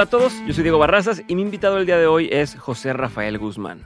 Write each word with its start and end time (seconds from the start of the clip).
Hola 0.00 0.06
a 0.06 0.10
todos, 0.18 0.32
yo 0.46 0.54
soy 0.54 0.62
Diego 0.62 0.78
Barrazas 0.78 1.22
y 1.28 1.34
mi 1.34 1.42
invitado 1.42 1.76
el 1.76 1.84
día 1.84 1.98
de 1.98 2.06
hoy 2.06 2.30
es 2.32 2.54
José 2.54 2.94
Rafael 2.94 3.36
Guzmán. 3.36 3.82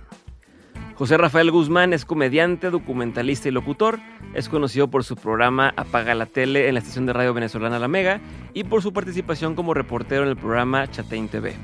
José 0.94 1.16
Rafael 1.16 1.50
Guzmán 1.50 1.92
es 1.92 2.04
comediante, 2.04 2.70
documentalista 2.70 3.48
y 3.48 3.50
locutor. 3.50 3.98
Es 4.32 4.48
conocido 4.48 4.86
por 4.86 5.02
su 5.02 5.16
programa 5.16 5.74
Apaga 5.76 6.14
la 6.14 6.26
Tele 6.26 6.68
en 6.68 6.74
la 6.74 6.78
estación 6.78 7.06
de 7.06 7.14
radio 7.14 7.34
venezolana 7.34 7.80
La 7.80 7.88
Mega 7.88 8.20
y 8.52 8.62
por 8.62 8.80
su 8.80 8.92
participación 8.92 9.56
como 9.56 9.74
reportero 9.74 10.22
en 10.22 10.28
el 10.28 10.36
programa 10.36 10.88
Chatein 10.88 11.26
TV. 11.26 11.56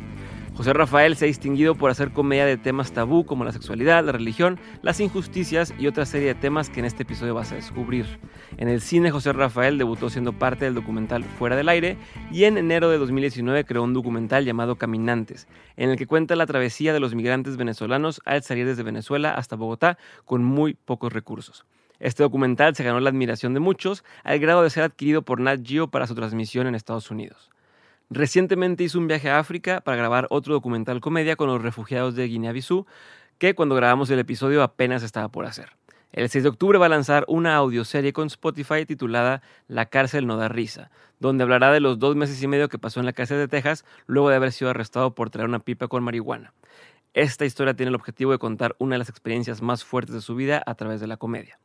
José 0.61 0.75
Rafael 0.75 1.17
se 1.17 1.25
ha 1.25 1.27
distinguido 1.27 1.75
por 1.75 1.91
hacer 1.91 2.13
comedia 2.13 2.45
de 2.45 2.59
temas 2.59 2.93
tabú 2.93 3.25
como 3.25 3.47
la 3.47 3.53
sexualidad, 3.53 4.05
la 4.05 4.13
religión, 4.13 4.61
las 4.83 5.01
injusticias 5.01 5.73
y 5.79 5.87
otra 5.87 6.05
serie 6.05 6.29
de 6.29 6.35
temas 6.35 6.69
que 6.69 6.81
en 6.81 6.85
este 6.85 7.05
episodio 7.05 7.35
vas 7.35 7.51
a 7.51 7.55
descubrir. 7.55 8.05
En 8.59 8.69
el 8.69 8.83
cine, 8.83 9.11
José 9.11 9.33
Rafael 9.33 9.79
debutó 9.79 10.11
siendo 10.11 10.35
parte 10.35 10.67
del 10.67 10.75
documental 10.75 11.25
Fuera 11.25 11.57
del 11.57 11.71
Aire 11.71 11.97
y 12.31 12.45
en 12.45 12.59
enero 12.59 12.91
de 12.91 12.99
2019 12.99 13.65
creó 13.65 13.83
un 13.83 13.95
documental 13.95 14.45
llamado 14.45 14.77
Caminantes, 14.77 15.49
en 15.79 15.89
el 15.89 15.97
que 15.97 16.07
cuenta 16.07 16.37
la 16.37 16.45
travesía 16.45 16.93
de 16.93 17.01
los 17.01 17.15
migrantes 17.15 17.57
venezolanos 17.57 18.21
al 18.27 18.43
salir 18.43 18.67
desde 18.67 18.83
Venezuela 18.83 19.33
hasta 19.33 19.57
Bogotá 19.57 19.97
con 20.27 20.45
muy 20.45 20.75
pocos 20.75 21.11
recursos. 21.11 21.65
Este 22.01 22.23
documental 22.23 22.77
se 22.77 22.85
ganó 22.85 23.01
la 23.01 23.09
admiración 23.09 23.55
de 23.55 23.61
muchos 23.61 24.05
al 24.25 24.39
grado 24.39 24.63
de 24.63 24.69
ser 24.69 24.83
adquirido 24.83 25.23
por 25.23 25.41
Nat 25.41 25.67
Geo 25.67 25.89
para 25.89 26.07
su 26.07 26.15
transmisión 26.15 26.67
en 26.67 26.75
Estados 26.75 27.11
Unidos. 27.11 27.51
Recientemente 28.13 28.83
hizo 28.83 28.99
un 28.99 29.07
viaje 29.07 29.31
a 29.31 29.39
África 29.39 29.83
para 29.83 29.97
grabar 29.97 30.27
otro 30.31 30.53
documental 30.53 31.01
comedia 31.01 31.37
con 31.37 31.47
los 31.47 31.63
refugiados 31.63 32.17
de 32.17 32.27
Guinea-Bissau, 32.27 32.85
que 33.39 33.55
cuando 33.55 33.77
grabamos 33.77 34.11
el 34.11 34.19
episodio 34.19 34.65
apenas 34.65 35.05
estaba 35.05 35.29
por 35.29 35.47
hacer. 35.47 35.77
El 36.11 36.29
6 36.29 36.43
de 36.43 36.51
octubre 36.51 36.77
va 36.77 36.87
a 36.87 36.89
lanzar 36.89 37.25
una 37.29 37.55
audioserie 37.55 38.13
con 38.13 38.27
Spotify 38.27 38.85
titulada 38.85 39.43
La 39.69 39.87
cárcel 39.87 40.27
no 40.27 40.37
da 40.37 40.49
risa, 40.49 40.91
donde 41.21 41.45
hablará 41.45 41.71
de 41.71 41.79
los 41.79 42.01
dos 42.01 42.17
meses 42.17 42.43
y 42.43 42.49
medio 42.49 42.69
que 42.69 42.81
pasó 42.81 42.99
en 42.99 43.07
la 43.07 43.13
cárcel 43.13 43.39
de 43.39 43.47
Texas 43.47 43.85
luego 44.09 44.29
de 44.29 44.35
haber 44.35 44.51
sido 44.51 44.73
arrestado 44.73 45.15
por 45.15 45.31
traer 45.31 45.49
una 45.49 45.61
pipa 45.61 45.87
con 45.87 46.03
marihuana. 46.03 46.53
Esta 47.15 47.45
historia 47.45 47.75
tiene 47.75 47.91
el 47.91 47.95
objetivo 47.95 48.33
de 48.33 48.39
contar 48.39 48.75
una 48.81 48.97
de 48.97 48.99
las 48.99 49.09
experiencias 49.09 49.63
más 49.63 49.85
fuertes 49.85 50.17
de 50.17 50.21
su 50.21 50.35
vida 50.35 50.61
a 50.67 50.75
través 50.75 51.01
de 51.01 51.07
la 51.07 51.17
comedia. 51.17 51.61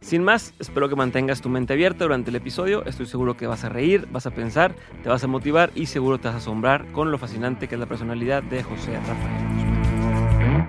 Sin 0.00 0.24
más, 0.24 0.54
espero 0.58 0.88
que 0.88 0.96
mantengas 0.96 1.40
tu 1.42 1.48
mente 1.50 1.74
abierta 1.74 2.04
durante 2.04 2.30
el 2.30 2.36
episodio. 2.36 2.84
Estoy 2.86 3.06
seguro 3.06 3.36
que 3.36 3.46
vas 3.46 3.64
a 3.64 3.68
reír, 3.68 4.08
vas 4.10 4.26
a 4.26 4.30
pensar, 4.30 4.74
te 5.02 5.08
vas 5.10 5.22
a 5.22 5.26
motivar 5.26 5.70
y 5.74 5.86
seguro 5.86 6.18
te 6.18 6.28
vas 6.28 6.34
a 6.36 6.38
asombrar 6.38 6.86
con 6.92 7.10
lo 7.10 7.18
fascinante 7.18 7.68
que 7.68 7.74
es 7.74 7.78
la 7.80 7.86
personalidad 7.86 8.42
de 8.42 8.62
José 8.62 8.94
Rafael. 8.98 10.68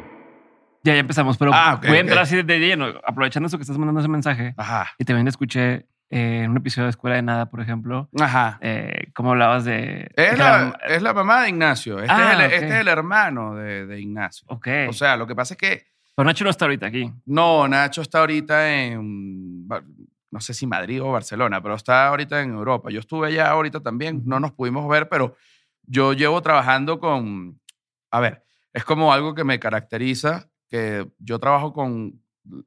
Ya, 0.84 0.94
ya 0.96 1.00
empezamos, 1.00 1.38
pero 1.38 1.52
Ah, 1.54 1.80
voy 1.82 1.98
a 1.98 2.00
entrar 2.02 2.20
así 2.20 2.42
de 2.42 2.60
lleno, 2.60 2.88
aprovechando 3.06 3.48
eso 3.48 3.58
que 3.58 3.62
estás 3.62 3.78
mandando 3.78 4.00
ese 4.02 4.10
mensaje. 4.10 4.54
Ajá. 4.58 4.88
Y 4.98 5.06
también 5.06 5.28
escuché 5.28 5.86
eh, 6.10 6.42
en 6.44 6.52
un 6.52 6.58
episodio 6.58 6.86
de 6.86 6.90
Escuela 6.90 7.16
de 7.16 7.22
Nada, 7.22 7.50
por 7.50 7.62
ejemplo, 7.62 8.10
Ajá. 8.20 8.58
eh, 8.62 9.12
cómo 9.14 9.30
hablabas 9.32 9.64
de... 9.64 10.10
Es 10.16 10.32
que 10.32 10.38
la, 10.38 10.78
es 10.88 11.02
la 11.04 11.14
mamá 11.14 11.44
de 11.44 11.50
Ignacio. 11.50 12.00
Este, 12.00 12.12
Ah, 12.12 12.34
es, 12.34 12.40
el, 12.40 12.46
ok. 12.48 12.52
este 12.54 12.66
es 12.68 12.74
el 12.82 12.88
hermano 12.90 13.56
de, 13.56 13.86
de 13.86 14.02
Ignacio. 14.02 14.46
Ok. 14.50 14.68
O 14.90 14.94
sea, 14.94 15.16
lo 15.18 15.26
que 15.28 15.36
pasa 15.36 15.54
es 15.54 15.58
que 15.60 15.91
pero 16.16 16.26
Nacho 16.26 16.44
no 16.44 16.50
está 16.50 16.66
ahorita 16.66 16.88
aquí. 16.88 17.12
no, 17.26 17.68
Nacho 17.68 18.02
está 18.02 18.20
ahorita 18.20 18.74
en, 18.74 19.68
no 20.32 20.40
sé 20.40 20.54
si 20.54 20.66
Madrid 20.66 21.02
o 21.04 21.12
Barcelona, 21.12 21.62
pero 21.62 21.76
está 21.76 22.08
ahorita 22.08 22.42
en 22.42 22.52
Europa. 22.52 22.90
Yo 22.90 23.00
estuve 23.00 23.28
allá 23.28 23.50
ahorita 23.50 23.82
también, 23.82 24.22
no 24.26 24.40
nos 24.40 24.54
pudimos 24.54 24.88
ver, 24.88 25.10
pero 25.10 25.36
yo 25.84 26.14
llevo 26.14 26.42
trabajando 26.42 27.00
con, 27.00 27.60
a 28.12 28.20
ver, 28.20 28.44
es 28.74 28.86
como 28.86 29.14
algo 29.14 29.36
que 29.36 29.44
me 29.44 29.60
caracteriza, 29.60 30.50
que 30.70 31.06
yo 31.20 31.40
trabajo 31.40 31.74
con, 31.74 32.22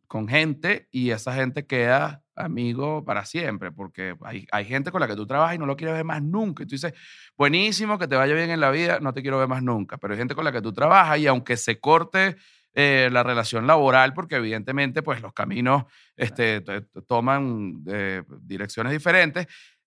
con 0.07 0.29
gente 0.29 0.89
y 0.91 1.11
esa 1.11 1.33
gente 1.35 1.67
queda 1.67 2.23
amigo 2.37 3.05
para 3.05 3.25
siempre, 3.25 3.71
porque 3.73 4.17
hay, 4.23 4.47
hay 4.51 4.65
gente 4.65 4.91
con 4.91 5.01
la 5.01 5.07
que 5.07 5.17
tú 5.17 5.27
trabajas 5.27 5.55
y 5.55 5.59
no 5.59 5.67
lo 5.67 5.77
quieres 5.77 5.95
ver 5.95 6.05
más 6.05 6.23
nunca. 6.23 6.65
Y 6.65 6.67
tú 6.67 6.75
dices, 6.75 6.93
buenísimo, 7.37 7.99
que 7.99 8.09
te 8.09 8.17
vaya 8.17 8.35
bien 8.35 8.51
en 8.51 8.61
la 8.61 8.71
vida, 8.71 8.99
no 9.01 9.15
te 9.15 9.23
quiero 9.23 9.39
ver 9.39 9.49
más 9.49 9.63
nunca. 9.63 9.97
Pero 9.97 10.13
hay 10.13 10.19
gente 10.19 10.35
con 10.35 10.45
la 10.45 10.53
que 10.53 10.61
tú 10.61 10.73
trabajas 10.73 11.19
y 11.19 11.27
aunque 11.27 11.57
se 11.57 11.81
corte 11.81 12.37
eh, 12.75 13.09
la 13.13 13.23
relación 13.23 13.67
laboral, 13.67 14.13
porque 14.15 14.37
evidentemente 14.37 15.03
pues 15.03 15.21
los 15.23 15.33
caminos 15.33 15.85
este, 16.17 16.61
toman 17.07 17.83
eh, 17.87 18.23
direcciones 18.43 18.93
diferentes, 18.93 19.47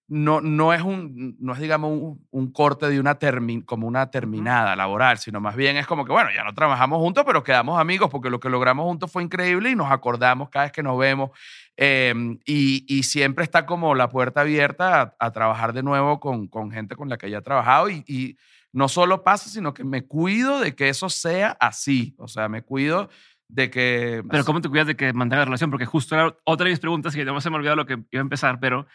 no, 0.10 0.40
no 0.40 0.74
es 0.74 0.82
un, 0.82 1.36
no 1.40 1.52
es 1.52 1.60
digamos 1.60 1.92
un, 1.92 2.26
un 2.32 2.52
corte 2.54 2.88
de 2.88 2.98
una 2.98 3.20
termi- 3.20 3.66
como 3.66 3.88
una 3.88 4.10
terminada 4.10 4.74
laboral, 4.74 5.18
sino 5.18 5.42
más 5.42 5.58
bien 5.58 5.76
es 5.76 5.86
como 5.86 6.06
que 6.06 6.14
bueno, 6.14 6.30
ya 6.34 6.46
no 6.46 6.54
trabajamos 6.54 7.00
juntos, 7.00 7.26
pero 7.28 7.44
quedamos 7.44 7.78
amigos 7.78 8.10
porque 8.10 8.30
lo 8.30 8.40
que 8.40 8.50
logramos 8.50 8.86
juntos 8.86 9.12
fue 9.12 9.22
increíble 9.24 9.70
y 9.70 9.76
nos 9.76 9.92
acordamos 9.92 10.50
cada 10.50 10.66
vez 10.66 10.72
que 10.72 10.82
nos 10.82 10.98
vemos 10.98 11.32
eh, 11.76 12.14
y, 12.46 12.86
y 12.88 13.04
siempre 13.04 13.44
está 13.44 13.66
como 13.66 13.96
la 13.96 14.08
puerta 14.08 14.42
abierta 14.42 15.02
a, 15.02 15.16
a 15.20 15.32
trabajar 15.32 15.74
de 15.74 15.84
nuevo 15.84 16.22
con, 16.22 16.48
con 16.48 16.72
gente 16.72 16.96
con 16.96 17.10
la 17.10 17.18
que 17.18 17.30
ya 17.30 17.40
he 17.40 17.42
trabajado 17.42 17.90
y, 17.90 18.04
y 18.08 18.38
no 18.78 18.88
solo 18.88 19.24
pasa, 19.24 19.50
sino 19.50 19.74
que 19.74 19.84
me 19.84 20.06
cuido 20.06 20.60
de 20.60 20.76
que 20.76 20.88
eso 20.88 21.10
sea 21.10 21.58
así, 21.60 22.14
o 22.20 22.28
sea, 22.28 22.48
me 22.48 22.62
cuido 22.62 23.10
de 23.48 23.72
que... 23.72 24.24
Pero 24.30 24.46
¿cómo 24.46 24.62
te 24.62 24.70
cuidas 24.70 24.86
de 24.86 24.96
que 24.96 25.14
mantenga 25.14 25.40
la 25.40 25.46
relación? 25.46 25.72
Porque 25.72 25.88
justo 25.88 26.14
era 26.14 26.38
otra 26.44 26.66
de 26.66 26.70
mis 26.70 26.80
preguntas 26.80 27.16
que 27.16 27.26
no 27.26 27.42
se 27.42 27.50
me 27.50 27.56
olvidó 27.56 27.76
lo 27.76 27.88
que 27.88 27.94
iba 27.94 28.20
a 28.20 28.22
empezar, 28.22 28.60
pero 28.60 28.86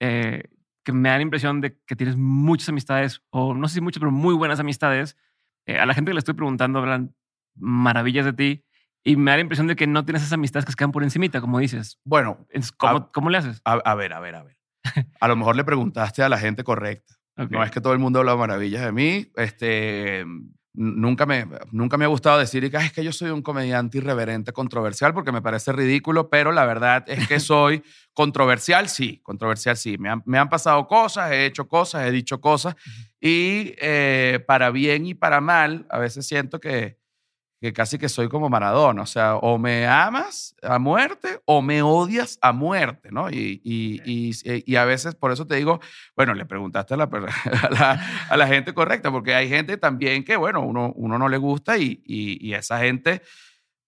eh, 0.00 0.42
que 0.82 0.90
me 0.90 1.08
da 1.08 1.18
la 1.18 1.22
impresión 1.22 1.60
de 1.60 1.78
que 1.86 1.94
tienes 1.94 2.16
muchas 2.16 2.68
amistades, 2.70 3.22
o 3.30 3.54
no 3.54 3.68
sé 3.68 3.74
si 3.74 3.80
muchas, 3.80 4.00
pero 4.00 4.10
muy 4.10 4.34
buenas 4.34 4.58
amistades. 4.58 5.16
Eh, 5.66 5.78
a 5.78 5.86
la 5.86 5.94
gente 5.94 6.10
que 6.10 6.14
le 6.14 6.18
estoy 6.18 6.34
preguntando 6.34 6.80
hablan 6.80 7.14
maravillas 7.54 8.24
de 8.24 8.32
ti 8.32 8.64
y 9.04 9.14
me 9.14 9.30
da 9.30 9.36
la 9.36 9.42
impresión 9.42 9.68
de 9.68 9.76
que 9.76 9.86
no 9.86 10.04
tienes 10.04 10.22
esas 10.22 10.32
amistades 10.32 10.64
que 10.64 10.72
se 10.72 10.76
quedan 10.76 10.90
por 10.90 11.04
encimita, 11.04 11.40
como 11.40 11.60
dices. 11.60 12.00
Bueno, 12.04 12.44
¿Cómo. 12.76 13.12
¿cómo 13.12 13.30
le 13.30 13.38
haces? 13.38 13.62
a, 13.64 13.74
a 13.74 13.94
ver, 13.94 14.14
a 14.14 14.18
ver, 14.18 14.34
a 14.34 14.42
ver. 14.42 14.58
A 15.20 15.28
lo 15.28 15.36
mejor 15.36 15.54
le 15.54 15.62
preguntaste 15.62 16.24
a 16.24 16.28
la 16.28 16.38
gente 16.38 16.64
correcta. 16.64 17.17
No 17.46 17.62
es 17.64 17.70
que 17.70 17.80
todo 17.80 17.92
el 17.92 17.98
mundo 17.98 18.18
habla 18.20 18.36
maravillas 18.36 18.84
de 18.84 18.92
mí. 18.92 19.30
Este, 19.36 20.24
nunca, 20.74 21.26
me, 21.26 21.46
nunca 21.72 21.96
me 21.96 22.04
ha 22.04 22.08
gustado 22.08 22.38
decir 22.38 22.70
que 22.70 22.76
"Ay, 22.76 22.86
es 22.86 22.92
que 22.92 23.04
yo 23.04 23.12
soy 23.12 23.30
un 23.30 23.42
comediante 23.42 23.98
irreverente, 23.98 24.52
controversial, 24.52 25.14
porque 25.14 25.32
me 25.32 25.42
parece 25.42 25.72
ridículo, 25.72 26.30
pero 26.30 26.52
la 26.52 26.64
verdad 26.66 27.04
es 27.08 27.26
que 27.28 27.38
soy 27.40 27.82
controversial, 28.12 28.88
sí, 28.88 29.20
controversial, 29.22 29.76
sí. 29.76 29.96
Me 29.98 30.08
han, 30.08 30.22
me 30.26 30.38
han 30.38 30.48
pasado 30.48 30.86
cosas, 30.86 31.30
he 31.32 31.46
hecho 31.46 31.68
cosas, 31.68 32.06
he 32.06 32.10
dicho 32.12 32.40
cosas, 32.40 32.74
y 33.20 33.74
eh, 33.80 34.42
para 34.46 34.70
bien 34.70 35.06
y 35.06 35.14
para 35.14 35.40
mal, 35.40 35.86
a 35.90 35.98
veces 35.98 36.26
siento 36.26 36.60
que, 36.60 36.98
que 37.60 37.72
casi 37.72 37.98
que 37.98 38.08
soy 38.08 38.28
como 38.28 38.48
Maradona, 38.48 39.02
o 39.02 39.06
sea, 39.06 39.36
o 39.36 39.58
me 39.58 39.86
amas 39.86 40.54
a 40.62 40.78
muerte 40.78 41.40
o 41.44 41.60
me 41.60 41.82
odias 41.82 42.38
a 42.40 42.52
muerte, 42.52 43.10
¿no? 43.10 43.30
Y, 43.30 43.60
y, 43.64 44.00
y, 44.04 44.32
y 44.64 44.76
a 44.76 44.84
veces, 44.84 45.16
por 45.16 45.32
eso 45.32 45.44
te 45.46 45.56
digo, 45.56 45.80
bueno, 46.16 46.34
le 46.34 46.46
preguntaste 46.46 46.94
a 46.94 46.96
la, 46.96 47.04
a 47.62 47.70
la, 47.70 48.26
a 48.30 48.36
la 48.36 48.46
gente 48.46 48.72
correcta, 48.74 49.10
porque 49.10 49.34
hay 49.34 49.48
gente 49.48 49.76
también 49.76 50.22
que, 50.24 50.36
bueno, 50.36 50.60
uno, 50.62 50.92
uno 50.94 51.18
no 51.18 51.28
le 51.28 51.36
gusta 51.36 51.76
y, 51.78 52.00
y, 52.06 52.46
y 52.48 52.54
esa 52.54 52.78
gente, 52.78 53.22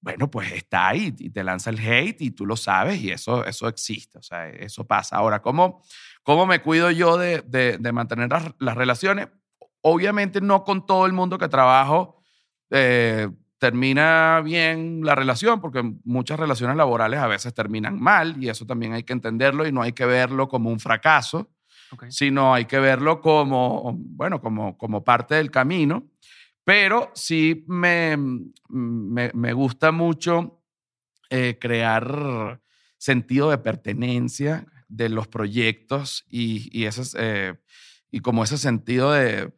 bueno, 0.00 0.30
pues 0.30 0.50
está 0.52 0.88
ahí 0.88 1.14
y 1.18 1.30
te 1.30 1.44
lanza 1.44 1.70
el 1.70 1.78
hate 1.78 2.22
y 2.22 2.30
tú 2.32 2.46
lo 2.46 2.56
sabes 2.56 3.00
y 3.00 3.10
eso, 3.12 3.44
eso 3.44 3.68
existe, 3.68 4.18
o 4.18 4.22
sea, 4.22 4.48
eso 4.48 4.84
pasa. 4.86 5.16
Ahora, 5.16 5.42
¿cómo, 5.42 5.82
cómo 6.22 6.46
me 6.46 6.60
cuido 6.60 6.90
yo 6.90 7.18
de, 7.18 7.42
de, 7.46 7.76
de 7.78 7.92
mantener 7.92 8.30
las, 8.30 8.52
las 8.58 8.76
relaciones? 8.76 9.28
Obviamente 9.82 10.40
no 10.40 10.64
con 10.64 10.86
todo 10.86 11.06
el 11.06 11.12
mundo 11.12 11.38
que 11.38 11.48
trabajo. 11.48 12.22
eh, 12.70 13.28
termina 13.60 14.40
bien 14.42 15.02
la 15.04 15.14
relación, 15.14 15.60
porque 15.60 15.82
muchas 16.04 16.40
relaciones 16.40 16.76
laborales 16.76 17.20
a 17.20 17.26
veces 17.26 17.52
terminan 17.52 18.00
mal 18.00 18.42
y 18.42 18.48
eso 18.48 18.64
también 18.64 18.94
hay 18.94 19.02
que 19.02 19.12
entenderlo 19.12 19.66
y 19.66 19.72
no 19.72 19.82
hay 19.82 19.92
que 19.92 20.06
verlo 20.06 20.48
como 20.48 20.70
un 20.70 20.80
fracaso, 20.80 21.50
sino 22.08 22.54
hay 22.54 22.64
que 22.64 22.78
verlo 22.78 23.20
como, 23.20 23.94
bueno, 23.98 24.40
como, 24.40 24.78
como 24.78 25.04
parte 25.04 25.34
del 25.34 25.50
camino. 25.50 26.08
Pero 26.64 27.10
sí 27.14 27.64
me, 27.68 28.16
me, 28.68 29.30
me 29.34 29.52
gusta 29.52 29.92
mucho 29.92 30.62
eh, 31.28 31.58
crear 31.60 32.60
sentido 32.96 33.50
de 33.50 33.58
pertenencia 33.58 34.66
de 34.88 35.10
los 35.10 35.28
proyectos 35.28 36.24
y, 36.30 36.70
y, 36.72 36.86
ese, 36.86 37.02
eh, 37.18 37.54
y 38.10 38.20
como 38.20 38.42
ese 38.42 38.56
sentido 38.56 39.12
de 39.12 39.52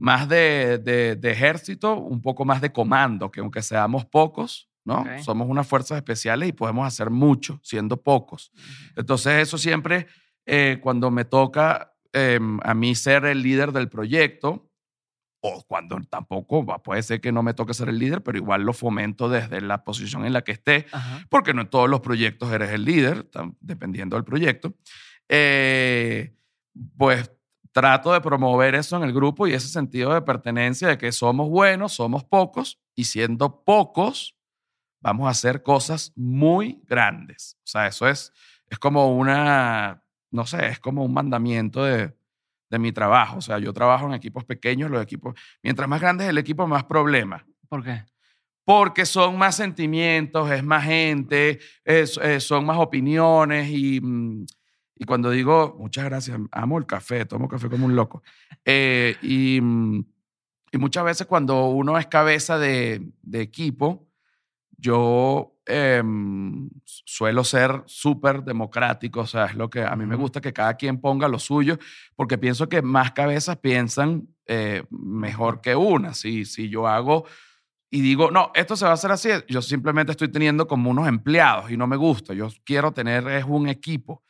más 0.00 0.28
de, 0.28 0.78
de, 0.78 1.14
de, 1.14 1.30
ejército, 1.30 1.94
un 1.94 2.22
poco 2.22 2.44
más 2.46 2.60
de 2.60 2.72
comando, 2.72 3.30
que 3.30 3.40
aunque 3.40 3.60
seamos 3.60 4.06
pocos, 4.06 4.70
¿no? 4.82 5.02
Ok. 5.02 5.18
Somos 5.22 5.46
unas 5.48 5.66
fuerzas 5.66 5.98
especiales 5.98 6.48
y 6.48 6.52
podemos 6.52 6.86
hacer 6.86 7.10
mucho 7.10 7.60
siendo 7.62 8.02
pocos. 8.02 8.50
Entonces 8.96 9.34
eso 9.34 9.58
siempre, 9.58 10.06
eh, 10.46 10.78
cuando 10.82 11.10
me 11.10 11.26
toca 11.26 11.92
eh, 12.14 12.40
a 12.62 12.74
mí 12.74 12.94
ser 12.94 13.26
el 13.26 13.42
líder 13.42 13.72
del 13.72 13.90
proyecto, 13.90 14.70
o 15.42 15.62
cuando 15.66 15.98
tampoco, 16.08 16.64
puede 16.82 17.02
ser 17.02 17.20
que 17.20 17.30
no 17.30 17.42
me 17.42 17.54
toque 17.54 17.74
ser 17.74 17.90
el 17.90 17.98
líder, 17.98 18.22
pero 18.22 18.38
igual 18.38 18.62
lo 18.62 18.72
fomento 18.72 19.28
desde 19.28 19.60
la 19.60 19.84
posición 19.84 20.24
en 20.24 20.32
la 20.32 20.42
que 20.42 20.52
esté, 20.52 20.86
Ajá. 20.92 21.26
porque 21.28 21.54
no 21.54 21.62
en 21.62 21.68
todos 21.68 21.88
los 21.88 22.00
proyectos 22.00 22.52
eres 22.52 22.70
el 22.70 22.84
líder, 22.84 23.28
dependiendo 23.60 24.16
del 24.16 24.24
proyecto. 24.24 24.74
Eh, 25.28 26.34
pues 26.96 27.30
trato 27.72 28.12
de 28.12 28.20
promover 28.20 28.74
eso 28.74 28.96
en 28.96 29.04
el 29.04 29.12
grupo 29.12 29.46
y 29.46 29.52
ese 29.54 29.68
sentido 29.68 30.12
de 30.14 30.22
pertenencia 30.22 30.88
de 30.88 30.98
que 30.98 31.12
somos 31.12 31.48
buenos, 31.48 31.92
somos 31.92 32.24
pocos, 32.24 32.80
y 32.94 33.04
siendo 33.04 33.62
pocos, 33.64 34.36
vamos 35.00 35.26
a 35.26 35.30
hacer 35.30 35.62
cosas 35.62 36.12
muy 36.16 36.82
grandes. 36.86 37.56
O 37.64 37.66
sea, 37.66 37.86
eso 37.86 38.08
es, 38.08 38.32
es 38.68 38.78
como 38.78 39.16
una, 39.16 40.02
no 40.30 40.46
sé, 40.46 40.68
es 40.68 40.80
como 40.80 41.04
un 41.04 41.14
mandamiento 41.14 41.84
de, 41.84 42.14
de 42.70 42.78
mi 42.78 42.92
trabajo. 42.92 43.38
O 43.38 43.40
sea, 43.40 43.58
yo 43.58 43.72
trabajo 43.72 44.06
en 44.06 44.14
equipos 44.14 44.44
pequeños, 44.44 44.90
los 44.90 45.02
equipos, 45.02 45.34
mientras 45.62 45.88
más 45.88 46.00
grande 46.00 46.24
es 46.24 46.30
el 46.30 46.38
equipo, 46.38 46.66
más 46.66 46.84
problemas. 46.84 47.42
¿Por 47.68 47.84
qué? 47.84 48.04
Porque 48.64 49.06
son 49.06 49.38
más 49.38 49.56
sentimientos, 49.56 50.50
es 50.50 50.62
más 50.62 50.84
gente, 50.84 51.60
es- 51.84 52.18
eh, 52.22 52.40
son 52.40 52.66
más 52.66 52.78
opiniones 52.78 53.68
y, 53.70 54.00
mm, 54.00 54.46
y 55.00 55.06
cuando 55.06 55.30
digo, 55.30 55.76
muchas 55.78 56.04
gracias, 56.04 56.38
amo 56.52 56.76
el 56.76 56.84
café, 56.84 57.24
tomo 57.24 57.48
café 57.48 57.70
como 57.70 57.86
un 57.86 57.96
loco. 57.96 58.22
Eh, 58.66 59.16
y, 59.22 59.58
mm, 59.58 60.04
y 60.72 60.76
muchas 60.76 61.04
veces 61.04 61.26
cuando 61.26 61.68
uno 61.68 61.96
es 61.96 62.06
cabeza 62.06 62.58
de, 62.58 63.10
de 63.22 63.40
equipo, 63.40 64.06
yo 64.76 65.56
em, 65.64 66.68
suelo 66.84 67.44
ser 67.44 67.82
súper 67.86 68.44
democrático, 68.44 69.20
o 69.20 69.26
sea, 69.26 69.46
es 69.46 69.54
lo 69.54 69.70
que 69.70 69.82
a 69.82 69.96
mí 69.96 70.04
me 70.04 70.16
gusta 70.16 70.42
que 70.42 70.52
cada 70.52 70.74
quien 70.74 71.00
ponga 71.00 71.28
lo 71.28 71.38
suyo, 71.38 71.78
porque 72.14 72.36
pienso 72.36 72.68
que 72.68 72.82
más 72.82 73.12
cabezas 73.12 73.56
piensan 73.56 74.28
eh, 74.44 74.82
mejor 74.90 75.62
que 75.62 75.74
una. 75.76 76.12
Si, 76.12 76.44
si 76.44 76.68
yo 76.68 76.86
hago 76.86 77.24
y 77.90 78.00
digo, 78.00 78.30
no, 78.30 78.52
esto 78.54 78.76
se 78.76 78.84
va 78.84 78.92
a 78.92 78.94
hacer 78.94 79.10
así, 79.10 79.28
yo 79.48 79.60
simplemente 79.62 80.12
estoy 80.12 80.28
teniendo 80.28 80.66
como 80.68 80.90
unos 80.90 81.08
empleados 81.08 81.70
y 81.70 81.76
no 81.76 81.86
me 81.88 81.96
gusta, 81.96 82.32
yo 82.34 82.48
quiero 82.64 82.92
tener 82.92 83.26
es 83.28 83.44
un 83.44 83.68
equipo. 83.68 84.22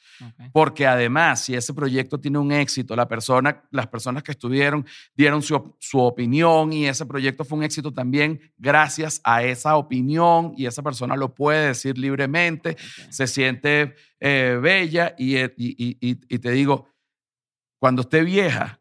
Porque 0.52 0.86
además, 0.86 1.42
si 1.44 1.54
ese 1.54 1.72
proyecto 1.72 2.20
tiene 2.20 2.36
un 2.38 2.52
éxito, 2.52 2.94
la 2.94 3.08
persona, 3.08 3.62
las 3.70 3.86
personas 3.86 4.22
que 4.22 4.32
estuvieron 4.32 4.84
dieron 5.14 5.40
su, 5.40 5.74
su 5.78 5.98
opinión 5.98 6.74
y 6.74 6.86
ese 6.86 7.06
proyecto 7.06 7.42
fue 7.42 7.56
un 7.56 7.64
éxito 7.64 7.90
también 7.90 8.38
gracias 8.58 9.22
a 9.24 9.42
esa 9.44 9.76
opinión 9.76 10.52
y 10.58 10.66
esa 10.66 10.82
persona 10.82 11.16
lo 11.16 11.34
puede 11.34 11.68
decir 11.68 11.96
libremente, 11.96 12.76
se 13.08 13.26
siente 13.26 13.94
eh, 14.20 14.58
bella 14.60 15.14
y, 15.16 15.36
eh, 15.36 15.54
y- 15.56 15.70
y- 15.82 15.96
y- 16.10 16.20
y 16.28 16.38
te 16.38 16.50
digo, 16.50 16.86
cuando 17.78 18.02
esté 18.02 18.22
vieja, 18.22 18.78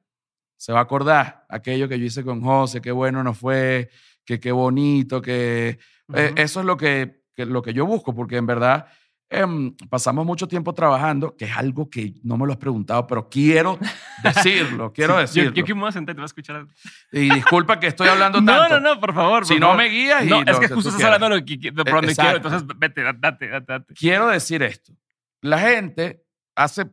se 0.57 0.73
va 0.73 0.79
a 0.79 0.83
acordar 0.83 1.45
aquello 1.47 1.87
que 1.87 1.97
yo 1.97 2.05
hice 2.05 2.23
con 2.25 2.41
José, 2.41 2.81
qué 2.81 2.91
bueno 2.91 3.23
nos 3.23 3.37
fue, 3.37 3.89
que 4.29 4.39
qué 4.39 4.51
bonito, 4.51 5.23
que... 5.23 5.79
Eh, 6.13 6.25
Ujú. 6.31 6.33
eso 6.41 6.59
es 6.59 6.65
lo 6.67 6.77
que, 6.77 7.23
que- 7.35 7.47
lo 7.47 7.63
que 7.63 7.73
yo 7.73 7.83
busco, 7.87 8.13
porque 8.13 8.37
en 8.37 8.45
verdad 8.45 8.85
em, 9.31 9.75
pasamos 9.89 10.23
mucho 10.23 10.47
tiempo 10.47 10.71
trabajando, 10.73 11.35
que 11.35 11.45
es 11.45 11.57
algo 11.57 11.89
que 11.89 12.13
no 12.23 12.37
me 12.37 12.45
lo 12.45 12.51
has 12.53 12.57
preguntado, 12.59 13.07
pero 13.07 13.27
quiero 13.27 13.79
decirlo, 14.23 14.93
quiero 14.93 15.15
Sí, 15.15 15.21
decirlo. 15.21 15.49
Yo, 15.49 15.55
yo 15.55 15.65
que 15.65 15.73
me 15.73 15.79
voy 15.81 15.89
a 15.89 15.91
sentar 15.93 16.13
te 16.13 16.19
voy 16.19 16.25
a 16.25 16.25
escuchar. 16.27 16.67
Y 17.11 17.33
disculpa 17.33 17.79
que 17.79 17.87
estoy 17.87 18.07
hablando 18.13 18.39
No, 18.39 18.55
tanto. 18.67 18.79
no, 18.79 18.93
no, 18.95 18.99
por 18.99 19.13
favor. 19.15 19.45
Si 19.47 19.53
por 19.53 19.61
no 19.61 19.67
favor. 19.69 19.83
me 19.83 19.89
guías 19.89 20.23
y 20.25 20.29
No, 20.29 20.43
lo 20.43 20.51
es 20.51 20.59
que 20.59 20.67
justo 20.67 20.89
estás 20.89 21.03
hablando 21.05 21.29
de, 21.29 21.41
lo 21.41 21.83
de 21.83 21.83
por 21.91 21.93
donde 22.01 22.15
quiero, 22.15 22.37
entonces 22.37 22.63
vete, 22.77 23.01
date, 23.03 23.47
date, 23.47 23.47
date. 23.67 23.93
Quiero 23.95 24.27
decir 24.27 24.61
esto. 24.63 24.93
La 25.41 25.57
gente 25.59 26.23
hace 26.55 26.85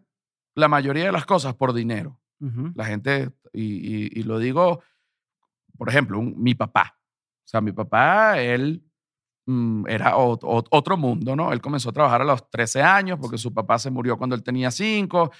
la 0.55 0.69
mayoría 0.69 1.05
de 1.05 1.13
las 1.13 1.27
cosas 1.27 1.55
por 1.55 1.75
dinero. 1.75 2.19
Ujú. 2.41 2.73
La 2.75 2.87
gente, 2.87 3.31
y, 3.53 3.63
y- 4.07 4.11
y 4.13 4.23
lo 4.23 4.39
digo, 4.39 4.83
por 5.79 5.89
ejemplo, 5.91 6.19
un- 6.19 6.35
mi 6.43 6.55
papá. 6.55 6.96
O 7.47 7.49
sea, 7.49 7.61
mi 7.61 7.71
papá, 7.73 8.39
él 8.41 8.83
mm, 9.47 9.87
era 9.89 10.17
ot- 10.17 10.41
ot- 10.43 10.67
otro 10.71 10.97
mundo, 10.97 11.37
¿no? 11.37 11.53
Él 11.53 11.61
comenzó 11.61 11.91
a 11.91 11.93
trabajar 11.93 12.23
a 12.23 12.25
los 12.25 12.51
13 12.51 12.83
años 12.83 13.19
porque 13.21 13.39
su 13.39 13.55
papá 13.55 13.79
se 13.79 13.91
murió 13.91 14.17
cuando 14.19 14.35
él 14.37 14.43
tenía 14.43 14.71
5, 14.71 15.31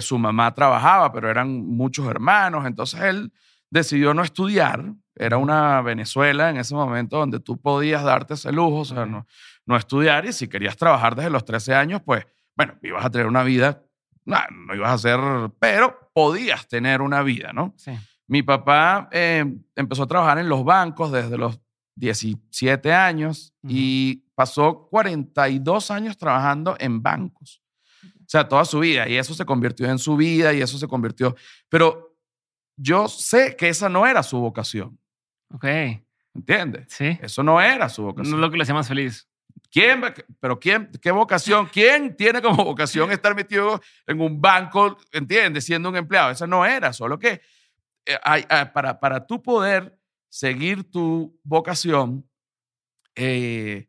su 0.00 0.18
mamá 0.18 0.52
trabajaba, 0.54 1.12
pero 1.12 1.30
eran 1.30 1.48
muchos 1.66 2.06
hermanos, 2.08 2.66
entonces 2.66 3.00
él 3.00 3.32
decidió 3.70 4.12
no 4.14 4.22
estudiar. 4.22 4.92
Era 5.14 5.36
una 5.36 5.80
Venezuela 5.82 6.50
en 6.50 6.56
ese 6.58 6.74
momento 6.74 7.18
donde 7.18 7.38
tú 7.40 7.60
podías 7.60 8.02
darte 8.02 8.34
ese 8.34 8.50
lujo, 8.52 8.78
o 8.80 8.84
sea, 8.84 9.04
no, 9.06 9.26
no 9.66 9.76
estudiar 9.76 10.26
y 10.26 10.32
si 10.32 10.48
querías 10.48 10.76
trabajar 10.76 11.14
desde 11.16 11.30
los 11.30 11.44
13 11.44 11.74
años, 11.74 12.02
pues, 12.04 12.26
bueno, 12.56 12.74
ibas 12.82 13.04
a 13.04 13.10
tener 13.10 13.26
una 13.26 13.42
vida, 13.44 13.82
no, 14.24 14.36
no 14.66 14.74
ibas 14.74 14.90
a 14.90 14.94
hacer, 14.94 15.20
pero 15.60 16.10
podías 16.12 16.66
tener 16.68 17.00
una 17.02 17.22
vida, 17.22 17.52
¿no? 17.52 17.72
Sí. 17.76 17.92
Mi 18.28 18.42
papá 18.42 19.08
eh, 19.10 19.44
empezó 19.74 20.04
a 20.04 20.06
trabajar 20.06 20.38
en 20.38 20.48
los 20.48 20.62
bancos 20.64 21.10
desde 21.10 21.36
los 21.36 21.58
17 21.96 22.92
años 22.92 23.52
Ujú. 23.62 23.72
y 23.74 24.24
pasó 24.34 24.86
42 24.90 25.90
años 25.90 26.16
trabajando 26.16 26.76
en 26.78 27.02
bancos. 27.02 27.62
O 28.04 28.30
sea, 28.30 28.46
toda 28.46 28.64
su 28.64 28.78
vida. 28.80 29.08
Y 29.08 29.16
eso 29.16 29.34
se 29.34 29.44
convirtió 29.44 29.88
en 29.90 29.98
su 29.98 30.16
vida 30.16 30.52
y 30.52 30.60
eso 30.60 30.78
se 30.78 30.86
convirtió. 30.86 31.34
Pero 31.68 32.14
yo 32.76 33.08
sé 33.08 33.56
que 33.56 33.68
esa 33.70 33.88
no 33.88 34.06
era 34.06 34.22
su 34.22 34.38
vocación. 34.38 34.98
Ok. 35.52 35.64
¿Entiendes? 36.34 36.86
Sí. 36.88 37.18
Eso 37.22 37.42
no 37.42 37.60
era 37.60 37.88
su 37.88 38.02
No 38.02 38.08
vocación. 38.08 38.34
es 38.34 38.40
lo 38.40 38.50
que 38.50 38.58
le 38.58 38.62
hacía 38.62 38.74
más 38.74 38.86
feliz. 38.86 39.26
¿Quién, 39.70 40.02
va- 40.04 40.14
pero 40.38 40.60
quién, 40.60 40.90
qué 41.02 41.10
vocación? 41.10 41.66
¿Quién 41.72 42.14
tiene 42.16 42.40
como 42.42 42.64
vocación 42.64 43.10
estar 43.12 43.34
metido 43.34 43.80
en 44.06 44.20
un 44.20 44.40
banco, 44.40 44.98
entiendes, 45.10 45.64
siendo 45.64 45.88
un 45.88 45.96
empleado? 45.96 46.30
Esa 46.30 46.46
no 46.46 46.64
era, 46.64 46.92
solo 46.92 47.18
que 47.18 47.40
hay- 48.22 48.44
hay- 48.48 48.66
para, 48.66 48.98
para 49.00 49.26
tú 49.26 49.42
poder 49.42 49.98
seguir 50.28 50.90
tu 50.90 51.38
vocación, 51.44 52.28
eh, 53.16 53.88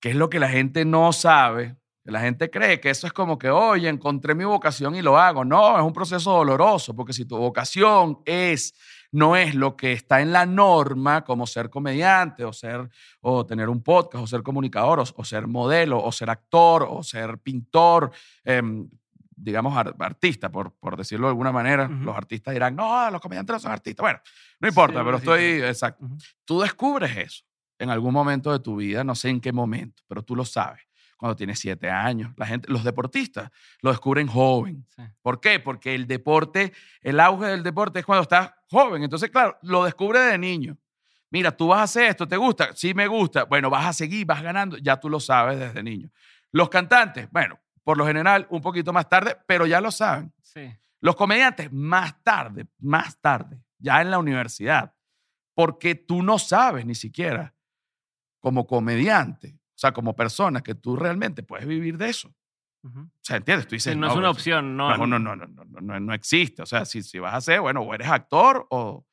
que 0.00 0.10
es 0.10 0.16
lo 0.16 0.28
que 0.30 0.38
la 0.38 0.48
gente 0.48 0.84
no 0.84 1.12
sabe, 1.12 1.76
la 2.04 2.20
gente 2.20 2.50
cree 2.50 2.80
que 2.80 2.90
eso 2.90 3.06
es 3.08 3.12
como 3.12 3.36
que, 3.38 3.50
oye, 3.50 3.88
encontré 3.88 4.34
mi 4.34 4.44
vocación 4.44 4.94
y 4.94 5.02
lo 5.02 5.18
hago. 5.18 5.44
No, 5.44 5.76
es 5.76 5.82
un 5.82 5.92
proceso 5.92 6.30
doloroso, 6.32 6.94
porque 6.94 7.12
si 7.12 7.24
tu 7.24 7.36
vocación 7.36 8.20
es 8.24 8.74
no 9.12 9.34
es 9.36 9.54
lo 9.54 9.76
que 9.76 9.92
está 9.92 10.20
en 10.20 10.30
la 10.32 10.46
norma, 10.46 11.24
como 11.24 11.46
ser 11.46 11.70
comediante 11.70 12.44
o 12.44 12.52
ser 12.52 12.88
o 13.20 13.44
tener 13.46 13.68
un 13.68 13.82
podcast 13.82 14.22
o 14.24 14.26
ser 14.26 14.42
comunicador 14.42 15.00
o, 15.00 15.24
ser 15.24 15.46
modelo 15.46 16.02
o 16.02 16.12
ser 16.12 16.28
actor 16.30 16.86
o 16.88 17.02
ser 17.02 17.38
pintor, 17.38 18.10
em, 18.44 18.88
digamos 19.36 19.76
ar- 19.76 19.94
artista, 20.00 20.50
por, 20.50 20.72
por 20.74 20.96
decirlo 20.96 21.26
de 21.26 21.30
alguna 21.30 21.52
manera. 21.52 21.86
Los 21.88 22.16
artistas 22.16 22.54
dirán, 22.54 22.74
no, 22.74 23.10
los 23.10 23.20
comediantes 23.20 23.54
no 23.54 23.60
son 23.60 23.72
artistas. 23.72 24.02
Bueno, 24.02 24.20
no 24.60 24.68
importa, 24.68 24.98
Sí, 25.00 25.04
pero 25.04 25.16
estoy, 25.18 25.42
exacto. 25.62 26.08
Tú 26.44 26.60
descubres 26.62 27.16
eso 27.16 27.44
en 27.78 27.90
algún 27.90 28.12
momento 28.14 28.50
de 28.50 28.58
tu 28.60 28.76
vida, 28.76 29.04
no 29.04 29.14
sé 29.14 29.28
en 29.28 29.40
qué 29.40 29.52
momento, 29.52 30.02
pero 30.08 30.22
tú 30.22 30.34
lo 30.34 30.44
sabes. 30.44 30.80
Cuando 31.18 31.36
tienes 31.36 31.58
siete 31.58 31.88
años, 31.90 32.32
la 32.36 32.46
gente, 32.46 32.70
los 32.70 32.84
deportistas 32.84 33.50
lo 33.80 33.90
descubren 33.90 34.26
joven. 34.26 34.84
Sí. 34.94 35.02
¿Por 35.22 35.40
qué? 35.40 35.60
Porque 35.60 35.94
el 35.94 36.06
deporte, 36.06 36.72
el 37.00 37.20
auge 37.20 37.46
del 37.46 37.62
deporte 37.62 38.00
es 38.00 38.04
cuando 38.06 38.22
estás 38.22 38.52
joven. 38.70 39.02
Entonces, 39.02 39.30
claro, 39.30 39.56
lo 39.62 39.84
descubre 39.84 40.18
de 40.20 40.36
niño. 40.36 40.76
Mira, 41.30 41.56
tú 41.56 41.68
vas 41.68 41.80
a 41.80 41.82
hacer 41.84 42.04
esto, 42.10 42.28
¿te 42.28 42.36
gusta? 42.36 42.68
Sí, 42.74 42.92
me 42.92 43.06
gusta. 43.06 43.44
Bueno, 43.44 43.70
vas 43.70 43.86
a 43.86 43.92
seguir, 43.94 44.26
vas 44.26 44.42
ganando. 44.42 44.76
Ya 44.76 44.98
tú 45.00 45.08
lo 45.08 45.18
sabes 45.18 45.58
desde 45.58 45.82
niño. 45.82 46.10
Los 46.52 46.68
cantantes, 46.68 47.28
bueno, 47.30 47.58
por 47.86 47.96
lo 47.96 48.04
general, 48.04 48.48
un 48.50 48.60
poquito 48.60 48.92
más 48.92 49.08
tarde, 49.08 49.36
pero 49.46 49.64
ya 49.64 49.80
lo 49.80 49.92
saben. 49.92 50.32
Sí. 50.42 50.74
Los 51.00 51.14
comediantes, 51.14 51.72
más 51.72 52.20
tarde, 52.24 52.66
más 52.80 53.20
tarde, 53.20 53.62
ya 53.78 54.02
en 54.02 54.10
la 54.10 54.18
universidad. 54.18 54.92
Porque 55.54 55.94
tú 55.94 56.20
no 56.20 56.40
sabes 56.40 56.84
ni 56.84 56.96
siquiera, 56.96 57.54
como 58.40 58.66
comediante, 58.66 59.60
o 59.68 59.78
sea, 59.78 59.92
como 59.92 60.16
persona, 60.16 60.62
que 60.62 60.74
tú 60.74 60.96
realmente 60.96 61.44
puedes 61.44 61.64
vivir 61.64 61.96
de 61.96 62.08
eso. 62.08 62.34
O 62.82 63.08
sea, 63.20 63.36
¿entiendes? 63.36 63.68
Tú 63.68 63.76
dices, 63.76 63.92
Sí, 63.92 63.98
no 63.98 64.08
es 64.08 64.14
una 64.14 64.30
pues, 64.30 64.38
opción, 64.38 64.76
no. 64.76 64.96
no, 64.96 65.06
no, 65.06 65.20
no, 65.20 65.36
no, 65.36 65.46
no, 65.46 65.64
no, 65.64 65.80
no, 65.80 66.00
no 66.00 66.12
existe. 66.12 66.62
O 66.62 66.66
sea, 66.66 66.84
si, 66.84 67.04
si 67.04 67.20
vas 67.20 67.34
a 67.34 67.40
ser, 67.40 67.60
bueno, 67.60 67.82
o 67.82 67.94
eres 67.94 68.08
actor 68.08 68.66
o, 68.70 69.06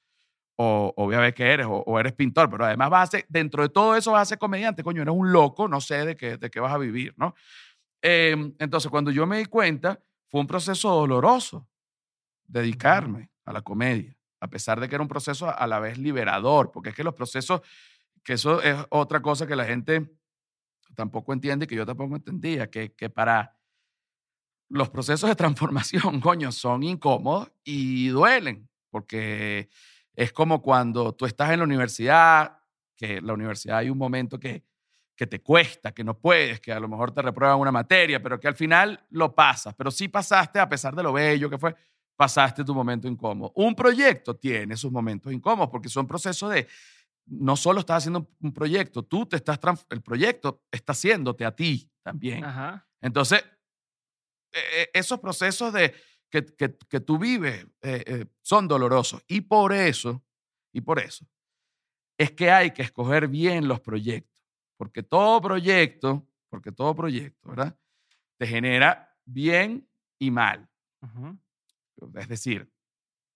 o, 0.55 0.93
o 0.97 1.05
voy 1.05 1.13
a 1.13 1.19
ver 1.19 1.35
qué 1.35 1.51
eres, 1.51 1.67
o, 1.67 1.83
o 1.85 1.99
eres 1.99 2.13
pintor, 2.13 2.49
pero 2.49 2.65
además 2.65 2.89
vas 2.89 3.09
a 3.09 3.11
ser, 3.11 3.25
dentro 3.29 3.61
de 3.61 3.69
todo 3.69 3.95
eso 3.95 4.13
vas 4.13 4.23
a 4.23 4.25
ser 4.25 4.39
comediante, 4.39 4.81
coño, 4.83 5.03
eres 5.03 5.13
un 5.13 5.31
loco, 5.31 5.67
no 5.67 5.79
sé 5.79 6.07
de 6.07 6.15
qué, 6.15 6.37
de 6.37 6.49
qué 6.49 6.59
vas 6.59 6.73
a 6.73 6.79
vivir, 6.79 7.13
¿no? 7.17 7.35
Eh, 8.05 8.35
entonces, 8.59 8.91
cuando 8.91 9.11
yo 9.11 9.25
me 9.25 9.37
di 9.37 9.45
cuenta, 9.45 9.99
fue 10.27 10.41
un 10.41 10.47
proceso 10.47 10.89
doloroso 10.89 11.67
dedicarme 12.45 13.31
a 13.45 13.53
la 13.53 13.61
comedia, 13.61 14.15
a 14.41 14.47
pesar 14.49 14.79
de 14.79 14.89
que 14.89 14.95
era 14.95 15.01
un 15.01 15.07
proceso 15.07 15.49
a 15.49 15.65
la 15.67 15.79
vez 15.79 15.97
liberador, 15.97 16.71
porque 16.71 16.89
es 16.89 16.95
que 16.95 17.03
los 17.03 17.13
procesos, 17.13 17.61
que 18.21 18.33
eso 18.33 18.61
es 18.61 18.75
otra 18.89 19.21
cosa 19.21 19.47
que 19.47 19.55
la 19.55 19.63
gente 19.63 20.11
tampoco 20.95 21.31
entiende 21.31 21.63
y 21.63 21.67
que 21.67 21.75
yo 21.75 21.85
tampoco 21.85 22.15
entendía, 22.17 22.69
que, 22.69 22.93
que 22.93 23.09
para 23.09 23.57
los 24.67 24.89
procesos 24.89 25.29
de 25.29 25.35
transformación, 25.35 26.19
coño, 26.19 26.51
son 26.51 26.83
incómodos 26.83 27.51
y 27.63 28.09
duelen, 28.09 28.67
porque 28.89 29.69
es 30.13 30.33
como 30.33 30.61
cuando 30.61 31.13
tú 31.13 31.25
estás 31.25 31.51
en 31.51 31.59
la 31.59 31.65
universidad, 31.65 32.59
que 32.97 33.17
en 33.17 33.27
la 33.27 33.33
universidad 33.33 33.77
hay 33.77 33.89
un 33.89 33.97
momento 33.97 34.39
que, 34.39 34.65
que 35.15 35.27
te 35.27 35.41
cuesta, 35.41 35.91
que 35.93 36.03
no 36.03 36.17
puedes, 36.17 36.59
que 36.59 36.71
a 36.71 36.79
lo 36.79 36.87
mejor 36.87 37.11
te 37.13 37.21
reprueban 37.21 37.59
una 37.59 37.71
materia, 37.71 38.21
pero 38.21 38.39
que 38.39 38.47
al 38.47 38.55
final 38.55 39.05
lo 39.11 39.33
pasas, 39.35 39.73
pero 39.75 39.91
sí 39.91 40.07
pasaste 40.07 40.59
a 40.59 40.67
pesar 40.67 40.95
de 40.95 41.03
lo 41.03 41.13
bello 41.13 41.49
que 41.49 41.57
fue, 41.57 41.75
pasaste 42.15 42.63
tu 42.63 42.73
momento 42.73 43.07
incómodo. 43.07 43.51
Un 43.55 43.75
proyecto 43.75 44.35
tiene 44.35 44.75
sus 44.75 44.91
momentos 44.91 45.31
incómodos 45.31 45.69
porque 45.69 45.89
son 45.89 46.07
procesos 46.07 46.49
de, 46.51 46.67
no 47.27 47.55
solo 47.55 47.79
estás 47.81 47.97
haciendo 47.99 48.27
un 48.41 48.53
proyecto, 48.53 49.03
tú 49.03 49.25
te 49.25 49.35
estás, 49.37 49.59
el 49.89 50.01
proyecto 50.01 50.63
está 50.71 50.93
haciéndote 50.93 51.45
a 51.45 51.55
ti 51.55 51.89
también. 52.01 52.43
Ajá. 52.43 52.87
Entonces, 53.01 53.43
eh, 54.51 54.89
esos 54.93 55.19
procesos 55.19 55.73
de, 55.73 55.93
que, 56.29 56.45
que- 56.45 56.77
que 56.89 56.99
tú 56.99 57.17
vives 57.17 57.65
eh, 57.81 58.03
eh, 58.05 58.25
son 58.41 58.67
dolorosos. 58.67 59.23
Y 59.27 59.41
por 59.41 59.73
eso, 59.73 60.23
y 60.71 60.81
por 60.81 60.99
eso, 60.99 61.25
es 62.17 62.31
que 62.31 62.51
hay 62.51 62.71
que 62.71 62.83
escoger 62.83 63.27
bien 63.27 63.67
los 63.67 63.79
proyectos. 63.79 64.32
Porque 64.77 65.03
todo 65.03 65.41
proyecto, 65.41 66.27
porque 66.49 66.71
todo 66.71 66.95
proyecto, 66.95 67.49
¿verdad? 67.49 67.77
Te 68.37 68.47
genera 68.47 69.15
bien 69.25 69.87
y 70.19 70.31
mal. 70.31 70.67
Ujú. 71.01 71.37
Es 72.15 72.27
decir, 72.27 72.71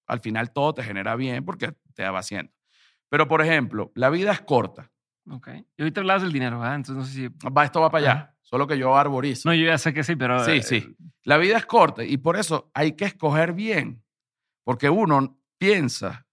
al 0.07 0.19
final 0.19 0.51
todo 0.51 0.73
te 0.73 0.83
genera 0.83 1.15
bien 1.15 1.45
porque 1.45 1.73
te 1.93 2.07
va 2.07 2.19
haciendo. 2.19 2.51
Pero, 3.09 3.27
por 3.27 3.41
ejemplo, 3.41 3.91
la 3.95 4.09
vida 4.09 4.31
es 4.31 4.41
corta. 4.41 4.91
Ok. 5.29 5.49
Y 5.77 5.81
ahorita 5.81 6.01
hablabas 6.01 6.23
del 6.23 6.31
dinero, 6.31 6.59
¿verdad? 6.59 6.75
Entonces 6.75 6.95
no 6.95 7.05
sé 7.05 7.13
si... 7.13 7.49
Va, 7.49 7.65
esto 7.65 7.81
va 7.81 7.89
para 7.89 8.11
allá. 8.11 8.35
Solo 8.41 8.65
que 8.67 8.77
yo 8.77 8.95
arborizo. 8.95 9.49
No, 9.49 9.55
yo 9.55 9.65
ya 9.65 9.77
sé 9.77 9.93
que 9.93 10.03
sí, 10.03 10.15
pero... 10.15 10.43
Sí, 10.43 10.51
eh, 10.51 10.63
sí. 10.63 10.95
La 11.23 11.37
vida 11.37 11.57
es 11.57 11.65
corta 11.65 12.03
y 12.03 12.17
por 12.17 12.37
eso 12.37 12.71
hay 12.73 12.93
que 12.93 13.05
escoger 13.05 13.53
bien. 13.53 14.03
Porque 14.63 14.89
uno 14.89 15.41
piensa, 15.57 16.26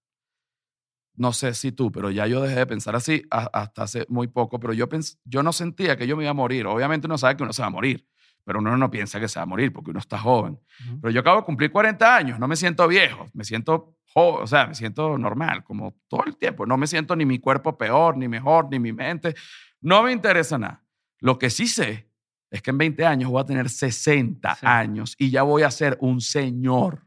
no 1.16 1.33
sé 1.33 1.54
si 1.54 1.73
tú, 1.73 1.90
pero 1.92 2.11
ya 2.11 2.26
yo 2.26 2.40
dejé 2.42 2.56
de 2.56 2.66
pensar 2.66 2.97
así 2.97 3.23
hasta 3.30 3.83
hace 3.83 4.04
muy 4.09 4.26
poco, 4.28 4.59
pero 4.61 4.73
yo, 4.73 4.88
pens- 4.88 5.18
yo 5.25 5.42
no 5.42 5.52
sentía 5.52 5.97
que 5.97 6.06
yo 6.06 6.16
me 6.16 6.25
iba 6.25 6.30
a 6.30 6.35
morir. 6.35 6.66
Obviamente 6.66 7.06
uno 7.06 7.18
sabe 7.18 7.37
que 7.37 7.42
uno 7.44 7.52
se 7.52 7.62
va 7.62 7.68
a 7.68 7.71
morir, 7.71 8.06
pero 8.44 8.59
uno 8.59 8.76
no 8.76 8.90
piensa 8.90 9.21
que 9.21 9.28
se 9.28 9.38
va 9.38 9.44
a 9.44 9.47
morir 9.47 9.73
porque 9.73 9.90
uno 9.90 10.00
está 10.00 10.18
joven. 10.18 10.59
Pero 11.00 11.11
yo 11.12 11.21
acabo 11.21 11.38
de 11.40 11.44
cumplir 11.47 11.71
40 11.71 12.16
años, 12.16 12.38
no 12.38 12.49
me 12.49 12.56
siento 12.56 12.87
viejo, 12.88 13.28
me 13.33 13.44
siento 13.44 13.97
joven, 14.12 14.42
o 14.42 14.47
sea, 14.47 14.66
me 14.66 14.75
siento 14.75 15.16
normal, 15.18 15.62
como 15.64 15.97
todo 16.09 16.25
el 16.26 16.37
tiempo. 16.37 16.66
No 16.66 16.76
me 16.76 16.87
siento 16.87 17.14
ni 17.16 17.25
mi 17.25 17.38
cuerpo 17.38 17.76
peor, 17.78 18.16
ni 18.16 18.28
mejor, 18.28 18.68
ni 18.71 18.78
mi 18.78 18.92
mente. 18.92 19.35
No 19.80 20.02
me 20.02 20.12
interesa 20.12 20.59
nada. 20.59 20.83
Lo 21.21 21.38
que 21.38 21.49
sí 21.50 21.66
sé 21.68 22.09
es 22.50 22.61
que 22.62 22.71
en 22.71 22.78
20 22.78 23.04
años 23.06 23.30
voy 23.30 23.40
a 23.40 23.44
tener 23.44 23.68
60 23.71 24.54
Sí. 24.56 24.66
años 24.66 25.14
y 25.18 25.30
ya 25.30 25.42
voy 25.42 25.62
a 25.62 25.71
ser 25.71 25.97
un 26.00 26.21
señor. 26.21 27.02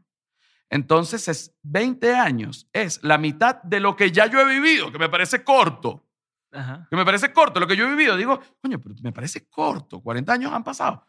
Entonces, 0.70 1.28
es 1.28 1.54
20 1.62 2.14
años 2.14 2.68
es 2.72 3.02
la 3.02 3.16
mitad 3.18 3.62
de 3.62 3.80
lo 3.80 3.96
que 3.96 4.10
ya 4.12 4.26
yo 4.26 4.40
he 4.40 4.44
vivido, 4.46 4.92
que 4.92 4.98
me 4.98 5.08
parece 5.08 5.42
corto. 5.42 6.04
Ajá. 6.52 6.86
Que 6.90 6.96
me 6.96 7.04
parece 7.04 7.32
corto 7.32 7.58
lo 7.60 7.66
que 7.66 7.76
yo 7.76 7.86
he 7.86 7.90
vivido. 7.90 8.16
Digo, 8.16 8.40
coño, 8.62 8.78
pero 8.80 8.94
me 9.02 9.12
parece 9.12 9.48
corto. 9.48 10.00
40 10.00 10.32
años 10.32 10.52
han 10.52 10.64
pasado. 10.64 11.04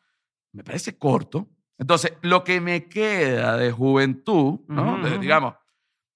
Me 0.53 0.63
parece 0.63 0.97
corto. 0.97 1.47
Entonces, 1.77 2.13
lo 2.21 2.43
que 2.43 2.59
me 2.59 2.87
queda 2.89 3.55
de 3.57 3.71
juventud, 3.71 4.59
digamos, 5.19 5.53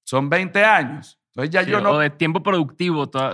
son 0.06 0.30
20 0.30 0.64
años. 0.66 1.20
Entonces 1.28 1.50
ya 1.52 1.64
Sí, 1.64 1.72
yo 1.72 1.82
no... 1.82 1.92
O 1.92 2.00
de 2.00 2.10
tiempo 2.12 2.44
productivo. 2.44 3.10
toda- 3.10 3.34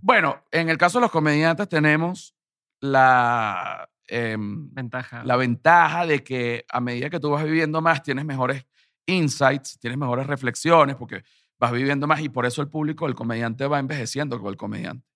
Bueno, 0.00 0.42
en 0.50 0.68
el 0.68 0.76
caso 0.78 0.98
de 0.98 1.02
los 1.02 1.10
comediantes 1.10 1.68
tenemos 1.68 2.34
la, 2.80 3.88
em, 4.08 4.68
ventaja. 4.74 5.22
la 5.24 5.36
ventaja 5.36 6.04
de 6.06 6.22
que 6.24 6.64
a 6.68 6.80
medida 6.80 7.08
que 7.10 7.20
tú 7.20 7.30
vas 7.30 7.44
viviendo 7.44 7.80
más, 7.80 8.02
tienes 8.02 8.24
mejores 8.24 8.66
insights, 9.06 9.78
tienes 9.78 9.98
mejores 9.98 10.26
reflexiones, 10.26 10.96
porque 10.96 11.22
vas 11.58 11.72
viviendo 11.72 12.06
más 12.06 12.20
y 12.20 12.28
por 12.28 12.46
eso 12.46 12.60
el 12.62 12.68
público, 12.68 13.06
el 13.06 13.14
comediante 13.14 13.66
va 13.66 13.78
envejeciendo 13.78 14.38
con 14.40 14.48
el 14.50 14.56
comediante. 14.56 15.06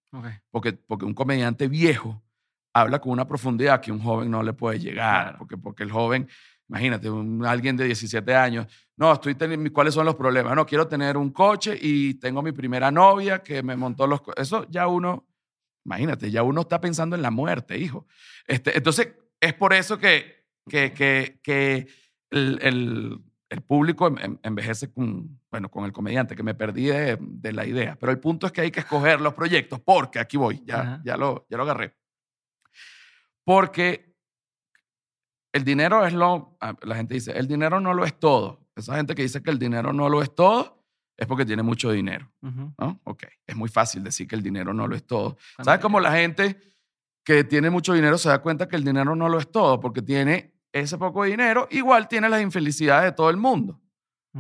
Porque, 0.51 0.73
porque 0.73 1.05
un 1.05 1.13
comediante 1.15 1.69
viejo 1.69 2.23
habla 2.73 3.01
con 3.01 3.13
una 3.13 3.27
profundidad 3.27 3.81
que 3.81 3.93
un 3.93 4.01
joven 4.01 4.31
no 4.31 4.43
le 4.43 4.53
puede 4.53 4.79
llegar. 4.79 5.23
Claro. 5.25 5.39
Porque, 5.39 5.57
porque 5.59 5.83
el 5.83 5.91
joven, 5.91 6.29
imagínate, 6.69 7.11
un- 7.11 7.45
alguien 7.45 7.77
de 7.77 7.85
17 7.85 8.35
años, 8.35 8.67
no, 8.97 9.13
estoy 9.13 9.35
teniendo, 9.35 9.71
¿cuáles 9.73 9.93
son 9.95 10.07
los 10.07 10.15
problemas? 10.15 10.55
No, 10.55 10.65
quiero 10.65 10.87
tener 10.89 11.17
un 11.17 11.31
coche 11.31 11.77
y 11.81 12.15
tengo 12.15 12.43
mi 12.43 12.53
primera 12.53 12.91
novia 12.91 13.43
que 13.43 13.63
me 13.63 13.77
montó 13.77 14.07
los... 14.07 14.23
co-". 14.23 14.35
Eso 14.37 14.67
ya 14.71 14.87
uno, 14.89 15.27
imagínate, 15.85 16.31
ya 16.31 16.43
uno 16.43 16.63
está 16.63 16.81
pensando 16.81 17.15
en 17.17 17.23
la 17.23 17.31
muerte, 17.31 17.77
hijo. 17.79 18.07
Este, 18.47 18.77
entonces, 18.77 19.09
es 19.41 19.53
por 19.55 19.75
eso 19.75 19.99
que, 19.99 20.47
que, 20.69 20.93
que, 20.93 21.41
que 21.43 21.89
el, 22.31 22.59
el- 22.63 23.21
el 23.49 23.63
público 23.63 24.09
en- 24.09 24.19
en- 24.19 24.41
envejece 24.43 24.93
con, 24.93 25.41
bueno, 25.51 25.71
con 25.71 25.85
el 25.85 25.93
comediante, 25.93 26.35
que 26.35 26.43
me 26.43 26.55
perdí 26.55 26.87
de, 26.87 27.17
de 27.21 27.53
la 27.53 27.65
idea. 27.67 27.97
Pero 27.99 28.11
el 28.13 28.19
punto 28.19 28.47
es 28.47 28.53
que 28.53 28.61
hay 28.63 28.71
que 28.71 28.81
escoger 28.81 29.21
los 29.21 29.35
proyectos, 29.35 29.81
porque 29.81 30.19
aquí 30.19 30.37
voy, 30.37 30.63
ya, 30.65 30.81
Ajá. 30.81 31.03
ya, 31.05 31.17
lo, 31.17 31.47
ya 31.49 31.57
lo 31.57 31.63
agarré. 31.63 31.95
Porque 33.45 34.15
el 35.53 35.65
dinero 35.65 36.05
es 36.05 36.13
lo, 36.13 36.57
ah, 36.61 36.75
la 36.83 36.97
gente 36.97 37.15
dice, 37.15 37.33
el 37.33 37.47
dinero 37.47 37.81
no 37.81 37.95
lo 37.95 38.05
es 38.05 38.19
todo. 38.19 38.67
Esa 38.75 38.97
gente 38.97 39.15
que 39.15 39.23
dice 39.23 39.43
que 39.43 39.51
el 39.51 39.59
dinero 39.59 39.93
no 39.93 40.09
lo 40.09 40.21
es 40.23 40.35
todo 40.35 40.85
es 41.17 41.27
porque 41.27 41.47
tiene 41.47 41.63
mucho 41.63 41.91
dinero. 41.93 42.31
¿no? 42.43 43.01
Ok, 43.05 43.23
es 43.47 43.57
muy 43.57 43.69
fácil 43.71 44.03
decir 44.05 44.27
que 44.27 44.35
el 44.35 44.43
dinero 44.43 44.75
no 44.75 44.87
lo 44.87 44.95
es 44.95 45.07
todo. 45.07 45.39
¿Sabes 45.63 45.81
cómo 45.81 45.99
la 46.01 46.13
gente 46.13 46.61
que 47.25 47.43
tiene 47.45 47.71
mucho 47.71 47.95
dinero 47.95 48.19
se 48.19 48.29
da 48.29 48.43
cuenta 48.43 48.69
que 48.69 48.77
el 48.77 48.85
dinero 48.85 49.17
no 49.17 49.29
lo 49.29 49.39
es 49.39 49.51
todo? 49.51 49.81
Porque 49.81 50.03
tiene 50.03 50.53
ese 50.81 50.99
poco 50.99 51.25
dinero, 51.25 51.69
igual 51.71 52.09
tiene 52.09 52.29
las 52.29 52.43
infelicidades 52.43 53.05
de 53.05 53.13
todo 53.13 53.31
el 53.31 53.37
mundo, 53.37 53.81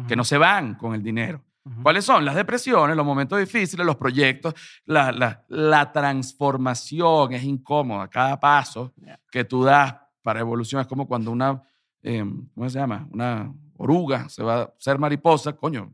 que 0.07 0.15
no 0.17 0.25
se 0.25 0.37
van 0.39 0.75
con 0.75 0.95
el 0.95 1.03
dinero. 1.03 1.43
¿Cuáles 1.83 2.05
son? 2.05 2.25
Las 2.25 2.37
depresiones, 2.37 2.97
los 2.97 3.05
momentos 3.05 3.39
difíciles, 3.41 3.85
los 3.85 3.97
proyectos, 3.97 4.55
la, 4.85 5.11
la, 5.11 5.45
la 5.49 5.91
transformación 5.91 7.33
es 7.33 7.43
incómoda. 7.45 8.09
Cada 8.09 8.39
paso 8.39 8.93
que 9.31 9.45
tú 9.45 9.65
das 9.65 9.95
para 10.23 10.41
evolución 10.41 10.81
es 10.81 10.87
como 10.87 11.07
cuando 11.09 11.31
una, 11.31 11.63
eh, 12.03 12.25
¿cómo 12.55 12.69
se 12.71 12.79
llama? 12.79 13.09
Una 13.11 13.53
oruga 13.79 14.29
se 14.29 14.43
va 14.43 14.63
a 14.63 14.75
ser 14.79 14.99
mariposa, 14.99 15.55
coño, 15.55 15.93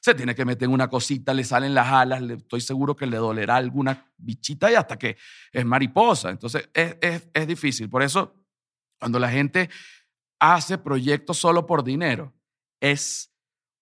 se 0.00 0.14
tiene 0.14 0.34
que 0.34 0.44
meter 0.44 0.66
en 0.66 0.72
una 0.74 0.88
cosita, 0.88 1.32
le 1.32 1.44
salen 1.44 1.72
las 1.74 1.86
alas, 1.88 2.20
le- 2.20 2.34
estoy 2.34 2.60
seguro 2.60 2.96
que 2.96 3.06
le 3.06 3.16
dolerá 3.16 3.56
alguna 3.56 4.06
bichita 4.16 4.72
y 4.72 4.74
hasta 4.74 4.96
que 4.98 5.16
es 5.52 5.64
mariposa. 5.64 6.30
Entonces 6.30 6.68
es, 6.74 6.96
es, 7.00 7.28
es 7.32 7.46
difícil. 7.46 7.88
Por 7.88 8.02
eso, 8.02 8.34
cuando 9.02 9.18
la 9.18 9.28
gente 9.28 9.68
hace 10.38 10.78
proyectos 10.78 11.36
solo 11.36 11.66
por 11.66 11.82
dinero, 11.82 12.32
es 12.80 13.34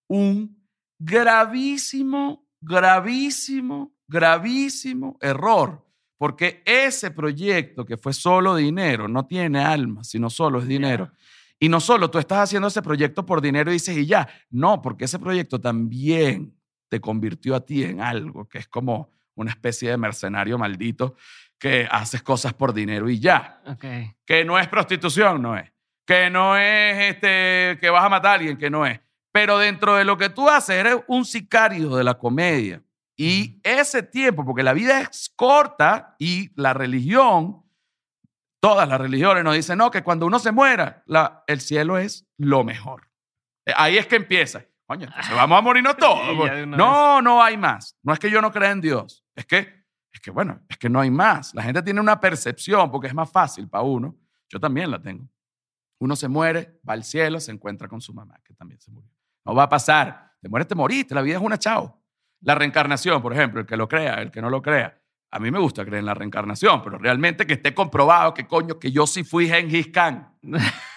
un 0.07 0.65
gravísimo, 0.97 2.49
gravísimo, 2.59 3.93
gravísimo 4.07 5.19
error. 5.21 5.85
Porque 6.17 6.63
ese 6.65 7.11
proyecto 7.11 7.85
que 7.85 7.97
fue 7.97 8.13
solo 8.13 8.55
dinero 8.55 9.07
no 9.07 9.27
tiene 9.27 9.59
alma, 9.59 10.03
sino 10.03 10.27
solo 10.27 10.57
es 10.57 10.67
dinero. 10.67 11.11
Y 11.59 11.69
no 11.69 11.79
solo 11.79 12.09
tú 12.09 12.17
estás 12.17 12.39
haciendo 12.39 12.69
ese 12.69 12.81
proyecto 12.81 13.23
por 13.23 13.41
dinero 13.41 13.69
y 13.69 13.73
dices 13.73 13.95
y 13.95 14.07
ya. 14.07 14.27
No, 14.49 14.81
porque 14.81 15.05
ese 15.05 15.19
proyecto 15.19 15.61
también 15.61 16.57
te 16.89 16.99
convirtió 16.99 17.53
a 17.53 17.63
ti 17.63 17.83
en 17.83 18.01
algo 18.01 18.49
que 18.49 18.57
es 18.57 18.67
como 18.67 19.11
una 19.35 19.51
especie 19.51 19.91
de 19.91 19.97
mercenario 19.97 20.57
maldito 20.57 21.15
que 21.61 21.87
haces 21.91 22.23
cosas 22.23 22.53
por 22.55 22.73
dinero 22.73 23.07
y 23.07 23.19
ya. 23.19 23.61
Que 24.25 24.43
no 24.43 24.57
es 24.57 24.67
prostitución, 24.67 25.43
no 25.43 25.55
es. 25.55 25.71
Que 26.07 26.31
no 26.31 26.57
es 26.57 27.13
este, 27.13 27.77
que 27.79 27.91
vas 27.91 28.03
a 28.03 28.09
matar 28.09 28.31
a 28.31 28.33
alguien, 28.33 28.57
que 28.57 28.71
no 28.71 28.83
es. 28.83 28.99
Pero 29.31 29.59
dentro 29.59 29.95
de 29.95 30.03
lo 30.03 30.17
que 30.17 30.29
tú 30.29 30.49
haces, 30.49 30.75
eres 30.75 30.97
un 31.07 31.23
sicario 31.23 31.95
de 31.95 32.03
la 32.03 32.15
comedia. 32.15 32.81
Y 33.15 33.61
ese 33.61 34.01
tiempo, 34.01 34.43
porque 34.43 34.63
la 34.63 34.73
vida 34.73 35.01
es 35.01 35.31
corta 35.35 36.15
y 36.17 36.49
la 36.59 36.73
religión, 36.73 37.63
todas 38.59 38.89
las 38.89 38.99
religiones 38.99 39.43
nos 39.43 39.53
dicen, 39.53 39.77
no, 39.77 39.91
que 39.91 40.01
cuando 40.01 40.25
uno 40.25 40.39
se 40.39 40.51
muera, 40.51 41.03
la, 41.05 41.43
el 41.45 41.61
cielo 41.61 41.99
es 41.99 42.27
lo 42.37 42.63
mejor. 42.63 43.07
Eh, 43.67 43.73
Ahí 43.75 43.99
es 43.99 44.07
que 44.07 44.15
empieza. 44.15 44.65
Coño, 44.87 45.05
entonces 45.05 45.35
vamos 45.35 45.59
a 45.59 45.61
morirnos 45.61 45.95
todos. 45.99 46.27
Una 46.27 46.65
no, 46.65 47.21
no 47.21 47.43
hay 47.43 47.55
más. 47.55 47.99
No 48.01 48.13
es 48.13 48.19
que 48.19 48.31
yo 48.31 48.41
no 48.41 48.51
crea 48.51 48.71
en 48.71 48.81
Dios. 48.81 49.23
Es 49.35 49.45
que, 49.45 49.80
es 50.11 50.19
que, 50.19 50.31
bueno, 50.31 50.61
es 50.67 50.77
que 50.77 50.89
no 50.89 50.99
hay 50.99 51.09
más. 51.09 51.53
La 51.53 51.63
gente 51.63 51.81
tiene 51.81 51.99
una 52.01 52.19
percepción 52.19 52.91
porque 52.91 53.07
es 53.07 53.13
más 53.13 53.31
fácil 53.31 53.67
para 53.69 53.83
uno. 53.83 54.15
Yo 54.49 54.59
también 54.59 54.91
la 54.91 55.01
tengo. 55.01 55.29
Uno 55.99 56.15
se 56.15 56.27
muere, 56.27 56.79
va 56.87 56.93
al 56.93 57.03
cielo, 57.03 57.39
se 57.39 57.51
encuentra 57.51 57.87
con 57.87 58.01
su 58.01 58.13
mamá, 58.13 58.39
que 58.43 58.53
también 58.53 58.79
se 58.81 58.91
murió. 58.91 59.09
No 59.45 59.55
va 59.55 59.63
a 59.63 59.69
pasar. 59.69 60.33
Te 60.41 60.49
mueres, 60.49 60.67
te 60.67 60.75
moriste. 60.75 61.15
La 61.15 61.21
vida 61.21 61.37
es 61.37 61.41
una 61.41 61.57
chao. 61.57 62.01
La 62.41 62.55
reencarnación, 62.55 63.21
por 63.21 63.33
ejemplo, 63.33 63.61
el 63.61 63.67
que 63.67 63.77
lo 63.77 63.87
crea, 63.87 64.15
el 64.15 64.31
que 64.31 64.41
no 64.41 64.49
lo 64.49 64.61
crea. 64.61 64.99
A 65.29 65.39
mí 65.39 65.49
me 65.49 65.59
gusta 65.59 65.85
creer 65.85 65.99
en 65.99 66.07
la 66.07 66.13
reencarnación, 66.13 66.81
pero 66.81 66.97
realmente 66.97 67.47
que 67.47 67.53
esté 67.53 67.73
comprobado 67.73 68.33
que 68.33 68.45
coño, 68.47 68.77
que 68.77 68.91
yo 68.91 69.07
sí 69.07 69.23
fui 69.23 69.47
Gengis 69.47 69.87
Khan 69.87 70.35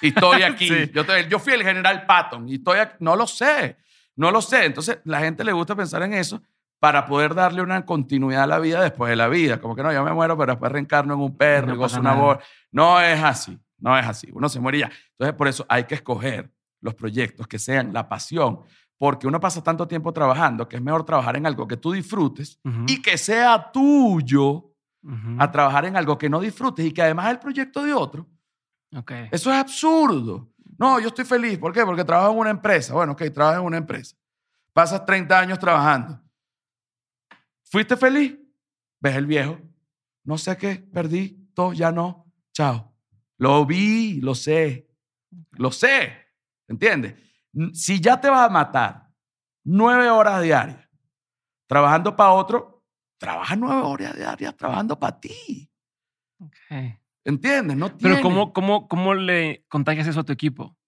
y 0.00 0.08
estoy 0.08 0.42
aquí. 0.42 0.68
Sí. 0.68 0.90
yo, 0.92 1.04
yo 1.28 1.38
fui 1.38 1.52
el 1.52 1.62
general 1.62 2.04
Patton 2.04 2.48
y 2.48 2.54
estoy 2.54 2.80
aquí. 2.80 2.96
No 2.98 3.14
lo 3.14 3.28
sé, 3.28 3.76
no 4.16 4.32
lo 4.32 4.42
sé. 4.42 4.64
Entonces, 4.64 4.98
la 5.04 5.20
gente 5.20 5.44
le 5.44 5.52
gusta 5.52 5.76
pensar 5.76 6.02
en 6.02 6.14
eso 6.14 6.42
para 6.84 7.06
poder 7.06 7.34
darle 7.34 7.62
una 7.62 7.86
continuidad 7.86 8.42
a 8.42 8.46
la 8.46 8.58
vida 8.58 8.82
después 8.82 9.08
de 9.08 9.16
la 9.16 9.26
vida. 9.26 9.58
Como 9.58 9.74
que 9.74 9.82
no, 9.82 9.90
yo 9.90 10.04
me 10.04 10.12
muero, 10.12 10.36
pero 10.36 10.52
después 10.52 10.70
reencarno 10.70 11.14
en 11.14 11.20
un 11.20 11.34
perro 11.34 11.68
No 11.68 11.72
y 11.72 11.76
gozo 11.78 11.98
una 11.98 12.12
voz. 12.12 12.38
No 12.70 13.00
es 13.00 13.22
así, 13.22 13.58
no 13.78 13.98
es 13.98 14.06
así. 14.06 14.28
Uno 14.34 14.50
se 14.50 14.60
muere 14.60 14.76
y 14.76 14.80
ya. 14.82 14.90
Entonces, 15.12 15.34
por 15.34 15.48
eso 15.48 15.64
hay 15.66 15.84
que 15.84 15.94
escoger 15.94 16.52
los 16.82 16.94
proyectos 16.94 17.48
que 17.48 17.58
sean 17.58 17.94
la 17.94 18.06
pasión, 18.06 18.60
porque 18.98 19.26
uno 19.26 19.40
pasa 19.40 19.62
tanto 19.62 19.88
tiempo 19.88 20.12
trabajando 20.12 20.68
que 20.68 20.76
es 20.76 20.82
mejor 20.82 21.06
trabajar 21.06 21.38
en 21.38 21.46
algo 21.46 21.66
que 21.66 21.78
tú 21.78 21.92
disfrutes 21.92 22.60
y 22.86 23.00
que 23.00 23.16
sea 23.16 23.70
tuyo 23.72 24.74
a 25.38 25.50
trabajar 25.50 25.86
en 25.86 25.96
algo 25.96 26.18
que 26.18 26.28
no 26.28 26.38
disfrutes 26.38 26.84
y 26.84 26.92
que 26.92 27.00
además 27.00 27.28
es 27.28 27.32
el 27.32 27.38
proyecto 27.38 27.82
de 27.82 27.94
otro. 27.94 28.28
Ok. 28.94 29.10
Eso 29.32 29.50
es 29.50 29.56
absurdo. 29.56 30.50
No, 30.78 31.00
yo 31.00 31.08
estoy 31.08 31.24
feliz. 31.24 31.56
¿Por 31.56 31.72
qué? 31.72 31.82
Porque 31.86 32.04
trabajo 32.04 32.30
en 32.32 32.40
una 32.40 32.50
empresa. 32.50 32.92
Bueno, 32.92 33.12
ok, 33.12 33.22
trabajas 33.32 33.60
en 33.60 33.66
una 33.68 33.78
empresa. 33.78 34.14
Pasas 34.74 35.06
30 35.06 35.38
años 35.38 35.58
trabajando. 35.58 36.23
¿Fuiste 37.74 37.96
feliz? 37.96 38.38
Ves 39.00 39.16
el 39.16 39.26
viejo. 39.26 39.58
No 40.22 40.38
sé 40.38 40.56
qué, 40.56 40.76
perdí 40.76 41.50
todo, 41.54 41.72
ya 41.72 41.90
no. 41.90 42.32
Chao. 42.52 42.94
Lo 43.36 43.66
vi, 43.66 44.20
lo 44.20 44.36
sé. 44.36 44.88
Lo 45.58 45.72
sé. 45.72 46.12
¿Entiendes? 46.68 47.16
Si 47.72 48.00
ya 48.00 48.20
te 48.20 48.30
vas 48.30 48.48
a 48.48 48.52
matar 48.52 49.10
nueve 49.64 50.08
horas 50.08 50.40
diarias 50.40 50.88
trabajando 51.66 52.14
para 52.14 52.30
otro, 52.30 52.84
trabaja 53.18 53.56
nueve 53.56 53.82
horas 53.82 54.14
diarias 54.14 54.56
trabajando 54.56 54.96
para 54.96 55.18
ti. 55.18 55.68
Ok. 56.38 57.00
¿Entiendes? 57.24 57.76
No 57.76 57.98
Pero 57.98 58.22
¿cómo, 58.22 58.52
cómo, 58.52 58.86
¿cómo 58.86 59.14
le 59.14 59.64
contagias 59.66 60.06
eso 60.06 60.20
a 60.20 60.24
tu 60.24 60.32
equipo? 60.32 60.78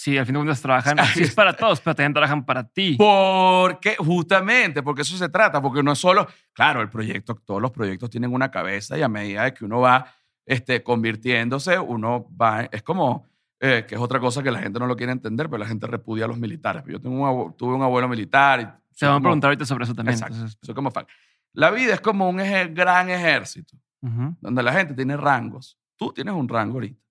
Sí, 0.00 0.16
al 0.16 0.26
fin 0.26 0.34
de 0.34 0.38
cuentas 0.38 0.62
trabajan. 0.62 0.96
Así 1.00 1.14
Sí, 1.18 1.22
es 1.24 1.34
para 1.34 1.52
todos, 1.56 1.80
pero 1.80 1.96
también 1.96 2.12
trabajan 2.12 2.46
para 2.46 2.62
ti. 2.62 2.94
Porque, 2.96 3.96
justamente, 3.96 4.80
porque 4.80 5.02
eso 5.02 5.16
se 5.16 5.28
trata, 5.28 5.60
porque 5.60 5.82
no 5.82 5.90
es 5.90 5.98
solo, 5.98 6.24
claro, 6.52 6.80
el 6.82 6.88
proyecto, 6.88 7.34
todos 7.34 7.60
los 7.60 7.72
proyectos 7.72 8.08
tienen 8.08 8.32
una 8.32 8.48
cabeza 8.48 8.96
y 8.96 9.02
a 9.02 9.08
medida 9.08 9.42
de 9.42 9.54
que 9.54 9.64
uno 9.64 9.80
va 9.80 10.06
este, 10.46 10.84
convirtiéndose, 10.84 11.80
uno 11.80 12.28
va, 12.40 12.62
es 12.70 12.84
como, 12.84 13.26
eh, 13.58 13.84
que 13.88 13.96
es 13.96 14.00
otra 14.00 14.20
cosa 14.20 14.40
que 14.40 14.52
la 14.52 14.60
gente 14.60 14.78
no 14.78 14.86
lo 14.86 14.94
quiere 14.94 15.10
entender, 15.10 15.48
pero 15.50 15.58
la 15.58 15.66
gente 15.66 15.88
repudia 15.88 16.26
a 16.26 16.28
los 16.28 16.38
militares. 16.38 16.84
Yo 16.86 17.00
tengo 17.00 17.16
un 17.20 17.28
abue- 17.28 17.56
tuve 17.56 17.74
un 17.74 17.82
abuelo 17.82 18.08
militar 18.08 18.60
y 18.60 18.96
Se 18.96 19.04
van 19.04 19.14
a 19.14 19.16
como- 19.16 19.22
preguntar 19.24 19.48
ahorita 19.48 19.64
sobre 19.66 19.82
eso 19.82 19.94
también. 19.94 20.14
Exacto, 20.14 20.34
entonces, 20.36 20.58
soy 20.62 20.74
como 20.76 20.92
fan. 20.92 21.06
La 21.54 21.72
vida 21.72 21.94
es 21.94 22.00
como 22.00 22.28
un 22.30 22.36
gran 22.36 23.10
ejército, 23.10 23.76
ujú, 24.00 24.36
donde 24.40 24.62
la 24.62 24.72
gente 24.74 24.94
tiene 24.94 25.16
rangos. 25.16 25.76
Tú 25.96 26.12
tienes 26.12 26.34
un 26.34 26.48
rango 26.48 26.74
ahorita 26.74 27.02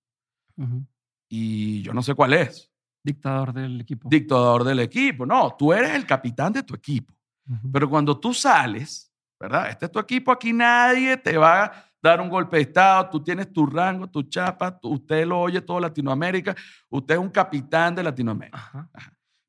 ujú. 0.56 0.86
y 1.28 1.82
yo 1.82 1.92
no 1.92 2.02
sé 2.02 2.14
cuál 2.14 2.32
es. 2.32 2.67
Dictador 3.02 3.52
del 3.52 3.80
equipo. 3.80 4.08
Dictador 4.08 4.64
del 4.64 4.80
equipo. 4.80 5.24
No, 5.26 5.54
tú 5.58 5.72
eres 5.72 5.90
el 5.94 6.04
capitán 6.06 6.52
de 6.52 6.62
tu 6.62 6.74
equipo. 6.74 7.14
Ujú. 7.48 7.70
Pero 7.72 7.88
cuando 7.88 8.18
tú 8.18 8.34
sales, 8.34 9.12
¿verdad? 9.40 9.70
Este 9.70 9.86
es 9.86 9.92
tu 9.92 9.98
equipo, 9.98 10.30
aquí 10.32 10.52
nadie 10.52 11.16
te 11.16 11.36
va 11.38 11.64
a 11.64 11.84
dar 12.02 12.20
un 12.20 12.28
golpe 12.28 12.56
de 12.56 12.62
Estado, 12.62 13.08
tú 13.10 13.22
tienes 13.22 13.52
tu 13.52 13.66
rango, 13.66 14.08
tu 14.08 14.22
chapa, 14.24 14.78
tú- 14.78 14.90
usted 14.90 15.26
lo 15.26 15.40
oye 15.40 15.60
todo 15.62 15.80
Latinoamérica, 15.80 16.54
usted 16.90 17.14
es 17.14 17.20
un 17.20 17.30
capitán 17.30 17.94
de 17.94 18.02
Latinoamérica. 18.02 18.56
Ajá. 18.58 18.90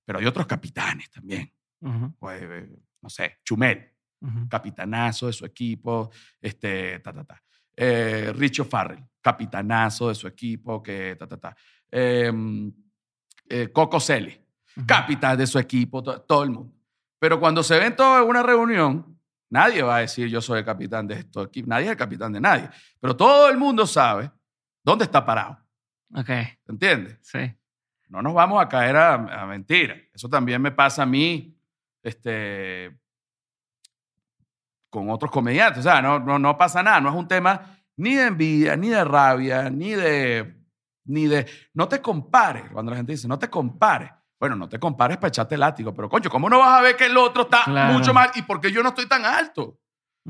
Pero 0.06 0.20
hay 0.20 0.26
otros 0.26 0.48
capitanes 0.48 1.10
también. 1.12 1.52
Pues, 2.18 2.42
eh, 2.42 2.80
no 3.02 3.10
sé, 3.10 3.38
Chumel, 3.46 3.94
capitanazo 4.50 5.28
de 5.28 5.34
su 5.34 5.46
equipo, 5.46 6.10
este, 6.42 7.00
ta, 7.00 7.14
ta, 7.14 7.24
ta. 7.24 7.44
Eh, 7.76 8.34
Richo 8.36 8.66
Farrell, 8.66 9.06
capitanazo 9.22 10.10
de 10.10 10.16
su 10.16 10.28
equipo, 10.28 10.82
que 10.84 11.16
ta, 11.18 11.28
ta, 11.28 11.38
ta. 11.38 11.56
Em, 11.92 12.72
eh, 13.50 13.70
Coco 13.74 14.00
Celis, 14.00 14.40
capitán 14.86 15.38
de 15.38 15.46
su 15.48 15.60
equipo, 15.60 16.02
to- 16.04 16.22
todo 16.22 16.44
el 16.44 16.52
mundo. 16.52 16.74
Pero 17.20 17.40
cuando 17.40 17.64
se 17.64 17.78
ven 17.80 17.96
todos 17.96 18.22
en 18.24 18.30
una 18.30 18.44
reunión, 18.44 19.20
nadie 19.50 19.82
va 19.82 19.98
a 19.98 20.00
decir 20.00 20.28
yo 20.30 20.40
soy 20.42 20.60
el 20.60 20.66
capitán 20.66 21.08
de 21.08 21.16
esto 21.16 21.44
equipo, 21.44 21.68
nadie 21.68 21.86
es 21.86 21.92
el 21.92 21.98
capitán 21.98 22.32
de 22.32 22.40
nadie. 22.40 22.70
Pero 23.00 23.16
todo 23.16 23.50
el 23.50 23.58
mundo 23.58 23.86
sabe 23.86 24.32
dónde 24.84 25.04
está 25.06 25.26
parado, 25.26 25.58
Ok, 26.16 26.30
¿entiendes? 26.68 27.18
sí. 27.22 27.40
No 28.08 28.24
nos 28.24 28.34
vamos 28.34 28.60
a 28.60 28.68
caer 28.68 28.96
a, 28.96 29.14
a 29.44 29.46
mentiras. 29.46 30.00
Eso 30.12 30.28
también 30.28 30.60
me 30.60 30.72
pasa 30.72 31.04
a 31.04 31.06
mí 31.06 31.56
este, 32.02 32.98
con 34.90 35.10
otros 35.12 35.30
comediantes. 35.32 35.80
O 35.80 35.84
sea, 35.84 36.02
no, 36.02 36.20
no, 36.20 36.40
no 36.40 36.58
pasa 36.58 36.82
nada. 36.82 37.00
No 37.00 37.10
es 37.10 37.16
un 37.16 37.28
tema 37.28 37.78
ni 37.98 38.16
de 38.16 38.26
envidia, 38.28 38.76
ni 38.76 38.90
de 38.90 39.04
rabia, 39.04 39.70
ni 39.70 39.92
de, 39.92 40.59
ni 41.10 41.28
de... 41.28 41.46
No 41.74 41.88
te 41.88 42.02
compares. 42.02 42.70
Cuando 42.72 42.92
la 42.92 42.98
gente 42.98 43.12
dice, 43.14 43.28
no 43.28 43.38
te 43.40 43.50
compares. 43.50 44.12
Bueno, 44.40 44.56
no 44.56 44.70
te 44.70 44.80
compares 44.80 45.18
para 45.18 45.28
echarte 45.30 45.58
látigo. 45.58 45.94
Pero, 45.94 46.08
coño, 46.08 46.30
¿cómo 46.30 46.50
no 46.50 46.60
vas 46.60 46.80
a 46.80 46.82
ver 46.82 46.96
que 46.96 47.08
el 47.08 47.18
otro 47.18 47.44
está 47.44 47.64
Claro. 47.66 47.94
mucho 47.94 48.14
más? 48.14 48.36
¿Y 48.38 48.44
por 48.44 48.62
qué 48.62 48.72
yo 48.72 48.82
no 48.84 48.90
estoy 48.90 49.08
tan 49.08 49.26
alto? 49.26 49.80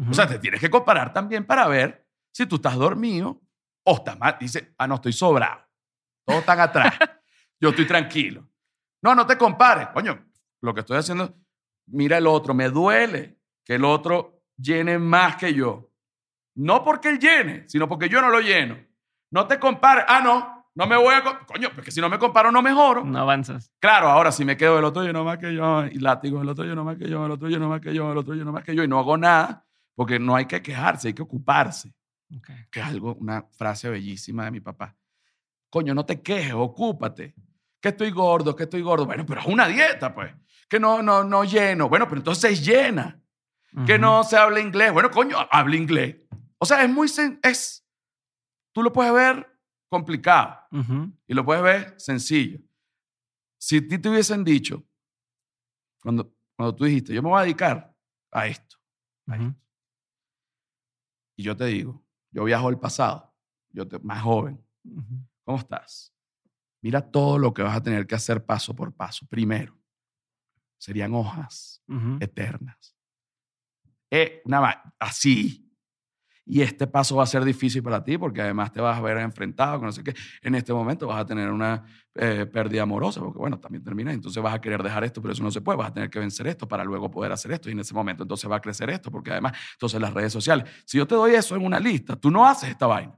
O 0.09 0.13
sea, 0.13 0.25
te 0.27 0.39
tienes 0.39 0.59
que 0.61 0.69
comparar 0.69 1.11
también 1.13 1.45
para 1.45 1.67
ver 1.67 2.07
si 2.31 2.45
tú 2.45 2.55
estás 2.55 2.75
dormido 2.75 3.41
o 3.83 3.95
estás 3.95 4.17
mal. 4.17 4.37
Dice, 4.39 4.73
ah, 4.77 4.87
no, 4.87 4.95
estoy 4.95 5.13
sobrado. 5.13 5.61
Todos 6.25 6.39
están 6.39 6.59
atrás. 6.59 6.93
Yo 7.59 7.69
estoy 7.69 7.85
tranquilo. 7.85 8.47
No, 9.03 9.13
no 9.15 9.25
te 9.25 9.37
compares. 9.37 9.89
Coño, 9.89 10.25
lo 10.61 10.73
que 10.73 10.79
estoy 10.81 10.97
haciendo, 10.97 11.35
mira 11.87 12.17
el 12.17 12.27
otro. 12.27 12.53
Me 12.53 12.69
duele 12.69 13.39
que 13.65 13.75
el 13.75 13.83
otro 13.85 14.41
llene 14.57 14.97
más 14.99 15.35
que 15.35 15.53
yo. 15.53 15.91
No 16.55 16.83
porque 16.83 17.09
él 17.09 17.19
llene, 17.19 17.67
sino 17.69 17.87
porque 17.87 18.09
yo 18.09 18.21
no 18.21 18.29
lo 18.29 18.39
lleno. 18.41 18.77
No 19.31 19.47
te 19.47 19.59
compares. 19.59 20.05
Ah, 20.07 20.21
no, 20.21 20.58
no 20.79 20.87
me 20.87 20.97
voy 20.97 21.13
a... 21.13 21.23
co- 21.23 21.37
Coño, 21.45 21.69
porque 21.75 21.91
si 21.91 22.01
no 22.01 22.09
me 22.09 22.17
comparo 22.17 22.51
no 22.51 22.61
mejoro. 22.61 23.03
no 23.03 23.19
avanzas. 23.19 23.71
Claro, 23.79 24.07
ahora 24.09 24.31
si 24.31 24.43
me 24.45 24.57
quedo 24.57 24.79
el 24.79 24.85
otro 24.85 25.03
lleno 25.03 25.23
más 25.23 25.37
que 25.37 25.53
yo, 25.53 25.85
y 25.85 25.99
látigo, 25.99 26.41
el 26.41 26.49
otro 26.49 26.63
lleno 26.65 26.83
más 26.83 26.97
que 26.97 27.07
yo, 27.09 27.25
el 27.25 27.31
otro 27.31 27.47
lleno 27.49 27.67
más 27.69 27.81
que 27.81 27.93
yo, 27.93 28.11
el 28.11 28.17
otro 28.17 28.33
lleno 28.33 28.51
más 28.51 28.63
que 28.63 28.73
yo, 28.75 28.83
y 28.83 28.87
no 28.87 28.97
hago 28.97 29.17
nada, 29.17 29.65
porque 29.93 30.17
no 30.19 30.35
hay 30.35 30.45
que 30.45 30.61
quejarse, 30.61 31.09
hay 31.09 31.13
que 31.13 31.21
ocuparse. 31.21 31.93
Ok. 32.35 32.47
Que 32.71 32.79
es 32.79 32.85
algo, 32.85 33.15
una 33.15 33.43
frase 33.57 33.89
bellísima 33.89 34.45
de 34.45 34.51
mi 34.51 34.59
papá. 34.61 34.95
Coño, 35.69 35.93
no 35.93 36.05
te 36.05 36.21
quejes, 36.21 36.53
ocúpate. 36.53 37.35
Que 37.81 37.89
estoy 37.89 38.11
gordo, 38.11 38.55
que 38.55 38.63
estoy 38.63 38.81
gordo. 38.81 39.05
Bueno, 39.05 39.25
pero 39.25 39.41
es 39.41 39.47
una 39.47 39.67
dieta, 39.67 40.13
pues. 40.13 40.33
Que 40.67 40.79
no, 40.79 41.01
no, 41.01 41.23
no 41.23 41.43
lleno. 41.43 41.89
Bueno, 41.89 42.07
pero 42.07 42.19
entonces 42.19 42.65
llena. 42.65 43.19
Que 43.85 43.93
Ujú. 43.93 44.01
no 44.01 44.23
se 44.23 44.35
habla 44.37 44.59
inglés. 44.59 44.91
Bueno, 44.91 45.09
coño, 45.11 45.37
habla 45.51 45.75
inglés. 45.75 46.17
O 46.57 46.65
sea, 46.65 46.83
es 46.83 46.89
muy... 46.89 47.07
Es, 47.43 47.85
tú 48.73 48.83
lo 48.83 48.91
puedes 48.91 49.13
ver 49.13 49.47
complicado 49.89 50.57
y 51.27 51.33
lo 51.33 51.43
puedes 51.43 51.63
ver 51.63 51.99
sencillo. 51.99 52.59
Si 53.57 53.77
a 53.77 53.87
ti 53.87 53.97
te 53.97 54.09
hubiesen 54.09 54.43
dicho, 54.43 54.83
cuando, 56.01 56.33
cuando 56.55 56.75
tú 56.75 56.85
dijiste, 56.85 57.13
yo 57.13 57.21
me 57.21 57.29
voy 57.29 57.39
a 57.39 57.43
dedicar 57.43 57.93
a 58.31 58.47
esto, 58.47 58.77
y 61.35 61.43
yo 61.43 61.55
te 61.55 61.65
digo, 61.65 62.03
yo 62.31 62.43
viajo 62.43 62.67
al 62.67 62.79
pasado, 62.79 63.35
yo 63.71 63.87
te, 63.87 63.99
más 63.99 64.21
joven. 64.21 64.63
¿cómo 65.43 65.57
estás? 65.57 66.13
Mira 66.81 67.01
todo 67.01 67.37
lo 67.37 67.53
que 67.53 67.61
vas 67.61 67.75
a 67.75 67.83
tener 67.83 68.07
que 68.07 68.15
hacer 68.15 68.45
paso 68.45 68.75
por 68.75 68.93
paso. 68.93 69.25
Primero, 69.27 69.77
serían 70.77 71.13
hojas 71.13 71.83
eternas. 72.19 72.95
Eh, 74.09 74.41
una 74.45 74.93
así. 74.97 75.68
Y 76.51 76.63
este 76.63 76.87
paso 76.87 77.15
va 77.15 77.23
a 77.23 77.27
ser 77.27 77.45
difícil 77.45 77.83
para 77.83 78.03
ti 78.03 78.17
porque 78.17 78.41
además 78.41 78.73
te 78.73 78.81
vas 78.81 78.97
a 78.97 79.01
ver 79.01 79.17
enfrentado 79.17 79.77
con 79.77 79.85
no 79.85 79.91
sé 79.91 80.03
qué. 80.03 80.15
En 80.41 80.55
este 80.55 80.73
momento 80.73 81.05
vas 81.05 81.21
a 81.21 81.25
tener 81.25 81.51
una 81.51 81.85
eh, 82.15 82.47
pérdida 82.51 82.81
amorosa 82.81 83.19
porque, 83.19 83.37
bueno, 83.37 83.59
también 83.59 83.83
termina. 83.83 84.11
Entonces 84.11 84.41
vas 84.41 84.55
a 84.55 84.59
querer 84.59 84.81
dejar 84.81 85.03
esto, 85.03 85.21
pero 85.21 85.31
eso 85.31 85.43
no 85.43 85.51
se 85.51 85.61
puede. 85.61 85.77
Vas 85.77 85.89
a 85.89 85.93
tener 85.93 86.09
que 86.09 86.17
vencer 86.17 86.47
esto 86.47 86.67
para 86.67 86.83
luego 86.83 87.11
poder 87.11 87.31
hacer 87.31 87.51
esto. 87.51 87.69
Y 87.69 87.73
en 87.73 87.81
ese 87.81 87.93
momento 87.93 88.23
entonces 88.23 88.49
va 88.49 88.55
a 88.55 88.61
crecer 88.61 88.89
esto 88.89 89.11
porque 89.11 89.29
además, 89.29 89.53
entonces 89.73 90.01
las 90.01 90.11
redes 90.11 90.33
sociales. 90.33 90.67
Si 90.85 90.97
yo 90.97 91.05
te 91.05 91.13
doy 91.13 91.35
eso 91.35 91.55
en 91.55 91.63
una 91.63 91.79
lista, 91.79 92.15
tú 92.15 92.31
no 92.31 92.47
haces 92.47 92.71
esta 92.71 92.87
vaina. 92.87 93.15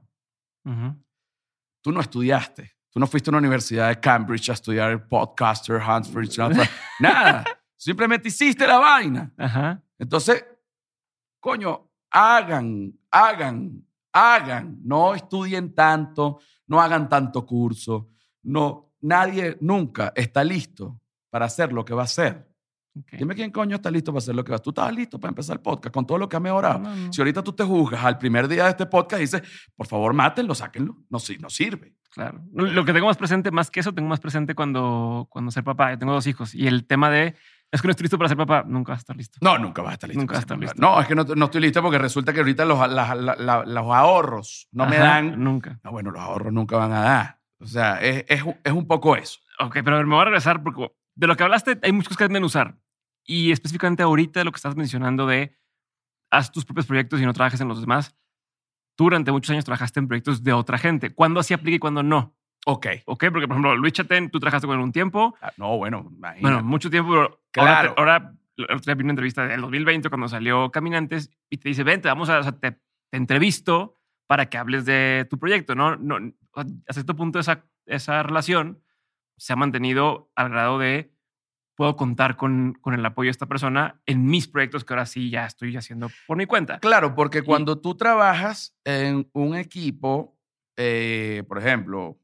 Tú 1.80 1.90
no 1.90 2.02
estudiaste. 2.02 2.76
Tú 2.90 3.00
no 3.00 3.06
fuiste 3.06 3.30
a 3.30 3.32
una 3.32 3.38
universidad 3.38 3.88
de 3.88 3.98
Cambridge 3.98 4.50
a 4.50 4.52
estudiar 4.52 5.08
podcaster, 5.08 5.80
Hansbridge, 5.80 6.36
nada. 7.00 7.44
Simplemente 7.78 8.28
hiciste 8.28 8.66
la 8.66 8.78
vaina. 8.78 9.32
Ajá. 9.38 9.82
Entonces, 9.98 10.44
coño, 11.40 11.90
hagan, 12.10 12.92
hagan, 13.12 13.84
hagan. 14.12 14.78
No 14.82 15.14
estudien 15.14 15.74
tanto, 15.74 16.40
no 16.66 16.80
hagan 16.80 17.08
tanto 17.08 17.46
curso. 17.46 18.08
No, 18.42 18.94
nadie 19.02 19.56
nunca 19.60 20.12
está 20.16 20.42
listo 20.42 21.00
para 21.30 21.46
hacer 21.46 21.72
lo 21.72 21.84
que 21.84 21.94
va 21.94 22.02
a 22.02 22.04
hacer. 22.06 22.48
Dime 22.94 23.34
quién 23.34 23.50
coño 23.50 23.76
está 23.76 23.90
listo 23.90 24.12
para 24.12 24.18
hacer 24.18 24.34
lo 24.34 24.44
que 24.44 24.50
va 24.50 24.54
a 24.54 24.56
hacer. 24.56 24.64
Tú 24.64 24.70
estabas 24.70 24.94
listo 24.94 25.18
para 25.18 25.30
empezar 25.30 25.56
el 25.56 25.62
podcast 25.62 25.94
con 25.94 26.06
todo 26.06 26.18
lo 26.18 26.28
que 26.28 26.36
ha 26.36 26.40
mejorado. 26.40 26.80
No, 26.80 26.94
no. 26.94 27.12
Si 27.12 27.20
ahorita 27.20 27.42
tú 27.42 27.52
te 27.52 27.64
juzgas 27.64 28.04
al 28.04 28.18
primer 28.18 28.48
día 28.48 28.64
de 28.64 28.70
este 28.70 28.86
podcast 28.86 29.20
y 29.20 29.24
dices, 29.24 29.42
por 29.74 29.86
favor, 29.86 30.12
mátenlo, 30.12 30.54
sáquenlo. 30.54 30.98
No, 31.08 31.18
no 31.40 31.50
sirve. 31.50 31.94
Claro. 32.10 32.42
Lo 32.52 32.84
que 32.84 32.92
tengo 32.92 33.06
más 33.06 33.16
presente, 33.16 33.50
más 33.50 33.70
que 33.70 33.80
eso, 33.80 33.94
tengo 33.94 34.08
más 34.08 34.20
presente 34.20 34.54
cuando, 34.54 35.26
cuando 35.30 35.50
ser 35.50 35.64
papá. 35.64 35.92
Yo 35.92 35.98
tengo 35.98 36.12
dos 36.12 36.26
hijos. 36.26 36.54
Y 36.54 36.66
el 36.66 36.86
tema 36.86 37.08
de, 37.08 37.34
es 37.72 37.80
que 37.82 37.88
no 37.88 37.90
estoy 37.92 38.04
listo 38.04 38.18
para 38.18 38.28
ser 38.28 38.36
papá, 38.36 38.64
nunca 38.66 38.92
vas 38.92 38.98
a 38.98 39.02
estar 39.02 39.16
listo. 39.16 39.38
No, 39.40 39.58
nunca 39.58 39.82
vas 39.82 39.92
a 39.92 39.94
estar 39.94 40.08
listo. 40.08 40.20
Nunca 40.20 40.34
vas 40.34 40.38
a 40.40 40.42
estar 40.42 40.58
listo. 40.58 40.76
No, 40.80 41.00
es 41.00 41.06
que 41.08 41.14
no, 41.14 41.24
no 41.24 41.44
estoy 41.46 41.60
listo 41.62 41.82
porque 41.82 41.98
resulta 41.98 42.32
que 42.32 42.40
ahorita 42.40 42.64
los, 42.64 42.78
la- 42.88 43.14
la- 43.14 43.34
la- 43.36 43.64
los 43.64 43.86
ahorros 43.92 44.68
no 44.72 44.86
me 44.86 44.96
Ajá, 44.96 45.04
dan. 45.06 45.42
Nunca. 45.42 45.80
No, 45.82 45.90
bueno, 45.90 46.10
los 46.10 46.20
ahorros 46.20 46.52
nunca 46.52 46.76
van 46.76 46.92
a 46.92 47.00
dar. 47.00 47.40
O 47.58 47.66
sea, 47.66 48.00
es, 48.00 48.24
es, 48.28 48.42
un- 48.42 48.56
es 48.62 48.72
un 48.72 48.86
poco 48.86 49.16
eso. 49.16 49.40
Ok, 49.58 49.72
pero 49.84 49.94
a 49.94 49.98
ver, 49.98 50.06
me 50.06 50.14
voy 50.14 50.22
a 50.22 50.26
regresar 50.26 50.62
porque 50.62 50.92
de 51.14 51.26
lo 51.26 51.36
que 51.36 51.42
hablaste 51.44 51.78
hay 51.82 51.92
muchas 51.92 52.08
cosas 52.08 52.18
que 52.18 52.28
deben 52.28 52.44
usar. 52.44 52.76
Y 53.24 53.52
específicamente 53.52 54.02
ahorita 54.02 54.44
lo 54.44 54.52
que 54.52 54.56
estás 54.56 54.76
mencionando 54.76 55.26
de 55.26 55.58
haz 56.30 56.50
tus 56.52 56.64
propios 56.64 56.86
proyectos 56.86 57.20
y 57.20 57.24
no 57.26 57.32
trabajes 57.32 57.60
en 57.60 57.68
los 57.68 57.80
demás. 57.80 58.14
Tú 58.96 59.04
durante 59.04 59.32
muchos 59.32 59.50
años 59.50 59.64
trabajaste 59.64 60.00
en 60.00 60.08
proyectos 60.08 60.42
de 60.42 60.52
otra 60.52 60.76
gente. 60.76 61.14
¿Cuándo 61.14 61.40
así 61.40 61.54
aplica 61.54 61.76
y 61.76 61.78
cuándo 61.78 62.02
no? 62.02 62.36
Ok. 62.66 62.86
Ok, 63.06 63.24
porque 63.32 63.46
por 63.48 63.56
ejemplo, 63.56 63.76
Luis 63.76 63.92
Chatén, 63.92 64.30
tú 64.30 64.38
trabajaste 64.38 64.66
con 64.66 64.76
él 64.78 64.82
un 64.84 64.92
tiempo. 64.92 65.34
Ah, 65.42 65.52
No, 65.56 65.76
bueno, 65.78 66.06
imagínate. 66.10 66.40
Bueno, 66.42 66.62
mucho 66.62 66.90
tiempo, 66.90 67.10
pero 67.10 67.40
Claro. 67.50 67.94
ahora, 67.96 68.18
te- 68.56 68.62
ahora 68.66 68.78
día 68.84 68.94
vi 68.94 69.02
una 69.02 69.12
entrevista 69.12 69.46
del 69.46 69.60
2020 69.62 70.08
cuando 70.08 70.28
salió 70.28 70.70
Caminantes 70.70 71.30
y 71.50 71.56
te 71.58 71.68
dice, 71.70 71.82
vente, 71.82 72.08
vamos 72.08 72.28
a, 72.28 72.38
o 72.38 72.42
sea, 72.42 72.52
te, 72.52 72.72
te 72.72 73.16
entrevisto 73.16 73.98
para 74.28 74.46
que 74.46 74.58
hables 74.58 74.84
de 74.84 75.26
tu 75.28 75.38
proyecto, 75.38 75.74
¿no? 75.74 75.96
no 75.96 76.18
a 76.54 76.92
cierto 76.92 77.16
punto 77.16 77.38
esa, 77.40 77.64
esa 77.86 78.22
relación 78.22 78.82
se 79.36 79.52
ha 79.52 79.56
mantenido 79.56 80.30
al 80.36 80.50
grado 80.50 80.78
de 80.78 81.12
puedo 81.74 81.96
contar 81.96 82.36
con, 82.36 82.74
con 82.80 82.94
el 82.94 83.04
apoyo 83.04 83.26
de 83.28 83.32
esta 83.32 83.46
persona 83.46 84.00
en 84.06 84.26
mis 84.26 84.46
proyectos 84.46 84.84
que 84.84 84.92
ahora 84.92 85.06
sí 85.06 85.30
ya 85.30 85.46
estoy 85.46 85.74
haciendo 85.76 86.10
por 86.26 86.36
mi 86.36 86.44
cuenta. 86.46 86.78
Claro, 86.78 87.14
porque 87.14 87.42
cuando 87.42 87.80
tú 87.80 87.96
trabajas 87.96 88.78
en 88.84 89.28
un 89.32 89.56
equipo, 89.56 90.38
eh, 90.76 91.42
por 91.48 91.58
ejemplo, 91.58 92.18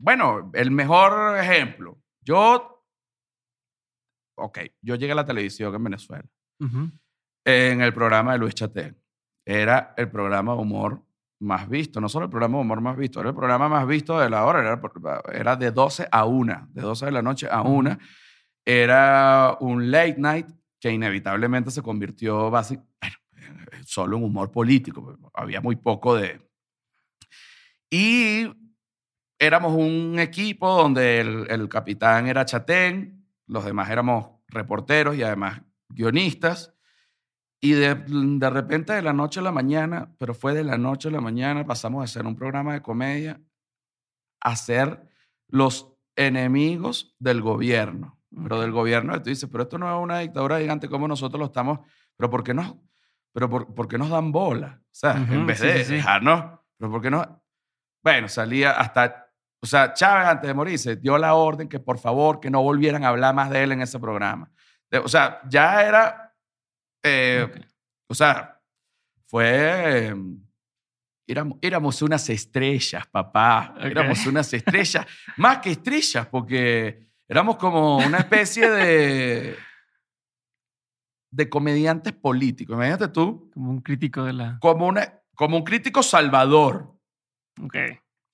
bueno, 0.00 0.50
el 0.54 0.70
mejor 0.70 1.36
ejemplo, 1.38 1.98
yo, 2.22 2.86
ok, 4.34 4.58
yo 4.80 4.94
llegué 4.94 5.12
a 5.12 5.16
la 5.16 5.26
televisión 5.26 5.74
en 5.74 5.84
Venezuela, 5.84 6.24
en 7.44 7.82
el 7.82 7.92
programa 7.92 8.32
de 8.32 8.38
Luis 8.38 8.54
Chatén. 8.54 8.96
Era 9.44 9.92
el 9.98 10.10
programa 10.10 10.54
de 10.54 10.58
humor 10.58 11.02
más 11.40 11.68
visto, 11.68 12.00
no 12.00 12.08
solo 12.08 12.24
el 12.24 12.30
programa 12.30 12.56
de 12.56 12.62
humor 12.62 12.80
más 12.80 12.96
visto, 12.96 13.20
era 13.20 13.28
el 13.28 13.34
programa 13.34 13.68
más 13.68 13.86
visto 13.86 14.18
de 14.18 14.30
la 14.30 14.46
hora, 14.46 14.60
era, 14.60 14.80
era 15.34 15.56
de 15.56 15.70
12 15.70 16.08
a 16.10 16.24
1, 16.24 16.68
de 16.70 16.80
12 16.80 17.04
de 17.04 17.12
la 17.12 17.22
noche 17.22 17.48
a 17.50 17.60
1. 17.60 17.98
Era 18.64 19.58
un 19.60 19.90
late 19.90 20.16
night 20.16 20.46
que 20.80 20.90
inevitablemente 20.90 21.70
se 21.70 21.82
convirtió 21.82 22.50
básico, 22.50 22.86
bueno, 23.02 23.16
solo 23.84 24.16
en 24.16 24.24
humor 24.24 24.50
político, 24.50 25.18
había 25.34 25.60
muy 25.60 25.76
poco 25.76 26.14
de... 26.16 26.40
Y 27.90 28.46
éramos 29.40 29.72
un 29.72 30.18
equipo 30.18 30.70
donde 30.70 31.20
el, 31.20 31.50
el 31.50 31.68
capitán 31.68 32.28
era 32.28 32.44
Chatén, 32.44 33.26
los 33.46 33.64
demás 33.64 33.90
éramos 33.90 34.26
reporteros 34.46 35.16
y 35.16 35.22
además 35.22 35.62
guionistas. 35.88 36.74
Y 37.62 37.72
de, 37.72 37.94
de, 37.94 38.50
repente 38.50 38.92
de 38.92 39.02
la 39.02 39.12
noche 39.12 39.40
a 39.40 39.42
la 39.42 39.52
mañana, 39.52 40.14
pero 40.18 40.34
fue 40.34 40.54
de 40.54 40.64
la 40.64 40.78
noche 40.78 41.08
a 41.08 41.12
la 41.12 41.20
mañana, 41.20 41.66
pasamos 41.66 42.02
de 42.02 42.08
ser 42.08 42.26
un 42.26 42.36
programa 42.36 42.72
de 42.74 42.82
comedia 42.82 43.40
a 44.40 44.56
ser 44.56 45.02
los 45.48 45.92
enemigos 46.16 47.14
del 47.18 47.42
gobierno. 47.42 48.18
Pero 48.30 48.60
del 48.60 48.70
gobierno, 48.70 49.20
tú 49.20 49.28
dices, 49.28 49.48
pero 49.50 49.64
esto 49.64 49.76
no 49.76 49.94
es 49.94 50.02
una 50.02 50.20
dictadura 50.20 50.58
gigante 50.58 50.88
como 50.88 51.08
nosotros 51.08 51.38
lo 51.38 51.46
estamos, 51.46 51.80
pero 52.16 52.30
¿por 52.30 52.44
qué 52.44 52.54
no? 52.54 52.82
Pero 53.32 53.50
por, 53.50 53.74
por 53.74 53.88
qué 53.88 53.98
nos 53.98 54.10
dan 54.10 54.32
bola? 54.32 54.80
O 54.82 54.88
sea, 54.90 55.16
en 55.16 55.46
vez 55.46 55.60
de 55.60 55.84
sí, 55.84 55.94
dejarnos, 55.94 56.60
pero 56.78 56.90
¿por 56.90 57.02
qué 57.02 57.10
no? 57.10 57.42
Bueno, 58.02 58.28
salía 58.28 58.72
hasta, 58.72 59.29
o 59.62 59.66
sea, 59.66 59.92
Chávez 59.92 60.28
antes 60.28 60.48
de 60.48 60.54
morirse 60.54 60.96
dio 60.96 61.18
la 61.18 61.34
orden 61.34 61.68
que 61.68 61.80
por 61.80 61.98
favor 61.98 62.40
que 62.40 62.50
no 62.50 62.62
volvieran 62.62 63.04
a 63.04 63.08
hablar 63.08 63.34
más 63.34 63.50
de 63.50 63.62
él 63.62 63.72
en 63.72 63.82
ese 63.82 63.98
programa. 63.98 64.50
O 65.04 65.08
sea, 65.08 65.40
ya 65.48 65.82
era 65.82 66.30
eh, 67.02 67.46
okay. 67.48 67.64
O 68.08 68.14
sea, 68.14 68.60
fue... 69.26 70.14
Éramos, 71.26 71.58
éramos, 71.62 72.02
unas 72.02 72.28
estrellas, 72.28 73.06
papá. 73.06 73.72
Okay. 73.76 73.90
Éramos 73.92 74.26
unas 74.26 74.52
estrellas. 74.52 75.06
más 75.36 75.58
que 75.58 75.70
estrellas, 75.70 76.26
porque 76.26 77.06
éramos 77.28 77.56
como 77.56 77.98
una 77.98 78.18
especie 78.18 78.68
de... 78.68 79.56
de 81.30 81.48
comediantes 81.48 82.12
políticos. 82.12 82.74
Imagínate 82.74 83.08
tú. 83.08 83.48
Como 83.54 83.70
un 83.70 83.80
crítico 83.80 84.24
de 84.24 84.32
la... 84.32 84.58
Como, 84.60 84.88
una, 84.88 85.20
como 85.36 85.56
un 85.56 85.62
crítico 85.62 86.02
salvador. 86.02 86.92
Ok. 87.62 87.76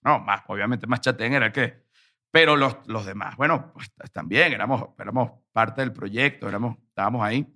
No, 0.03 0.21
más, 0.21 0.43
obviamente 0.49 0.87
más 0.87 1.01
chatén 1.01 1.35
era 1.35 1.53
que... 1.53 1.87
Pero 2.31 2.57
los, 2.57 2.77
los 2.87 3.07
demás, 3.07 3.37
bueno, 3.37 3.73
pues 3.73 3.91
también 4.13 4.53
éramos, 4.53 4.91
éramos 4.99 5.31
parte 5.53 5.81
del 5.81 5.93
proyecto, 5.93 6.49
éramos, 6.49 6.77
estábamos 6.89 7.23
ahí. 7.23 7.47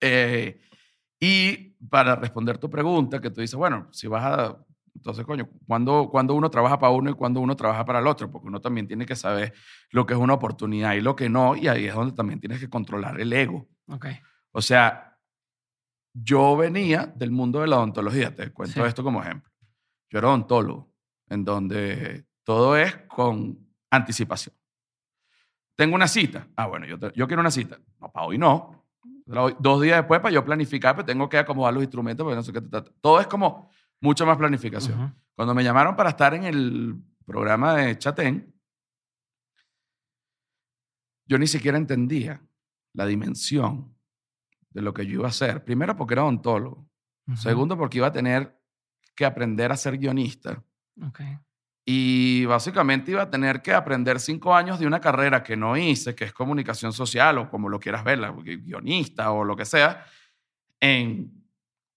Eh, 0.00 0.60
y 1.20 1.70
para 1.88 2.16
responder 2.16 2.56
tu 2.56 2.70
pregunta, 2.70 3.20
que 3.20 3.30
tú 3.30 3.40
dices, 3.40 3.56
bueno, 3.56 3.88
si 3.92 4.06
vas 4.06 4.24
a... 4.24 4.64
Entonces, 4.94 5.24
coño, 5.24 5.48
¿cuándo, 5.66 6.08
cuando 6.10 6.34
uno 6.34 6.50
trabaja 6.50 6.78
para 6.78 6.92
uno 6.92 7.10
y 7.10 7.14
cuando 7.14 7.40
uno 7.40 7.54
trabaja 7.56 7.84
para 7.84 8.00
el 8.00 8.06
otro? 8.06 8.30
Porque 8.30 8.48
uno 8.48 8.60
también 8.60 8.88
tiene 8.88 9.06
que 9.06 9.16
saber 9.16 9.52
lo 9.90 10.04
que 10.06 10.14
es 10.14 10.20
una 10.20 10.34
oportunidad 10.34 10.94
y 10.94 11.00
lo 11.00 11.14
que 11.14 11.28
no, 11.28 11.54
y 11.54 11.68
ahí 11.68 11.86
es 11.86 11.94
donde 11.94 12.14
también 12.14 12.40
tienes 12.40 12.58
que 12.58 12.68
controlar 12.68 13.20
el 13.20 13.32
ego. 13.32 13.68
Okay. 13.86 14.18
O 14.52 14.62
sea, 14.62 15.18
yo 16.12 16.56
venía 16.56 17.06
del 17.06 17.30
mundo 17.30 17.60
de 17.60 17.68
la 17.68 17.76
odontología, 17.76 18.34
te 18.34 18.50
cuento 18.52 18.82
sí. 18.82 18.88
esto 18.88 19.04
como 19.04 19.22
ejemplo. 19.22 19.50
Yo 20.10 20.18
era 20.18 20.28
odontólogo, 20.28 20.89
en 21.30 21.44
donde 21.44 22.26
todo 22.44 22.76
es 22.76 22.94
con 23.08 23.58
anticipación. 23.90 24.54
Tengo 25.76 25.94
una 25.94 26.08
cita. 26.08 26.46
Ah, 26.56 26.66
bueno, 26.66 26.84
yo, 26.84 26.98
te, 26.98 27.10
yo 27.14 27.26
quiero 27.26 27.40
una 27.40 27.50
cita. 27.50 27.78
No, 27.98 28.12
para 28.12 28.26
hoy 28.26 28.36
no. 28.36 28.84
Dos 29.60 29.80
días 29.80 29.98
después, 29.98 30.20
para 30.20 30.34
yo 30.34 30.44
planificar, 30.44 30.94
pues 30.94 31.06
tengo 31.06 31.28
que 31.28 31.38
acomodar 31.38 31.72
los 31.72 31.82
instrumentos, 31.82 32.24
porque 32.24 32.36
no 32.36 32.42
sé 32.42 32.52
qué. 32.52 32.60
Todo 33.00 33.20
es 33.20 33.28
como 33.28 33.70
mucho 34.00 34.26
más 34.26 34.36
planificación. 34.36 35.00
Uh 35.00 35.04
-huh. 35.04 35.14
Cuando 35.34 35.54
me 35.54 35.64
llamaron 35.64 35.96
para 35.96 36.10
estar 36.10 36.34
en 36.34 36.44
el 36.44 36.96
programa 37.24 37.76
de 37.76 37.96
Chatén, 37.96 38.52
yo 41.26 41.38
ni 41.38 41.46
siquiera 41.46 41.78
entendía 41.78 42.42
la 42.92 43.06
dimensión 43.06 43.94
de 44.70 44.82
lo 44.82 44.92
que 44.92 45.06
yo 45.06 45.14
iba 45.14 45.26
a 45.26 45.30
hacer. 45.30 45.64
Primero, 45.64 45.96
porque 45.96 46.14
era 46.14 46.24
odontólogo. 46.24 46.88
Uh 47.26 47.32
-huh. 47.32 47.36
Segundo, 47.36 47.78
porque 47.78 47.98
iba 47.98 48.08
a 48.08 48.12
tener 48.12 48.60
que 49.14 49.24
aprender 49.24 49.70
a 49.70 49.76
ser 49.76 49.96
guionista. 49.96 50.62
Okay. 51.08 51.38
Y 51.84 52.44
básicamente 52.44 53.10
iba 53.10 53.22
a 53.22 53.30
tener 53.30 53.62
que 53.62 53.72
aprender 53.72 54.20
cinco 54.20 54.54
años 54.54 54.78
de 54.78 54.86
una 54.86 55.00
carrera 55.00 55.42
que 55.42 55.56
no 55.56 55.76
hice, 55.76 56.14
que 56.14 56.24
es 56.24 56.32
comunicación 56.32 56.92
social 56.92 57.38
o 57.38 57.50
como 57.50 57.68
lo 57.68 57.80
quieras 57.80 58.04
ver, 58.04 58.20
guionista 58.42 59.32
o 59.32 59.44
lo 59.44 59.56
que 59.56 59.64
sea, 59.64 60.04
en 60.78 61.32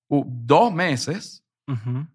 dos 0.09 0.73
meses, 0.73 1.45
uh 1.67 1.73
-huh. 1.73 2.07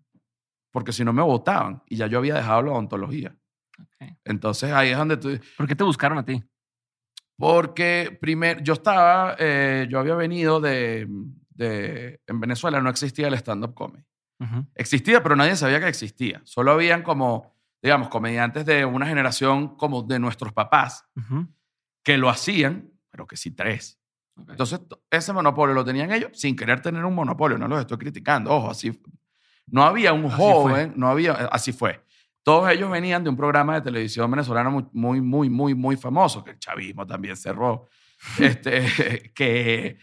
porque 0.72 0.92
si 0.92 1.04
no 1.04 1.12
me 1.12 1.22
votaban 1.22 1.82
y 1.86 1.96
ya 1.96 2.06
yo 2.06 2.18
había 2.18 2.34
dejado 2.34 2.62
la 2.62 2.72
odontología. 2.72 3.36
Okay. 3.80 4.16
Entonces 4.24 4.72
ahí 4.72 4.90
es 4.90 4.98
donde 4.98 5.16
tú... 5.16 5.38
¿Por 5.56 5.68
qué 5.68 5.76
te 5.76 5.84
buscaron 5.84 6.18
a 6.18 6.24
ti? 6.24 6.42
Porque 7.36 8.18
primero, 8.20 8.60
yo 8.60 8.72
estaba, 8.72 9.36
eh, 9.38 9.86
yo 9.88 10.00
había 10.00 10.16
venido 10.16 10.60
de, 10.60 11.06
de, 11.50 12.20
en 12.26 12.40
Venezuela 12.40 12.80
no 12.80 12.90
existía 12.90 13.28
el 13.28 13.34
stand-up 13.34 13.74
comedy. 13.74 14.04
Uh 14.40 14.44
-huh. 14.44 14.66
Existía, 14.74 15.22
pero 15.22 15.34
nadie 15.36 15.56
sabía 15.56 15.80
que 15.80 15.88
existía. 15.88 16.40
Solo 16.44 16.72
habían 16.72 17.02
como 17.02 17.58
digamos, 17.82 18.08
comediantes 18.08 18.66
de 18.66 18.84
una 18.84 19.06
generación 19.06 19.76
como 19.76 20.02
de 20.02 20.18
nuestros 20.18 20.52
papás, 20.52 21.04
uh 21.16 21.20
-huh. 21.20 21.48
que 22.02 22.18
lo 22.18 22.28
hacían, 22.28 22.90
pero 23.10 23.26
que 23.26 23.36
sí 23.36 23.52
tres. 23.52 23.98
Okay. 24.36 24.52
Entonces, 24.52 24.80
ese 25.10 25.32
monopolio 25.32 25.74
lo 25.74 25.84
tenían 25.84 26.12
ellos 26.12 26.30
sin 26.34 26.56
querer 26.56 26.80
tener 26.80 27.04
un 27.04 27.14
monopolio, 27.14 27.58
no 27.58 27.68
los 27.68 27.80
estoy 27.80 27.98
criticando, 27.98 28.52
ojo, 28.52 28.70
así. 28.70 29.00
No 29.66 29.82
había 29.82 30.12
un 30.12 30.26
así 30.26 30.36
joven, 30.36 30.90
fue. 30.90 30.98
no 30.98 31.08
había, 31.08 31.32
así 31.32 31.72
fue. 31.72 32.02
Todos 32.42 32.70
ellos 32.70 32.90
venían 32.90 33.22
de 33.22 33.30
un 33.30 33.36
programa 33.36 33.74
de 33.74 33.82
televisión 33.82 34.30
venezolano 34.30 34.70
muy, 34.70 34.86
muy, 34.92 35.20
muy, 35.20 35.50
muy, 35.50 35.74
muy 35.74 35.96
famoso, 35.96 36.42
que 36.42 36.52
el 36.52 36.58
chavismo 36.58 37.06
también 37.06 37.36
cerró, 37.36 37.88
este, 38.38 39.32
que 39.34 39.98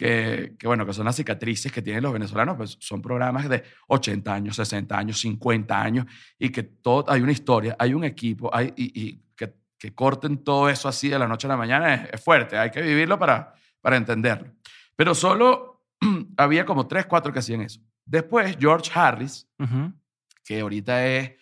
que, 0.00 0.54
que, 0.58 0.66
bueno, 0.66 0.86
que 0.86 0.94
son 0.94 1.04
las 1.04 1.14
cicatrices 1.14 1.70
que 1.70 1.82
tienen 1.82 2.02
los 2.02 2.14
venezolanos, 2.14 2.56
pues 2.56 2.78
son 2.80 3.02
programas 3.02 3.46
de 3.50 3.62
80 3.86 4.32
años, 4.32 4.56
60 4.56 4.96
años, 4.96 5.20
50 5.20 5.78
años, 5.78 6.06
y 6.38 6.48
que 6.48 6.62
todo, 6.62 7.04
hay 7.06 7.20
una 7.20 7.32
historia, 7.32 7.76
hay 7.78 7.92
un 7.92 8.04
equipo, 8.04 8.48
hay, 8.50 8.72
y, 8.76 8.98
y 8.98 9.22
que, 9.36 9.52
que, 9.78 9.94
corten 9.94 10.42
todo 10.42 10.70
eso 10.70 10.88
así 10.88 11.10
de 11.10 11.18
la 11.18 11.28
noche 11.28 11.46
a 11.46 11.50
la 11.50 11.58
mañana 11.58 11.92
es, 11.92 12.14
es 12.14 12.24
fuerte, 12.24 12.56
hay 12.56 12.70
que 12.70 12.80
vivirlo 12.80 13.18
para, 13.18 13.52
para 13.82 13.98
entenderlo. 13.98 14.50
Pero 14.96 15.14
solo 15.14 15.82
había 16.38 16.64
como 16.64 16.88
tres, 16.88 17.04
cuatro 17.04 17.30
que 17.30 17.40
hacían 17.40 17.60
eso. 17.60 17.82
Después, 18.02 18.56
George 18.58 18.90
Harris, 18.94 19.46
uh 19.58 19.64
-huh. 19.64 19.94
que 20.42 20.60
ahorita 20.60 21.06
es, 21.06 21.32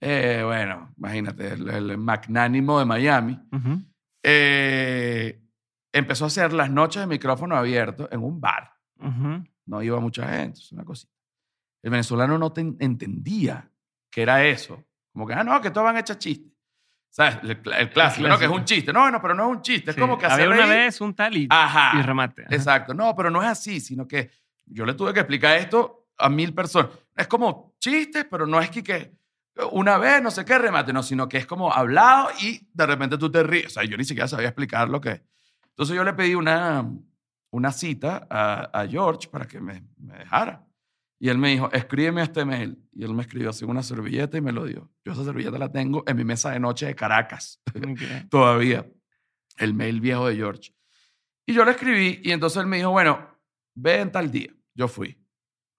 eh, 0.00 0.42
bueno, 0.44 0.92
imagínate, 0.98 1.52
el, 1.52 1.68
el, 1.68 1.98
magnánimo 1.98 2.80
de 2.80 2.84
Miami, 2.84 3.38
uh 3.52 3.56
-huh. 3.58 3.86
eh, 4.24 5.40
empezó 5.98 6.24
a 6.24 6.28
hacer 6.28 6.52
las 6.52 6.70
noches 6.70 7.00
de 7.00 7.06
micrófono 7.06 7.56
abierto 7.56 8.08
en 8.10 8.22
un 8.22 8.40
bar. 8.40 8.72
Uh 8.98 9.06
-huh. 9.06 9.50
No 9.66 9.82
iba 9.82 10.00
mucha 10.00 10.26
gente, 10.28 10.60
es 10.60 10.72
una 10.72 10.84
cosita. 10.84 11.12
El 11.82 11.90
venezolano 11.90 12.38
no 12.38 12.52
te 12.52 12.60
entendía 12.60 13.70
que 14.10 14.22
era 14.22 14.44
eso. 14.44 14.84
Como 15.12 15.26
que, 15.26 15.34
ah, 15.34 15.44
no, 15.44 15.60
que 15.60 15.70
todos 15.70 15.84
van 15.84 15.96
a 15.96 16.00
echar 16.00 16.18
chistes. 16.18 16.52
¿Sabes? 17.10 17.38
El, 17.42 17.50
el, 17.50 17.60
clásico, 17.62 17.80
el, 17.80 17.90
clásico, 17.90 18.28
¿no? 18.28 18.38
Que 18.38 18.44
es 18.44 18.50
un 18.50 18.64
chiste. 18.64 18.92
No, 18.92 19.10
no, 19.10 19.20
pero 19.20 19.34
no 19.34 19.44
es 19.44 19.56
un 19.56 19.62
chiste. 19.62 19.92
Sí. 19.92 19.98
Es 19.98 20.00
como 20.00 20.18
que 20.18 20.26
hacer 20.26 20.46
Había 20.46 20.64
una 20.64 20.74
vez 20.74 21.00
un 21.00 21.14
tal 21.14 21.36
y, 21.36 21.48
Ajá. 21.50 21.98
y 21.98 22.02
remate. 22.02 22.42
Ajá. 22.42 22.54
Exacto. 22.54 22.94
No, 22.94 23.14
pero 23.16 23.30
no 23.30 23.42
es 23.42 23.48
así, 23.48 23.80
sino 23.80 24.06
que 24.06 24.30
yo 24.66 24.84
le 24.84 24.94
tuve 24.94 25.12
que 25.12 25.20
explicar 25.20 25.56
esto 25.56 26.08
a 26.18 26.28
mil 26.28 26.54
personas. 26.54 26.90
Es 27.16 27.26
como 27.26 27.74
chistes, 27.78 28.26
pero 28.30 28.46
no 28.46 28.60
es 28.60 28.70
que, 28.70 28.82
que 28.82 29.18
una 29.72 29.98
vez, 29.98 30.22
no 30.22 30.30
sé 30.30 30.44
qué, 30.44 30.58
remate, 30.58 30.92
no, 30.92 31.02
sino 31.02 31.28
que 31.28 31.38
es 31.38 31.46
como 31.46 31.72
hablado 31.72 32.28
y 32.40 32.68
de 32.72 32.86
repente 32.86 33.18
tú 33.18 33.30
te 33.30 33.42
ríes. 33.42 33.66
O 33.66 33.70
sea, 33.70 33.84
yo 33.84 33.96
ni 33.96 34.04
siquiera 34.04 34.28
sabía 34.28 34.48
explicar 34.48 34.88
lo 34.88 35.00
que 35.00 35.22
entonces 35.78 35.94
yo 35.94 36.02
le 36.02 36.12
pedí 36.12 36.34
una, 36.34 36.92
una 37.52 37.70
cita 37.70 38.26
a, 38.28 38.80
a 38.80 38.88
George 38.88 39.28
para 39.28 39.46
que 39.46 39.60
me, 39.60 39.84
me, 39.96 40.18
dejara. 40.18 40.66
Y 41.20 41.28
él 41.28 41.38
me 41.38 41.50
dijo, 41.50 41.70
escríbeme 41.70 42.20
este 42.20 42.44
mail. 42.44 42.82
Y 42.92 43.04
él 43.04 43.14
me 43.14 43.22
escribió 43.22 43.50
así 43.50 43.64
una 43.64 43.84
servilleta 43.84 44.36
y 44.36 44.40
me 44.40 44.50
lo 44.50 44.64
dio. 44.64 44.90
Yo 45.04 45.12
esa 45.12 45.22
servilleta 45.22 45.56
la 45.56 45.70
tengo 45.70 46.02
en 46.04 46.16
mi 46.16 46.24
mesa 46.24 46.50
de 46.50 46.58
noche 46.58 46.86
de 46.86 46.96
Caracas. 46.96 47.62
Okay. 47.76 48.26
Todavía. 48.28 48.90
El 49.56 49.72
mail 49.72 50.00
viejo 50.00 50.26
de 50.26 50.34
George. 50.34 50.74
Y 51.46 51.54
yo 51.54 51.64
le 51.64 51.70
escribí 51.70 52.22
y 52.24 52.32
entonces 52.32 52.60
él 52.60 52.66
me 52.66 52.78
dijo, 52.78 52.90
bueno, 52.90 53.38
ven 53.76 54.10
tal 54.10 54.32
día. 54.32 54.52
Yo 54.74 54.88
fui. 54.88 55.16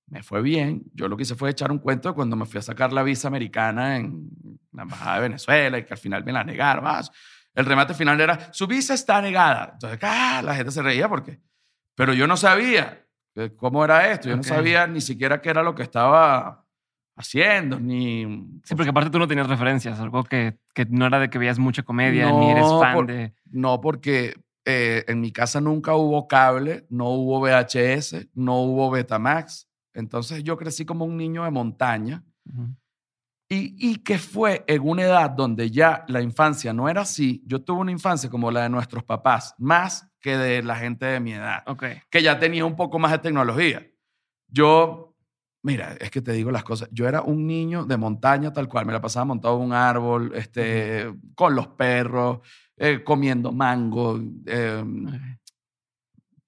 Me 0.08 0.24
fue 0.24 0.42
bien. 0.42 0.84
Yo 0.94 1.10
lo 1.10 1.18
que 1.18 1.24
hice 1.24 1.36
fue 1.36 1.50
echar 1.50 1.74
un 1.74 1.80
cuento 1.80 2.08
de 2.08 2.16
cuando 2.16 2.38
me 2.38 2.46
fui 2.46 2.60
a 2.60 2.62
sacar 2.62 2.94
la 2.94 3.04
visa 3.04 3.28
americana 3.28 3.98
en 3.98 4.30
la 4.72 4.84
Embajada 4.84 5.16
de 5.16 5.22
Venezuela 5.24 5.78
y 5.78 5.84
que 5.84 5.94
al 5.94 6.00
final 6.00 6.24
me 6.24 6.32
la 6.32 6.46
negaron. 6.46 6.86
Más 6.86 7.12
el 7.60 7.66
remate 7.66 7.94
final 7.94 8.20
era, 8.22 8.54
su 8.54 8.68
visa 8.68 8.94
está 8.94 9.22
negada. 9.22 9.72
Entonces, 9.74 10.00
ah, 10.02 10.42
la 10.44 10.56
gente 10.56 10.72
se 10.72 10.82
reía 10.82 11.10
porque... 11.10 11.42
Pero 11.96 12.14
yo 12.14 12.26
no 12.26 12.38
sabía 12.38 13.06
cómo 13.58 13.84
era 13.84 14.12
esto. 14.12 14.30
Yo 14.30 14.36
okay. 14.36 14.50
no 14.50 14.56
sabía 14.56 14.88
ni 14.88 15.02
siquiera 15.02 15.42
qué 15.42 15.50
era 15.50 15.62
lo 15.62 15.76
que 15.76 15.84
estaba 15.84 16.66
haciendo, 17.18 17.78
ni... 17.80 18.24
Sí, 18.64 18.76
porque 18.76 18.92
aparte 18.92 19.10
tú 19.10 19.20
no 19.20 19.28
tenías 19.28 19.48
referencias, 19.48 20.00
algo 20.00 20.24
que, 20.24 20.58
que 20.74 20.86
no 20.86 21.06
era 21.06 21.20
de 21.20 21.30
que 21.30 21.38
veías 21.38 21.60
mucha 21.60 21.84
comedia, 21.84 22.30
no, 22.30 22.40
ni 22.40 22.52
eres 22.52 22.66
fan 22.80 22.96
por, 22.96 23.08
de... 23.08 23.34
No, 23.52 23.82
porque 23.82 24.36
eh, 24.64 25.04
en 25.06 25.20
mi 25.20 25.34
casa 25.34 25.60
nunca 25.60 25.96
hubo 25.96 26.30
cable, 26.30 26.86
no 26.90 27.10
hubo 27.10 27.42
VHS, 27.42 28.30
no 28.36 28.62
hubo 28.62 28.90
Betamax. 28.90 29.68
Entonces 29.94 30.46
yo 30.46 30.58
crecí 30.58 30.86
como 30.86 31.04
un 31.04 31.18
niño 31.18 31.44
de 31.44 31.52
montaña. 31.52 32.24
Ujú. 32.46 32.74
Y, 33.52 33.76
y 33.80 33.96
que 34.04 34.20
fue 34.20 34.64
en 34.68 34.88
una 34.88 35.02
edad 35.02 35.32
donde 35.32 35.72
ya 35.72 36.06
la 36.08 36.22
infancia 36.22 36.72
no 36.72 36.88
era 36.88 37.02
así. 37.02 37.42
Yo 37.48 37.64
tuve 37.64 37.80
una 37.82 37.92
infancia 37.92 38.30
como 38.30 38.52
la 38.52 38.62
de 38.64 38.70
nuestros 38.70 39.04
papás, 39.04 39.56
más 39.58 40.08
que 40.22 40.38
de 40.38 40.62
la 40.62 40.76
gente 40.76 41.06
de 41.08 41.20
mi 41.20 41.34
edad, 41.34 41.64
Ok. 41.66 41.84
que 42.12 42.22
ya 42.22 42.38
tenía 42.40 42.64
un 42.66 42.76
poco 42.76 43.00
más 43.00 43.12
de 43.12 43.18
tecnología. 43.20 43.88
Yo, 44.48 45.16
mira, 45.64 45.94
es 46.00 46.12
que 46.12 46.22
te 46.22 46.32
digo 46.34 46.52
las 46.52 46.64
cosas. 46.64 46.90
Yo 46.92 47.08
era 47.08 47.22
un 47.24 47.48
niño 47.48 47.86
de 47.86 47.98
montaña 47.98 48.54
tal 48.54 48.68
cual. 48.68 48.86
Me 48.86 48.94
la 48.94 49.02
pasaba 49.02 49.26
montado 49.26 49.58
en 49.58 49.64
un 49.64 49.74
árbol, 49.74 50.32
este, 50.36 51.12
con 51.34 51.56
los 51.56 51.68
perros, 51.70 52.40
eh, 52.78 53.04
comiendo 53.04 53.52
mango. 53.52 54.20
eh, 54.46 54.84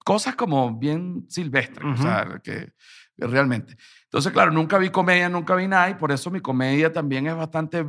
cosas 0.04 0.34
como 0.34 0.76
bien 0.78 1.26
silvestres, 1.28 1.84
o 1.98 2.02
sea, 2.02 2.40
que 2.42 2.72
realmente. 3.16 3.76
Entonces, 4.12 4.30
claro, 4.30 4.50
nunca 4.52 4.76
vi 4.76 4.90
comedia, 4.90 5.30
nunca 5.30 5.54
vi 5.54 5.66
nada, 5.66 5.88
y 5.88 5.94
por 5.94 6.12
eso 6.12 6.30
mi 6.30 6.40
comedia 6.40 6.92
también 6.92 7.26
es 7.26 7.34
bastante, 7.34 7.86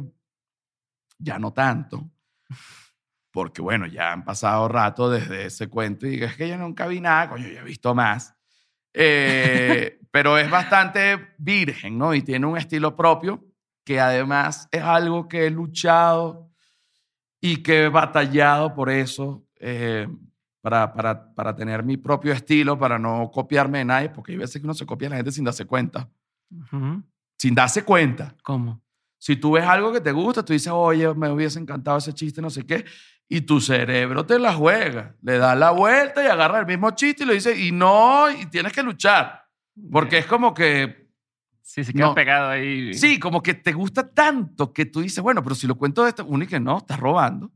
ya 1.19 1.37
no 1.37 1.51
tanto, 1.51 2.09
porque 3.29 3.61
bueno, 3.61 3.87
ya 3.87 4.13
han 4.13 4.23
pasado 4.23 4.69
rato 4.69 5.09
desde 5.09 5.47
ese 5.47 5.67
cuento 5.67 6.07
y 6.07 6.23
es 6.23 6.37
que 6.37 6.47
yo 6.47 6.57
nunca 6.57 6.87
vi 6.87 7.01
nada, 7.01 7.27
coño, 7.27 7.49
yo 7.49 7.59
he 7.59 7.63
visto 7.63 7.93
más. 7.93 8.33
Eh, 8.93 9.99
pero 10.11 10.37
es 10.37 10.49
bastante 10.49 11.35
virgen, 11.39 11.97
¿no? 11.97 12.13
Y 12.13 12.21
tiene 12.21 12.45
un 12.45 12.57
estilo 12.57 12.95
propio 12.95 13.43
que 13.83 13.99
además 13.99 14.69
es 14.71 14.81
algo 14.81 15.27
que 15.27 15.47
he 15.47 15.49
luchado 15.49 16.49
y 17.41 17.61
que 17.61 17.83
he 17.83 17.89
batallado 17.89 18.73
por 18.73 18.89
eso, 18.89 19.45
eh, 19.59 20.07
para, 20.63 20.93
para, 20.93 21.33
para 21.35 21.53
tener 21.53 21.83
mi 21.83 21.97
propio 21.97 22.31
estilo, 22.31 22.79
para 22.79 22.97
no 22.97 23.29
copiarme 23.33 23.79
de 23.79 23.85
nadie, 23.85 24.09
porque 24.09 24.31
hay 24.31 24.37
veces 24.37 24.61
que 24.61 24.65
uno 24.65 24.73
se 24.73 24.85
copia 24.85 25.07
a 25.07 25.11
la 25.11 25.17
gente 25.17 25.33
sin 25.33 25.43
darse 25.43 25.65
cuenta. 25.65 26.09
Ujú. 26.49 27.03
Sin 27.37 27.53
darse 27.53 27.83
cuenta. 27.83 28.33
¿Cómo? 28.43 28.81
Si 29.17 29.35
tú 29.35 29.51
ves 29.51 29.65
algo 29.65 29.91
que 29.91 29.99
te 29.99 30.13
gusta, 30.13 30.43
tú 30.45 30.53
dices, 30.53 30.71
oye, 30.73 31.13
me 31.15 31.29
hubiese 31.29 31.59
encantado 31.59 31.97
ese 31.97 32.13
chiste, 32.13 32.41
no 32.41 32.49
sé 32.49 32.65
qué, 32.65 32.85
y 33.27 33.41
tu 33.41 33.59
cerebro 33.59 34.25
te 34.25 34.39
la 34.39 34.53
juega, 34.53 35.17
le 35.21 35.37
da 35.37 35.53
la 35.53 35.71
vuelta 35.71 36.23
y 36.23 36.27
agarra 36.27 36.59
el 36.61 36.65
mismo 36.65 36.91
chiste 36.91 37.23
y 37.23 37.27
lo 37.27 37.33
dice, 37.33 37.59
y 37.59 37.73
no, 37.73 38.31
y 38.31 38.45
tienes 38.45 38.71
que 38.71 38.83
luchar, 38.83 39.43
porque 39.91 40.19
es 40.19 40.25
como 40.25 40.53
que, 40.53 41.03
Sí, 41.61 41.83
se 41.83 41.93
queda 41.93 42.07
No. 42.07 42.13
pegado 42.15 42.49
ahí. 42.51 42.93
sí, 42.93 43.19
como 43.19 43.41
que 43.43 43.53
te 43.53 43.73
gusta 43.73 44.09
tanto 44.13 44.71
que 44.71 44.85
tú 44.85 45.01
dices, 45.01 45.21
bueno, 45.21 45.43
pero 45.43 45.55
si 45.55 45.67
lo 45.67 45.75
cuento 45.75 46.03
de 46.03 46.09
esta, 46.09 46.23
uno 46.23 46.43
y 46.45 46.47
que 46.47 46.59
no, 46.61 46.77
estás 46.77 46.99
robando, 46.99 47.51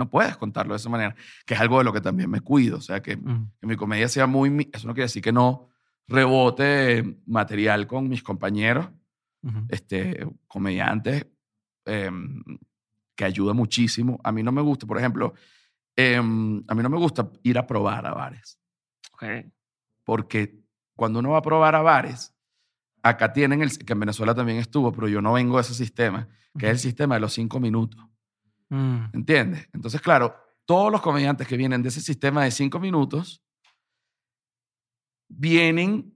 no 0.00 0.10
puedes 0.10 0.36
contarlo 0.36 0.74
de 0.74 0.78
esa 0.78 0.88
manera, 0.88 1.14
que 1.46 1.54
es 1.54 1.60
algo 1.60 1.78
de 1.78 1.84
lo 1.84 1.92
que 1.92 2.00
también 2.00 2.28
me 2.28 2.40
cuido, 2.40 2.78
o 2.78 2.80
sea, 2.80 3.00
que, 3.00 3.14
Ujú. 3.14 3.48
que 3.60 3.66
mi 3.66 3.76
comedia 3.76 4.08
sea 4.08 4.26
muy, 4.26 4.68
eso 4.72 4.88
no 4.88 4.94
quiere 4.94 5.04
decir 5.04 5.22
que 5.22 5.32
no 5.32 5.68
rebote 6.08 7.18
material 7.26 7.86
con 7.86 8.08
mis 8.08 8.22
compañeros, 8.22 8.88
este, 9.68 10.26
comediantes 10.48 11.26
em, 11.86 12.42
que 13.14 13.24
ayuda 13.24 13.54
muchísimo. 13.54 14.18
A 14.22 14.32
mí 14.32 14.42
no 14.42 14.52
me 14.52 14.60
gusta, 14.60 14.86
por 14.86 14.98
ejemplo, 14.98 15.34
em, 15.96 16.62
a 16.66 16.74
mí 16.74 16.82
no 16.82 16.90
me 16.90 16.98
gusta 16.98 17.30
ir 17.42 17.56
a 17.58 17.66
probar 17.66 18.06
a 18.06 18.12
bares, 18.12 18.58
porque 20.04 20.60
cuando 20.96 21.20
uno 21.20 21.30
va 21.30 21.38
a 21.38 21.42
probar 21.42 21.74
a 21.74 21.82
bares, 21.82 22.34
acá 23.02 23.32
tienen 23.32 23.62
el, 23.62 23.78
que 23.78 23.92
en 23.92 24.00
Venezuela 24.00 24.34
también 24.34 24.58
estuvo, 24.58 24.92
pero 24.92 25.08
yo 25.08 25.22
no 25.22 25.32
vengo 25.32 25.56
de 25.56 25.62
ese 25.62 25.74
sistema, 25.74 26.28
que 26.58 26.66
es 26.66 26.72
el 26.72 26.78
sistema 26.78 27.14
de 27.14 27.20
los 27.20 27.32
cinco 27.32 27.60
minutos, 27.60 28.04
Mm. 28.70 29.06
¿entiendes? 29.12 29.68
Entonces, 29.72 30.00
claro, 30.00 30.34
todos 30.64 30.90
los 30.90 31.02
comediantes 31.02 31.46
que 31.46 31.56
vienen 31.56 31.82
de 31.82 31.88
ese 31.88 32.00
sistema 32.00 32.44
de 32.44 32.50
cinco 32.50 32.78
minutos 32.78 33.42
vienen 35.28 36.14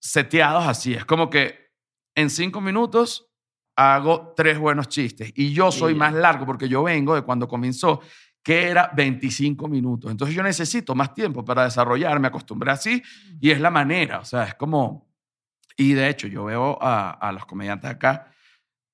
seteados 0.00 0.66
así. 0.66 0.94
Es 0.94 1.04
como 1.04 1.30
que 1.30 1.72
en 2.14 2.30
cinco 2.30 2.60
minutos 2.60 3.30
hago 3.76 4.34
tres 4.36 4.58
buenos 4.58 4.88
chistes 4.88 5.32
y 5.34 5.52
yo 5.52 5.72
soy 5.72 5.94
más 5.94 6.12
largo 6.12 6.46
porque 6.46 6.68
yo 6.68 6.84
vengo 6.84 7.14
de 7.14 7.22
cuando 7.22 7.48
comenzó 7.48 8.00
que 8.42 8.68
era 8.68 8.90
25 8.94 9.66
minutos. 9.68 10.10
Entonces 10.10 10.36
yo 10.36 10.42
necesito 10.42 10.94
más 10.94 11.14
tiempo 11.14 11.44
para 11.44 11.64
desarrollar, 11.64 12.20
me 12.20 12.28
acostumbré 12.28 12.70
así 12.70 13.02
y 13.40 13.50
es 13.50 13.60
la 13.60 13.70
manera, 13.70 14.20
o 14.20 14.24
sea, 14.24 14.44
es 14.44 14.54
como... 14.54 15.10
Y 15.76 15.94
de 15.94 16.08
hecho 16.08 16.28
yo 16.28 16.44
veo 16.44 16.78
a, 16.80 17.10
a 17.10 17.32
los 17.32 17.46
comediantes 17.46 17.90
acá, 17.90 18.30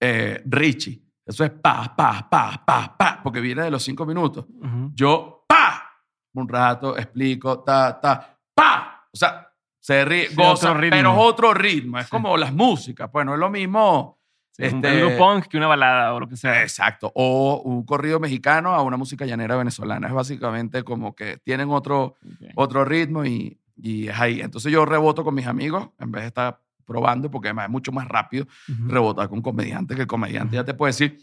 eh, 0.01 0.41
Richie, 0.47 1.10
eso 1.31 1.45
es 1.45 1.51
pa, 1.51 1.95
pa, 1.97 2.29
pa, 2.31 2.63
pa, 2.65 2.97
pa, 2.97 3.21
porque 3.23 3.41
viene 3.41 3.63
de 3.63 3.71
los 3.71 3.83
cinco 3.83 4.05
minutos. 4.07 4.47
Yo, 4.95 5.45
pa, 5.49 5.91
un 6.35 6.49
rato, 6.49 6.97
explico, 6.97 7.61
ta, 7.61 7.99
ta, 8.01 8.39
pa. 8.55 9.07
O 9.13 9.17
sea, 9.17 9.49
se 9.81 10.05
ríe, 10.05 10.29
Sí, 10.29 10.35
goza, 10.37 10.71
otro 10.73 10.81
pero 10.91 11.11
es 11.13 11.17
otro 11.19 11.55
ritmo. 11.55 11.99
Es 11.99 12.07
Sí. 12.07 12.11
como 12.11 12.37
las 12.37 12.53
músicas, 12.53 13.09
pues 13.11 13.25
no 13.27 13.35
es 13.35 13.41
lo 13.41 13.51
mismo. 13.51 14.19
Sí, 14.53 14.65
un- 14.65 14.85
Este- 14.85 15.17
punk 15.17 15.47
que 15.47 15.57
una 15.57 15.69
balada 15.69 16.13
o 16.15 16.21
lo 16.21 16.29
que 16.29 16.37
sea. 16.37 16.61
Exacto. 16.63 17.11
O 17.15 17.63
un 17.65 17.85
corrido 17.85 18.21
mexicano 18.21 18.75
a 18.75 18.83
una 18.83 18.97
música 18.97 19.25
llanera 19.25 19.57
venezolana. 19.57 20.09
Es 20.09 20.13
básicamente 20.13 20.83
como 20.85 21.15
que 21.15 21.39
tienen 21.39 21.71
otro, 21.71 22.17
otro 22.57 22.85
ritmo 22.85 23.25
y, 23.25 23.59
y 23.77 24.09
es 24.09 24.19
ahí. 24.21 24.41
Entonces 24.41 24.71
yo 24.71 24.85
reboto 24.85 25.25
con 25.25 25.35
mis 25.35 25.47
amigos 25.47 25.89
en 25.99 26.11
vez 26.13 26.23
de 26.25 26.29
estar 26.29 26.61
probando, 26.91 27.31
porque 27.31 27.49
además 27.49 27.67
es 27.67 27.71
mucho 27.71 27.93
más 27.93 28.09
rápido 28.09 28.47
Ujú. 28.69 28.89
rebotar 28.89 29.29
con 29.29 29.41
comediante, 29.41 29.95
que 29.95 30.01
el 30.03 30.07
comediante 30.09 30.57
ya 30.57 30.65
te 30.65 30.75
puede 30.75 30.89
decir, 30.91 31.19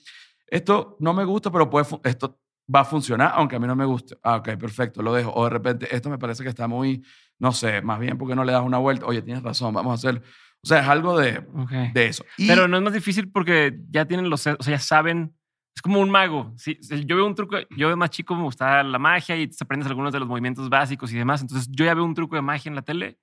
esto 0.48 0.96
no 1.02 1.14
me 1.14 1.26
gusta, 1.26 1.52
pero 1.52 1.70
puede 1.70 1.86
esto 2.06 2.40
va 2.74 2.82
a 2.82 2.86
funcionar, 2.86 3.34
aunque 3.36 3.58
a 3.58 3.60
mí 3.60 3.68
no 3.68 3.76
me 3.76 3.84
guste. 3.84 4.18
Ah, 4.24 4.38
ok, 4.38 4.56
perfecto, 4.58 5.02
lo 5.02 5.14
dejo. 5.14 5.32
O 5.34 5.44
de 5.44 5.50
repente, 5.50 5.94
esto 5.94 6.10
me 6.10 6.18
parece 6.18 6.42
que 6.44 6.50
está 6.50 6.68
muy, 6.68 7.04
no 7.38 7.52
sé, 7.52 7.82
más 7.82 8.00
bien 8.00 8.18
porque 8.18 8.34
no 8.36 8.46
le 8.46 8.54
das 8.54 8.64
una 8.64 8.78
vuelta. 8.78 9.06
Oye, 9.06 9.22
tienes 9.22 9.44
razón, 9.44 9.74
vamos 9.74 9.92
a 9.92 9.96
hacerlo. 9.96 10.22
O 10.64 10.68
sea, 10.68 10.80
es 10.80 10.88
algo 10.88 11.18
de, 11.18 11.40
Ok. 11.54 11.72
de 11.94 12.06
eso. 12.08 12.24
Y, 12.38 12.48
Pero 12.48 12.68
no 12.68 12.78
es 12.78 12.84
más 12.84 12.94
difícil 12.94 13.30
porque 13.30 13.78
ya 13.90 14.06
tienen 14.06 14.30
los, 14.30 14.48
o 14.48 14.64
sea, 14.64 14.74
ya 14.74 14.80
saben. 14.80 15.34
Es 15.76 15.82
como 15.82 16.00
un 16.00 16.10
mago. 16.10 16.54
Sí, 16.58 16.80
yo 17.06 17.16
veo 17.18 17.26
un 17.28 17.36
truco, 17.36 17.58
yo 17.78 17.90
de 17.90 17.96
más 17.96 18.10
chico 18.10 18.36
me 18.36 18.42
gustaba 18.44 18.82
la 18.84 18.98
magia 18.98 19.36
y 19.38 19.48
te 19.48 19.64
aprendes 19.64 19.88
algunos 19.88 20.12
de 20.12 20.20
los 20.20 20.28
movimientos 20.28 20.70
básicos 20.70 21.12
y 21.14 21.18
demás. 21.18 21.42
Entonces 21.42 21.68
yo 21.70 21.86
ya 21.86 21.94
veo 21.94 22.04
un 22.06 22.16
truco 22.16 22.36
de 22.36 22.42
magia 22.42 22.70
en 22.70 22.76
la 22.76 22.82
tele 22.82 23.20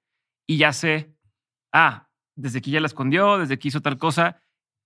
y 0.46 0.56
ya 0.58 0.72
sé, 0.72 1.16
ah, 1.72 2.03
desde 2.36 2.58
aquí 2.58 2.70
ya 2.70 2.80
la 2.80 2.86
escondió, 2.86 3.38
desde 3.38 3.54
aquí 3.54 3.68
hizo 3.68 3.80
tal 3.80 3.98
cosa 3.98 4.40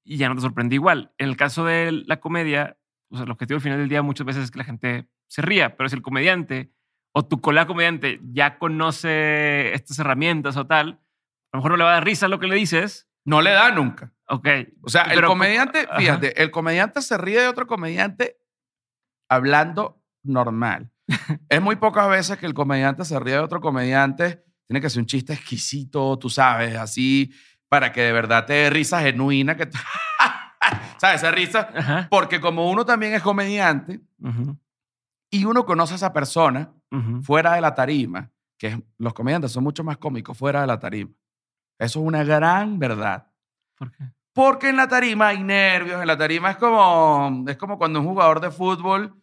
y 0.05 0.17
ya 0.17 0.29
no 0.29 0.35
te 0.35 0.41
sorprende 0.41 0.75
igual. 0.75 1.13
En 1.19 1.29
el 1.29 1.37
caso 1.37 1.65
de 1.65 1.93
la 1.93 2.21
comedia, 2.21 2.79
o 3.11 3.17
sea, 3.17 3.25
el 3.25 3.31
objetivo 3.31 3.57
al 3.57 3.63
final 3.63 3.79
del 3.79 3.89
día 3.89 4.03
muchas 4.03 4.27
veces 4.27 4.45
es 4.45 4.51
que 4.51 4.59
la 4.59 4.65
gente 4.65 5.09
se 5.29 5.43
ría, 5.43 5.77
pero 5.77 5.89
si 5.89 5.97
el 5.97 6.03
comediante 6.03 6.73
o 7.13 7.27
tu 7.27 7.41
colega 7.41 7.67
comediante 7.67 8.21
ya 8.33 8.59
conoce 8.59 9.73
estas 9.75 9.99
herramientas 9.99 10.57
o 10.57 10.67
tal, 10.67 11.01
a 11.53 11.57
lo 11.57 11.59
mejor 11.59 11.71
no 11.73 11.77
le 11.79 11.85
va 11.85 11.91
a 11.91 11.95
dar 11.95 12.05
risa 12.05 12.29
lo 12.29 12.39
que 12.39 12.47
le 12.47 12.57
dices. 12.57 13.09
no 13.25 13.43
le 13.43 13.51
da 13.51 13.71
nunca. 13.71 14.13
Ok. 14.29 14.49
O 14.83 14.89
sea, 14.89 15.03
el 15.05 15.23
comediante, 15.25 15.87
Ajá. 15.89 15.99
fíjate, 15.99 16.43
el 16.43 16.51
comediante 16.51 17.01
se 17.03 17.17
ríe 17.17 17.41
de 17.41 17.49
otro 17.49 17.67
comediante 17.67 18.39
hablando 19.29 20.03
normal. 20.23 20.93
es 21.49 21.63
muy 21.63 21.77
pocas 21.77 22.09
veces 22.09 22.39
que 22.39 22.47
el 22.47 22.55
comediante 22.55 23.05
se 23.05 23.19
ríe 23.19 23.35
de 23.35 23.41
otro 23.41 23.61
comediante. 23.61 24.45
Tiene 24.69 24.81
que 24.83 24.91
ser 24.91 25.01
un 25.01 25.07
chiste 25.07 25.33
exquisito, 25.33 26.19
tú 26.19 26.29
sabes, 26.29 26.77
así, 26.77 27.33
para 27.69 27.91
que 27.91 28.03
de 28.03 28.13
verdad 28.13 28.45
te 28.47 28.53
dé 28.53 28.71
risa 28.71 29.01
genuina. 29.01 29.57
Que 29.57 29.69
¿Sabes? 30.99 31.17
Esa 31.23 31.31
risa. 31.31 31.69
Ajá. 31.75 32.07
Porque 32.11 32.41
como 32.41 32.71
uno 32.71 32.85
también 32.85 33.15
es 33.15 33.23
comediante 33.23 34.01
Ujú, 34.21 34.59
y 35.31 35.45
uno 35.45 35.65
conoce 35.65 35.95
a 35.95 35.97
esa 35.97 36.13
persona 36.13 36.73
fuera 37.23 37.55
de 37.55 37.61
la 37.61 37.75
tarima, 37.75 38.31
que 38.59 38.67
es- 38.69 38.79
los 38.99 39.15
comediantes 39.15 39.53
son 39.53 39.63
mucho 39.65 39.85
más 39.85 39.97
cómicos 39.99 40.37
fuera 40.37 40.61
de 40.63 40.67
la 40.67 40.79
tarima. 40.79 41.11
Eso 41.79 42.01
es 42.01 42.07
una 42.07 42.25
gran 42.25 42.79
verdad. 42.79 43.27
¿Por 43.79 43.91
qué? 43.93 44.05
Porque 44.35 44.69
en 44.69 44.77
la 44.77 44.89
tarima 44.89 45.29
hay 45.29 45.43
nervios, 45.43 46.01
en 46.01 46.07
la 46.07 46.17
tarima 46.17 46.51
es 46.53 46.57
como, 46.59 47.45
es 47.49 47.57
como 47.57 47.77
cuando 47.79 48.01
un 48.01 48.07
jugador 48.07 48.41
de 48.41 48.51
fútbol 48.51 49.18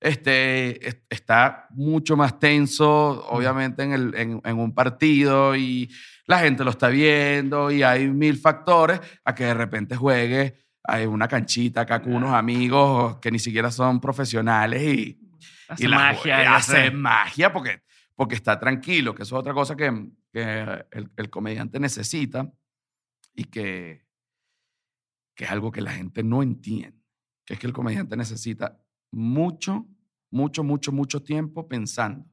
este, 0.00 0.88
es- 0.88 0.98
está 1.10 1.66
mucho 1.70 2.16
más 2.16 2.38
tenso, 2.38 3.26
obviamente, 3.28 3.82
en, 3.82 3.92
el, 3.92 4.14
en, 4.14 4.40
en 4.44 4.58
un 4.58 4.74
partido 4.74 5.56
y 5.56 5.90
la 6.26 6.38
gente 6.40 6.62
lo 6.64 6.70
está 6.70 6.88
viendo 6.88 7.70
y 7.70 7.82
hay 7.82 8.08
mil 8.08 8.36
factores 8.38 9.00
a 9.24 9.34
que 9.34 9.44
de 9.44 9.54
repente 9.54 9.96
juegue 9.96 10.54
hay 10.84 11.04
una 11.04 11.28
canchita 11.28 11.82
acá 11.82 12.00
con 12.00 12.14
unos 12.14 12.32
amigos 12.32 13.18
que 13.18 13.30
ni 13.30 13.38
siquiera 13.38 13.70
son 13.70 14.00
profesionales 14.00 14.82
y, 14.82 15.20
Hace 15.68 15.84
y 15.84 15.88
la 15.88 15.96
magia. 15.98 16.42
ya 16.42 16.56
hace 16.56 16.90
magia 16.90 17.52
porque, 17.52 17.82
porque 18.14 18.34
está 18.36 18.58
tranquilo, 18.58 19.14
que 19.14 19.22
eso 19.24 19.36
es 19.36 19.40
otra 19.40 19.52
cosa 19.52 19.76
que, 19.76 19.92
que 20.32 20.62
el, 20.92 21.10
el 21.14 21.28
comediante 21.30 21.78
necesita 21.78 22.50
y 23.34 23.44
que, 23.44 24.06
que 25.34 25.44
es 25.44 25.50
algo 25.50 25.70
que 25.70 25.82
la 25.82 25.92
gente 25.92 26.22
no 26.22 26.42
entiende, 26.42 26.98
que 27.44 27.54
es 27.54 27.60
que 27.60 27.66
el 27.66 27.72
comediante 27.74 28.16
necesita 28.16 28.80
mucho, 29.10 29.86
mucho, 30.30 30.62
mucho, 30.62 30.92
mucho 30.92 31.22
tiempo 31.22 31.68
pensando. 31.68 32.26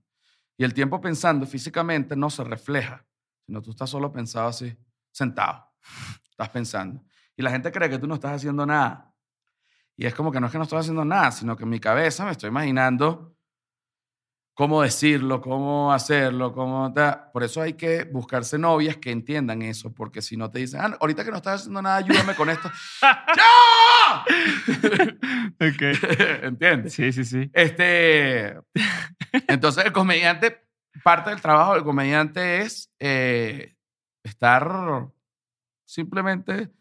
Y 0.57 0.63
el 0.63 0.73
tiempo 0.73 1.01
pensando 1.01 1.45
físicamente 1.45 2.15
no 2.15 2.29
se 2.29 2.43
refleja, 2.43 3.05
sino 3.45 3.61
tú 3.61 3.71
estás 3.71 3.89
solo 3.89 4.11
pensado 4.11 4.47
así, 4.47 4.75
sentado, 5.11 5.65
estás 6.29 6.49
pensando. 6.49 7.03
Y 7.35 7.41
la 7.41 7.51
gente 7.51 7.71
cree 7.71 7.89
que 7.89 7.99
tú 7.99 8.07
no 8.07 8.15
estás 8.15 8.33
haciendo 8.33 8.65
nada. 8.65 9.13
Y 9.97 10.05
es 10.05 10.13
como 10.13 10.31
que 10.31 10.39
no 10.39 10.47
es 10.47 10.51
que 10.51 10.57
no 10.57 10.63
estoy 10.63 10.79
haciendo 10.79 11.05
nada, 11.05 11.31
sino 11.31 11.55
que 11.55 11.63
en 11.63 11.69
mi 11.69 11.79
cabeza 11.79 12.25
me 12.25 12.31
estoy 12.31 12.49
imaginando 12.49 13.34
cómo 14.55 14.81
decirlo, 14.81 15.41
cómo 15.41 15.91
hacerlo, 15.93 16.53
cómo... 16.53 16.91
ta- 16.93 17.29
Por 17.31 17.43
eso 17.43 17.61
hay 17.61 17.73
que 17.73 18.05
buscarse 18.05 18.57
novias 18.57 18.97
que 18.97 19.11
entiendan 19.11 19.61
eso, 19.61 19.93
porque 19.93 20.21
si 20.21 20.37
no 20.37 20.49
te 20.49 20.59
dicen, 20.59 20.79
ah, 20.81 20.97
ahorita 20.99 21.23
que 21.23 21.29
no 21.31 21.37
estás 21.37 21.61
haciendo 21.61 21.81
nada, 21.81 21.97
ayúdame 21.97 22.33
con 22.35 22.49
esto. 22.49 22.71
¡Ya! 23.01 24.25
Ok. 25.59 25.81
¿Entiendes? 26.43 26.93
Sí, 26.93 27.11
sí, 27.11 27.25
sí. 27.25 27.49
Este, 27.53 28.57
entonces 29.47 29.85
el 29.85 29.91
comediante, 29.91 30.61
parte 31.03 31.29
del 31.31 31.41
trabajo 31.41 31.73
del 31.73 31.83
comediante 31.83 32.61
es 32.61 32.91
eh, 32.99 33.75
estar 34.23 35.07
simplemente 35.85 36.71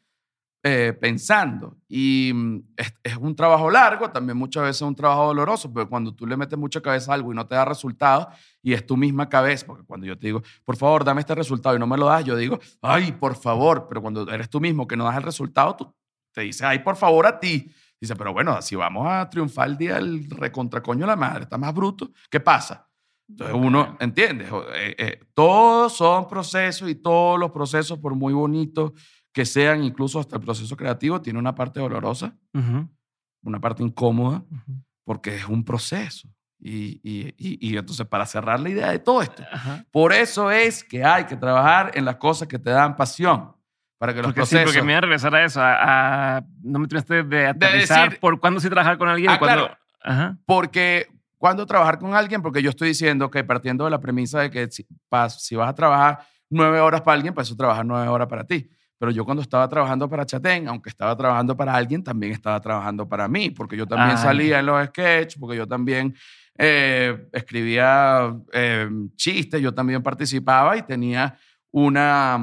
eh, 0.66 0.92
pensando. 0.98 1.77
Y 1.88 2.33
mm, 2.35 2.61
es, 2.77 2.94
es 3.05 3.16
un 3.18 3.37
trabajo 3.37 3.70
largo, 3.70 4.11
también 4.11 4.37
muchas 4.38 4.62
veces 4.62 4.77
es 4.77 4.88
un 4.88 4.94
trabajo 4.96 5.27
doloroso, 5.27 5.72
pero 5.72 5.88
cuando 5.88 6.14
tú 6.14 6.27
le 6.27 6.37
metes 6.37 6.59
mucha 6.59 6.81
cabeza 6.81 7.12
a 7.12 7.14
algo 7.14 7.33
y 7.33 7.37
no 7.37 7.46
te 7.46 7.55
da 7.55 7.64
resultado, 7.66 8.29
y 8.62 8.72
es 8.72 8.87
tu 8.87 8.96
misma 8.96 9.29
cabeza, 9.29 9.66
porque 9.66 9.85
cuando 9.85 10.07
yo 10.07 10.18
te 10.18 10.27
digo, 10.29 10.42
por 10.64 10.77
favor, 10.77 11.05
dame 11.05 11.20
este 11.20 11.35
resultado 11.35 11.77
y 11.77 11.79
no 11.79 11.87
me 11.87 11.98
lo 11.98 12.07
das, 12.07 12.24
yo 12.24 12.35
digo, 12.35 12.59
ay, 12.83 13.12
por 13.12 13.37
favor, 13.37 13.87
pero 13.88 14.00
cuando 14.03 14.29
eres 14.31 14.48
tú 14.48 14.59
mismo 14.61 14.87
que 14.87 14.96
no 14.96 15.05
das 15.05 15.16
el 15.18 15.22
resultado, 15.22 15.77
tú 15.77 15.94
te 16.33 16.40
dices, 16.40 16.62
ay, 16.62 16.79
por 16.81 16.96
favor 16.96 17.27
a 17.27 17.38
ti. 17.38 17.70
Dice, 18.00 18.16
pero 18.16 18.33
bueno, 18.33 18.61
si 18.61 18.74
vamos 18.74 19.07
a 19.09 19.29
triunfar 19.31 19.68
el 19.68 19.77
día 19.79 19.94
del 19.94 20.29
recontracoño 20.29 21.00
de 21.03 21.07
la 21.07 21.16
madre, 21.16 21.44
está 21.44 21.57
más 21.59 21.72
bruto, 21.74 22.11
¿qué 22.31 22.40
pasa? 22.40 22.88
Entonces 23.29 23.57
uno, 23.57 23.96
¿entiendes? 24.00 24.50
O- 24.53 24.64
eh, 24.74 24.94
eh, 24.98 25.20
todos 25.33 25.94
son 25.96 26.27
procesos 26.29 26.90
y 26.90 26.96
todos 26.96 27.38
los 27.38 27.50
procesos, 27.50 27.98
por 27.98 28.14
muy 28.14 28.33
bonitos 28.35 28.92
que 29.35 29.44
sean, 29.44 29.85
incluso 29.85 30.18
hasta 30.20 30.37
el 30.37 30.42
proceso 30.42 30.75
creativo, 30.77 31.20
tiene 31.20 31.38
una 31.38 31.55
parte 31.55 31.81
dolorosa, 31.81 32.35
Ujú, 32.55 32.88
una 33.42 33.61
parte 33.61 33.83
incómoda, 33.83 34.44
ujú. 34.51 34.83
porque 35.05 35.35
es 35.37 35.47
un 35.47 35.62
proceso. 35.64 36.29
Y, 36.59 37.01
y, 37.03 37.35
y, 37.37 37.68
y 37.73 37.77
entonces, 37.77 38.07
para 38.07 38.25
cerrar 38.25 38.59
la 38.61 38.70
idea 38.70 38.90
de 38.90 38.99
todo 39.01 39.20
esto, 39.20 39.42
Ajá. 39.53 39.85
por 39.90 40.14
eso 40.14 40.51
es 40.51 40.83
que 40.83 41.05
hay 41.05 41.25
que 41.25 41.37
trabajar 41.37 41.90
en 41.94 42.07
las 42.07 42.16
cosas 42.16 42.49
que 42.49 42.59
te 42.59 42.70
dan 42.70 42.97
pasión, 42.97 43.53
para 43.99 44.14
que 44.14 44.23
los 44.23 44.29
Porque 44.29 44.47
sí, 44.47 44.55
procesos... 44.55 44.64
porque 44.73 44.81
me 44.83 44.92
voy 44.92 44.99
a 44.99 45.01
regresar 45.03 45.35
a 45.35 45.44
eso. 45.44 45.61
A, 45.61 46.37
a- 46.38 46.44
no 46.62 46.79
me 46.79 46.87
tuviste 46.88 47.23
de 47.25 47.47
aterrizar 47.49 48.09
decir- 48.11 48.20
por 48.20 48.38
cuándo 48.40 48.61
sí 48.61 48.68
trabajar 48.70 48.97
con 48.99 49.09
alguien 49.09 49.31
Ah, 49.31 49.38
cuándo. 49.38 49.66
claro. 49.66 49.79
Ajá. 50.03 50.38
Porque 50.47 51.09
cuando 51.38 51.66
trabajar 51.66 51.99
con 51.99 52.14
alguien, 52.14 52.40
porque 52.40 52.62
yo 52.62 52.70
estoy 52.70 52.88
diciendo 52.88 53.31
que 53.31 53.42
partiendo 53.44 53.85
de 53.85 53.90
la 53.90 54.01
premisa 54.01 54.40
de 54.40 54.51
que 54.51 54.70
si, 54.70 54.87
pa- 55.09 55.29
si 55.29 55.57
vas 55.57 55.68
a 55.68 55.75
trabajar 55.75 56.20
nueve 56.51 56.81
horas 56.81 57.01
para 57.03 57.14
alguien, 57.16 57.35
pues 57.35 57.49
eso 57.49 57.57
trabajar 57.57 57.85
nueve 57.85 58.07
horas 58.09 58.29
para 58.29 58.44
ti. 58.44 58.68
Pero 59.05 59.12
yo 59.12 59.27
cuando 59.27 59.43
estaba 59.43 59.69
trabajando 59.69 60.09
para 60.09 60.25
Chatén, 60.25 60.67
aunque 60.67 60.88
estaba 60.88 61.14
trabajando 61.14 61.55
para 61.55 61.75
alguien, 61.75 62.03
también 62.03 62.33
estaba 62.33 62.59
trabajando 62.59 63.07
para 63.07 63.29
mí, 63.29 63.51
porque 63.51 63.77
yo 63.77 63.87
también 63.87 64.12
Ah, 64.12 64.17
salía 64.17 64.61
en 64.61 64.64
los 64.64 64.83
sketches, 64.87 65.38
porque 65.38 65.59
yo 65.59 65.69
también 65.69 66.14
eh, 66.57 67.29
escribía 67.31 68.35
eh, 68.51 68.88
chistes, 69.14 69.61
yo 69.61 69.75
también 69.75 70.03
participaba 70.03 70.75
y 70.79 70.83
tenía 70.85 71.37
una, 71.71 72.38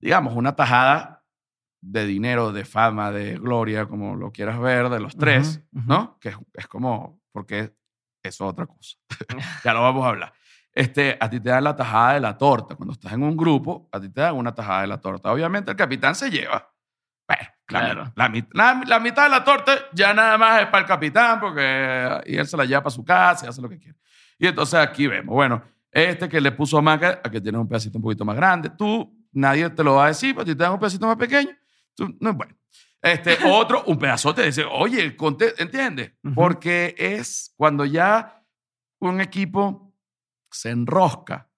digamos, 0.00 0.34
una 0.34 0.56
tajada 0.56 1.22
de 1.82 2.06
dinero, 2.06 2.52
de 2.52 2.64
fama, 2.64 3.12
de 3.12 3.34
gloria, 3.34 3.84
como 3.84 4.16
lo 4.16 4.32
quieras 4.32 4.58
ver, 4.58 4.88
de 4.88 4.98
los 4.98 5.14
tres. 5.14 5.60
¿no? 5.72 6.16
Que 6.20 6.30
es, 6.30 6.36
es 6.54 6.66
como, 6.68 7.20
porque 7.32 7.74
eso 8.22 8.46
es 8.46 8.50
otra 8.50 8.64
cosa. 8.64 8.96
ya 9.62 9.74
lo 9.74 9.82
vamos 9.82 10.06
a 10.06 10.08
hablar. 10.08 10.32
Este, 10.76 11.16
a 11.18 11.30
ti 11.30 11.40
te 11.40 11.48
dan 11.48 11.64
la 11.64 11.74
tajada 11.74 12.12
de 12.14 12.20
la 12.20 12.36
torta. 12.36 12.74
Cuando 12.76 12.92
estás 12.92 13.12
en 13.14 13.22
un 13.22 13.34
grupo, 13.34 13.88
a 13.90 13.98
ti 13.98 14.10
te 14.10 14.20
dan 14.20 14.34
una 14.36 14.54
tajada 14.54 14.82
de 14.82 14.86
la 14.88 15.00
torta. 15.00 15.32
Obviamente 15.32 15.70
el 15.70 15.76
capitán 15.76 16.14
se 16.14 16.30
lleva. 16.30 16.70
Bueno, 17.26 17.42
la, 17.68 17.80
Claro. 17.80 18.12
la 18.14 18.28
la- 18.52 18.82
la 18.86 19.00
mitad 19.00 19.22
de 19.24 19.30
la 19.30 19.42
torta 19.42 19.72
ya 19.94 20.12
nada 20.12 20.36
más 20.36 20.60
es 20.60 20.66
para 20.66 20.80
el 20.82 20.86
capitán 20.86 21.40
porque 21.40 22.20
y 22.26 22.36
él 22.36 22.46
se 22.46 22.58
la 22.58 22.66
lleva 22.66 22.82
para 22.82 22.90
su 22.94 23.02
casa 23.04 23.46
y 23.46 23.48
hace 23.48 23.62
lo 23.62 23.70
que 23.70 23.78
quiere. 23.78 23.98
Y 24.38 24.46
entonces 24.46 24.78
aquí 24.78 25.06
vemos, 25.06 25.34
bueno, 25.34 25.62
este 25.90 26.28
que 26.28 26.42
le 26.42 26.52
puso 26.52 26.82
maca, 26.82 27.20
a 27.24 27.30
que 27.30 27.40
tiene 27.40 27.56
un 27.56 27.66
pedacito 27.66 27.96
un 27.96 28.02
poquito 28.02 28.26
más 28.26 28.36
grande, 28.36 28.68
tú, 28.68 29.10
nadie 29.32 29.70
te 29.70 29.82
lo 29.82 29.94
va 29.94 30.04
a 30.04 30.08
decir, 30.08 30.34
pero 30.34 30.46
si 30.46 30.54
te 30.54 30.62
dan 30.62 30.72
un 30.72 30.78
pedacito 30.78 31.06
más 31.06 31.16
pequeño, 31.16 31.50
tú, 31.94 32.14
no 32.20 32.30
es 32.30 32.36
bueno. 32.36 32.54
Este 33.00 33.38
otro, 33.46 33.82
un 33.86 33.98
pedazote, 33.98 34.42
dice, 34.42 34.64
oye, 34.70 35.16
¿entiendes? 35.58 36.12
Ujú. 36.22 36.34
Porque 36.34 36.94
es 36.98 37.54
cuando 37.56 37.86
ya 37.86 38.42
un 39.00 39.22
equipo 39.22 39.85
se 40.50 40.70
enrosca, 40.70 41.48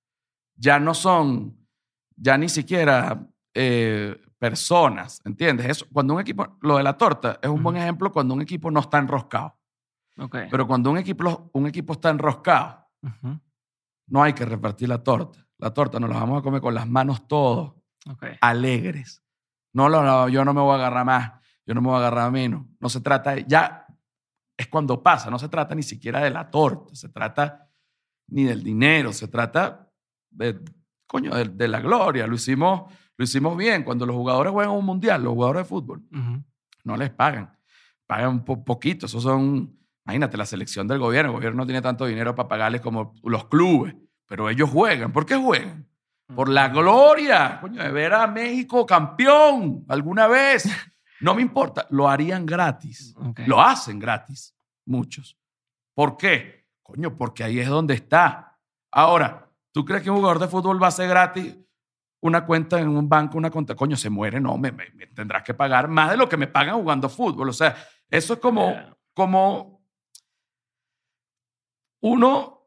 ya 0.56 0.78
no 0.80 0.94
son, 0.94 1.56
ya 2.16 2.36
ni 2.38 2.48
siquiera 2.48 3.26
eh, 3.54 4.20
personas, 4.38 5.20
¿entiendes? 5.24 5.66
Eso, 5.66 5.86
cuando 5.92 6.14
un 6.14 6.20
equipo, 6.20 6.58
lo 6.62 6.76
de 6.76 6.82
la 6.82 6.96
torta 6.96 7.38
es 7.42 7.48
un 7.48 7.62
buen 7.62 7.76
ejemplo 7.76 8.12
cuando 8.12 8.34
un 8.34 8.42
equipo 8.42 8.70
no 8.70 8.80
está 8.80 8.98
enroscado. 8.98 9.56
Pero 10.50 10.66
cuando 10.66 10.90
un 10.90 10.98
equipo, 10.98 11.50
un 11.52 11.66
equipo 11.66 11.92
está 11.92 12.10
enroscado, 12.10 12.86
no 14.08 14.22
hay 14.22 14.32
que 14.32 14.44
repartir 14.44 14.88
la 14.88 15.02
torta. 15.02 15.46
La 15.58 15.72
torta 15.72 15.98
nos 16.00 16.08
la 16.10 16.18
vamos 16.20 16.38
a 16.38 16.42
comer 16.42 16.60
con 16.60 16.74
las 16.74 16.88
manos 16.88 17.26
todos, 17.28 17.74
alegres. 18.40 19.22
No, 19.72 19.88
no, 19.88 20.02
no, 20.02 20.28
yo 20.28 20.44
no 20.44 20.54
me 20.54 20.60
voy 20.60 20.72
a 20.72 20.74
agarrar 20.76 21.04
más, 21.04 21.32
yo 21.66 21.74
no 21.74 21.80
me 21.82 21.88
voy 21.88 21.96
a 21.96 21.98
agarrar 21.98 22.30
menos. 22.32 22.64
No 22.80 22.88
se 22.88 23.00
trata, 23.00 23.32
de- 23.34 23.44
ya 23.46 23.86
es 24.56 24.66
cuando 24.68 25.02
pasa, 25.02 25.30
no 25.30 25.38
se 25.38 25.48
trata 25.48 25.74
ni 25.74 25.82
siquiera 25.82 26.20
de 26.20 26.30
la 26.30 26.50
torta, 26.50 26.94
se 26.94 27.08
trata 27.10 27.67
ni 28.28 28.44
del 28.44 28.62
dinero, 28.62 29.12
se 29.12 29.28
trata 29.28 29.90
de, 30.30 30.58
coño, 31.06 31.34
de, 31.34 31.44
de 31.46 31.68
la 31.68 31.80
gloria. 31.80 32.26
Lo 32.26 32.34
hicimos, 32.34 32.92
lo 33.16 33.24
hicimos 33.24 33.56
bien. 33.56 33.82
Cuando 33.84 34.06
los 34.06 34.14
jugadores 34.16 34.52
juegan 34.52 34.72
un 34.74 34.84
mundial, 34.84 35.22
los 35.22 35.32
jugadores 35.34 35.62
de 35.62 35.68
fútbol, 35.68 36.02
no 36.84 36.96
les 36.96 37.10
pagan. 37.10 37.56
Pagan 38.06 38.44
po- 38.44 38.64
poquito. 38.64 39.06
Esos 39.06 39.22
son, 39.22 39.76
imagínate, 40.06 40.36
la 40.36 40.46
selección 40.46 40.86
del 40.88 40.98
gobierno. 40.98 41.30
El 41.30 41.36
gobierno 41.36 41.58
no 41.62 41.66
tiene 41.66 41.82
tanto 41.82 42.06
dinero 42.06 42.34
para 42.34 42.48
pagarles 42.48 42.80
como 42.80 43.14
los 43.22 43.46
clubes, 43.46 43.94
pero 44.26 44.48
ellos 44.48 44.70
juegan. 44.70 45.12
¿Por 45.12 45.26
qué 45.26 45.36
juegan? 45.36 45.86
Por 46.34 46.50
la 46.50 46.68
gloria, 46.68 47.58
coño, 47.60 47.82
de 47.82 47.90
ver 47.90 48.12
a 48.12 48.26
México 48.26 48.84
campeón 48.86 49.84
alguna 49.88 50.26
vez. 50.26 50.64
No 51.20 51.34
me 51.34 51.42
importa, 51.42 51.84
lo 51.90 52.08
harían 52.08 52.46
gratis. 52.46 53.12
Lo 53.48 53.60
hacen 53.60 53.98
gratis, 53.98 54.54
muchos. 54.86 55.36
¿Por 55.92 56.16
qué? 56.16 56.57
Coño, 56.88 57.14
porque 57.18 57.44
ahí 57.44 57.60
es 57.60 57.68
donde 57.68 57.92
está. 57.92 58.58
Ahora, 58.90 59.52
¿tú 59.72 59.84
crees 59.84 60.02
que 60.02 60.08
un 60.10 60.16
jugador 60.16 60.38
de 60.38 60.48
fútbol 60.48 60.80
va 60.82 60.86
a 60.86 60.88
hacer 60.88 61.06
gratis 61.06 61.54
una 62.22 62.46
cuenta 62.46 62.80
en 62.80 62.88
un 62.88 63.06
banco, 63.08 63.36
una 63.36 63.50
cuenta? 63.50 63.74
Coño, 63.74 63.94
se 63.94 64.08
muere, 64.08 64.40
no, 64.40 64.56
me, 64.56 64.72
me- 64.72 64.88
me 64.94 65.06
tendrás 65.08 65.42
que 65.42 65.52
pagar 65.52 65.88
más 65.88 66.10
de 66.10 66.16
lo 66.16 66.26
que 66.30 66.38
me 66.38 66.46
pagan 66.46 66.76
jugando 66.76 67.10
fútbol. 67.10 67.50
O 67.50 67.52
sea, 67.52 67.76
eso 68.08 68.32
es 68.32 68.40
como, 68.40 68.70
Yeah. 68.70 68.96
como 69.12 69.84
uno 72.00 72.66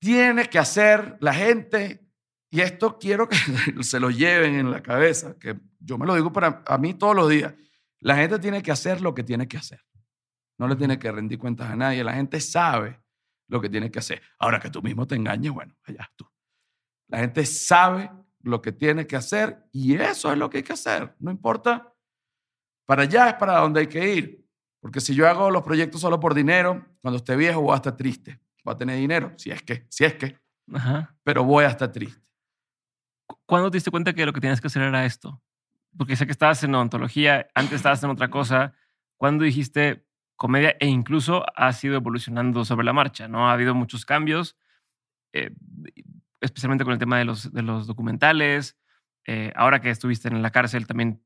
tiene 0.00 0.48
que 0.48 0.58
hacer 0.58 1.18
la 1.20 1.34
gente, 1.34 2.08
y 2.50 2.62
esto 2.62 2.98
quiero 2.98 3.28
que 3.28 3.36
se 3.82 4.00
lo 4.00 4.08
lleven 4.10 4.54
en 4.54 4.70
la 4.70 4.82
cabeza, 4.82 5.36
que 5.38 5.60
yo 5.78 5.98
me 5.98 6.06
lo 6.06 6.14
digo 6.14 6.32
para 6.32 6.62
a 6.66 6.78
mí 6.78 6.94
todos 6.94 7.14
los 7.14 7.28
días. 7.28 7.52
La 7.98 8.16
gente 8.16 8.38
tiene 8.38 8.62
que 8.62 8.70
hacer 8.72 9.02
lo 9.02 9.14
que 9.14 9.22
tiene 9.22 9.46
que 9.46 9.58
hacer. 9.58 9.84
No 10.58 10.66
le 10.66 10.76
tiene 10.76 10.98
que 10.98 11.12
rendir 11.12 11.38
cuentas 11.38 11.70
a 11.70 11.76
nadie. 11.76 12.02
La 12.02 12.14
gente 12.14 12.40
sabe 12.40 12.98
lo 13.50 13.60
que 13.60 13.68
tiene 13.68 13.90
que 13.90 13.98
hacer. 13.98 14.22
Ahora 14.38 14.58
que 14.60 14.70
tú 14.70 14.80
mismo 14.82 15.06
te 15.06 15.14
engañes, 15.16 15.52
bueno, 15.52 15.74
allá 15.84 16.10
tú. 16.16 16.26
La 17.08 17.18
gente 17.18 17.44
sabe 17.44 18.10
lo 18.40 18.62
que 18.62 18.72
tiene 18.72 19.06
que 19.06 19.16
hacer 19.16 19.64
y 19.72 19.94
eso 19.96 20.32
es 20.32 20.38
lo 20.38 20.48
que 20.48 20.58
hay 20.58 20.62
que 20.62 20.72
hacer. 20.72 21.14
No 21.18 21.30
importa. 21.30 21.92
Para 22.86 23.02
allá 23.02 23.28
es 23.28 23.34
para 23.34 23.58
donde 23.58 23.80
hay 23.80 23.86
que 23.88 24.14
ir. 24.14 24.46
Porque 24.80 25.00
si 25.00 25.14
yo 25.14 25.28
hago 25.28 25.50
los 25.50 25.62
proyectos 25.62 26.00
solo 26.00 26.18
por 26.18 26.32
dinero, 26.34 26.86
cuando 27.02 27.18
esté 27.18 27.36
viejo 27.36 27.60
voy 27.60 27.72
a 27.74 27.76
estar 27.76 27.96
triste. 27.96 28.40
Voy 28.64 28.74
a 28.74 28.78
tener 28.78 28.96
dinero, 28.96 29.32
si 29.36 29.50
es 29.50 29.62
que, 29.62 29.86
si 29.90 30.04
es 30.04 30.14
que, 30.14 30.38
Ajá. 30.72 31.16
pero 31.22 31.44
voy 31.44 31.64
a 31.64 31.68
estar 31.68 31.90
triste. 31.90 32.22
¿Cu- 33.26 33.38
¿Cuándo 33.46 33.70
te 33.70 33.76
diste 33.78 33.90
cuenta 33.90 34.12
que 34.12 34.24
lo 34.26 34.32
que 34.32 34.40
tenías 34.40 34.60
que 34.60 34.66
hacer 34.68 34.82
era 34.82 35.04
esto? 35.04 35.42
Porque 35.96 36.14
sé 36.16 36.24
que 36.26 36.32
estabas 36.32 36.62
en 36.62 36.74
odontología, 36.74 37.48
antes 37.54 37.76
estabas 37.76 38.02
en 38.04 38.10
otra 38.10 38.30
cosa. 38.30 38.74
¿Cuándo 39.16 39.44
dijiste 39.44 40.06
comedia 40.40 40.74
e 40.80 40.86
incluso 40.86 41.44
has 41.54 41.84
ido 41.84 41.96
evolucionando 41.96 42.64
sobre 42.64 42.86
la 42.86 42.94
marcha? 42.94 43.28
¿no? 43.28 43.50
Ha 43.50 43.52
habido 43.52 43.74
muchos 43.74 44.06
cambios, 44.06 44.56
eh, 45.34 45.50
especialmente 46.40 46.82
con 46.82 46.94
el 46.94 46.98
tema 46.98 47.18
de 47.18 47.26
los, 47.26 47.52
de 47.52 47.60
los 47.60 47.86
documentales. 47.86 48.78
Eh, 49.26 49.52
ahora 49.54 49.82
que 49.82 49.90
estuviste 49.90 50.28
en 50.28 50.40
la 50.40 50.50
cárcel 50.50 50.86
también 50.86 51.22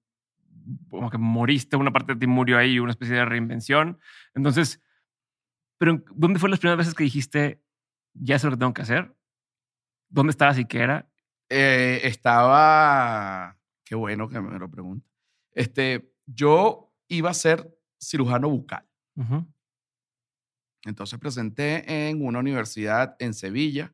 como 0.91 1.11
que 1.11 1.19
moriste, 1.19 1.77
una 1.77 1.93
parte 1.93 2.15
de 2.15 2.19
ti 2.19 2.27
murió 2.27 2.59
ahí, 2.59 2.81
una 2.81 2.91
especie 2.91 3.15
de 3.15 3.25
reinvención. 3.25 4.01
Entonces, 4.35 4.83
pero 5.79 6.03
¿dónde 6.13 6.41
fueron 6.41 6.51
las 6.51 6.61
primeras 6.61 6.79
veces 6.79 6.95
que 6.95 7.05
dijiste, 7.05 7.63
ya 8.15 8.37
sé 8.41 8.49
lo 8.49 8.55
que 8.55 8.59
tengo 8.59 8.75
que 8.75 8.83
hacer? 8.83 9.15
¿Dónde 10.09 10.33
estabas 10.33 10.59
y 10.59 10.65
qué 10.65 10.81
era? 10.81 11.09
Eh, 11.49 12.01
estaba, 12.03 13.61
qué 13.85 13.95
bueno 13.95 14.29
que 14.29 14.41
me 14.41 14.59
lo 14.59 14.69
pregunta. 14.69 15.09
Este, 15.53 16.13
yo 16.27 16.93
iba 17.07 17.31
a 17.31 17.35
ser 17.35 17.79
cirujano 18.01 18.51
bucal. 18.51 18.85
Ujú. 19.17 19.47
Entonces 20.85 21.19
presenté 21.19 22.09
en 22.11 22.25
una 22.25 22.39
universidad 22.41 23.17
en 23.19 23.33
Sevilla, 23.35 23.93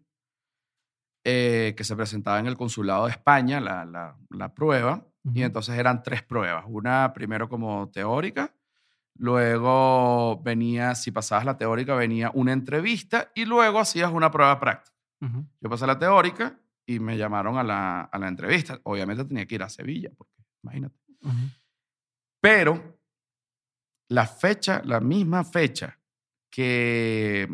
eh, 1.24 1.74
que 1.76 1.84
se 1.84 1.94
presentaba 1.94 2.40
en 2.40 2.46
el 2.46 2.56
consulado 2.56 3.04
de 3.06 3.12
España, 3.12 3.60
la, 3.60 3.84
la- 3.84 4.16
la 4.30 4.54
prueba. 4.54 5.06
Y 5.22 5.28
Ujú. 5.28 5.40
entonces 5.42 5.78
eran 5.78 6.02
tres 6.02 6.22
pruebas. 6.22 6.64
Una 6.66 7.12
primero 7.12 7.48
como 7.48 7.90
teórica, 7.90 8.54
luego 9.18 10.40
venía, 10.42 10.94
si 10.94 11.10
pasabas 11.10 11.44
la 11.44 11.58
teórica, 11.58 11.94
venía 11.94 12.30
una 12.34 12.52
entrevista 12.52 13.30
y 13.34 13.44
luego 13.44 13.78
hacías 13.80 14.10
una 14.10 14.30
prueba 14.30 14.58
práctica. 14.58 14.96
Ujú. 15.20 15.44
Yo 15.60 15.68
pasé 15.68 15.86
la 15.86 15.98
teórica 15.98 16.58
y 16.86 16.98
me 17.00 17.18
llamaron 17.18 17.58
a 17.58 17.62
la, 17.62 18.00
a 18.02 18.18
la 18.18 18.28
entrevista. 18.28 18.80
Obviamente 18.84 19.24
tenía 19.26 19.44
que 19.46 19.56
ir 19.56 19.62
a 19.62 19.68
Sevilla, 19.68 20.10
porque 20.16 20.32
imagínate. 20.62 20.96
Ujú. 21.22 21.50
Pero 22.40 22.98
la 24.10 24.26
fecha, 24.26 24.82
la 24.84 25.00
misma 25.00 25.44
fecha 25.44 25.96
que, 26.50 27.48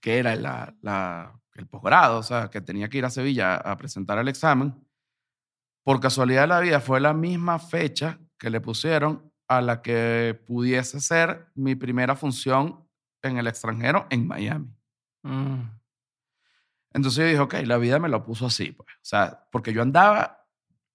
que 0.00 0.18
era 0.18 0.34
la, 0.36 0.74
la- 0.82 1.38
el 1.54 1.66
posgrado, 1.66 2.18
o 2.18 2.22
sea, 2.22 2.48
que 2.50 2.60
tenía 2.60 2.88
que 2.88 2.98
ir 2.98 3.04
a 3.04 3.10
Sevilla 3.10 3.56
a 3.56 3.76
presentar 3.76 4.18
el 4.18 4.28
examen, 4.28 4.74
por 5.84 6.00
casualidad 6.00 6.42
de 6.42 6.46
la 6.48 6.60
vida 6.60 6.80
fue 6.80 7.00
la 7.00 7.12
misma 7.14 7.58
fecha 7.58 8.18
que 8.38 8.50
le 8.50 8.60
pusieron 8.60 9.32
a 9.48 9.60
la 9.60 9.82
que 9.82 10.40
pudiese 10.46 11.00
ser 11.00 11.46
mi 11.54 11.74
primera 11.74 12.16
función 12.16 12.88
en 13.22 13.38
el 13.38 13.46
extranjero 13.46 14.06
en 14.10 14.26
Miami. 14.26 14.74
Mm. 15.22 15.60
Entonces 16.94 17.18
yo 17.18 17.26
dije, 17.26 17.38
ok, 17.40 17.54
la 17.66 17.78
vida 17.78 17.98
me 17.98 18.08
lo 18.08 18.24
puso 18.24 18.46
así, 18.46 18.72
pues. 18.72 18.88
O 18.96 19.04
sea, 19.04 19.46
porque 19.52 19.72
yo 19.72 19.82
andaba 19.82 20.41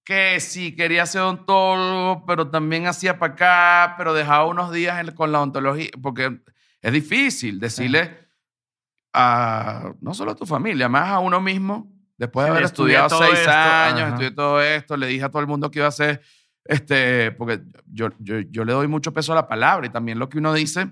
que 0.08 0.40
sí 0.40 0.74
quería 0.74 1.06
ser 1.06 1.20
odontólogo, 1.24 2.26
pero 2.26 2.50
también 2.50 2.88
hacía 2.88 3.20
para 3.20 3.34
acá, 3.34 3.96
pero 3.98 4.14
dejaba 4.14 4.46
unos 4.46 4.72
días 4.72 4.98
en- 5.06 5.14
con 5.14 5.34
la 5.34 5.40
odontología, 5.40 5.90
porque 6.02 6.40
es 6.82 6.94
difícil 6.94 7.60
decirle 7.60 8.18
a, 9.14 9.92
no 10.00 10.14
solo 10.14 10.32
a 10.32 10.36
tu 10.36 10.46
familia, 10.46 10.88
más 10.88 11.10
a 11.10 11.20
uno 11.20 11.42
mismo, 11.42 11.92
después 12.18 12.46
de 12.46 12.48
Sí, 12.48 12.52
haber 12.52 12.64
estudiado 12.64 13.10
seis 13.20 13.40
esto, 13.40 13.52
años, 13.52 14.00
ajá. 14.04 14.10
estudié 14.12 14.32
todo 14.32 14.62
esto, 14.62 14.96
le 14.96 15.08
dije 15.08 15.26
a 15.26 15.30
todo 15.30 15.42
el 15.42 15.48
mundo 15.48 15.70
que 15.70 15.80
iba 15.80 15.88
a 15.88 15.90
hacer, 15.90 16.22
este, 16.64 17.32
porque 17.34 17.62
yo, 17.88 18.08
yo, 18.20 18.40
yo 18.40 18.64
le 18.64 18.72
doy 18.72 18.88
mucho 18.88 19.12
peso 19.14 19.34
a 19.34 19.36
la 19.36 19.48
palabra 19.50 19.88
y 19.88 19.90
también 19.90 20.20
lo 20.20 20.30
que 20.30 20.38
uno 20.38 20.54
dice, 20.54 20.90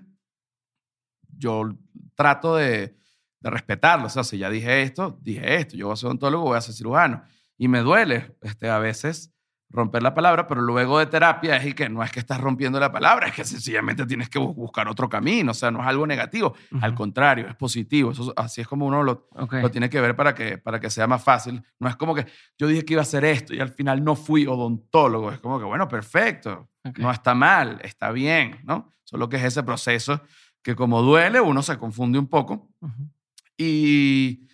yo 1.38 1.70
trato 2.16 2.56
de, 2.58 2.98
de 3.40 3.50
respetarlo. 3.50 4.08
O 4.08 4.10
sea, 4.10 4.24
si 4.26 4.38
ya 4.38 4.50
dije 4.50 4.82
esto, 4.82 5.18
dije 5.22 5.56
esto. 5.56 5.76
Yo 5.76 5.88
voy 5.88 5.94
a 5.94 5.98
ser 5.98 6.08
odontólogo, 6.08 6.46
voy 6.46 6.58
a 6.58 6.62
ser 6.62 6.74
cirujano. 6.74 7.24
Y 7.58 7.68
me 7.68 7.80
duele 7.80 8.36
este, 8.42 8.70
a 8.70 8.80
veces 8.80 9.32
romper 9.70 10.04
la 10.04 10.14
palabra, 10.14 10.48
pero 10.48 10.62
luego 10.62 11.00
de 11.00 11.08
terapia 11.08 11.58
es 11.58 11.66
y 11.66 11.74
que 11.74 11.90
no 11.90 12.02
es 12.04 12.12
que 12.12 12.20
estás 12.20 12.40
rompiendo 12.40 12.80
la 12.80 12.92
palabra, 12.92 13.28
es 13.28 13.34
que 13.34 13.44
sencillamente 13.44 14.06
tienes 14.06 14.30
que 14.30 14.40
bu- 14.40 14.54
buscar 14.56 14.88
otro 14.88 15.10
camino. 15.10 15.52
O 15.52 15.54
sea, 15.54 15.72
no 15.72 15.82
es 15.82 15.88
algo 15.88 16.06
negativo. 16.08 16.56
Al 16.82 16.92
Ujú. 16.92 16.98
contrario, 16.98 17.48
es 17.48 17.56
positivo. 17.56 18.12
Eso, 18.12 18.32
así 18.38 18.62
es 18.62 18.68
como 18.68 18.86
uno 18.86 19.04
lo, 19.04 19.28
Ok. 19.32 19.54
lo 19.56 19.72
tiene 19.72 19.90
que 19.90 20.00
ver 20.00 20.16
para 20.16 20.34
que, 20.34 20.58
para 20.58 20.80
que 20.80 20.90
sea 20.90 21.08
más 21.08 21.24
fácil. 21.24 21.62
No 21.80 21.90
es 21.90 21.96
como 21.98 22.14
que 22.16 22.26
yo 22.58 22.68
dije 22.68 22.86
que 22.86 22.94
iba 22.94 23.02
a 23.02 23.04
hacer 23.04 23.26
esto 23.26 23.54
y 23.54 23.60
al 23.60 23.70
final 23.70 24.04
no 24.04 24.16
fui 24.16 24.46
odontólogo. 24.48 25.32
Es 25.32 25.40
como 25.40 25.58
que, 25.60 25.66
bueno, 25.66 25.88
perfecto. 25.90 26.70
Ok. 26.86 27.00
No 27.00 27.12
está 27.12 27.34
mal, 27.34 27.80
está 27.84 28.12
bien, 28.12 28.60
¿no? 28.64 28.94
Solo 29.04 29.28
que 29.28 29.38
es 29.38 29.44
ese 29.44 29.64
proceso 29.64 30.22
que 30.62 30.76
como 30.76 31.02
duele, 31.02 31.42
uno 31.42 31.62
se 31.64 31.78
confunde 31.78 32.18
un 32.20 32.28
poco. 32.28 32.70
Ujú. 32.82 33.10
Y 33.58 34.45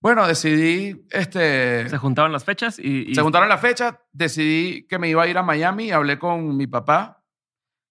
bueno, 0.00 0.26
decidí, 0.26 1.06
este, 1.10 1.88
Se 1.88 1.98
juntaban 1.98 2.32
las 2.32 2.44
fechas 2.44 2.78
y... 2.78 3.10
y- 3.10 3.14
se 3.14 3.22
juntaron 3.22 3.48
las 3.48 3.60
fechas, 3.60 3.94
decidí 4.12 4.86
que 4.86 4.98
me 4.98 5.08
iba 5.08 5.22
a 5.22 5.26
ir 5.28 5.36
a 5.38 5.42
Miami 5.42 5.84
y 5.86 5.90
hablé 5.90 6.18
con 6.18 6.56
mi 6.56 6.66
papá, 6.66 7.22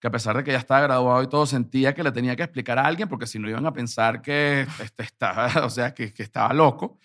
que 0.02 0.08
a 0.08 0.12
pesar 0.12 0.36
de 0.38 0.44
que 0.44 0.52
ya 0.52 0.58
estaba 0.58 0.82
graduado 0.82 1.22
y 1.24 1.28
todo, 1.30 1.46
sentía 1.46 1.94
que 1.94 2.04
le 2.04 2.12
tenía 2.12 2.36
que 2.36 2.44
explicar 2.44 2.80
a 2.80 2.86
alguien 2.86 3.08
porque 3.10 3.28
si 3.28 3.38
no 3.38 3.50
iban 3.50 3.66
a 3.66 3.74
pensar 3.74 4.22
que 4.22 4.62
este, 4.82 5.04
estaba, 5.04 5.48
o 5.66 5.70
sea, 5.70 5.94
que, 5.94 6.14
que 6.14 6.24
estaba 6.24 6.54
loco. 6.54 7.00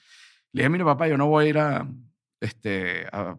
Le 0.52 0.62
dije, 0.62 0.70
mire 0.70 0.84
papá, 0.84 1.08
yo 1.08 1.16
no 1.18 1.26
voy 1.26 1.46
a 1.46 1.48
ir 1.48 1.58
a, 1.58 1.88
este, 2.40 3.06
a, 3.12 3.36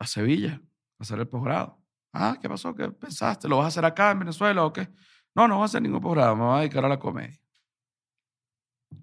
a 0.00 0.06
Sevilla 0.06 0.60
a 0.98 1.02
hacer 1.02 1.18
el 1.18 1.28
posgrado. 1.28 1.78
Ah, 2.12 2.36
¿qué 2.40 2.48
pasó? 2.48 2.74
¿Qué 2.74 2.88
pensaste? 2.90 3.46
¿Lo 3.48 3.58
vas 3.58 3.66
a 3.66 3.68
hacer 3.68 3.84
acá 3.84 4.10
en 4.12 4.20
Venezuela 4.20 4.64
o 4.64 4.72
qué? 4.72 4.88
No, 5.34 5.46
no 5.46 5.56
voy 5.56 5.62
a 5.62 5.66
hacer 5.66 5.82
ningún 5.82 6.00
posgrado, 6.00 6.34
me 6.34 6.42
voy 6.44 6.56
a 6.56 6.60
dedicar 6.60 6.84
a 6.84 6.88
la 6.88 6.98
comedia. 6.98 7.38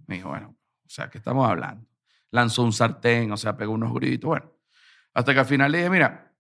Me 0.08 0.16
dijo, 0.16 0.30
bueno, 0.30 0.55
o 0.86 0.90
sea, 0.90 1.10
¿qué 1.10 1.18
estamos 1.18 1.50
hablando? 1.50 1.88
Lanzó 2.32 2.64
un 2.64 2.74
sartén, 2.74 3.32
o 3.32 3.38
sea, 3.38 3.56
pegó 3.58 3.74
unos 3.74 3.94
gritos, 3.94 4.28
bueno. 4.28 4.52
Hasta 5.14 5.34
que 5.34 5.40
al 5.40 5.46
final 5.46 5.72
le 5.72 5.78
dije, 5.80 5.90
mira, 5.90 6.34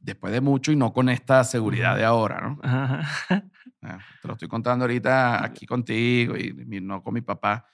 después 0.00 0.32
de 0.32 0.40
mucho 0.40 0.72
y 0.72 0.76
no 0.76 0.92
con 0.92 1.08
esta 1.08 1.44
seguridad 1.44 1.96
de 1.96 2.04
ahora, 2.04 2.40
¿no? 2.40 2.58
Ajá. 2.62 3.02
Ah, 3.82 3.98
Te 4.20 4.28
lo 4.28 4.34
estoy 4.34 4.46
contando 4.46 4.84
ahorita 4.84 5.42
aquí 5.42 5.64
contigo 5.64 6.36
y 6.36 6.52
no 6.82 7.02
con 7.02 7.14
mi 7.14 7.22
papá. 7.22 7.64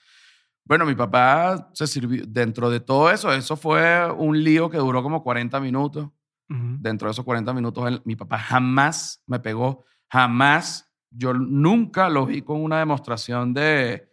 Bueno, 0.63 0.85
mi 0.85 0.95
papá 0.95 1.69
se 1.73 1.85
sirvió, 1.85 2.23
dentro 2.25 2.69
de 2.69 2.79
todo 2.79 3.11
eso, 3.11 3.33
eso 3.33 3.57
fue 3.57 4.09
un 4.13 4.41
lío 4.41 4.69
que 4.69 4.77
duró 4.77 5.03
como 5.03 5.21
40 5.21 5.59
minutos. 5.59 6.05
Ujú. 6.49 6.77
Dentro 6.79 7.09
de 7.09 7.11
esos 7.11 7.25
40 7.25 7.53
minutos, 7.53 7.85
él- 7.89 8.01
mi 8.05 8.15
papá 8.15 8.37
jamás 8.39 9.21
me 9.27 9.39
pegó, 9.41 9.83
jamás. 10.09 10.89
Yo 11.09 11.33
nunca 11.33 12.07
lo 12.07 12.25
vi 12.25 12.41
con 12.41 12.61
una 12.63 12.79
demostración 12.79 13.53
de 13.53 14.06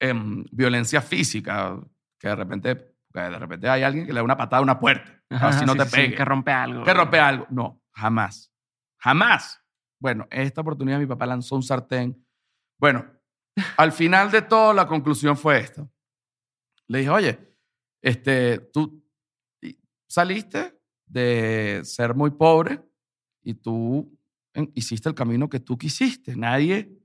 em, 0.00 0.44
violencia 0.52 1.00
física, 1.00 1.78
que 2.18 2.28
de 2.28 2.34
repente, 2.36 2.94
que 3.12 3.20
de 3.20 3.38
repente 3.38 3.68
hay 3.68 3.82
alguien 3.82 4.06
que 4.06 4.12
le 4.12 4.18
da 4.18 4.24
una 4.24 4.36
patada 4.36 4.60
a 4.60 4.62
una 4.62 4.78
puerta, 4.78 5.22
Ajá, 5.30 5.48
así 5.48 5.64
no 5.64 5.72
sí, 5.72 5.78
te 5.78 5.84
sí, 5.84 5.90
sí, 5.90 5.96
pegue. 5.96 6.14
que 6.16 6.24
rompe 6.24 6.52
algo. 6.52 6.84
Que 6.84 6.94
rompe 6.94 7.18
algo. 7.18 7.46
No, 7.50 7.82
jamás. 7.92 8.52
Jamás. 8.98 9.62
Bueno, 10.00 10.26
esta 10.30 10.60
oportunidad 10.60 10.98
mi 10.98 11.06
papá 11.06 11.26
lanzó 11.26 11.56
un 11.56 11.62
sartén. 11.62 12.24
Bueno, 12.78 13.04
al 13.76 13.92
final 13.92 14.30
de 14.30 14.42
todo, 14.42 14.72
la 14.72 14.86
conclusión 14.86 15.36
fue 15.36 15.58
esta. 15.58 15.88
Le 16.86 16.98
dije, 16.98 17.10
oye, 17.10 17.56
este, 18.00 18.58
tú 18.72 19.04
saliste 20.08 20.80
de 21.06 21.80
ser 21.84 22.14
muy 22.14 22.30
pobre 22.30 22.80
y 23.42 23.54
tú 23.54 24.16
hiciste 24.74 25.08
el 25.08 25.14
camino 25.14 25.48
que 25.48 25.60
tú 25.60 25.76
quisiste. 25.76 26.36
Nadie 26.36 26.97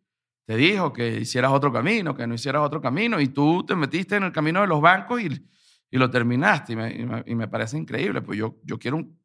te 0.45 0.55
dijo 0.57 0.91
que 0.91 1.19
hicieras 1.21 1.51
otro 1.51 1.71
camino, 1.71 2.15
que 2.15 2.27
no 2.27 2.33
hicieras 2.35 2.61
otro 2.63 2.81
camino, 2.81 3.19
y 3.21 3.29
tú 3.29 3.65
te 3.65 3.75
metiste 3.75 4.15
en 4.17 4.23
el 4.23 4.31
camino 4.31 4.61
de 4.61 4.67
los 4.67 4.81
bancos 4.81 5.21
y, 5.21 5.27
y 5.89 5.97
lo 5.97 6.09
terminaste. 6.09 6.73
Y 6.73 6.75
me, 6.75 6.93
y 6.93 7.05
me- 7.05 7.23
y 7.25 7.35
me 7.35 7.47
parece 7.47 7.77
increíble, 7.77 8.21
pues 8.21 8.37
yo, 8.37 8.57
yo 8.63 8.77
quiero 8.77 8.97
un, 8.97 9.19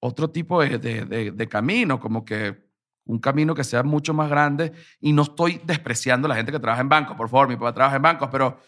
otro 0.00 0.30
tipo 0.30 0.60
de, 0.62 0.78
de- 0.78 1.04
de- 1.06 1.30
de 1.32 1.48
camino, 1.48 1.98
como 1.98 2.24
que 2.24 2.66
un 3.06 3.18
camino 3.18 3.54
que 3.54 3.64
sea 3.64 3.82
mucho 3.82 4.12
más 4.12 4.28
grande. 4.28 4.72
Y 5.00 5.12
no 5.12 5.22
estoy 5.22 5.60
despreciando 5.64 6.26
a 6.26 6.28
la 6.30 6.36
gente 6.36 6.52
que 6.52 6.58
trabaja 6.60 6.82
en 6.82 6.88
bancos, 6.88 7.16
por 7.16 7.28
favor, 7.28 7.48
mi 7.48 7.54
papá 7.56 7.72
trabaja 7.72 7.96
en 7.96 8.02
bancos, 8.02 8.28
pero 8.30 8.58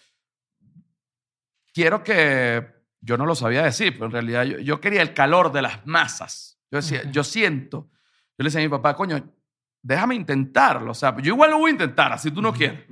quiero 1.73 2.03
que, 2.03 2.67
yo 3.01 3.17
no 3.17 3.27
lo 3.27 3.35
sabía 3.35 3.63
decir, 3.63 3.93
pero 3.93 4.07
en 4.07 4.13
realidad 4.13 4.45
yo, 4.45 4.59
yo 4.59 4.81
quería 4.81 5.03
el 5.03 5.15
calor 5.15 5.53
de 5.53 5.63
las 5.63 5.87
masas. 5.87 6.61
Yo 6.71 6.77
decía, 6.79 7.11
yo 7.11 7.25
siento, 7.25 7.89
yo 7.93 8.43
le 8.43 8.45
decía 8.45 8.61
a 8.61 8.65
mi 8.65 8.69
papá, 8.69 8.95
coño, 8.95 9.35
déjame 9.89 10.15
intentarlo. 10.15 10.91
O 10.91 10.95
sea, 10.95 11.17
yo 11.17 11.33
igual 11.33 11.51
lo 11.51 11.59
voy 11.59 11.71
a 11.71 11.73
intentar, 11.73 12.13
así 12.13 12.31
tú 12.31 12.43
no 12.43 12.53
quieres. 12.53 12.85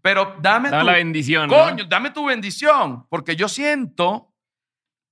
Pero 0.00 0.36
dame, 0.40 0.70
Dame 0.70 0.80
tu, 0.80 0.86
la 0.86 0.92
bendición. 0.94 1.50
¿no? 1.50 1.54
Coño, 1.54 1.84
dame 1.84 2.10
tu 2.10 2.24
bendición, 2.24 3.06
porque 3.10 3.36
yo 3.36 3.46
siento, 3.46 4.34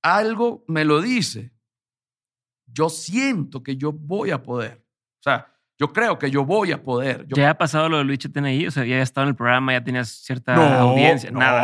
algo 0.02 0.64
me 0.68 0.86
lo 0.86 1.02
dice, 1.02 1.52
yo 2.66 2.88
siento 2.88 3.62
que 3.62 3.76
yo 3.76 3.92
voy 3.92 4.30
a 4.30 4.42
poder. 4.42 4.82
O 5.20 5.22
sea, 5.22 5.54
yo 5.78 5.92
creo 5.92 6.18
que 6.18 6.30
yo 6.30 6.44
voy 6.44 6.72
a 6.72 6.82
poder. 6.82 7.24
Yo, 7.28 7.36
¿Ya 7.36 7.50
ha 7.50 7.54
pasado 7.54 7.88
lo 7.88 7.98
de 7.98 8.04
Luis 8.04 8.18
TNI? 8.18 8.66
O 8.66 8.70
sea, 8.72 8.84
ya 8.84 9.00
estado 9.00 9.26
en 9.26 9.28
el 9.30 9.36
programa, 9.36 9.72
ya 9.72 9.84
tenías 9.84 10.08
cierta 10.08 10.54
no, 10.56 10.62
audiencia. 10.62 11.30
no, 11.30 11.38
Nada. 11.38 11.62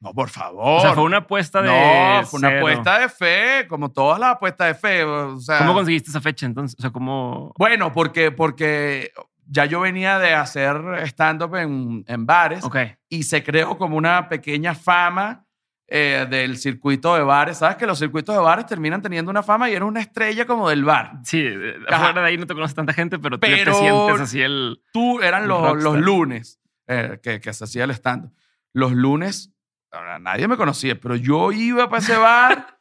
No, 0.00 0.12
por 0.12 0.28
favor. 0.28 0.78
O 0.78 0.80
sea, 0.80 0.92
fue 0.92 1.04
una 1.04 1.18
apuesta 1.18 1.62
de. 1.62 1.68
No, 1.68 2.26
fue 2.26 2.38
una 2.40 2.48
cero. 2.48 2.60
apuesta 2.60 2.98
de 2.98 3.08
fe, 3.08 3.66
como 3.68 3.90
todas 3.90 4.20
las 4.20 4.34
apuestas 4.34 4.68
de 4.68 4.74
fe. 4.74 5.04
O 5.04 5.40
sea, 5.40 5.58
¿Cómo 5.58 5.72
conseguiste 5.72 6.10
esa 6.10 6.20
fecha 6.20 6.44
entonces? 6.44 6.76
O 6.78 6.82
sea, 6.82 6.90
¿cómo.? 6.90 7.54
Bueno, 7.56 7.90
porque, 7.92 8.32
porque 8.32 9.12
ya 9.46 9.64
yo 9.64 9.80
venía 9.80 10.18
de 10.18 10.34
hacer 10.34 10.76
stand-up 11.04 11.54
en, 11.56 12.04
en 12.06 12.26
bares 12.26 12.64
Ok. 12.64 12.76
y 13.08 13.22
se 13.22 13.42
creó 13.42 13.78
como 13.78 13.96
una 13.96 14.28
pequeña 14.28 14.74
fama 14.74 15.45
eh, 15.88 16.26
del 16.28 16.58
circuito 16.58 17.14
de 17.14 17.22
bares. 17.22 17.58
¿Sabes 17.58 17.76
que 17.76 17.86
los 17.86 17.98
circuitos 17.98 18.34
de 18.34 18.40
bares 18.40 18.66
terminan 18.66 19.02
teniendo 19.02 19.30
una 19.30 19.42
fama 19.42 19.70
y 19.70 19.74
eres 19.74 19.88
una 19.88 20.00
estrella 20.00 20.46
como 20.46 20.68
del 20.68 20.84
bar? 20.84 21.20
Sí, 21.24 21.42
eh, 21.44 21.76
Ajá. 21.88 21.96
afuera 21.96 22.22
de 22.22 22.28
ahí 22.28 22.36
no 22.36 22.46
te 22.46 22.54
conoce 22.54 22.74
tanta 22.74 22.92
gente, 22.92 23.18
pero, 23.18 23.38
tú 23.38 23.46
te 23.46 23.72
sientes 23.72 24.20
así 24.20 24.42
el. 24.42 24.82
Tú 24.92 25.20
eran 25.20 25.46
los, 25.46 25.82
los 25.82 25.96
lunes 25.98 26.60
eh, 26.86 27.20
que, 27.22 27.40
que 27.40 27.52
se 27.52 27.64
hacía 27.64 27.84
el 27.84 27.90
stand-up. 27.92 28.32
Los 28.72 28.92
lunes, 28.92 29.52
ahora, 29.90 30.18
nadie 30.18 30.48
me 30.48 30.56
conocía, 30.56 31.00
pero 31.00 31.16
yo 31.16 31.52
iba 31.52 31.88
para 31.88 32.02
ese 32.02 32.16
bar. 32.16 32.75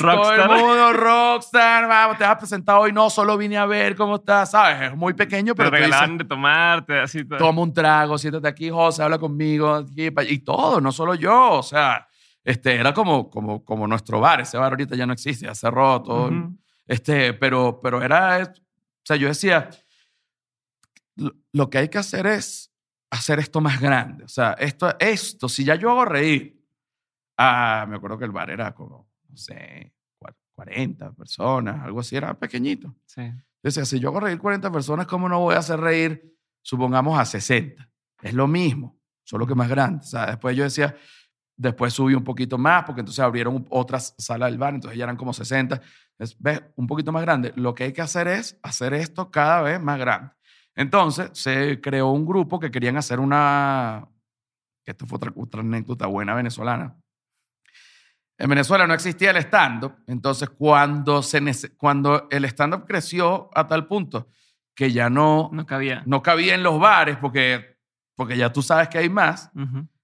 Todo 0.00 0.32
el 0.32 0.38
Rockstar. 0.42 0.48
mundo, 0.60 0.92
rockstar, 0.92 1.88
vamos, 1.88 2.18
te 2.18 2.24
has 2.24 2.36
presentado 2.36 2.80
hoy. 2.80 2.92
No, 2.92 3.08
solo 3.10 3.36
vine 3.36 3.56
a 3.56 3.66
ver 3.66 3.94
cómo 3.96 4.16
estás, 4.16 4.50
¿sabes? 4.52 4.90
Es 4.90 4.96
muy 4.96 5.14
pequeño, 5.14 5.54
Te 5.54 5.56
pero 5.56 5.70
dices, 5.70 5.84
regalaban 5.86 6.18
de 6.18 6.24
tomarte, 6.24 6.98
así. 7.00 7.24
todo. 7.24 7.38
toma 7.38 7.62
un 7.62 7.72
trago, 7.72 8.18
siéntate 8.18 8.48
aquí, 8.48 8.70
José, 8.70 9.02
habla 9.02 9.18
conmigo, 9.18 9.72
aquí, 9.74 10.08
y 10.28 10.38
todo, 10.40 10.80
no 10.80 10.90
solo 10.92 11.14
yo, 11.14 11.52
o 11.52 11.62
sea, 11.62 12.06
este, 12.42 12.74
era 12.76 12.92
como, 12.92 13.30
como, 13.30 13.64
como 13.64 13.86
nuestro 13.86 14.20
bar, 14.20 14.40
ese 14.40 14.56
bar 14.58 14.72
ahorita 14.72 14.96
ya 14.96 15.06
no 15.06 15.12
existe, 15.12 15.46
ya 15.46 15.54
cerró 15.54 16.02
todo, 16.02 16.26
Ujú. 16.28 16.56
este, 16.86 17.32
pero, 17.34 17.80
pero 17.82 18.02
era, 18.02 18.42
o 18.42 18.52
sea, 19.04 19.16
yo 19.16 19.28
decía, 19.28 19.70
lo 21.52 21.70
que 21.70 21.78
hay 21.78 21.88
que 21.88 21.98
hacer 21.98 22.26
es 22.26 22.72
hacer 23.10 23.38
esto 23.38 23.60
más 23.60 23.80
grande, 23.80 24.24
o 24.24 24.28
sea, 24.28 24.54
esto, 24.58 24.94
esto, 24.98 25.48
si 25.48 25.64
ya 25.64 25.76
yo 25.76 25.90
hago 25.90 26.04
reír, 26.04 26.60
ah, 27.38 27.86
me 27.88 27.96
acuerdo 27.96 28.18
que 28.18 28.24
el 28.24 28.32
bar 28.32 28.50
era 28.50 28.74
como, 28.74 29.03
no 29.34 29.38
sé, 29.38 29.92
cua- 30.20 30.34
40 30.54 31.12
personas, 31.12 31.82
algo 31.82 32.00
así, 32.00 32.14
era 32.16 32.32
pequeñito. 32.38 32.94
Sí. 33.06 33.32
decía, 33.62 33.84
si 33.84 33.98
yo 33.98 34.10
hago 34.10 34.20
reír 34.20 34.38
40 34.38 34.70
personas, 34.70 35.06
¿cómo 35.06 35.28
no 35.28 35.40
voy 35.40 35.54
a 35.56 35.58
hacer 35.58 35.80
reír, 35.80 36.36
supongamos, 36.62 37.18
a 37.18 37.24
60? 37.24 37.90
Es 38.22 38.32
lo 38.32 38.46
mismo, 38.46 38.98
solo 39.24 39.46
que 39.46 39.54
más 39.54 39.68
grande. 39.68 40.00
O 40.04 40.06
sea, 40.06 40.26
después 40.26 40.56
yo 40.56 40.62
decía, 40.64 40.94
después 41.56 41.92
subí 41.92 42.14
un 42.14 42.24
poquito 42.24 42.58
más, 42.58 42.84
porque 42.84 43.00
entonces 43.00 43.20
abrieron 43.24 43.66
otras 43.70 44.14
salas 44.18 44.50
del 44.50 44.58
bar, 44.58 44.74
entonces 44.74 44.96
ya 44.96 45.04
eran 45.04 45.16
como 45.16 45.32
60. 45.32 45.80
Entonces, 46.12 46.36
¿ves? 46.38 46.62
Un 46.76 46.86
poquito 46.86 47.10
más 47.10 47.22
grande. 47.22 47.52
Lo 47.56 47.74
que 47.74 47.84
hay 47.84 47.92
que 47.92 48.02
hacer 48.02 48.28
es 48.28 48.58
hacer 48.62 48.94
esto 48.94 49.30
cada 49.32 49.62
vez 49.62 49.80
más 49.80 49.98
grande. 49.98 50.30
Entonces 50.76 51.30
se 51.32 51.80
creó 51.80 52.10
un 52.10 52.24
grupo 52.26 52.58
que 52.60 52.70
querían 52.70 52.96
hacer 52.96 53.18
una, 53.20 54.08
esto 54.86 55.06
fue 55.06 55.16
otra, 55.16 55.32
otra 55.36 55.60
anécdota 55.60 56.06
buena 56.06 56.34
venezolana. 56.34 56.96
En 58.36 58.48
Venezuela 58.48 58.86
no 58.86 58.94
existía 58.94 59.30
el 59.30 59.36
stand-up, 59.38 59.94
entonces 60.06 60.50
cuando, 60.50 61.22
se, 61.22 61.40
cuando 61.76 62.26
el 62.30 62.44
stand-up 62.46 62.84
creció 62.86 63.48
a 63.54 63.66
tal 63.66 63.86
punto 63.86 64.28
que 64.74 64.90
ya 64.90 65.08
no, 65.08 65.50
no, 65.52 65.64
cabía. 65.64 66.02
no 66.04 66.20
cabía 66.22 66.54
en 66.54 66.64
los 66.64 66.80
bares 66.80 67.16
porque, 67.18 67.78
porque 68.16 68.36
ya 68.36 68.52
tú 68.52 68.60
sabes 68.60 68.88
que 68.88 68.98
hay 68.98 69.08
más, 69.08 69.52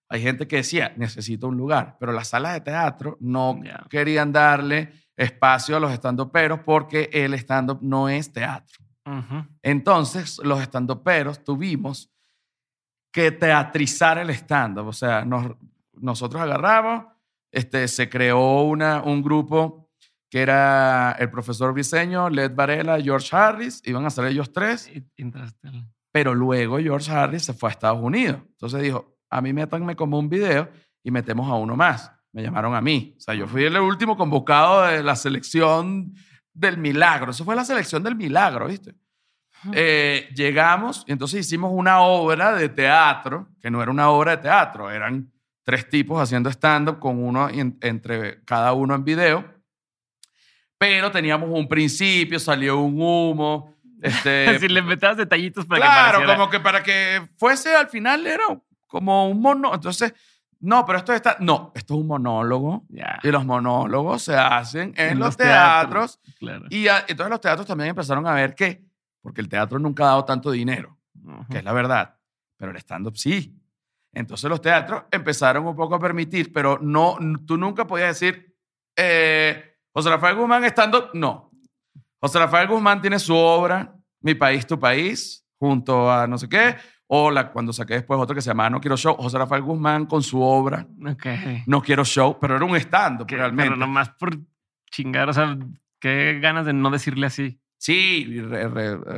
hay 0.08 0.22
gente 0.22 0.46
que 0.46 0.56
decía, 0.56 0.92
necesito 0.96 1.48
un 1.48 1.56
lugar, 1.56 1.96
pero 1.98 2.12
las 2.12 2.28
salas 2.28 2.54
de 2.54 2.60
teatro 2.60 3.16
no 3.20 3.60
querían 3.88 4.32
darle 4.32 4.92
espacio 5.16 5.76
a 5.76 5.80
los 5.80 5.92
stand-uperos 5.92 6.60
porque 6.60 7.10
el 7.12 7.34
stand-up 7.34 7.80
no 7.82 8.08
es 8.08 8.32
teatro. 8.32 8.84
Entonces, 9.62 10.40
los 10.44 10.60
stand-uperos 10.60 11.42
tuvimos 11.42 12.10
que 13.12 13.32
teatrizar 13.32 14.18
el 14.18 14.30
stand-up. 14.30 14.86
O 14.86 14.92
sea, 14.92 15.26
nosotros 15.94 16.40
agarramos, 16.40 17.06
este, 17.52 17.88
se 17.88 18.08
creó 18.08 18.62
una, 18.62 19.02
un 19.02 19.22
grupo 19.22 19.90
que 20.30 20.40
era 20.40 21.16
el 21.18 21.28
profesor 21.28 21.72
Briseño, 21.72 22.30
Led 22.30 22.54
Varela, 22.54 23.00
George 23.00 23.34
Harris, 23.34 23.82
iban 23.84 24.06
a 24.06 24.10
ser 24.10 24.26
ellos 24.26 24.52
tres. 24.52 24.90
Pero 26.12 26.34
luego 26.34 26.78
George 26.78 27.10
Harris 27.10 27.44
se 27.44 27.52
fue 27.52 27.68
a 27.68 27.72
Estados 27.72 28.00
Unidos. 28.00 28.40
Entonces 28.52 28.80
dijo, 28.80 29.18
a 29.28 29.40
mí 29.40 29.52
métanme 29.52 29.96
como 29.96 30.18
un 30.18 30.28
video 30.28 30.68
y 31.02 31.10
metemos 31.10 31.50
a 31.50 31.54
uno 31.54 31.74
más. 31.76 32.12
Me 32.32 32.42
llamaron 32.42 32.74
a 32.76 32.80
mí. 32.80 33.14
O 33.16 33.20
sea, 33.20 33.34
yo 33.34 33.48
fui 33.48 33.64
el 33.64 33.76
último 33.78 34.16
convocado 34.16 34.82
de 34.82 35.02
la 35.02 35.16
selección 35.16 36.14
del 36.52 36.78
milagro. 36.78 37.32
Eso 37.32 37.44
fue 37.44 37.56
la 37.56 37.64
selección 37.64 38.04
del 38.04 38.14
milagro, 38.14 38.68
¿viste? 38.68 38.94
Eh, 39.72 40.28
llegamos 40.34 41.04
y 41.06 41.12
entonces 41.12 41.40
hicimos 41.40 41.70
una 41.74 42.00
obra 42.00 42.54
de 42.54 42.68
teatro, 42.68 43.48
que 43.60 43.70
no 43.70 43.82
era 43.82 43.90
una 43.90 44.08
obra 44.08 44.36
de 44.36 44.42
teatro, 44.42 44.90
eran 44.90 45.30
tres 45.64 45.88
tipos 45.88 46.20
haciendo 46.20 46.50
stand-up 46.50 46.98
con 46.98 47.22
uno 47.22 47.48
entre 47.50 48.42
cada 48.44 48.72
uno 48.72 48.94
en 48.94 49.04
video, 49.04 49.44
pero 50.78 51.10
teníamos 51.10 51.50
un 51.52 51.68
principio, 51.68 52.38
salió 52.38 52.78
un 52.78 53.00
humo. 53.00 53.76
Este, 54.00 54.58
si 54.60 54.68
le 54.68 54.80
metías 54.80 55.16
detallitos 55.16 55.66
para 55.66 55.82
claro, 55.82 56.26
como 56.26 56.48
que 56.48 56.58
para 56.58 56.82
que 56.82 57.28
fuese 57.36 57.74
al 57.74 57.88
final 57.88 58.26
era 58.26 58.44
como 58.86 59.28
un 59.28 59.42
mono. 59.42 59.74
Entonces, 59.74 60.14
no, 60.60 60.84
pero 60.86 60.98
esto 60.98 61.12
está. 61.12 61.36
No, 61.40 61.72
esto 61.74 61.94
es 61.94 62.00
un 62.00 62.06
monólogo. 62.06 62.86
Y 63.22 63.30
los 63.30 63.44
monólogos 63.44 64.22
se 64.22 64.34
hacen 64.34 64.94
en, 64.96 65.18
los, 65.18 65.36
teatros. 65.36 66.18
Y 66.70 66.86
entonces 66.88 67.28
los 67.28 67.40
teatros 67.40 67.66
también 67.66 67.90
empezaron 67.90 68.26
a 68.26 68.32
ver 68.32 68.54
que 68.54 68.82
porque 69.20 69.40
el 69.40 69.48
teatro 69.48 69.78
nunca 69.78 70.04
ha 70.04 70.06
dado 70.08 70.24
tanto 70.24 70.50
dinero, 70.50 70.98
que 71.50 71.58
es 71.58 71.64
la 71.64 71.72
verdad, 71.72 72.16
pero 72.56 72.72
el 72.72 72.78
stand-up 72.78 73.16
sí. 73.16 73.59
Entonces 74.12 74.50
los 74.50 74.60
teatros 74.60 75.04
empezaron 75.10 75.66
un 75.66 75.76
poco 75.76 75.94
a 75.94 75.98
permitir, 75.98 76.52
pero 76.52 76.78
no, 76.80 77.16
tú 77.46 77.56
nunca 77.56 77.86
podías 77.86 78.20
decir, 78.20 78.54
eh, 78.96 79.76
José 79.92 80.10
Rafael 80.10 80.36
Guzmán 80.36 80.64
stand-up, 80.64 81.10
no. 81.14 81.50
José 82.20 82.38
Rafael 82.38 82.68
Guzmán 82.68 83.00
tiene 83.00 83.18
su 83.18 83.34
obra, 83.34 83.94
Mi 84.20 84.34
País, 84.34 84.66
Tu 84.66 84.78
País, 84.78 85.46
junto 85.58 86.10
a 86.10 86.26
no 86.26 86.38
sé 86.38 86.48
qué, 86.48 86.76
o 87.06 87.30
la, 87.30 87.50
cuando 87.50 87.72
saqué 87.72 87.94
después 87.94 88.20
otro 88.20 88.34
que 88.34 88.42
se 88.42 88.50
llamaba 88.50 88.70
No 88.70 88.80
Quiero 88.80 88.96
Show, 88.96 89.16
José 89.16 89.38
Rafael 89.38 89.62
Guzmán 89.62 90.06
con 90.06 90.22
su 90.22 90.40
obra, 90.40 90.86
No 91.66 91.82
Quiero 91.82 92.04
Show, 92.04 92.38
pero 92.40 92.56
era 92.56 92.64
un 92.64 92.76
stand-up 92.76 93.28
realmente. 93.28 93.64
Pero 93.64 93.76
nomás 93.76 94.10
por 94.10 94.36
chingar, 94.90 95.28
o 95.28 95.32
sea, 95.32 95.56
qué 96.00 96.38
ganas 96.40 96.66
de 96.66 96.72
no 96.72 96.90
decirle 96.90 97.26
así. 97.26 97.59
Sí, 97.80 98.26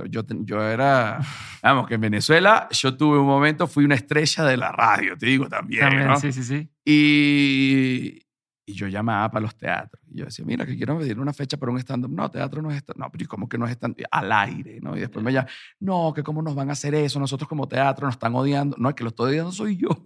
yo, 0.08 0.22
yo 0.44 0.62
era, 0.62 1.18
vamos, 1.64 1.88
que 1.88 1.94
en 1.94 2.00
Venezuela 2.00 2.68
yo 2.70 2.96
tuve 2.96 3.18
un 3.18 3.26
momento, 3.26 3.66
fui 3.66 3.84
una 3.84 3.96
estrella 3.96 4.44
de 4.44 4.56
la 4.56 4.70
radio, 4.70 5.18
te 5.18 5.26
digo 5.26 5.48
también. 5.48 6.06
¿no? 6.06 6.16
Sí, 6.16 6.32
sí, 6.32 6.44
sí. 6.44 6.70
Y, 6.84 8.24
y 8.64 8.74
yo 8.74 8.86
llamaba 8.86 9.28
para 9.32 9.42
los 9.42 9.56
teatros. 9.56 10.00
Y 10.08 10.18
yo 10.18 10.26
decía, 10.26 10.44
mira, 10.44 10.64
que 10.64 10.76
quiero 10.76 10.96
pedir 10.96 11.18
una 11.18 11.32
fecha 11.32 11.56
para 11.56 11.72
un 11.72 11.78
stand-up. 11.78 12.12
No, 12.12 12.30
teatro 12.30 12.62
no 12.62 12.70
es 12.70 12.76
stand 12.76 13.00
No, 13.00 13.10
pero 13.10 13.26
¿cómo 13.26 13.48
que 13.48 13.58
no 13.58 13.66
es 13.66 13.72
stand 13.72 13.96
Al 14.12 14.30
aire, 14.30 14.78
¿no? 14.80 14.96
Y 14.96 15.00
después 15.00 15.24
me 15.24 15.32
llaman, 15.32 15.50
no, 15.80 16.12
que 16.14 16.22
cómo 16.22 16.40
nos 16.40 16.54
van 16.54 16.68
a 16.68 16.74
hacer 16.74 16.94
eso. 16.94 17.18
Nosotros 17.18 17.48
como 17.48 17.66
teatro 17.66 18.06
nos 18.06 18.14
están 18.14 18.32
odiando. 18.36 18.76
No, 18.78 18.90
es 18.90 18.94
que 18.94 19.02
lo 19.02 19.08
estoy 19.08 19.30
odiando 19.30 19.50
soy 19.50 19.76
yo. 19.76 19.88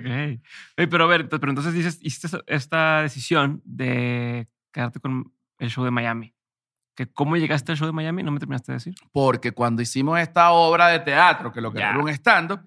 okay. 0.00 0.42
Pero 0.74 1.04
a 1.04 1.06
ver, 1.06 1.28
pero 1.28 1.48
entonces 1.48 1.72
dices, 1.72 2.00
hiciste 2.02 2.38
esta 2.48 3.02
decisión 3.02 3.62
de 3.64 4.48
quedarte 4.72 4.98
con 4.98 5.32
el 5.58 5.70
show 5.70 5.84
de 5.84 5.90
Miami. 5.90 6.34
¿Que 6.94 7.12
¿Cómo 7.12 7.36
llegaste 7.36 7.72
al 7.72 7.78
show 7.78 7.86
de 7.86 7.92
Miami? 7.92 8.22
No 8.22 8.30
me 8.30 8.38
terminaste 8.38 8.72
de 8.72 8.76
decir. 8.76 8.94
Porque 9.12 9.52
cuando 9.52 9.82
hicimos 9.82 10.18
esta 10.20 10.52
obra 10.52 10.88
de 10.88 11.00
teatro, 11.00 11.52
que 11.52 11.60
lo 11.60 11.72
que 11.72 11.78
era 11.78 11.98
un 11.98 12.08
stand-up, 12.08 12.60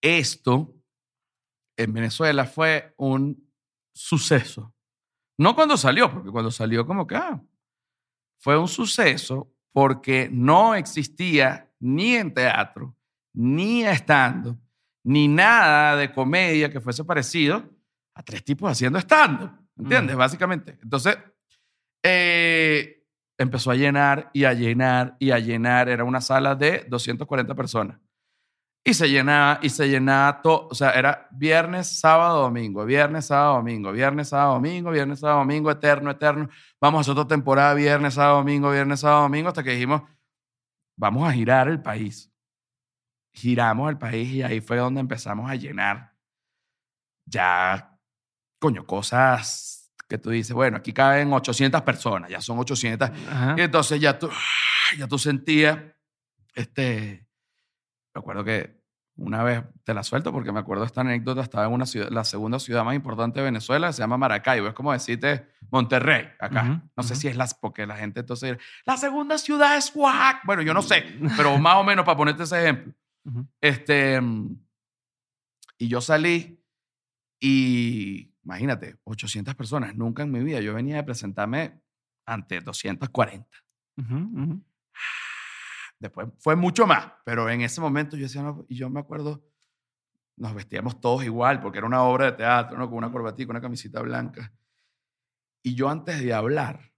esto 0.00 0.74
en 1.76 1.92
Venezuela 1.92 2.46
fue 2.46 2.94
un 2.96 3.50
suceso. 3.92 4.74
No 5.38 5.54
cuando 5.54 5.76
salió, 5.76 6.10
porque 6.10 6.30
cuando 6.30 6.50
salió 6.50 6.86
como 6.86 7.06
que, 7.06 7.16
ah, 7.16 7.42
fue 8.38 8.58
un 8.58 8.68
suceso 8.68 9.52
porque 9.72 10.30
no 10.32 10.74
existía 10.74 11.70
ni 11.80 12.14
en 12.14 12.32
teatro, 12.32 12.96
ni 13.34 13.84
stand-up, 13.84 14.58
ni 15.04 15.28
nada 15.28 15.96
de 15.96 16.10
comedia 16.10 16.70
que 16.70 16.80
fuese 16.80 17.04
parecido 17.04 17.68
a 18.14 18.22
tres 18.22 18.42
tipos 18.42 18.70
haciendo 18.70 18.98
stand-up. 18.98 19.50
¿Entiendes? 19.76 20.16
Básicamente. 20.16 20.78
Entonces, 20.82 21.18
eh, 22.08 23.04
empezó 23.36 23.70
a 23.70 23.74
llenar 23.74 24.30
y 24.32 24.44
a 24.44 24.52
llenar 24.52 25.16
y 25.18 25.32
a 25.32 25.38
llenar. 25.38 25.88
Era 25.88 26.04
una 26.04 26.20
sala 26.20 26.54
de 26.54 26.86
240 26.88 27.54
personas. 27.54 27.98
Y 28.84 28.94
se 28.94 29.08
llenaba, 29.08 29.58
y 29.62 29.68
se 29.70 29.88
llenaba 29.88 30.40
todo. 30.42 30.68
O 30.68 30.74
sea, 30.74 30.92
era 30.92 31.26
viernes, 31.32 31.98
sábado, 31.98 32.42
domingo, 32.42 32.84
viernes, 32.84 33.26
sábado, 33.26 33.54
domingo, 33.56 33.90
viernes, 33.90 34.28
sábado, 34.28 34.54
domingo, 34.54 34.92
viernes, 34.92 35.18
sábado, 35.18 35.40
domingo, 35.40 35.70
eterno, 35.72 36.10
eterno. 36.12 36.48
Vamos 36.80 36.98
a 36.98 37.00
hacer 37.00 37.12
otra 37.12 37.26
temporada, 37.26 37.74
viernes, 37.74 38.14
sábado, 38.14 38.36
domingo, 38.38 38.70
viernes, 38.70 39.00
sábado, 39.00 39.22
domingo, 39.22 39.48
hasta 39.48 39.64
que 39.64 39.72
dijimos, 39.72 40.02
vamos 40.96 41.28
a 41.28 41.32
girar 41.32 41.66
el 41.66 41.82
país. 41.82 42.32
Giramos 43.32 43.90
el 43.90 43.98
país 43.98 44.28
y 44.30 44.42
ahí 44.42 44.60
fue 44.60 44.76
donde 44.76 45.00
empezamos 45.00 45.50
a 45.50 45.56
llenar 45.56 46.16
ya, 47.26 47.98
coño, 48.60 48.86
cosas 48.86 49.75
que 50.08 50.18
tú 50.18 50.30
dices, 50.30 50.52
bueno, 50.52 50.76
aquí 50.76 50.92
caben 50.92 51.32
800 51.32 51.82
personas, 51.82 52.30
ya 52.30 52.40
son 52.40 52.58
800. 52.58 53.10
Y 53.56 53.60
entonces 53.60 54.00
ya 54.00 54.18
tú, 54.18 54.30
ya 54.98 55.06
tú 55.08 55.18
sentías, 55.18 55.78
este, 56.54 57.26
recuerdo 58.14 58.44
que 58.44 58.76
una 59.16 59.42
vez 59.42 59.64
te 59.82 59.94
la 59.94 60.02
suelto 60.02 60.30
porque 60.30 60.52
me 60.52 60.60
acuerdo 60.60 60.84
esta 60.84 61.00
anécdota, 61.00 61.40
estaba 61.40 61.66
en 61.66 61.72
una 61.72 61.86
ciudad, 61.86 62.10
la 62.10 62.24
segunda 62.24 62.58
ciudad 62.58 62.84
más 62.84 62.94
importante 62.94 63.40
de 63.40 63.46
Venezuela, 63.46 63.92
se 63.92 64.02
llama 64.02 64.18
Maracaibo, 64.18 64.68
es 64.68 64.74
como 64.74 64.92
decirte 64.92 65.48
Monterrey 65.70 66.28
acá. 66.38 66.82
no 66.94 67.02
sé 67.02 67.16
si 67.16 67.28
es 67.28 67.36
las, 67.36 67.54
porque 67.54 67.86
la 67.86 67.96
gente 67.96 68.20
entonces, 68.20 68.58
la 68.84 68.96
segunda 68.96 69.38
ciudad 69.38 69.76
es 69.76 69.90
Oaxaca. 69.94 70.42
Bueno, 70.44 70.62
yo 70.62 70.74
no 70.74 70.82
sé, 70.82 71.04
pero 71.36 71.56
más 71.58 71.76
o 71.76 71.84
menos 71.84 72.04
para 72.04 72.16
ponerte 72.16 72.42
ese 72.42 72.62
ejemplo. 72.62 72.92
Este, 73.60 74.20
y 75.78 75.88
yo 75.88 76.00
salí 76.00 76.62
y 77.40 78.35
Imagínate, 78.46 78.96
800 79.02 79.56
personas. 79.56 79.96
Nunca 79.96 80.22
en 80.22 80.30
mi 80.30 80.38
vida 80.38 80.60
yo 80.60 80.72
venía 80.72 81.00
a 81.00 81.04
presentarme 81.04 81.80
ante 82.24 82.60
240. 82.60 83.44
Después 85.98 86.28
fue 86.38 86.54
mucho 86.54 86.86
más, 86.86 87.10
pero 87.24 87.50
en 87.50 87.62
ese 87.62 87.80
momento 87.80 88.16
yo 88.16 88.22
decía, 88.22 88.54
y 88.68 88.76
yo 88.76 88.88
me 88.88 89.00
acuerdo, 89.00 89.44
nos 90.36 90.54
vestíamos 90.54 91.00
todos 91.00 91.24
igual, 91.24 91.60
porque 91.60 91.78
era 91.78 91.88
una 91.88 92.04
obra 92.04 92.26
de 92.26 92.32
teatro, 92.32 92.78
¿no? 92.78 92.88
con 92.88 92.98
una 92.98 93.10
corbatita, 93.10 93.50
una 93.50 93.60
camisita 93.60 94.00
blanca. 94.00 94.52
Y 95.64 95.74
yo 95.74 95.90
antes 95.90 96.22
de 96.22 96.32
hablar, 96.32 96.92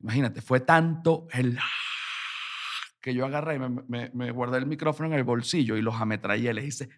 imagínate, 0.00 0.42
fue 0.42 0.58
tanto 0.58 1.28
el 1.30 1.60
que 3.00 3.14
yo 3.14 3.24
agarré 3.24 3.54
y 3.54 3.58
me, 3.60 4.10
me, 4.12 4.30
guardé 4.32 4.58
el 4.58 4.66
micrófono 4.66 5.10
en 5.10 5.14
el 5.14 5.22
bolsillo 5.22 5.76
y 5.76 5.82
los 5.82 5.94
ametrallé, 5.94 6.52
les 6.54 6.64
hice... 6.64 6.88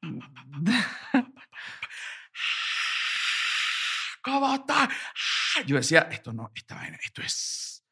¿cómo 4.22 4.54
está? 4.54 4.84
Ah, 4.84 5.62
yo 5.66 5.76
decía, 5.76 6.08
esto 6.10 6.32
no, 6.32 6.50
esto 6.54 7.22
es, 7.22 7.84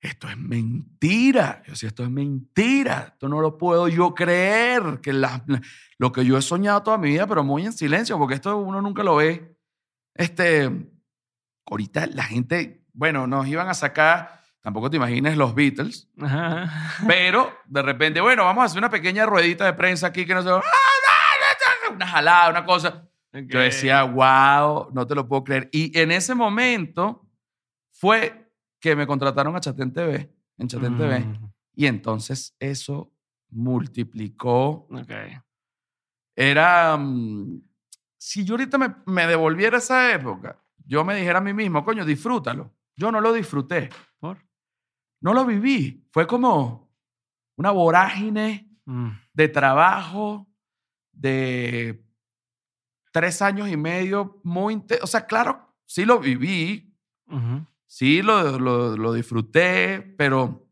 esto 0.00 0.28
es 0.28 0.36
mentira. 0.36 1.62
Yo 1.66 1.72
decía, 1.72 1.88
esto 1.88 2.04
es 2.04 2.10
mentira. 2.10 3.10
Esto 3.12 3.28
no 3.28 3.40
lo 3.40 3.58
puedo 3.58 3.88
yo 3.88 4.14
creer. 4.14 5.00
Que 5.02 5.12
lo 5.12 6.12
que 6.12 6.24
yo 6.24 6.38
he 6.38 6.42
soñado 6.42 6.82
toda 6.82 6.98
mi 6.98 7.10
vida, 7.10 7.26
pero 7.26 7.42
muy 7.42 7.64
en 7.66 7.72
silencio, 7.72 8.18
porque 8.18 8.34
esto 8.34 8.56
uno 8.56 8.80
nunca 8.80 9.02
lo 9.02 9.16
ve. 9.16 9.56
Este, 10.14 10.70
ahorita 11.66 12.06
la 12.08 12.24
gente, 12.24 12.84
bueno, 12.92 13.26
nos 13.26 13.46
iban 13.46 13.68
a 13.68 13.74
sacar 13.74 14.38
tampoco 14.68 14.90
te 14.90 14.98
imagines 14.98 15.36
los 15.38 15.54
Beatles, 15.54 16.08
Ajá. 16.20 16.92
pero 17.06 17.56
de 17.64 17.80
repente, 17.80 18.20
bueno, 18.20 18.44
vamos 18.44 18.62
a 18.62 18.64
hacer 18.66 18.76
una 18.78 18.90
pequeña 18.90 19.24
ruedita 19.24 19.64
de 19.64 19.72
prensa 19.72 20.08
aquí 20.08 20.26
que 20.26 20.34
no 20.34 20.42
se 20.42 20.50
va. 20.50 20.62
Una 21.90 22.06
jalada, 22.06 22.50
una 22.50 22.66
cosa. 22.66 23.07
Yo 23.32 23.40
Ok. 23.40 23.64
decía, 23.64 24.02
wow, 24.04 24.90
no 24.92 25.06
te 25.06 25.14
lo 25.14 25.28
puedo 25.28 25.44
creer. 25.44 25.68
Y 25.72 25.96
en 25.98 26.10
ese 26.10 26.34
momento 26.34 27.28
fue 27.92 28.50
que 28.80 28.96
me 28.96 29.06
contrataron 29.06 29.54
a 29.54 29.60
Chatén 29.60 29.92
TV, 29.92 30.32
en 30.58 30.68
Chatén 30.68 30.96
TV. 30.96 31.20
Mm, 31.20 31.46
Y 31.74 31.86
entonces 31.86 32.54
eso 32.58 33.12
multiplicó. 33.50 34.88
Ok. 34.90 35.10
Era. 36.36 36.96
mm, 36.96 37.62
si 38.20 38.44
yo 38.44 38.54
ahorita 38.54 38.78
me, 38.78 38.94
me 39.06 39.26
devolviera 39.26 39.78
esa 39.78 40.12
época, 40.12 40.60
yo 40.84 41.04
me 41.04 41.14
dijera 41.14 41.38
a 41.38 41.42
mí 41.42 41.52
mismo, 41.52 41.84
coño, 41.84 42.04
disfrútalo. 42.04 42.74
Yo 42.96 43.12
no 43.12 43.20
lo 43.20 43.32
disfruté. 43.32 43.90
¿Por? 44.18 44.38
No 45.20 45.34
lo 45.34 45.44
viví. 45.44 46.08
Fue 46.10 46.26
como 46.26 46.90
una 47.56 47.70
vorágine 47.70 48.64
Mm, 48.86 49.10
de 49.34 49.48
trabajo, 49.48 50.48
de 51.12 52.02
tres 53.20 53.42
años 53.42 53.68
y 53.68 53.76
medio, 53.76 54.40
muy 54.44 54.80
O 55.02 55.06
sea, 55.06 55.26
claro, 55.26 55.74
sí 55.84 56.04
lo 56.04 56.20
viví, 56.20 56.94
sí 57.86 58.22
lo, 58.22 58.58
lo, 58.58 58.96
lo 58.96 59.12
disfruté, 59.12 60.00
pero 60.16 60.66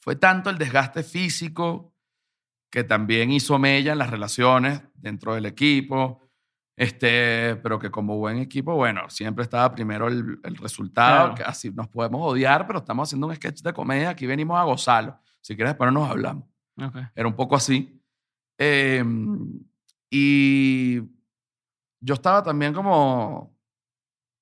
fue 0.00 0.16
tanto 0.16 0.48
el 0.50 0.56
desgaste 0.58 1.02
físico 1.02 1.92
que 2.70 2.84
también 2.84 3.30
hizo 3.30 3.58
mella 3.58 3.92
en 3.92 3.98
las 3.98 4.10
relaciones 4.10 4.80
dentro 4.94 5.34
del 5.34 5.46
equipo. 5.46 6.20
Este, 6.76 7.54
pero 7.62 7.78
que 7.78 7.88
como 7.90 8.16
buen 8.16 8.38
equipo, 8.38 8.74
bueno, 8.74 9.08
siempre 9.08 9.44
estaba 9.44 9.72
primero 9.72 10.08
el, 10.08 10.40
el 10.42 10.56
resultado, 10.56 11.26
Claro. 11.28 11.34
que 11.36 11.42
así 11.44 11.70
nos 11.70 11.86
podemos 11.86 12.20
odiar, 12.22 12.66
pero 12.66 12.80
estamos 12.80 13.08
haciendo 13.08 13.28
un 13.28 13.34
sketch 13.36 13.60
de 13.62 13.72
comedia, 13.72 14.10
aquí 14.10 14.26
venimos 14.26 14.58
a 14.58 14.64
gozarlo. 14.64 15.16
Si 15.40 15.54
quieres, 15.54 15.72
después 15.74 15.92
nos 15.92 16.10
hablamos. 16.10 16.44
Era 17.14 17.28
un 17.28 17.36
poco 17.36 17.54
así. 17.54 18.00
Eh, 18.58 19.04
y 20.10 21.00
yo 22.04 22.14
estaba 22.14 22.42
también 22.42 22.72
como, 22.74 23.56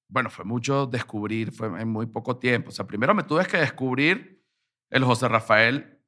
bueno, 0.08 0.28
fue 0.30 0.44
mucho 0.44 0.86
descubrir, 0.86 1.52
fue 1.52 1.68
en 1.80 1.88
muy 1.88 2.06
poco 2.06 2.36
tiempo. 2.36 2.68
O 2.70 2.72
sea, 2.72 2.86
primero 2.86 3.14
me 3.14 3.22
tuve 3.22 3.46
que 3.46 3.56
descubrir 3.58 4.42
el 4.90 5.04
José 5.04 5.28
Rafael 5.28 5.98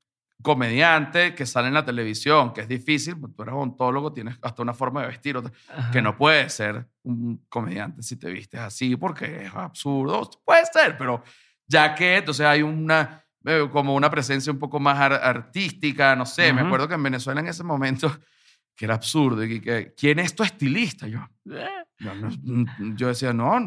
comediante 0.42 1.34
que 1.34 1.46
sale 1.46 1.68
en 1.68 1.74
la 1.74 1.84
televisión, 1.84 2.52
que 2.52 2.60
es 2.62 2.68
difícil, 2.68 3.18
porque 3.18 3.34
tú 3.36 3.42
eres 3.44 3.54
odontólogo, 3.54 4.12
tienes 4.12 4.36
hasta 4.42 4.62
una 4.62 4.74
forma 4.74 5.00
de 5.02 5.06
vestir, 5.08 5.36
otra- 5.36 5.52
que 5.92 6.02
no 6.02 6.16
puedes 6.18 6.52
ser 6.52 6.86
un 7.02 7.44
comediante 7.48 8.02
si 8.02 8.16
te 8.16 8.30
vistes 8.30 8.60
así, 8.60 8.96
porque 8.96 9.44
es 9.46 9.54
absurdo. 9.54 10.28
Puede 10.44 10.66
ser, 10.66 10.98
pero 10.98 11.22
ya 11.66 11.94
que 11.94 12.16
entonces 12.18 12.44
hay 12.44 12.62
una, 12.62 13.24
eh, 13.44 13.66
como 13.72 13.94
una 13.94 14.10
presencia 14.10 14.52
un 14.52 14.58
poco 14.58 14.78
más 14.80 14.98
ar- 14.98 15.14
artística, 15.22 16.14
no 16.16 16.26
sé, 16.26 16.52
me 16.52 16.60
acuerdo 16.66 16.88
que 16.88 16.94
en 16.94 17.02
Venezuela 17.04 17.40
en 17.40 17.46
ese 17.46 17.64
momento, 17.64 18.14
que 18.76 18.84
era 18.86 18.94
absurdo, 18.94 19.44
y 19.44 19.60
que, 19.60 19.94
¿quién 19.96 20.18
es 20.18 20.34
tu 20.34 20.42
estilista? 20.42 21.06
Yo, 21.06 21.20
Eh, 21.50 21.66
yo, 21.98 22.14
no- 22.14 22.96
yo 22.96 23.08
decía, 23.08 23.32
no, 23.32 23.58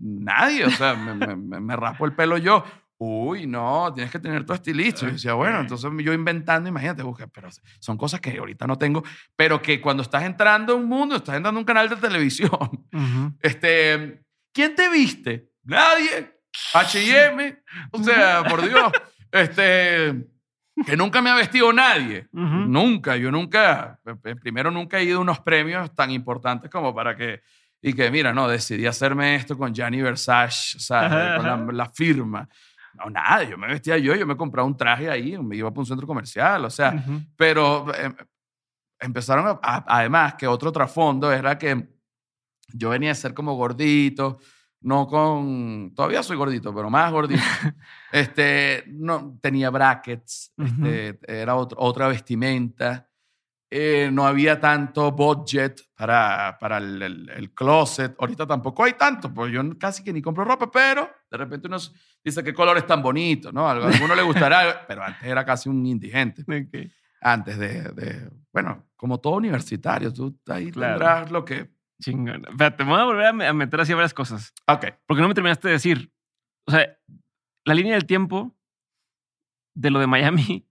nadie, 0.00 0.64
o 0.66 0.70
sea, 0.70 0.94
me, 0.94 1.14
me- 1.36 1.60
me- 1.60 1.76
raspo 1.76 2.04
el 2.06 2.14
pelo 2.14 2.36
yo. 2.38 2.64
Uy, 3.04 3.46
no, 3.48 3.92
tienes 3.94 4.12
que 4.12 4.20
tener 4.20 4.44
tu 4.46 4.52
estilista. 4.52 5.04
Y 5.04 5.08
yo 5.08 5.12
decía, 5.14 5.32
bueno, 5.34 5.60
entonces 5.60 5.90
yo 6.04 6.12
inventando, 6.12 6.68
imagínate, 6.68 7.02
busca, 7.02 7.26
pero 7.26 7.48
son 7.80 7.96
cosas 7.96 8.20
que 8.20 8.36
ahorita 8.38 8.64
no 8.66 8.78
tengo, 8.78 9.02
pero 9.34 9.60
que 9.60 9.80
cuando 9.80 10.02
estás 10.04 10.22
entrando 10.22 10.72
a 10.74 10.76
un 10.76 10.86
mundo, 10.86 11.16
estás 11.16 11.34
entrando 11.36 11.58
a 11.58 11.62
un 11.62 11.64
canal 11.66 11.88
de 11.88 11.96
televisión, 11.96 12.50
ujú. 12.52 13.32
este, 13.40 14.22
¿quién 14.52 14.74
te 14.76 14.88
viste? 14.88 15.50
Nadie. 15.64 16.32
H&M, 16.74 17.58
o 17.92 18.02
sea, 18.04 18.44
por 18.44 18.62
Dios, 18.68 18.92
este, 19.32 20.26
que 20.86 20.96
nunca 20.96 21.20
me 21.22 21.30
ha 21.30 21.34
vestido 21.34 21.72
nadie. 21.72 22.26
Nunca, 22.72 23.16
yo 23.16 23.30
nunca, 23.30 23.98
eh, 24.24 24.34
primero 24.36 24.70
nunca 24.70 24.98
he 24.98 25.04
ido 25.04 25.18
a 25.18 25.22
unos 25.22 25.40
premios 25.40 25.94
tan 25.94 26.10
importantes 26.10 26.70
como 26.70 26.94
para 26.94 27.16
que, 27.16 27.42
y 27.80 27.92
que 27.92 28.10
mira, 28.10 28.32
no, 28.32 28.48
decidí 28.48 28.86
hacerme 28.86 29.34
esto 29.34 29.56
con 29.58 29.74
Gianni 29.74 30.00
Versace, 30.00 30.76
o 30.76 30.80
sea, 30.80 31.00
con 31.36 31.46
la, 31.46 31.72
la 31.72 31.86
firma. 31.90 32.48
No, 32.94 33.08
nada, 33.10 33.42
yo 33.44 33.56
me 33.58 33.66
vestía 33.68 33.96
yo, 33.98 34.14
yo 34.14 34.26
me 34.26 34.36
compraba 34.36 34.66
un 34.66 34.76
traje 34.76 35.08
ahí, 35.10 35.36
me 35.38 35.56
iba 35.56 35.70
para 35.70 35.80
un 35.80 35.86
centro 35.86 36.06
comercial, 36.06 36.64
o 36.64 36.70
sea, 36.70 36.90
pero 37.36 37.86
eh, 37.94 38.14
empezaron 39.00 39.46
a, 39.46 39.50
a- 39.62 39.84
además 39.86 40.34
que 40.34 40.46
otro 40.46 40.70
trasfondo 40.70 41.32
era 41.32 41.56
que 41.58 41.88
yo 42.74 42.90
venía 42.90 43.12
a 43.12 43.14
ser 43.14 43.34
como 43.34 43.54
gordito, 43.54 44.38
no 44.82 45.06
con, 45.06 45.92
todavía 45.94 46.22
soy 46.22 46.36
gordito, 46.36 46.74
pero 46.74 46.90
más 46.90 47.10
gordito. 47.12 47.42
este, 48.12 48.84
no, 48.88 49.38
tenía 49.40 49.70
brackets, 49.70 50.52
este, 50.56 51.18
era 51.26 51.54
otro- 51.56 51.78
otra 51.80 52.08
vestimenta. 52.08 53.08
eh, 53.74 54.10
no 54.12 54.26
había 54.26 54.60
tanto 54.60 55.12
budget 55.12 55.80
para, 55.96 56.58
para 56.60 56.76
el, 56.76 57.00
el- 57.00 57.28
el 57.30 57.54
closet. 57.54 58.14
Ahorita 58.18 58.46
tampoco 58.46 58.84
hay 58.84 58.92
tanto, 58.92 59.32
pues 59.32 59.50
yo 59.50 59.62
casi 59.78 60.04
que 60.04 60.12
ni 60.12 60.20
compro 60.20 60.44
ropa, 60.44 60.70
pero 60.70 61.08
de 61.30 61.36
repente 61.38 61.68
uno 61.68 61.78
dice 62.22 62.44
qué 62.44 62.52
color 62.52 62.76
es 62.76 62.86
tan 62.86 63.00
bonito, 63.02 63.50
¿no? 63.50 63.66
A 63.66 63.72
alguno 63.72 64.14
le 64.14 64.20
gustará, 64.22 64.84
pero 64.86 65.02
antes 65.02 65.22
era 65.26 65.42
casi 65.46 65.70
un 65.70 65.86
indigente 65.86 66.44
antes 67.22 67.56
de, 67.56 67.82
de- 67.92 68.30
bueno, 68.52 68.88
como 68.94 69.18
todo 69.18 69.36
universitario, 69.36 70.12
tú 70.12 70.38
ahí 70.48 70.70
Claro. 70.70 70.98
tendrás 70.98 71.30
lo 71.30 71.42
que... 71.42 71.71
Chingón. 72.02 72.44
Espérate, 72.48 72.84
me 72.84 72.90
voy 72.90 73.00
a 73.00 73.04
volver 73.04 73.26
a 73.26 73.32
me- 73.32 73.46
a 73.46 73.52
meter 73.52 73.80
así 73.80 73.94
varias 73.94 74.12
cosas. 74.14 74.52
Ok, 74.68 74.86
Porque 75.06 75.22
no 75.22 75.28
me 75.28 75.34
terminaste 75.34 75.68
de 75.68 75.74
decir. 75.74 76.12
O 76.66 76.72
sea, 76.72 76.96
la 77.64 77.74
línea 77.74 77.94
del 77.94 78.06
tiempo 78.06 78.54
de 79.74 79.90
lo 79.90 80.00
de 80.00 80.06
Miami. 80.06 80.66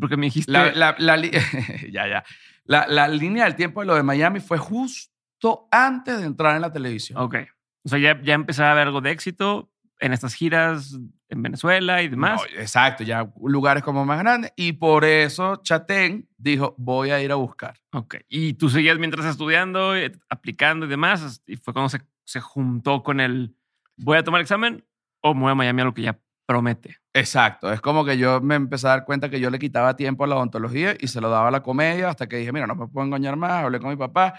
Porque 0.00 0.16
me 0.16 0.26
dijiste. 0.26 0.50
la, 0.50 0.72
la- 0.72 0.96
la 0.98 1.16
ya, 1.92 2.08
ya. 2.08 2.24
La, 2.64 2.86
la 2.88 3.08
línea 3.08 3.44
del 3.44 3.54
tiempo 3.56 3.80
de 3.80 3.86
lo 3.86 3.94
de 3.94 4.02
Miami 4.02 4.40
fue 4.40 4.58
justo 4.58 5.68
antes 5.70 6.18
de 6.20 6.26
entrar 6.26 6.56
en 6.56 6.62
la 6.62 6.72
televisión. 6.72 7.20
Ok. 7.20 7.36
O 7.84 7.88
sea, 7.88 7.98
ya, 7.98 8.20
ya 8.22 8.34
empezaba 8.34 8.70
a 8.70 8.72
haber 8.72 8.86
algo 8.88 9.00
de 9.00 9.12
éxito 9.12 9.70
en 10.00 10.12
estas 10.12 10.34
giras 10.34 10.98
en 11.28 11.42
Venezuela 11.42 12.02
y 12.02 12.08
demás. 12.08 12.40
No, 12.54 12.60
exacto, 12.60 13.02
ya 13.04 13.28
lugares 13.42 13.82
como 13.82 14.04
más 14.04 14.18
grandes. 14.18 14.52
Y 14.56 14.72
por 14.74 15.04
eso 15.04 15.56
Chatén 15.56 16.28
dijo, 16.36 16.74
voy 16.78 17.10
a 17.10 17.20
ir 17.22 17.32
a 17.32 17.36
buscar. 17.36 17.78
Ok. 17.92 18.16
Y 18.28 18.54
tú 18.54 18.68
seguías 18.68 18.98
mientras 18.98 19.24
estudiando, 19.26 19.96
eh, 19.96 20.12
aplicando 20.28 20.86
y 20.86 20.88
demás. 20.88 21.42
Y 21.46 21.56
fue 21.56 21.72
cuando 21.72 21.88
se, 21.88 22.00
se 22.24 22.40
juntó 22.40 23.02
con 23.02 23.20
el 23.20 23.56
voy 23.96 24.18
a 24.18 24.22
tomar 24.24 24.40
examen 24.42 24.84
o 25.22 25.34
me 25.34 25.40
voy 25.42 25.52
a 25.52 25.54
Miami 25.54 25.80
a 25.82 25.84
lo 25.86 25.94
que 25.94 26.02
ya 26.02 26.18
promete. 26.44 26.98
Exacto, 27.14 27.72
es 27.72 27.80
como 27.80 28.04
que 28.04 28.18
yo 28.18 28.40
me 28.40 28.54
empecé 28.54 28.86
a 28.86 28.90
dar 28.90 29.04
cuenta 29.04 29.30
que 29.30 29.40
yo 29.40 29.50
le 29.50 29.58
quitaba 29.58 29.96
tiempo 29.96 30.22
a 30.22 30.26
la 30.28 30.36
odontología 30.36 30.94
y 31.00 31.08
se 31.08 31.20
lo 31.20 31.30
daba 31.30 31.48
a 31.48 31.50
la 31.50 31.62
comedia 31.62 32.10
hasta 32.10 32.28
que 32.28 32.36
dije, 32.36 32.52
mira, 32.52 32.66
no 32.68 32.76
me 32.76 32.86
puedo 32.86 33.04
engañar 33.06 33.34
más, 33.36 33.64
hablé 33.64 33.80
con 33.80 33.88
mi 33.90 33.96
papá 33.96 34.34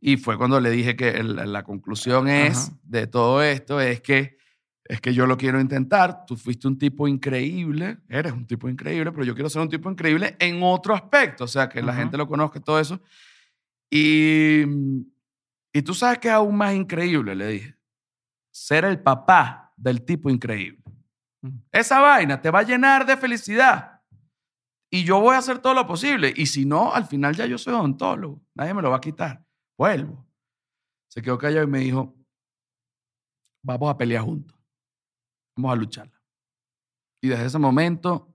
y 0.00 0.16
fue 0.16 0.36
cuando 0.38 0.58
le 0.58 0.70
dije 0.70 0.96
que 0.96 1.10
el- 1.10 1.52
la 1.52 1.62
conclusión 1.62 2.26
es 2.28 2.68
Ajá. 2.70 2.78
de 2.82 3.06
todo 3.06 3.42
esto 3.42 3.80
es 3.80 4.00
que 4.00 4.36
es 4.86 5.00
que 5.00 5.14
yo 5.14 5.26
lo 5.26 5.36
quiero 5.36 5.60
intentar, 5.60 6.26
tú 6.26 6.36
fuiste 6.36 6.68
un 6.68 6.78
tipo 6.78 7.08
increíble, 7.08 7.98
eres 8.08 8.32
un 8.32 8.46
tipo 8.46 8.68
increíble, 8.68 9.10
pero 9.12 9.24
yo 9.24 9.34
quiero 9.34 9.48
ser 9.48 9.62
un 9.62 9.68
tipo 9.68 9.90
increíble 9.90 10.36
en 10.38 10.62
otro 10.62 10.94
aspecto, 10.94 11.44
o 11.44 11.48
sea, 11.48 11.68
que 11.68 11.80
la 11.82 11.94
gente 11.94 12.18
lo 12.18 12.28
conozca 12.28 12.58
y 12.58 12.62
todo 12.62 12.78
eso. 12.78 13.00
Y, 13.90 14.62
y 15.72 15.82
tú 15.82 15.94
sabes 15.94 16.18
que 16.18 16.28
es 16.28 16.34
aún 16.34 16.56
más 16.56 16.74
increíble, 16.74 17.34
le 17.34 17.48
dije, 17.48 17.76
ser 18.50 18.84
el 18.84 19.00
papá 19.00 19.72
del 19.76 20.04
tipo 20.04 20.28
increíble. 20.28 20.82
Mm. 21.40 21.58
Esa 21.72 22.00
vaina 22.00 22.40
te 22.40 22.50
va 22.50 22.60
a 22.60 22.64
llenar 22.64 23.06
de 23.06 23.16
felicidad. 23.16 24.02
Y 24.90 25.02
yo 25.02 25.18
voy 25.20 25.34
a 25.34 25.38
hacer 25.38 25.58
todo 25.58 25.74
lo 25.74 25.86
posible. 25.86 26.32
Y 26.36 26.46
si 26.46 26.64
no, 26.64 26.92
al 26.92 27.06
final 27.06 27.34
ya 27.34 27.46
yo 27.46 27.58
soy 27.58 27.74
odontólogo. 27.74 28.40
Nadie 28.54 28.74
me 28.74 28.82
lo 28.82 28.90
va 28.90 28.98
a 28.98 29.00
quitar. 29.00 29.44
Vuelvo. 29.76 30.24
Se 31.08 31.20
quedó 31.20 31.36
callado 31.36 31.64
y 31.64 31.70
me 31.70 31.80
dijo, 31.80 32.14
vamos 33.62 33.90
a 33.90 33.96
pelear 33.96 34.22
juntos. 34.22 34.56
Vamos 35.56 35.72
a 35.72 35.76
lucharla. 35.76 36.20
Y 37.22 37.28
desde 37.28 37.46
ese 37.46 37.58
momento, 37.58 38.34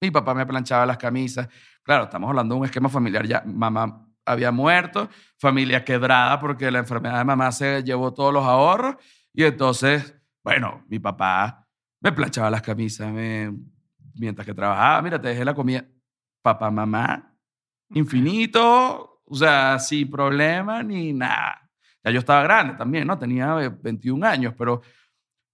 mi 0.00 0.10
papá 0.10 0.34
me 0.34 0.46
planchaba 0.46 0.86
las 0.86 0.98
camisas. 0.98 1.48
Claro, 1.82 2.04
estamos 2.04 2.28
hablando 2.28 2.54
de 2.54 2.60
un 2.60 2.64
esquema 2.66 2.88
familiar. 2.88 3.26
Ya 3.26 3.42
mamá 3.46 4.06
había 4.24 4.50
muerto, 4.52 5.08
familia 5.38 5.84
quebrada 5.84 6.38
porque 6.40 6.70
la 6.70 6.78
enfermedad 6.80 7.18
de 7.18 7.24
mamá 7.24 7.50
se 7.52 7.82
llevó 7.82 8.12
todos 8.12 8.32
los 8.32 8.44
ahorros. 8.44 8.96
Y 9.32 9.44
entonces, 9.44 10.14
bueno, 10.42 10.84
mi 10.88 10.98
papá 10.98 11.66
me 12.00 12.12
planchaba 12.12 12.50
las 12.50 12.62
camisas 12.62 13.12
me- 13.12 13.52
mientras 14.14 14.46
que 14.46 14.54
trabajaba. 14.54 15.02
Mira, 15.02 15.20
te 15.20 15.28
dejé 15.28 15.44
la 15.44 15.54
comida. 15.54 15.84
Papá, 16.42 16.70
mamá, 16.70 17.34
infinito, 17.90 19.22
o 19.24 19.34
sea, 19.34 19.78
sin 19.78 20.10
problema 20.10 20.82
ni 20.82 21.12
nada. 21.12 21.68
Ya 22.02 22.10
yo 22.10 22.18
estaba 22.20 22.42
grande 22.42 22.74
también, 22.74 23.06
¿no? 23.06 23.18
Tenía 23.18 23.58
eh, 23.62 23.68
21 23.68 24.24
años, 24.24 24.54
pero, 24.56 24.80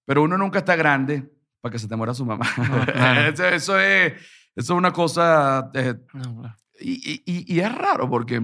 pero 0.06 0.22
uno 0.22 0.38
nunca 0.38 0.60
está 0.60 0.74
grande 0.76 1.30
para 1.60 1.72
que 1.72 1.78
se 1.78 1.86
te 1.88 1.96
muera 1.96 2.14
su 2.14 2.24
mamá. 2.24 2.46
No, 2.56 2.84
claro. 2.86 3.20
eso, 3.28 3.44
eso 3.46 3.78
es, 3.78 4.12
eso 4.54 4.72
es 4.74 4.78
una 4.78 4.92
cosa... 4.92 5.70
eh, 5.74 5.94
No, 6.14 6.40
claro. 6.40 6.56
y, 6.80 7.22
y- 7.26 7.60
es 7.60 7.74
raro 7.74 8.08
porque 8.08 8.40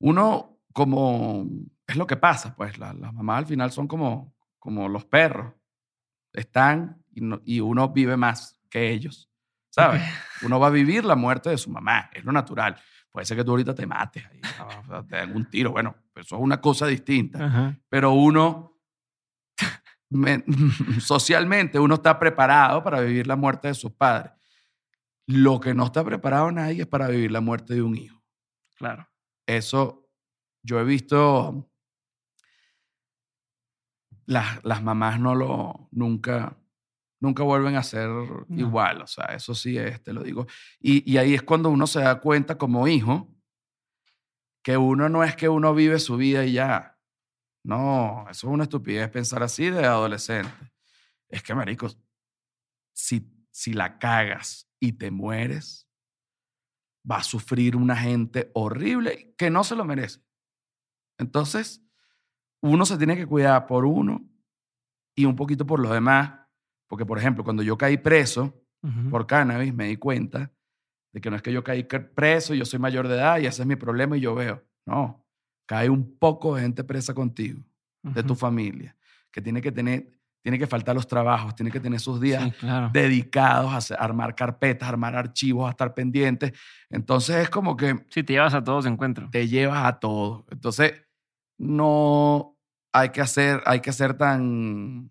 uno 0.00 0.58
como... 0.72 1.46
Es 1.86 1.96
lo 1.96 2.06
que 2.06 2.16
pasa, 2.16 2.54
pues 2.54 2.78
la- 2.78 2.92
las 2.92 3.12
mamás 3.14 3.38
al 3.38 3.46
final 3.46 3.72
son 3.72 3.88
como, 3.88 4.34
como 4.58 4.88
los 4.88 5.04
perros. 5.06 5.54
Están 6.32 7.02
y, 7.14 7.22
no- 7.22 7.40
y 7.44 7.60
uno 7.60 7.88
vive 7.88 8.16
más 8.16 8.60
que 8.68 8.90
ellos, 8.90 9.30
¿sabes? 9.70 10.02
Uno 10.42 10.60
va 10.60 10.66
a 10.68 10.70
vivir 10.70 11.04
la 11.04 11.16
muerte 11.16 11.48
de 11.50 11.56
su 11.58 11.70
mamá, 11.70 12.10
es 12.12 12.22
lo 12.24 12.30
natural. 12.32 12.76
Puede 13.10 13.24
ser 13.24 13.36
que 13.38 13.44
tú 13.44 13.52
ahorita 13.52 13.74
te 13.74 13.86
mates, 13.86 14.24
ahí, 14.26 14.40
te 15.08 15.16
den 15.16 15.34
un 15.34 15.48
tiro, 15.50 15.70
bueno, 15.72 15.96
eso 16.14 16.36
es 16.36 16.42
una 16.42 16.60
cosa 16.60 16.86
distinta. 16.86 17.76
Pero 17.88 18.12
uno, 18.12 18.77
socialmente, 21.00 21.78
uno 21.78 21.96
está 21.96 22.18
preparado 22.18 22.82
para 22.82 23.00
vivir 23.00 23.26
la 23.26 23.36
muerte 23.36 23.68
de 23.68 23.74
sus 23.74 23.92
padres. 23.92 24.32
Lo 25.26 25.60
que 25.60 25.74
no 25.74 25.84
está 25.84 26.04
preparado 26.04 26.50
nadie 26.50 26.82
es 26.82 26.86
para 26.86 27.08
vivir 27.08 27.30
la 27.30 27.40
muerte 27.40 27.74
de 27.74 27.82
un 27.82 27.96
hijo. 27.96 28.22
Claro. 28.76 29.06
Eso 29.46 30.08
yo 30.62 30.80
he 30.80 30.84
visto. 30.84 31.70
Las, 34.26 34.64
las 34.64 34.82
mamás 34.82 35.20
no 35.20 35.34
lo. 35.34 35.88
Nunca. 35.90 36.56
Nunca 37.20 37.42
vuelven 37.42 37.74
a 37.74 37.82
ser 37.82 38.08
igual. 38.50 39.02
O 39.02 39.06
sea, 39.06 39.24
eso 39.34 39.54
sí 39.54 39.76
es, 39.76 40.02
te 40.02 40.12
lo 40.12 40.22
digo. 40.22 40.46
Y, 40.78 41.10
y 41.10 41.16
ahí 41.16 41.34
es 41.34 41.42
cuando 41.42 41.68
uno 41.68 41.86
se 41.86 42.00
da 42.00 42.20
cuenta 42.20 42.56
como 42.56 42.86
hijo 42.86 43.28
que 44.62 44.76
uno 44.76 45.08
no 45.08 45.24
es 45.24 45.34
que 45.34 45.48
uno 45.48 45.74
vive 45.74 45.98
su 45.98 46.16
vida 46.16 46.44
y 46.44 46.52
ya. 46.52 46.97
No, 47.68 48.24
eso 48.30 48.46
es 48.46 48.50
una 48.54 48.62
estupidez 48.62 49.10
pensar 49.10 49.42
así 49.42 49.68
de 49.68 49.84
adolescente. 49.84 50.72
Es 51.28 51.42
que, 51.42 51.54
maricos, 51.54 52.00
si, 52.94 53.30
si 53.50 53.74
la 53.74 53.98
cagas 53.98 54.72
y 54.80 54.92
te 54.92 55.10
mueres, 55.10 55.86
va 57.08 57.18
a 57.18 57.22
sufrir 57.22 57.76
una 57.76 57.94
gente 57.94 58.50
horrible 58.54 59.34
que 59.36 59.50
no 59.50 59.64
se 59.64 59.76
lo 59.76 59.84
merece. 59.84 60.22
Entonces, 61.18 61.84
uno 62.62 62.86
se 62.86 62.96
tiene 62.96 63.16
que 63.16 63.26
cuidar 63.26 63.66
por 63.66 63.84
uno 63.84 64.26
y 65.14 65.26
un 65.26 65.36
poquito 65.36 65.66
por 65.66 65.78
los 65.78 65.92
demás. 65.92 66.40
Porque, 66.86 67.04
por 67.04 67.18
ejemplo, 67.18 67.44
cuando 67.44 67.62
yo 67.62 67.76
caí 67.76 67.98
preso 67.98 68.64
por 69.10 69.26
cannabis, 69.26 69.74
me 69.74 69.88
di 69.88 69.98
cuenta 69.98 70.50
de 71.12 71.20
que 71.20 71.28
no 71.28 71.36
es 71.36 71.42
que 71.42 71.52
yo 71.52 71.62
caí 71.62 71.84
preso 71.84 72.54
y 72.54 72.60
yo 72.60 72.64
soy 72.64 72.78
mayor 72.78 73.08
de 73.08 73.16
edad 73.16 73.38
y 73.40 73.44
ese 73.44 73.60
es 73.60 73.68
mi 73.68 73.76
problema 73.76 74.16
y 74.16 74.20
yo 74.20 74.34
veo. 74.34 74.66
No, 74.86 75.27
cae 75.68 75.90
un 75.90 76.16
poco 76.18 76.54
de 76.56 76.62
gente 76.62 76.82
presa 76.82 77.12
contigo, 77.12 77.60
de 78.02 78.22
tu 78.22 78.34
familia, 78.34 78.96
que 79.30 79.42
tiene 79.42 79.60
que 79.60 79.70
tener, 79.70 80.10
tiene 80.40 80.58
que 80.58 80.66
faltar 80.66 80.94
los 80.94 81.06
trabajos, 81.06 81.54
tiene 81.54 81.70
que 81.70 81.78
tener 81.80 82.00
sus 82.00 82.18
días 82.20 82.42
Sí, 82.44 82.50
claro. 82.52 82.88
dedicados 82.90 83.90
a 83.90 83.94
armar 83.96 84.34
carpetas, 84.34 84.88
armar 84.88 85.14
archivos, 85.14 85.66
a 85.68 85.70
estar 85.72 85.92
pendientes. 85.92 86.52
Entonces 86.88 87.36
es 87.36 87.50
como 87.50 87.76
que 87.76 88.06
Sí, 88.08 88.22
te 88.22 88.32
llevas 88.32 88.54
a 88.54 88.64
todos 88.64 88.86
encuentro. 88.86 89.28
te 89.30 89.46
llevas 89.46 89.84
a 89.84 89.98
todo. 90.00 90.46
Entonces 90.50 90.94
no 91.58 92.56
hay 92.92 93.10
que 93.10 93.20
hacer, 93.20 93.60
hay 93.66 93.80
que 93.80 93.92
ser 93.92 94.14
tan, 94.14 95.10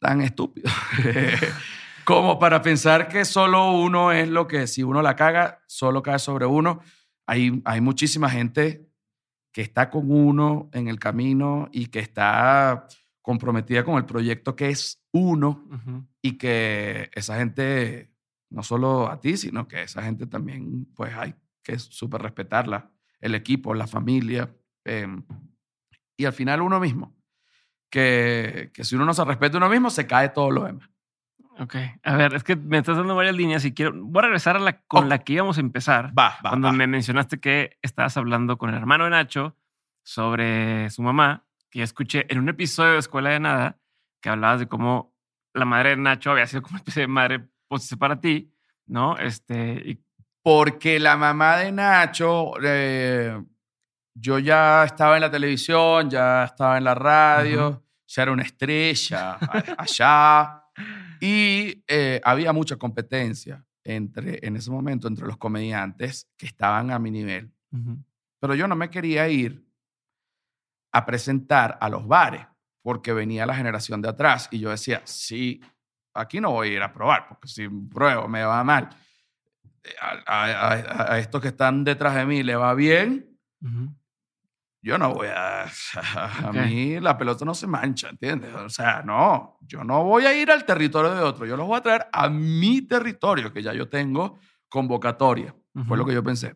tan 0.00 0.20
estúpido 0.20 0.70
como 2.04 2.38
para 2.38 2.60
pensar 2.60 3.08
que 3.08 3.24
solo 3.24 3.72
uno 3.72 4.10
es 4.12 4.28
lo 4.28 4.46
que 4.46 4.66
si 4.66 4.82
uno 4.82 5.00
la 5.00 5.16
caga, 5.16 5.62
solo 5.66 6.02
cae 6.02 6.18
sobre 6.18 6.44
uno. 6.46 6.80
Hay, 7.26 7.62
hay 7.64 7.80
muchísima 7.80 8.28
gente 8.28 8.88
que 9.52 9.62
está 9.62 9.88
con 9.88 10.10
uno 10.10 10.68
en 10.72 10.88
el 10.88 10.98
camino 10.98 11.68
y 11.72 11.86
que 11.86 12.00
está 12.00 12.86
comprometida 13.22 13.84
con 13.84 13.96
el 13.96 14.04
proyecto 14.04 14.56
que 14.56 14.68
es 14.68 15.02
uno 15.12 15.64
y 16.20 16.36
que 16.36 17.10
esa 17.14 17.38
gente, 17.38 18.12
no 18.50 18.62
solo 18.62 19.08
a 19.08 19.20
ti, 19.20 19.36
sino 19.36 19.66
que 19.68 19.82
esa 19.82 20.02
gente 20.02 20.26
también, 20.26 20.86
pues 20.94 21.14
hay 21.14 21.34
que 21.62 21.78
súper 21.78 22.20
respetarla, 22.20 22.90
el 23.20 23.34
equipo, 23.34 23.72
la 23.74 23.86
familia, 23.86 24.54
eh, 24.84 25.06
y 26.16 26.24
al 26.24 26.32
final 26.32 26.60
uno 26.60 26.80
mismo. 26.80 27.16
Que, 27.90 28.72
que 28.74 28.84
si 28.84 28.96
uno 28.96 29.04
no 29.04 29.14
se 29.14 29.24
respeta 29.24 29.56
a 29.56 29.58
uno 29.58 29.70
mismo, 29.70 29.88
se 29.88 30.06
cae 30.06 30.30
todo 30.30 30.50
lo 30.50 30.64
demás. 30.64 30.90
Ok. 31.58 31.76
A 32.02 32.16
ver, 32.16 32.34
es 32.34 32.42
que 32.44 32.56
me 32.56 32.78
estás 32.78 32.96
dando 32.96 33.14
varias 33.14 33.36
líneas 33.36 33.64
y 33.64 33.72
quiero. 33.72 33.92
Voy 33.94 34.20
a 34.20 34.26
regresar 34.26 34.56
a 34.56 34.58
la 34.60 34.80
con 34.82 35.04
Ok. 35.04 35.10
la 35.10 35.18
que 35.20 35.34
íbamos 35.34 35.56
a 35.58 35.60
empezar. 35.60 36.06
Va, 36.18 36.36
va, 36.44 36.50
cuando 36.50 36.68
va. 36.68 36.72
me 36.72 36.86
mencionaste 36.86 37.38
que 37.38 37.78
estabas 37.82 38.16
hablando 38.16 38.58
con 38.58 38.70
el 38.70 38.76
hermano 38.76 39.04
de 39.04 39.10
Nacho 39.10 39.56
sobre 40.02 40.90
su 40.90 41.02
mamá, 41.02 41.44
que 41.70 41.78
yo 41.80 41.84
escuché 41.84 42.26
en 42.28 42.38
un 42.38 42.48
episodio 42.48 42.92
de 42.92 42.98
Escuela 42.98 43.30
de 43.30 43.40
Nada, 43.40 43.78
que 44.20 44.28
hablabas 44.30 44.60
de 44.60 44.66
cómo 44.68 45.14
la 45.52 45.64
madre 45.64 45.90
de 45.90 45.96
Nacho 45.96 46.30
había 46.32 46.46
sido 46.46 46.62
como 46.62 46.72
una 46.74 46.78
especie 46.78 47.02
de 47.02 47.08
madre 47.08 47.48
pues, 47.68 47.94
para 47.96 48.20
ti, 48.20 48.52
¿no? 48.86 49.16
Este, 49.16 49.74
y 49.84 50.04
Porque 50.42 50.98
la 50.98 51.16
mamá 51.16 51.56
de 51.58 51.70
Nacho, 51.72 52.52
eh, 52.62 53.40
yo 54.14 54.38
ya 54.40 54.84
estaba 54.84 55.14
en 55.16 55.20
la 55.22 55.30
televisión, 55.30 56.10
ya 56.10 56.44
estaba 56.44 56.76
en 56.78 56.84
la 56.84 56.94
radio, 56.94 57.82
ya 58.06 58.22
era 58.22 58.32
una 58.32 58.42
estrella 58.42 59.38
allá. 59.78 60.63
Y 61.20 61.82
eh, 61.86 62.20
había 62.24 62.52
mucha 62.52 62.76
competencia 62.76 63.64
entre, 63.84 64.38
en 64.46 64.56
ese 64.56 64.70
momento 64.70 65.08
entre 65.08 65.26
los 65.26 65.36
comediantes 65.36 66.28
que 66.36 66.46
estaban 66.46 66.90
a 66.90 66.98
mi 66.98 67.10
nivel. 67.10 67.50
Pero 68.40 68.54
yo 68.54 68.66
no 68.68 68.76
me 68.76 68.90
quería 68.90 69.28
ir 69.28 69.64
a 70.92 71.04
presentar 71.06 71.76
a 71.80 71.88
los 71.88 72.06
bares 72.06 72.46
porque 72.82 73.12
venía 73.12 73.46
la 73.46 73.54
generación 73.56 74.00
de 74.02 74.08
atrás 74.10 74.48
y 74.50 74.60
yo 74.60 74.70
decía, 74.70 75.02
sí, 75.04 75.60
aquí 76.14 76.40
no 76.40 76.50
voy 76.52 76.68
a 76.68 76.72
ir 76.74 76.82
a 76.82 76.92
probar 76.92 77.26
porque 77.28 77.48
si 77.48 77.68
pruebo 77.68 78.28
me 78.28 78.44
va 78.44 78.62
mal. 78.62 78.90
A, 80.00 80.10
a- 80.26 80.72
a- 80.72 81.12
a 81.14 81.18
estos 81.18 81.40
que 81.42 81.48
están 81.48 81.84
detrás 81.84 82.14
de 82.14 82.24
mí 82.26 82.42
le 82.42 82.56
va 82.56 82.74
bien. 82.74 83.38
Yo 84.84 84.98
no 84.98 85.14
voy 85.14 85.28
a... 85.28 85.64
A 86.44 86.52
mí 86.52 87.00
la 87.00 87.16
pelota 87.16 87.44
no 87.46 87.54
se 87.54 87.66
mancha, 87.66 88.10
¿entiendes? 88.10 88.54
O 88.54 88.68
sea, 88.68 89.02
no, 89.02 89.56
yo 89.62 89.82
no 89.82 90.04
voy 90.04 90.26
a 90.26 90.36
ir 90.36 90.50
al 90.50 90.66
territorio 90.66 91.14
de 91.14 91.22
otro, 91.22 91.46
yo 91.46 91.56
los 91.56 91.66
voy 91.66 91.78
a 91.78 91.80
traer 91.80 92.06
a 92.12 92.28
mi 92.28 92.82
territorio, 92.82 93.50
que 93.50 93.62
ya 93.62 93.72
yo 93.72 93.88
tengo 93.88 94.38
convocatoria. 94.68 95.56
Fue 95.88 95.96
lo 95.96 96.04
que 96.04 96.12
yo 96.12 96.22
pensé. 96.22 96.54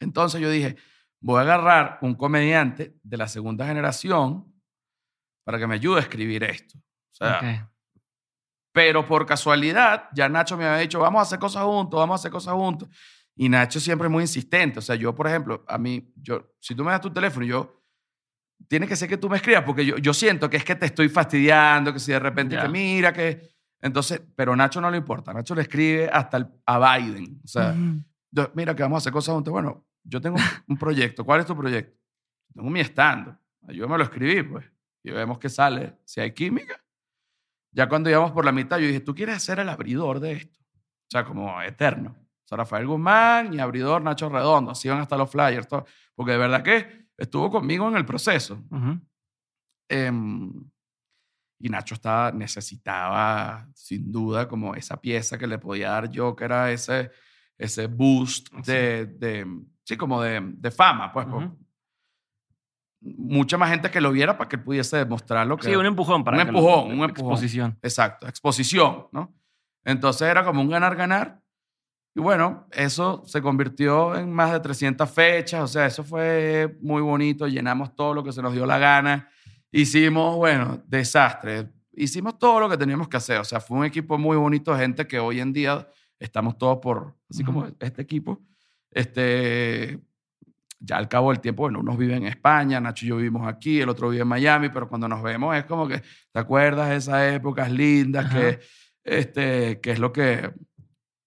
Entonces 0.00 0.40
yo 0.40 0.50
dije, 0.50 0.76
voy 1.20 1.38
a 1.38 1.42
agarrar 1.42 1.98
un 2.00 2.14
comediante 2.14 2.96
de 3.02 3.16
la 3.16 3.28
segunda 3.28 3.66
generación 3.66 4.52
para 5.44 5.58
que 5.58 5.66
me 5.66 5.74
ayude 5.74 5.98
a 5.98 6.02
escribir 6.02 6.42
esto. 6.42 6.78
O 6.78 7.14
sea, 7.14 7.70
pero 8.72 9.06
por 9.06 9.26
casualidad, 9.26 10.08
ya 10.12 10.28
Nacho 10.28 10.56
me 10.56 10.64
había 10.64 10.80
dicho, 10.80 10.98
vamos 10.98 11.20
a 11.20 11.22
hacer 11.22 11.38
cosas 11.38 11.64
juntos, 11.64 12.00
vamos 12.00 12.14
a 12.14 12.20
hacer 12.20 12.30
cosas 12.30 12.54
juntos. 12.54 12.88
Y 13.36 13.48
Nacho 13.48 13.78
siempre 13.80 14.06
es 14.08 14.12
muy 14.12 14.22
insistente. 14.22 14.78
O 14.78 14.82
sea, 14.82 14.96
yo, 14.96 15.14
por 15.14 15.26
ejemplo, 15.26 15.64
a 15.68 15.76
mí, 15.78 16.12
yo, 16.16 16.54
si 16.58 16.74
tú 16.74 16.82
me 16.84 16.90
das 16.90 17.00
tu 17.02 17.12
teléfono, 17.12 17.44
yo, 17.44 17.82
tiene 18.68 18.86
que 18.88 18.96
ser 18.96 19.08
que 19.08 19.18
tú 19.18 19.28
me 19.28 19.36
escribas, 19.36 19.62
porque 19.64 19.84
yo, 19.84 19.98
yo 19.98 20.14
siento 20.14 20.48
que 20.48 20.56
es 20.56 20.64
que 20.64 20.74
te 20.74 20.86
estoy 20.86 21.08
fastidiando, 21.10 21.92
que 21.92 21.98
si 22.00 22.12
de 22.12 22.18
repente 22.18 22.54
Ya. 22.56 22.62
que 22.62 22.68
mira, 22.68 23.12
que... 23.12 23.54
Entonces, 23.82 24.22
pero 24.34 24.56
Nacho 24.56 24.80
no 24.80 24.90
le 24.90 24.96
importa. 24.96 25.34
Nacho 25.34 25.54
le 25.54 25.62
escribe 25.62 26.08
hasta 26.10 26.38
el- 26.38 26.46
a 26.64 26.98
Biden. 26.98 27.38
O 27.44 27.46
sea, 27.46 27.72
Ujú. 27.72 28.02
yo, 28.30 28.50
mira 28.54 28.74
que 28.74 28.82
vamos 28.82 28.96
a 28.96 29.00
hacer 29.02 29.12
cosas 29.12 29.34
juntos. 29.34 29.52
Bueno, 29.52 29.86
yo 30.02 30.18
tengo 30.20 30.38
un 30.66 30.78
proyecto. 30.78 31.24
¿Cuál 31.24 31.40
es 31.40 31.46
tu 31.46 31.54
proyecto? 31.56 31.94
Tengo 32.54 32.70
mi 32.70 32.80
stand. 32.80 33.36
Yo 33.68 33.86
me 33.86 33.98
lo 33.98 34.04
escribí, 34.04 34.42
pues. 34.42 34.64
Y 35.04 35.10
vemos 35.10 35.38
qué 35.38 35.50
sale. 35.50 35.98
Si 36.06 36.20
hay 36.20 36.32
química. 36.32 36.82
Ya 37.70 37.86
cuando 37.88 38.08
íbamos 38.08 38.32
por 38.32 38.46
la 38.46 38.52
mitad, 38.52 38.78
yo 38.78 38.86
dije, 38.86 39.00
¿tú 39.00 39.14
quieres 39.14 39.42
ser 39.42 39.58
el 39.58 39.68
abridor 39.68 40.18
de 40.20 40.32
esto? 40.32 40.58
O 40.62 41.10
sea, 41.10 41.24
como 41.24 41.60
eterno. 41.60 42.16
O 42.46 42.48
sea, 42.48 42.58
Rafael 42.58 42.86
Guzmán 42.86 43.52
y 43.52 43.58
abridor 43.58 44.00
Nacho 44.02 44.28
Redondo. 44.28 44.70
Así 44.70 44.88
van 44.88 45.00
hasta 45.00 45.16
los 45.16 45.28
flyers. 45.28 45.66
Todo. 45.66 45.84
Porque 46.14 46.32
de 46.32 46.38
verdad 46.38 46.62
que 46.62 47.08
estuvo 47.18 47.50
conmigo 47.50 47.88
en 47.88 47.96
el 47.96 48.06
proceso. 48.06 48.62
Em, 49.88 50.52
y 51.60 51.68
Nacho 51.68 51.94
estaba, 51.94 52.30
necesitaba, 52.32 53.68
sin 53.74 54.12
duda, 54.12 54.46
como 54.46 54.74
esa 54.74 55.00
pieza 55.00 55.36
que 55.38 55.46
le 55.46 55.58
podía 55.58 55.90
dar 55.90 56.10
yo, 56.10 56.36
que 56.36 56.44
era 56.44 56.70
ese, 56.70 57.10
ese 57.58 57.86
boost 57.86 58.48
Sí. 58.62 58.72
de, 58.72 59.06
de- 59.06 59.60
sí, 59.84 59.96
como 59.96 60.20
de, 60.22 60.40
de 60.42 60.70
fama, 60.70 61.12
pues. 61.12 61.26
mucha 63.00 63.56
más 63.58 63.70
gente 63.70 63.90
que 63.90 64.00
lo 64.00 64.10
viera 64.10 64.36
para 64.36 64.48
que 64.48 64.56
él 64.56 64.62
pudiese 64.64 64.96
demostrar 64.98 65.46
lo 65.46 65.56
que... 65.56 65.68
Sí, 65.68 65.76
un 65.76 65.86
empujón 65.86 66.24
para 66.24 66.38
Un 66.38 66.46
que 66.46 66.52
lo- 66.52 66.58
empujón, 66.58 66.84
un 66.86 67.04
empujón. 67.04 67.10
Exposición. 67.32 67.78
Exacto, 67.82 68.26
exposición, 68.26 69.06
¿no? 69.12 69.34
Entonces 69.84 70.28
era 70.28 70.44
como 70.44 70.60
un 70.62 70.68
ganar-ganar. 70.68 71.40
Y 72.16 72.20
bueno, 72.20 72.66
eso 72.72 73.22
se 73.26 73.42
convirtió 73.42 74.16
en 74.16 74.32
más 74.32 74.50
de 74.50 74.60
300 74.60 75.10
fechas, 75.10 75.62
o 75.62 75.68
sea, 75.68 75.84
eso 75.84 76.02
fue 76.02 76.78
muy 76.80 77.02
bonito, 77.02 77.46
llenamos 77.46 77.94
todo 77.94 78.14
lo 78.14 78.24
que 78.24 78.32
se 78.32 78.40
nos 78.40 78.54
dio 78.54 78.64
la 78.64 78.78
gana, 78.78 79.28
hicimos, 79.70 80.34
bueno, 80.36 80.82
desastre, 80.86 81.68
hicimos 81.92 82.38
todo 82.38 82.60
lo 82.60 82.70
que 82.70 82.78
teníamos 82.78 83.08
que 83.08 83.18
hacer, 83.18 83.36
o 83.36 83.44
sea, 83.44 83.60
fue 83.60 83.76
un 83.76 83.84
equipo 83.84 84.16
muy 84.16 84.34
bonito, 84.38 84.72
de 84.72 84.78
gente 84.78 85.06
que 85.06 85.18
hoy 85.18 85.40
en 85.40 85.52
día 85.52 85.86
estamos 86.18 86.56
todos 86.56 86.78
por, 86.78 87.14
así 87.28 87.44
como 87.44 87.66
este 87.66 88.00
equipo, 88.00 88.40
este, 88.90 90.00
ya 90.78 90.96
al 90.96 91.10
cabo 91.10 91.32
del 91.32 91.40
tiempo, 91.40 91.64
bueno, 91.64 91.80
unos 91.80 91.98
viven 91.98 92.22
en 92.22 92.28
España, 92.28 92.80
Nacho 92.80 93.04
y 93.04 93.08
yo 93.10 93.18
vivimos 93.18 93.46
aquí, 93.46 93.82
el 93.82 93.90
otro 93.90 94.08
vive 94.08 94.22
en 94.22 94.28
Miami, 94.28 94.70
pero 94.70 94.88
cuando 94.88 95.06
nos 95.06 95.22
vemos 95.22 95.54
es 95.54 95.66
como 95.66 95.86
que, 95.86 96.02
¿te 96.32 96.38
acuerdas 96.38 96.88
de 96.88 96.96
esas 96.96 97.34
épocas 97.34 97.70
lindas 97.70 98.32
que, 98.32 98.58
este, 99.04 99.82
que 99.82 99.90
es 99.90 99.98
lo 99.98 100.14
que, 100.14 100.50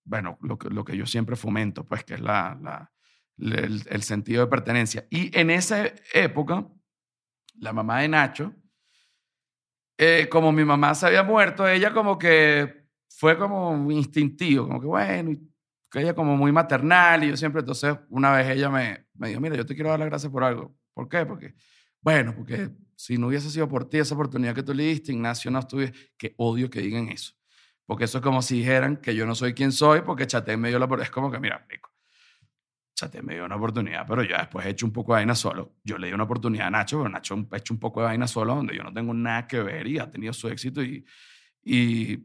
bueno, 0.10 0.38
lo 0.42 0.58
que, 0.58 0.98
yo 0.98 1.06
siempre 1.06 1.36
fomento, 1.36 1.86
pues, 1.86 2.04
que 2.04 2.16
es 2.16 2.22
la, 2.22 2.92
el 3.38 4.04
sentido 4.04 4.44
de 4.44 4.50
pertenencia. 4.50 5.08
Y 5.10 5.38
en 5.38 5.50
esa 5.50 5.94
época, 6.14 6.68
la 7.60 7.74
mamá 7.74 8.02
de 8.02 8.08
Nacho 8.08 8.56
eh, 10.02 10.30
como 10.30 10.54
mi 10.54 10.64
mamá 10.64 10.96
se 10.96 11.08
había 11.08 11.24
muerto, 11.24 11.68
ella 11.68 11.92
como 11.94 12.18
que 12.18 12.86
fue 13.10 13.38
como 13.38 13.92
instintivo, 13.92 14.66
como 14.66 14.80
que 14.80 14.88
bueno, 14.88 15.32
y 15.32 15.52
que 15.92 16.00
ella 16.00 16.14
como 16.16 16.38
muy 16.38 16.54
maternal 16.54 17.22
y 17.26 17.28
yo 17.32 17.36
siempre, 17.36 17.60
entonces 17.60 17.98
una 18.08 18.32
vez 18.32 18.48
ella 18.48 18.70
me, 18.70 19.08
me 19.16 19.28
dijo, 19.28 19.42
mira, 19.42 19.58
yo 19.58 19.66
te 19.66 19.76
quiero 19.76 19.90
dar 19.90 20.00
las 20.00 20.08
gracias 20.08 20.32
por 20.32 20.46
algo. 20.46 20.74
¿Por 20.94 21.10
qué? 21.10 21.26
Porque, 21.26 21.54
bueno, 22.00 22.34
porque 22.34 22.70
si 22.96 23.18
no 23.18 23.28
hubiese 23.28 23.50
sido 23.50 23.68
por 23.68 23.90
ti 23.90 23.98
esa 23.98 24.16
oportunidad 24.16 24.56
que 24.56 24.64
tú 24.64 24.74
le 24.74 24.84
diste, 24.84 25.12
Ignacio 25.12 25.52
no 25.52 25.60
estuviese, 25.60 25.94
que 26.18 26.34
odio 26.38 26.70
que 26.70 26.80
digan 26.80 27.10
eso. 27.10 27.34
Porque 27.90 28.04
eso 28.04 28.20
es 28.20 28.24
como 28.24 28.44
si 28.44 28.60
dijeran 28.60 28.98
que 28.98 29.16
yo 29.16 29.26
no 29.26 29.34
soy 29.34 29.56
quien 29.56 29.72
soy 29.72 30.02
porque 30.02 30.28
Chate 30.28 30.56
me 30.58 30.68
dio 30.70 30.78
la 30.78 30.86
oportunidad. 30.86 31.08
Es 31.10 31.12
como 31.12 31.32
que, 31.32 31.40
mira, 31.40 31.66
rico, 31.68 31.90
Chate 32.96 33.24
me 33.24 33.34
dio 33.34 33.46
una 33.46 33.56
oportunidad, 33.56 34.06
pero 34.08 34.22
yo 34.22 34.38
después 34.38 34.64
he 34.68 34.70
hecho 34.70 34.86
un 34.86 34.94
poco 34.94 35.14
de 35.14 35.22
vaina 35.22 35.34
solo. 35.34 35.74
Yo 35.84 35.98
le 35.98 36.06
di 36.06 36.14
una 36.14 36.26
oportunidad 36.26 36.68
a 36.68 36.70
Nacho, 36.70 37.00
pero 37.00 37.10
Nacho 37.10 37.48
ha 37.52 37.58
hecho 37.58 37.74
un 37.74 37.80
poco 37.80 38.02
de 38.02 38.06
vaina 38.06 38.28
solo 38.28 38.54
donde 38.54 38.76
yo 38.76 38.84
no 38.84 38.94
tengo 38.94 39.12
nada 39.16 39.48
que 39.48 39.60
ver 39.64 39.88
y 39.88 39.98
ha 39.98 40.08
tenido 40.12 40.34
su 40.34 40.48
éxito 40.50 40.84
y, 40.84 41.04
y 41.64 42.20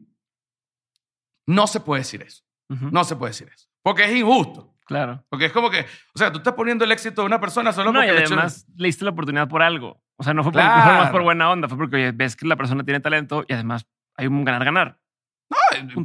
no 1.47 1.65
se 1.67 1.79
puede 1.79 2.01
decir 2.01 2.21
eso. 2.21 2.43
No 2.69 3.03
se 3.03 3.15
puede 3.15 3.31
decir 3.31 3.49
eso. 3.53 3.67
Porque 3.81 4.03
es 4.05 4.15
injusto. 4.15 4.75
Claro. 4.85 5.25
Porque 5.29 5.45
es 5.45 5.51
como 5.51 5.69
que, 5.71 5.79
o 6.13 6.17
sea, 6.19 6.31
tú 6.31 6.37
estás 6.39 6.53
poniendo 6.53 6.85
el 6.85 6.91
éxito 6.91 7.21
de 7.21 7.25
una 7.27 7.39
persona 7.39 7.71
solo 7.73 7.91
No, 7.91 8.03
y 8.03 8.07
porque 8.07 8.19
de- 8.21 8.25
además 8.27 8.67
le 8.75 8.87
diste 8.87 9.03
la 9.03 9.11
oportunidad 9.11 9.47
por 9.47 9.61
algo. 9.63 10.01
O 10.15 10.23
sea, 10.23 10.33
no 10.35 10.43
fue, 10.43 10.51
por, 10.51 10.61
no 10.61 10.67
Claro. 10.67 10.83
fue 10.83 10.93
más 10.99 11.09
por 11.11 11.23
buena 11.23 11.49
onda, 11.51 11.67
fue 11.67 11.77
porque 11.77 11.95
oye, 11.95 12.11
ves 12.11 12.35
que 12.35 12.47
la 12.47 12.55
persona 12.55 12.83
tiene 12.83 12.99
talento 12.99 13.43
y 13.47 13.53
además 13.53 13.87
hay 14.15 14.27
un 14.27 14.43
ganar-ganar. 14.45 14.99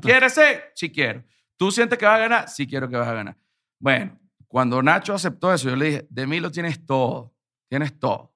¿Quieres 0.09 0.35
ser? 0.35 0.73
Sí 0.75 0.91
quiero. 0.91 1.25
¿Tú 1.57 1.71
sientes 1.71 1.99
que 1.99 2.07
vas 2.07 2.17
a 2.17 2.19
ganar? 2.19 2.49
Sí 2.49 2.67
quiero 2.67 2.89
que 2.89 2.97
vas 2.97 3.09
a 3.09 3.15
ganar. 3.15 3.37
Bueno, 3.79 4.19
cuando 4.49 4.83
Nacho 4.83 5.15
aceptó 5.15 5.53
eso, 5.53 5.69
yo 5.71 5.77
le 5.77 5.85
dije, 5.87 6.07
de 6.11 6.27
mí 6.27 6.41
lo 6.41 6.51
tienes 6.51 6.85
todo. 6.87 7.35
Tienes 7.69 7.99
todo. 7.99 8.35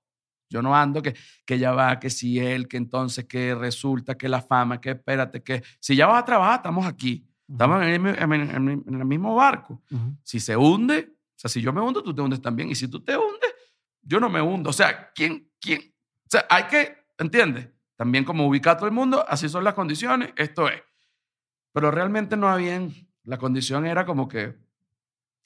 Yo 0.50 0.62
no 0.62 0.76
ando 0.76 1.02
que, 1.02 1.14
que 1.44 1.58
ya 1.58 1.72
va, 1.72 1.98
que 1.98 2.10
si 2.10 2.38
él, 2.38 2.68
que 2.68 2.76
entonces, 2.76 3.24
que 3.24 3.54
resulta, 3.54 4.14
que 4.16 4.28
la 4.28 4.40
fama, 4.40 4.80
que 4.80 4.90
espérate, 4.90 5.42
que 5.42 5.62
si 5.80 5.96
ya 5.96 6.06
vas 6.06 6.22
a 6.22 6.24
trabajar, 6.24 6.56
estamos 6.56 6.86
aquí. 6.86 7.26
Estamos 7.50 7.82
en 7.82 7.88
el, 7.88 8.00
mi- 8.00 8.10
en 8.10 8.32
el- 8.32 8.50
en 8.50 8.68
el- 8.68 8.82
en 8.86 8.94
el 9.00 9.04
mismo 9.04 9.34
barco. 9.34 9.82
Si 10.22 10.38
se 10.40 10.56
hunde, 10.56 11.10
o 11.10 11.32
sea, 11.38 11.50
si 11.50 11.60
yo 11.60 11.72
me 11.72 11.80
hundo, 11.80 12.02
tú 12.02 12.14
te 12.14 12.20
hundes 12.22 12.40
también. 12.40 12.70
Y 12.70 12.74
si 12.74 12.86
tú 12.88 13.02
te 13.02 13.16
hundes, 13.16 13.52
yo 14.02 14.20
no 14.20 14.28
me 14.28 14.40
hundo. 14.40 14.70
O 14.70 14.72
sea, 14.72 15.10
¿quién, 15.14 15.50
quién? 15.60 15.80
O 16.24 16.28
sea, 16.30 16.46
hay 16.48 16.64
que, 16.64 16.96
¿entiendes? 17.18 17.68
También 17.96 18.24
como 18.24 18.46
ubicar 18.46 18.74
a 18.74 18.76
todo 18.76 18.86
el 18.86 18.94
mundo, 18.94 19.24
así 19.28 19.48
son 19.48 19.64
las 19.64 19.74
condiciones, 19.74 20.32
esto 20.36 20.68
es. 20.68 20.80
Pero 21.74 21.90
realmente 21.90 22.36
no 22.36 22.48
habían, 22.48 22.94
la 23.24 23.36
condición 23.36 23.84
era 23.84 24.06
como 24.06 24.28
que 24.28 24.54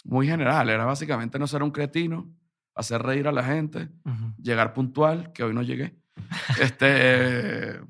muy 0.05 0.27
general, 0.27 0.69
era 0.69 0.85
básicamente 0.85 1.39
no 1.39 1.47
ser 1.47 1.63
un 1.63 1.71
cretino, 1.71 2.31
hacer 2.75 3.03
reír 3.03 3.27
a 3.29 3.33
la 3.33 3.43
gente, 3.43 3.89
llegar 4.37 4.75
puntual, 4.75 5.33
que 5.33 5.43
hoy 5.43 5.55
no 5.55 5.63
llegué, 5.63 5.97
este, 6.61 7.81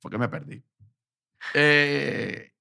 porque 0.00 0.16
me 0.16 0.28
perdí. 0.28 0.62
Eh, 1.54 2.52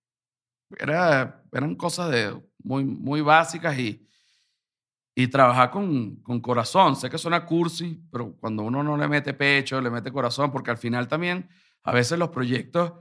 era, 0.75 1.43
eran 1.51 1.75
cosas 1.75 2.09
de 2.09 2.41
muy, 2.63 2.83
muy 2.83 3.21
básicas 3.21 3.77
y, 3.77 4.07
y 5.13 5.27
trabajar 5.27 5.69
con, 5.69 6.15
con 6.17 6.41
corazón. 6.41 6.95
Sé 6.95 7.11
que 7.11 7.19
suena 7.19 7.45
cursi, 7.45 8.01
pero 8.11 8.35
cuando 8.38 8.63
uno 8.63 8.81
no 8.81 8.97
le 8.97 9.07
mete 9.07 9.35
pecho, 9.35 9.79
le 9.81 9.91
mete 9.91 10.11
corazón, 10.11 10.51
porque 10.51 10.71
al 10.71 10.77
final 10.79 11.07
también 11.07 11.47
a 11.83 11.91
veces 11.91 12.17
los 12.17 12.29
proyectos, 12.29 12.91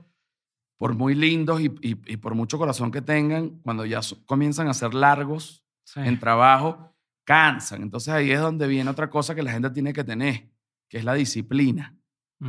por 0.77 0.93
muy 0.93 1.15
lindos 1.15 1.59
y, 1.61 1.65
y- 1.81 1.99
y 2.13 2.17
por 2.17 2.35
mucho 2.35 2.57
corazón 2.57 2.91
que 2.91 3.01
tengan, 3.01 3.59
cuando 3.61 3.85
ya 3.85 4.01
so- 4.01 4.23
comienzan 4.25 4.67
a 4.67 4.73
ser 4.73 4.93
largos 4.93 5.63
Sí. 5.83 6.01
en 6.01 6.19
trabajo, 6.19 6.93
cansan. 7.23 7.81
Entonces 7.81 8.13
ahí 8.13 8.31
es 8.31 8.39
donde 8.41 8.67
viene 8.67 8.89
otra 8.89 9.09
cosa 9.09 9.33
que 9.35 9.41
la 9.43 9.51
gente 9.51 9.69
tiene 9.69 9.93
que 9.93 10.03
tener, 10.03 10.49
que 10.89 10.97
es 10.97 11.03
la 11.05 11.13
disciplina 11.13 11.93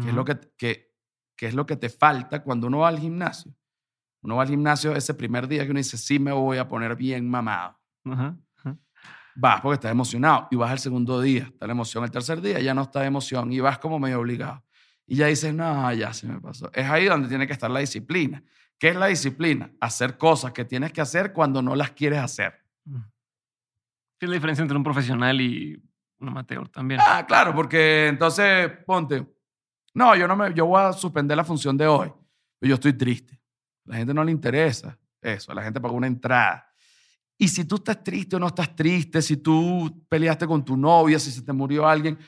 que 0.02 0.08
es, 0.10 0.14
lo 0.14 0.22
que, 0.24 0.38
que, 0.58 0.92
que 1.34 1.46
es 1.46 1.54
lo 1.54 1.64
que 1.64 1.76
te 1.76 1.88
falta 1.88 2.42
cuando 2.42 2.66
uno 2.66 2.80
va 2.80 2.88
al 2.88 2.98
gimnasio. 2.98 3.54
Uno 4.22 4.36
va 4.36 4.42
al 4.42 4.48
gimnasio 4.50 4.94
ese 4.94 5.14
primer 5.14 5.48
día 5.48 5.64
que 5.64 5.70
uno 5.70 5.78
dice, 5.78 5.96
sí 5.96 6.18
me 6.18 6.30
voy 6.32 6.58
a 6.58 6.68
poner 6.68 6.94
bien 6.96 7.26
mamado. 7.30 7.78
Ajá. 8.04 8.36
Vas 9.34 9.60
porque 9.60 9.74
estás 9.76 9.92
emocionado 9.92 10.48
y 10.50 10.56
vas 10.56 10.70
al 10.72 10.78
segundo 10.80 11.20
día, 11.20 11.44
está 11.44 11.66
la 11.66 11.72
emoción. 11.72 12.02
El 12.04 12.10
tercer 12.10 12.40
día 12.40 12.58
ya 12.60 12.74
no 12.74 12.82
está 12.82 13.00
de 13.00 13.06
emoción 13.06 13.52
y 13.52 13.60
vas 13.60 13.78
como 13.78 13.98
medio 14.00 14.18
obligado. 14.20 14.64
Y 15.10 15.16
ya 15.16 15.26
dices, 15.26 15.54
no, 15.54 15.92
ya 15.94 16.12
se 16.12 16.26
me 16.26 16.38
pasó. 16.38 16.70
Es 16.74 16.84
ahí 16.88 17.06
donde 17.06 17.28
tiene 17.28 17.46
que 17.46 17.54
estar 17.54 17.70
la 17.70 17.80
disciplina. 17.80 18.42
¿Qué 18.78 18.88
es 18.88 18.96
la 18.96 19.06
disciplina? 19.06 19.72
Hacer 19.80 20.18
cosas 20.18 20.52
que 20.52 20.66
tienes 20.66 20.92
que 20.92 21.00
hacer 21.00 21.32
cuando 21.32 21.62
no 21.62 21.74
las 21.74 21.92
quieres 21.92 22.18
hacer. 22.20 22.62
¿Qué 24.18 24.26
es 24.26 24.28
la 24.28 24.34
diferencia 24.34 24.62
entre 24.62 24.76
un 24.76 24.84
profesional 24.84 25.40
y 25.40 25.82
un 26.20 26.28
amateur 26.28 26.68
también? 26.68 27.00
Ah, 27.02 27.24
claro, 27.26 27.54
porque 27.54 28.08
entonces 28.08 28.70
ponte, 28.86 29.26
no, 29.94 30.14
yo 30.14 30.28
no 30.28 30.36
me, 30.36 30.52
yo 30.52 30.66
voy 30.66 30.82
a 30.82 30.92
suspender 30.92 31.36
la 31.36 31.44
función 31.44 31.76
de 31.76 31.86
hoy, 31.86 32.12
pero 32.58 32.68
yo 32.68 32.74
estoy 32.74 32.92
triste. 32.92 33.40
A 33.86 33.92
la 33.92 33.96
gente 33.96 34.12
no 34.12 34.22
le 34.22 34.30
interesa 34.30 34.98
eso, 35.22 35.52
a 35.52 35.54
la 35.54 35.62
gente 35.62 35.80
pagó 35.80 35.94
una 35.94 36.06
entrada. 36.06 36.66
Y 37.38 37.48
si 37.48 37.64
tú 37.64 37.76
estás 37.76 38.04
triste 38.04 38.36
o 38.36 38.38
no 38.38 38.48
estás 38.48 38.76
triste, 38.76 39.22
si 39.22 39.38
tú 39.38 40.04
peleaste 40.08 40.46
con 40.46 40.62
tu 40.64 40.76
novia, 40.76 41.18
si 41.18 41.30
se 41.30 41.40
te 41.40 41.52
murió 41.52 41.88
alguien, 41.88 42.18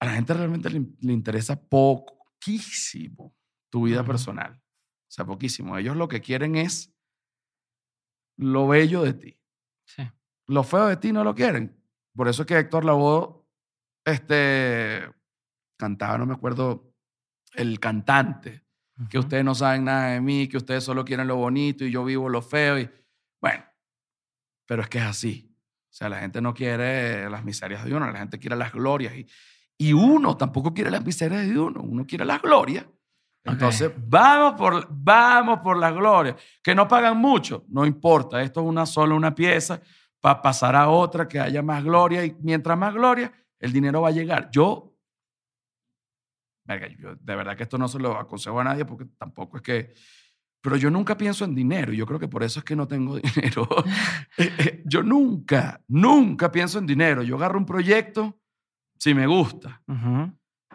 a 0.00 0.06
la 0.06 0.12
gente 0.14 0.34
realmente 0.34 0.70
le, 0.70 0.84
le 1.00 1.12
interesa 1.12 1.60
poquísimo 1.60 3.34
tu 3.70 3.84
vida 3.84 4.04
personal. 4.04 4.54
O 4.54 5.10
sea, 5.10 5.24
poquísimo. 5.24 5.76
Ellos 5.78 5.96
lo 5.96 6.08
que 6.08 6.20
quieren 6.20 6.56
es 6.56 6.94
lo 8.36 8.68
bello 8.68 9.02
de 9.02 9.14
ti 9.14 9.40
Sí. 9.84 10.02
lo 10.46 10.62
feo 10.62 10.86
de 10.86 10.96
ti 10.98 11.12
no 11.12 11.24
lo 11.24 11.34
quieren. 11.34 11.82
Por 12.14 12.28
eso 12.28 12.42
es 12.42 12.46
que 12.46 12.58
Héctor 12.58 12.84
Lavoe 12.84 13.42
este, 14.04 15.10
cantaba, 15.78 16.18
no 16.18 16.26
me 16.26 16.34
acuerdo, 16.34 16.94
el 17.54 17.80
cantante, 17.80 18.64
que 19.08 19.18
ustedes 19.18 19.44
no 19.44 19.54
saben 19.54 19.84
nada 19.84 20.10
de 20.10 20.20
mí, 20.20 20.48
que 20.48 20.56
ustedes 20.56 20.84
solo 20.84 21.04
quieren 21.04 21.26
lo 21.26 21.36
bonito 21.36 21.84
y 21.84 21.90
yo 21.90 22.04
vivo 22.04 22.28
lo 22.28 22.42
feo. 22.42 22.78
Y, 22.78 22.90
bueno, 23.40 23.64
pero 24.66 24.82
es 24.82 24.88
que 24.88 24.98
es 24.98 25.04
así. 25.04 25.56
O 25.90 25.94
sea, 25.98 26.08
la 26.08 26.20
gente 26.20 26.40
no 26.40 26.52
quiere 26.52 27.30
las 27.30 27.44
miserias 27.44 27.84
de 27.84 27.94
uno, 27.94 28.10
la 28.10 28.18
gente 28.18 28.38
quiere 28.38 28.56
las 28.56 28.72
glorias. 28.72 29.14
Y, 29.14 29.26
y 29.78 29.92
uno 29.92 30.36
tampoco 30.36 30.74
quiere 30.74 30.90
las 30.90 31.04
miserias 31.04 31.46
de 31.46 31.58
uno, 31.58 31.80
uno 31.80 32.04
quiere 32.04 32.24
las 32.24 32.42
glorias. 32.42 32.84
Entonces, 33.44 33.92
vamos 33.96 34.54
por, 34.54 34.88
vamos 34.90 35.60
por 35.60 35.78
las 35.78 35.94
glorias. 35.94 36.36
Que 36.62 36.74
no 36.74 36.86
pagan 36.86 37.16
mucho, 37.16 37.64
no 37.68 37.86
importa. 37.86 38.42
Esto 38.42 38.60
es 38.60 38.66
una 38.66 38.84
sola, 38.84 39.14
una 39.14 39.34
pieza, 39.34 39.80
para 40.20 40.42
pasar 40.42 40.74
a 40.76 40.88
otra, 40.88 41.28
que 41.28 41.40
haya 41.40 41.62
más 41.62 41.82
gloria. 41.82 42.24
Y 42.24 42.36
mientras 42.40 42.76
más 42.76 42.92
gloria, 42.92 43.32
el 43.58 43.72
dinero 43.72 44.02
va 44.02 44.08
a 44.08 44.12
llegar. 44.12 44.50
Yo, 44.50 44.94
verga, 46.64 46.88
yo 46.88 47.14
de 47.14 47.36
verdad 47.36 47.56
que 47.56 47.62
esto 47.62 47.78
no 47.78 47.88
se 47.88 47.98
lo 47.98 48.18
aconsejo 48.18 48.60
a 48.60 48.64
nadie 48.64 48.84
porque 48.84 49.06
tampoco 49.16 49.56
es 49.56 49.62
que... 49.62 49.94
Pero 50.60 50.76
yo 50.76 50.90
nunca 50.90 51.16
pienso 51.16 51.44
en 51.44 51.54
dinero. 51.54 51.92
Yo 51.92 52.04
creo 52.04 52.18
que 52.18 52.26
por 52.26 52.42
eso 52.42 52.58
es 52.58 52.64
que 52.64 52.74
no 52.74 52.88
tengo 52.88 53.16
dinero. 53.34 53.66
Eh, 54.36 54.54
eh, 54.58 54.82
yo 54.84 55.02
nunca, 55.02 55.82
nunca 55.88 56.52
pienso 56.52 56.78
en 56.78 56.86
dinero. 56.86 57.22
Yo 57.22 57.36
agarro 57.36 57.58
un 57.58 57.66
proyecto 57.66 58.38
si 58.98 59.14
me 59.14 59.26
gusta. 59.26 59.82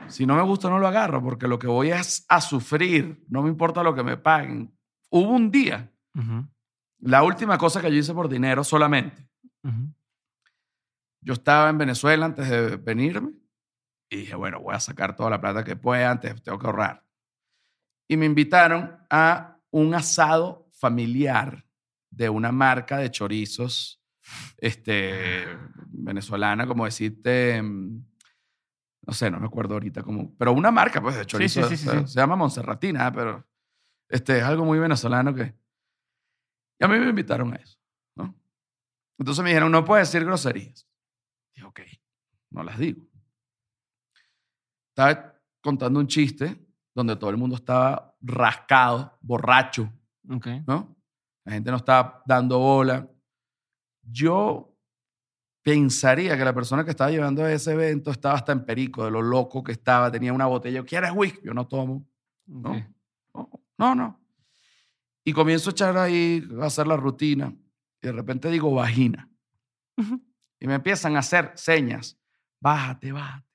Si 0.08 0.26
no 0.26 0.36
me 0.36 0.42
gusta, 0.42 0.70
no 0.70 0.80
lo 0.80 0.88
agarro, 0.88 1.24
porque 1.24 1.48
lo 1.48 1.60
que 1.60 1.68
voy 1.68 1.92
es 1.92 2.26
a 2.28 2.42
sufrir. 2.42 3.24
No 3.28 3.42
me 3.44 3.50
importa 3.50 3.84
lo 3.84 3.94
que 3.94 4.04
me 4.04 4.18
paguen. 4.18 4.76
Hubo 5.10 5.32
un 5.32 5.52
día, 5.52 5.92
la 7.00 7.24
última 7.24 7.58
cosa 7.58 7.82
que 7.82 7.92
yo 7.92 7.98
hice 7.98 8.14
por 8.14 8.28
dinero 8.28 8.64
solamente. 8.64 9.28
Yo 11.22 11.34
estaba 11.34 11.70
en 11.70 11.78
Venezuela 11.78 12.26
antes 12.26 12.50
de 12.50 12.76
venirme 12.78 13.32
y 14.10 14.18
dije, 14.18 14.36
bueno, 14.36 14.60
voy 14.60 14.76
a 14.76 14.80
sacar 14.80 15.16
toda 15.16 15.30
la 15.30 15.40
plata 15.42 15.64
que 15.64 15.76
pueda, 15.76 16.12
antes 16.12 16.42
tengo 16.44 16.60
que 16.60 16.66
ahorrar. 16.66 17.06
Y 18.08 18.18
me 18.18 18.26
invitaron 18.26 18.98
a 19.10 19.58
un 19.72 19.96
asado 19.96 20.70
familiar 20.74 21.66
de 22.10 22.30
una 22.30 22.52
marca 22.52 22.98
de 22.98 23.10
chorizos 23.10 24.04
este, 24.58 25.46
venezolana, 25.88 26.68
como 26.68 26.86
decirte, 26.86 27.62
mm, 27.62 28.06
no 29.06 29.14
sé, 29.14 29.30
no 29.30 29.40
me 29.40 29.48
acuerdo 29.48 29.74
ahorita, 29.76 30.02
como, 30.04 30.36
pero 30.38 30.54
una 30.54 30.72
marca 30.72 31.02
pues 31.02 31.16
de 31.16 31.22
sí, 31.22 31.28
chorizos, 31.28 31.70
sí, 31.70 31.78
sí, 31.78 31.86
se, 31.86 32.00
sí. 32.00 32.08
se 32.08 32.20
llama 32.20 32.36
Monserratina, 32.36 33.12
pero 33.12 33.46
este, 34.10 34.38
es 34.38 34.44
algo 34.44 34.66
muy 34.66 34.80
venezolano 34.80 35.34
que... 35.34 35.56
Y 36.80 36.84
a 36.84 36.88
mí 36.88 37.00
me 37.00 37.10
invitaron 37.10 37.54
a 37.54 37.58
eso, 37.58 37.78
¿no? 38.16 38.36
Entonces 39.18 39.44
me 39.44 39.50
dijeron, 39.50 39.72
no 39.72 39.86
puedes 39.86 40.12
decir 40.12 40.26
groserías. 40.26 40.88
Dije, 41.54 41.68
ok, 41.68 41.80
no 42.52 42.64
las 42.64 42.78
digo. 42.78 43.06
Estaba 44.90 45.40
contando 45.62 46.00
un 46.00 46.08
chiste 46.08 46.66
donde 46.94 47.16
todo 47.16 47.30
el 47.30 47.38
mundo 47.38 47.56
estaba 47.56 48.16
rascado, 48.22 49.18
borracho, 49.22 49.92
Ok. 50.30 50.48
¿no? 50.68 50.96
La 51.46 51.54
gente 51.54 51.72
no 51.72 51.78
estaba 51.78 52.24
dando 52.26 52.60
bola. 52.60 53.10
Yo 54.02 54.73
pensaría 55.64 56.38
que 56.38 56.46
la 56.46 56.54
persona 56.54 56.84
que 56.84 56.92
estaba 56.92 57.10
llevando 57.10 57.48
ese 57.48 57.72
evento 57.72 58.12
estaba 58.12 58.36
hasta 58.36 58.52
en 58.52 58.66
perico, 58.66 59.06
de 59.06 59.12
lo 59.12 59.22
loco 59.22 59.64
que 59.64 59.72
estaba, 59.72 60.12
tenía 60.12 60.34
una 60.34 60.46
botella. 60.46 60.84
¿Quieres 60.84 61.12
whisky? 61.16 61.40
Yo 61.46 61.54
no 61.54 61.68
tomo. 61.68 62.06
No, 62.46 62.76
no, 63.34 63.50
no, 63.78 63.96
no. 63.96 64.20
Y 65.24 65.32
comienzo 65.32 65.70
a 65.70 65.72
echar 65.72 65.98
ahí, 65.98 66.46
a 66.62 66.66
hacer 66.66 66.86
la 66.86 66.98
rutina. 66.98 67.56
Y 68.02 68.08
de 68.08 68.12
repente 68.12 68.52
digo 68.52 68.74
vagina. 68.74 69.30
Y 70.60 70.68
me 70.68 70.76
empiezan 70.76 71.16
a 71.16 71.20
hacer 71.20 71.54
señas. 71.56 72.20
Bájate, 72.60 73.14
bájate. 73.14 73.48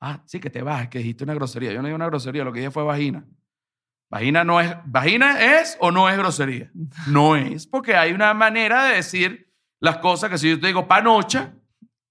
Ah, 0.00 0.22
sí, 0.24 0.40
que 0.40 0.48
te 0.48 0.62
bajes, 0.62 0.88
que 0.88 0.98
dijiste 0.98 1.24
una 1.24 1.34
grosería. 1.34 1.72
Yo 1.72 1.82
no 1.82 1.88
dije 1.88 1.94
una 1.94 2.06
grosería, 2.06 2.42
lo 2.42 2.52
que 2.52 2.60
dije 2.60 2.70
fue 2.70 2.84
vagina. 2.84 3.26
Vagina 4.08 4.44
no 4.44 4.60
es, 4.60 4.74
vagina 4.86 5.60
es 5.60 5.76
o 5.78 5.90
no 5.90 6.08
es 6.08 6.16
grosería. 6.16 6.70
No 7.06 7.36
es, 7.36 7.66
porque 7.66 7.94
hay 7.94 8.12
una 8.12 8.32
manera 8.32 8.86
de 8.86 8.96
decir 8.96 9.49
las 9.80 9.98
cosas 9.98 10.30
que 10.30 10.38
si 10.38 10.50
yo 10.50 10.60
te 10.60 10.66
digo 10.66 10.86
panocha, 10.86 11.52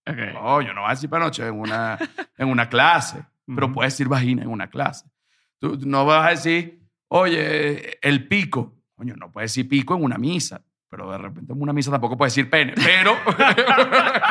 Ok. 0.07 0.17
no, 0.33 0.61
yo 0.61 0.73
no 0.73 0.81
voy 0.81 0.89
a 0.89 0.93
decir 0.93 1.09
panocha 1.09 1.47
en 1.47 1.59
una, 1.59 1.97
en 2.37 2.47
una 2.49 2.67
clase, 2.69 3.23
pero 3.45 3.71
puedes 3.71 3.93
decir 3.93 4.07
vagina 4.07 4.41
en 4.43 4.49
una 4.49 4.69
clase. 4.69 5.05
Tú 5.59 5.77
no 5.85 6.05
vas 6.05 6.27
a 6.27 6.29
decir, 6.31 6.81
oye, 7.09 7.99
el 8.01 8.27
pico. 8.27 8.75
Coño, 8.95 9.15
no 9.15 9.31
puedes 9.31 9.51
decir 9.51 9.67
pico 9.69 9.95
en 9.95 10.03
una 10.03 10.17
misa, 10.17 10.61
pero 10.89 11.11
de 11.11 11.17
repente 11.19 11.53
en 11.53 11.61
una 11.61 11.73
misa 11.73 11.91
tampoco 11.91 12.17
puedes 12.17 12.33
decir 12.35 12.49
pene. 12.49 12.73
Pero, 12.75 13.15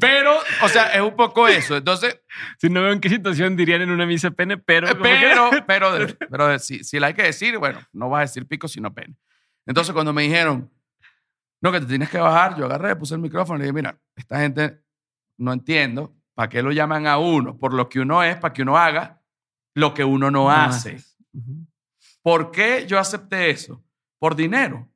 pero, 0.00 0.32
o 0.62 0.68
sea, 0.68 0.86
es 0.94 1.00
un 1.00 1.14
poco 1.16 1.48
eso. 1.48 1.76
Entonces, 1.76 2.20
Si 2.58 2.68
no 2.68 2.82
veo 2.82 2.92
en 2.92 3.00
qué 3.00 3.08
situación 3.08 3.56
dirían 3.56 3.82
en 3.82 3.90
una 3.90 4.06
misa 4.06 4.30
pene, 4.30 4.56
pero. 4.58 4.88
que- 4.88 4.94
pero, 4.96 5.50
pero, 5.66 5.88
pero 6.30 6.46
de- 6.48 6.58
si, 6.58 6.84
si 6.84 6.98
la 6.98 7.08
hay 7.08 7.14
que 7.14 7.22
decir, 7.22 7.58
bueno, 7.58 7.80
no 7.92 8.08
vas 8.08 8.18
a 8.18 8.22
decir 8.22 8.46
pico 8.46 8.68
sino 8.68 8.92
pene. 8.92 9.16
Entonces, 9.66 9.92
cuando 9.92 10.12
me 10.12 10.22
dijeron, 10.22 10.70
no, 11.62 11.70
que 11.70 11.80
te 11.80 11.86
tienes 11.86 12.10
que 12.10 12.18
bajar, 12.18 12.56
yo 12.56 12.66
agarré, 12.66 12.96
puse 12.96 13.14
el 13.14 13.20
micrófono 13.20 13.56
y 13.56 13.60
le 13.60 13.64
dije, 13.66 13.72
mira, 13.72 13.96
esta 14.16 14.40
gente 14.40 14.82
no 15.38 15.52
entiendo 15.52 16.12
para 16.34 16.48
qué 16.48 16.60
lo 16.60 16.72
llaman 16.72 17.06
a 17.06 17.18
uno, 17.18 17.56
por 17.56 17.72
lo 17.72 17.88
que 17.88 18.00
uno 18.00 18.22
es, 18.22 18.36
para 18.36 18.52
que 18.52 18.62
uno 18.62 18.76
haga 18.76 19.22
lo 19.74 19.94
que 19.94 20.04
uno 20.04 20.30
no, 20.30 20.50
hace. 20.50 20.98
¿Por 22.20 22.50
qué 22.50 22.84
yo 22.86 22.98
acepté 22.98 23.50
eso? 23.50 23.82
Por 24.18 24.34
dinero. 24.34 24.88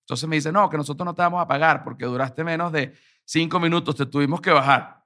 Entonces 0.00 0.28
me 0.28 0.36
dice, 0.36 0.50
no, 0.50 0.68
que 0.68 0.76
nosotros 0.76 1.04
no 1.04 1.14
te 1.14 1.22
vamos 1.22 1.40
a 1.40 1.46
pagar 1.46 1.84
porque 1.84 2.04
duraste 2.04 2.42
menos 2.42 2.72
de 2.72 2.94
cinco 3.24 3.60
minutos, 3.60 3.94
te 3.94 4.04
tuvimos 4.04 4.40
que 4.40 4.50
bajar. 4.50 5.04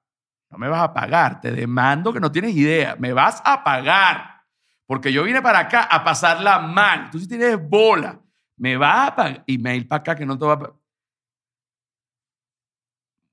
No 0.51 0.57
me 0.57 0.69
vas 0.69 0.83
a 0.83 0.95
pagar, 0.95 1.43
te 1.43 1.53
demando 1.53 2.11
que 2.11 2.21
no 2.21 2.33
tienes 2.33 2.57
idea, 2.57 2.97
me 2.99 3.13
vas 3.13 3.43
a 3.45 3.63
pagar. 3.63 4.45
Porque 4.87 5.13
yo 5.13 5.25
vine 5.25 5.43
para 5.43 5.59
acá 5.59 5.83
a 5.83 6.03
pasarla 6.03 6.59
mal. 6.59 7.11
Tú 7.11 7.19
sí 7.19 7.29
tienes 7.29 7.59
bola. 7.69 8.19
Me 8.57 8.77
vas 8.77 9.09
a 9.09 9.17
pagar. 9.17 9.45
Email 9.47 9.87
para 9.87 10.01
acá 10.01 10.17
que 10.17 10.25
no 10.25 10.39
te 10.39 10.47
va 10.47 10.53
a 10.55 10.59
pagar. 10.59 10.86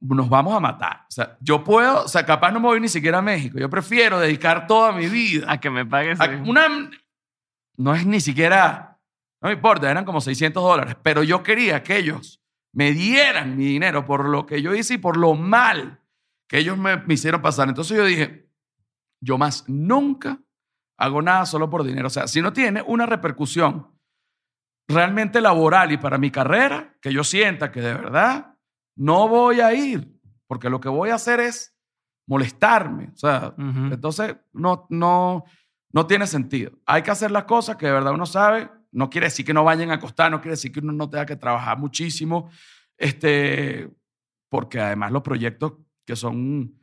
Nos 0.05 0.27
vamos 0.27 0.53
a 0.53 0.59
matar. 0.59 1.05
O 1.07 1.11
sea, 1.11 1.37
yo 1.39 1.63
puedo, 1.63 2.03
o 2.03 2.07
sea, 2.07 2.25
capaz 2.25 2.51
no 2.51 2.59
me 2.59 2.67
voy 2.67 2.81
ni 2.81 2.89
siquiera 2.89 3.19
a 3.19 3.21
México. 3.21 3.57
Yo 3.57 3.69
prefiero 3.69 4.19
dedicar 4.19 4.67
toda 4.67 4.91
mi 4.91 5.07
vida 5.07 5.45
A 5.49 5.59
que 5.59 5.69
me 5.69 5.85
pagues. 5.85 6.19
a-. 6.19 6.43
Una, 6.45 6.91
no 7.77 7.95
es 7.95 8.05
ni 8.05 8.19
siquiera, 8.19 8.99
no 9.41 9.47
me 9.47 9.55
importa, 9.55 9.89
eran 9.89 10.03
como 10.03 10.19
600 10.19 10.61
dólares, 10.61 10.97
pero 11.01 11.23
yo 11.23 11.41
quería 11.41 11.83
que 11.83 11.97
ellos 11.97 12.41
me 12.73 12.91
dieran 12.91 13.55
mi 13.55 13.65
dinero 13.65 14.05
por 14.05 14.27
lo 14.27 14.45
que 14.45 14.61
yo 14.61 14.75
hice 14.75 14.95
y 14.95 14.97
por 14.97 15.15
lo 15.15 15.35
mal 15.35 16.01
que 16.49 16.57
ellos 16.57 16.77
me, 16.77 16.97
me 16.97 17.13
hicieron 17.13 17.41
pasar. 17.41 17.69
Entonces 17.69 17.95
yo 17.95 18.03
dije, 18.03 18.49
yo 19.21 19.37
más 19.37 19.63
nunca 19.69 20.39
hago 20.97 21.21
nada 21.21 21.45
solo 21.45 21.69
por 21.69 21.83
dinero. 21.83 22.07
O 22.07 22.11
sea, 22.11 22.27
si 22.27 22.41
no 22.41 22.51
tiene 22.51 22.81
una 22.81 23.05
repercusión 23.05 23.87
realmente 24.87 25.39
laboral 25.39 25.91
y 25.91 25.97
para 25.97 26.17
mi 26.17 26.29
carrera, 26.29 26.97
que 27.01 27.13
yo 27.13 27.23
sienta 27.23 27.71
que 27.71 27.81
de 27.81 27.93
verdad 27.93 28.52
no 28.95 29.27
voy 29.27 29.59
a 29.61 29.73
ir, 29.73 30.19
porque 30.47 30.69
lo 30.69 30.79
que 30.79 30.89
voy 30.89 31.09
a 31.09 31.15
hacer 31.15 31.39
es 31.39 31.75
molestarme. 32.27 33.09
O 33.13 33.17
sea, 33.17 33.53
entonces, 33.57 34.35
no, 34.53 34.85
no, 34.89 35.43
no 35.91 36.07
tiene 36.07 36.25
sentido. 36.27 36.71
Hay 36.85 37.01
que 37.03 37.11
hacer 37.11 37.31
las 37.31 37.43
cosas 37.45 37.75
que 37.75 37.85
de 37.87 37.91
verdad 37.91 38.13
uno 38.13 38.25
sabe. 38.25 38.69
No 38.91 39.09
quiere 39.09 39.27
decir 39.27 39.45
que 39.45 39.53
no 39.53 39.63
vayan 39.63 39.91
a 39.91 39.99
costar, 39.99 40.29
no 40.31 40.39
quiere 40.39 40.51
decir 40.53 40.71
que 40.71 40.79
uno 40.79 40.93
no 40.93 41.09
tenga 41.09 41.25
que 41.25 41.35
trabajar 41.35 41.77
muchísimo, 41.79 42.49
este, 42.97 43.89
porque 44.49 44.79
además 44.79 45.11
los 45.11 45.21
proyectos 45.23 45.73
que 46.05 46.15
son 46.15 46.73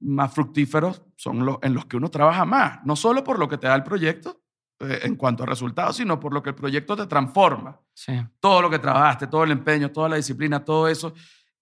más 0.00 0.32
fructíferos 0.34 1.02
son 1.16 1.44
los 1.46 1.58
en 1.62 1.72
los 1.74 1.86
que 1.86 1.96
uno 1.96 2.10
trabaja 2.10 2.44
más. 2.44 2.80
No 2.84 2.96
solo 2.96 3.24
por 3.24 3.38
lo 3.38 3.48
que 3.48 3.56
te 3.58 3.66
da 3.66 3.74
el 3.74 3.82
proyecto 3.82 4.42
eh, 4.80 5.00
en 5.04 5.16
cuanto 5.16 5.42
a 5.44 5.46
resultados, 5.46 5.96
sino 5.96 6.20
por 6.20 6.34
lo 6.34 6.42
que 6.42 6.50
el 6.50 6.54
proyecto 6.56 6.94
te 6.96 7.06
transforma 7.06 7.80
Sí. 7.94 8.12
todo 8.40 8.60
lo 8.60 8.68
que 8.68 8.78
trabajaste, 8.78 9.26
todo 9.28 9.44
el 9.44 9.52
empeño, 9.52 9.90
toda 9.90 10.08
la 10.10 10.16
disciplina, 10.16 10.62
todo 10.64 10.88
eso. 10.88 11.14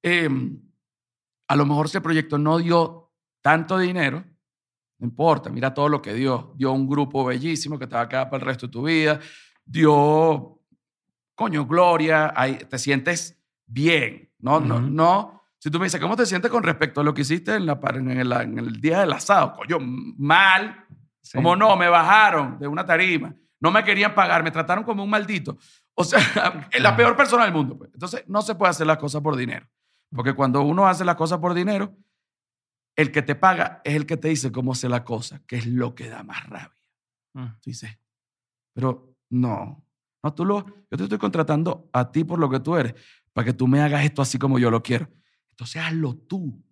Eh, 0.02 0.28
a 1.48 1.56
lo 1.56 1.66
mejor 1.66 1.86
ese 1.86 2.00
proyecto 2.00 2.38
no 2.38 2.58
dio 2.58 3.12
tanto 3.40 3.78
dinero, 3.78 4.24
no 4.98 5.06
importa, 5.06 5.50
mira 5.50 5.74
todo 5.74 5.88
lo 5.88 6.00
que 6.00 6.14
dio. 6.14 6.52
Dio 6.56 6.72
un 6.72 6.88
grupo 6.88 7.24
bellísimo 7.24 7.78
que 7.78 7.86
te 7.86 7.96
va 7.96 8.02
a 8.02 8.08
quedar 8.08 8.30
para 8.30 8.40
el 8.40 8.46
resto 8.46 8.66
de 8.66 8.72
tu 8.72 8.84
vida. 8.84 9.18
Dio, 9.64 10.60
coño, 11.34 11.66
gloria, 11.66 12.32
ahí 12.36 12.56
te 12.56 12.78
sientes 12.78 13.42
bien, 13.66 14.30
¿no? 14.38 14.60
no, 14.60 14.80
no. 14.80 15.42
Si 15.58 15.70
tú 15.70 15.78
me 15.78 15.86
dices, 15.86 16.00
¿cómo 16.00 16.16
te 16.16 16.26
sientes 16.26 16.50
con 16.50 16.62
respecto 16.62 17.00
a 17.00 17.04
lo 17.04 17.14
que 17.14 17.22
hiciste 17.22 17.54
en, 17.54 17.66
la, 17.66 17.78
en, 17.94 18.10
el, 18.10 18.32
en 18.32 18.58
el 18.58 18.80
día 18.80 19.00
del 19.00 19.12
asado? 19.12 19.54
Coño, 19.54 19.78
mal, 19.80 20.86
sí. 21.20 21.36
como 21.36 21.54
no, 21.54 21.76
me 21.76 21.88
bajaron 21.88 22.58
de 22.58 22.66
una 22.66 22.84
tarima. 22.84 23.34
No 23.60 23.70
me 23.70 23.84
querían 23.84 24.14
pagar, 24.14 24.42
me 24.42 24.50
trataron 24.50 24.82
como 24.82 25.04
un 25.04 25.10
maldito. 25.10 25.56
O 25.94 26.02
sea, 26.02 26.20
la 26.80 26.96
peor 26.96 27.16
persona 27.16 27.44
del 27.44 27.52
mundo. 27.52 27.78
pues. 27.78 27.90
Entonces, 27.92 28.24
no 28.26 28.42
se 28.42 28.56
puede 28.56 28.70
hacer 28.70 28.86
las 28.86 28.98
cosas 28.98 29.20
por 29.20 29.36
dinero. 29.36 29.66
Porque 30.14 30.34
cuando 30.34 30.62
uno 30.62 30.86
hace 30.86 31.04
las 31.04 31.16
cosas 31.16 31.38
por 31.38 31.54
dinero, 31.54 31.96
el 32.96 33.10
que 33.10 33.22
te 33.22 33.34
paga 33.34 33.80
es 33.84 33.94
el 33.94 34.06
que 34.06 34.16
te 34.16 34.28
dice 34.28 34.52
cómo 34.52 34.72
hacer 34.72 34.90
la 34.90 35.04
cosa, 35.04 35.42
que 35.46 35.56
es 35.56 35.66
lo 35.66 35.94
que 35.94 36.08
da 36.08 36.22
más 36.22 36.46
rabia. 36.48 36.76
Mm. 37.34 37.46
Tú 37.60 37.70
dices, 37.70 37.98
pero 38.74 39.16
no, 39.30 39.86
no, 40.22 40.34
tú 40.34 40.44
lo, 40.44 40.66
yo 40.66 40.96
te 40.96 41.04
estoy 41.04 41.18
contratando 41.18 41.88
a 41.92 42.10
ti 42.10 42.24
por 42.24 42.38
lo 42.38 42.50
que 42.50 42.60
tú 42.60 42.76
eres, 42.76 42.94
para 43.32 43.46
que 43.46 43.52
tú 43.54 43.66
me 43.66 43.80
hagas 43.80 44.04
esto 44.04 44.20
así 44.20 44.38
como 44.38 44.58
yo 44.58 44.70
lo 44.70 44.82
quiero. 44.82 45.08
Entonces 45.50 45.82
hazlo 45.82 46.14
tú. 46.16 46.62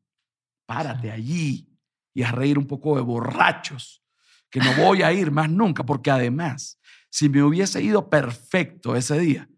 Párate 0.67 1.11
allí 1.11 1.69
y 2.13 2.23
a 2.23 2.31
reír 2.31 2.59
un 2.59 2.67
poco 2.67 2.97
de 2.97 3.03
borrachos, 3.03 4.05
que 4.51 4.61
no 4.61 4.73
voy 4.75 5.03
a 5.03 5.13
ir 5.13 5.31
más 5.31 5.51
nunca, 5.51 5.85
porque 5.85 6.11
además, 6.11 6.79
si 7.09 7.29
me 7.29 7.43
hubiese 7.43 7.83
ido 7.83 8.09
perfecto 8.09 8.95
ese 8.95 9.19
día, 9.19 9.49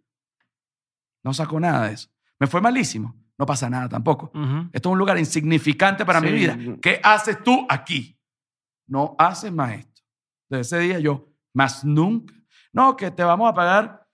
no 1.22 1.35
saco 1.35 1.61
nada 1.61 1.89
de 1.89 1.95
eso. 1.95 2.09
Me 2.39 2.47
fue 2.47 2.61
malísimo, 2.61 3.21
no 3.39 3.47
pasa 3.47 3.68
nada 3.70 3.89
tampoco. 3.89 4.30
Esto 4.72 4.89
es 4.89 4.93
un 4.93 4.99
lugar 4.99 5.18
insignificante 5.18 6.05
para 6.05 6.20
mi 6.20 6.33
vida. 6.33 6.57
¿Qué 6.80 7.01
haces 7.03 7.43
tú 7.43 7.66
aquí? 7.68 8.18
No 8.87 9.14
haces 9.18 9.53
más 9.53 9.72
esto. 9.72 10.03
Desde 10.49 10.61
ese 10.61 10.78
día 10.80 10.99
yo, 10.99 11.28
más 11.55 11.85
nunca. 11.85 12.35
No, 12.72 12.97
que 12.97 13.11
te 13.11 13.22
vamos 13.22 13.51
a 13.51 13.55
pagar 13.55 14.07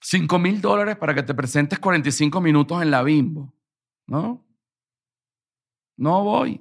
5 0.00 0.38
mil 0.38 0.60
dólares 0.60 0.96
para 0.96 1.14
que 1.14 1.22
te 1.22 1.34
presentes 1.34 1.78
45 1.78 2.40
minutos 2.40 2.82
en 2.82 2.90
la 2.90 3.02
bimbo. 3.02 3.54
¿No? 4.06 4.46
No 5.96 6.24
voy. 6.24 6.60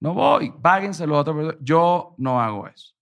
No 0.00 0.12
voy. 0.12 0.50
Páguenselo 0.50 1.16
a 1.16 1.20
otra 1.20 1.34
persona. 1.34 1.58
Yo 1.62 2.14
no 2.18 2.40
hago 2.40 2.68
eso. 2.68 2.94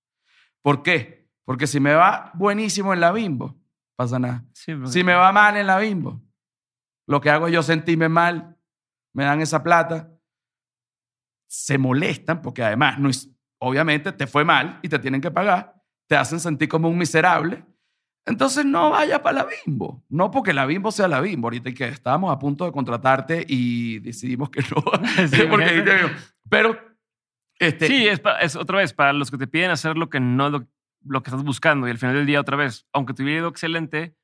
¿Por 0.63 0.83
qué? 0.83 1.29
Porque 1.45 1.67
si 1.67 1.81
me 1.81 1.93
va 1.95 2.31
buenísimo 2.35 2.95
en 2.95 3.01
la 3.01 3.11
bimbo, 3.11 3.57
pasa 3.97 4.19
nada. 4.19 4.45
Sí, 4.53 4.73
Si 4.87 5.03
me 5.03 5.15
va 5.15 5.33
mal 5.33 5.57
en 5.57 5.67
la 5.67 5.79
bimbo, 5.79 6.23
lo 7.07 7.21
que 7.21 7.31
hago 7.31 7.47
es 7.47 7.53
yo 7.53 7.63
sentirme 7.63 8.09
mal, 8.09 8.57
me 9.15 9.25
dan 9.25 9.41
esa 9.41 9.63
plata, 9.63 10.11
se 11.47 11.79
molestan 11.79 12.41
porque 12.43 12.63
además, 12.63 12.99
no 12.99 13.09
es, 13.09 13.31
obviamente, 13.59 14.13
te 14.13 14.27
fue 14.27 14.45
mal 14.45 14.79
y 14.83 14.89
te 14.89 14.99
tienen 14.99 15.21
que 15.21 15.31
pagar, 15.31 15.75
te 16.09 16.17
hacen 16.17 16.41
sentir 16.41 16.69
como 16.69 16.89
un 16.89 16.97
miserable. 16.99 17.65
Entonces 18.25 18.65
no 18.65 18.91
vaya 18.91 19.21
para 19.23 19.39
la 19.43 19.49
bimbo. 19.67 20.05
No 20.09 20.31
porque 20.31 20.53
la 20.53 20.65
bimbo 20.65 20.93
sea 20.93 21.09
la 21.09 21.21
bimbo. 21.21 21.49
Ahorita 21.49 21.73
que 21.73 21.89
estábamos 21.89 22.33
a 22.33 22.39
punto 22.39 22.65
de 22.65 22.71
contratarte 22.71 23.45
y 23.49 23.99
decidimos 23.99 24.49
que 24.51 24.61
no. 24.63 24.83
Sí, 25.29 25.43
porque, 25.51 25.85
pero, 26.49 26.79
este, 27.59 27.87
Sí, 27.89 28.07
es, 28.07 28.21
pa- 28.21 28.39
es 28.39 28.55
otra 28.55 28.79
vez 28.79 28.93
para 28.93 29.13
los 29.13 29.31
que 29.31 29.39
te 29.39 29.49
piden 29.49 29.73
hacer 29.73 29.97
lo 29.97 30.09
que 30.09 30.21
no 30.21 30.49
lo, 30.51 30.69
lo 31.05 31.23
que 31.23 31.31
estás 31.31 31.43
buscando 31.45 31.89
y 31.89 31.91
al 31.91 31.99
final 31.99 32.15
del 32.15 32.27
día 32.27 32.41
otra 32.41 32.57
vez, 32.57 32.87
aunque 32.93 33.13
te 33.13 33.25
hubiera 33.25 33.41
ido 33.41 33.49
excelente, 33.49 34.17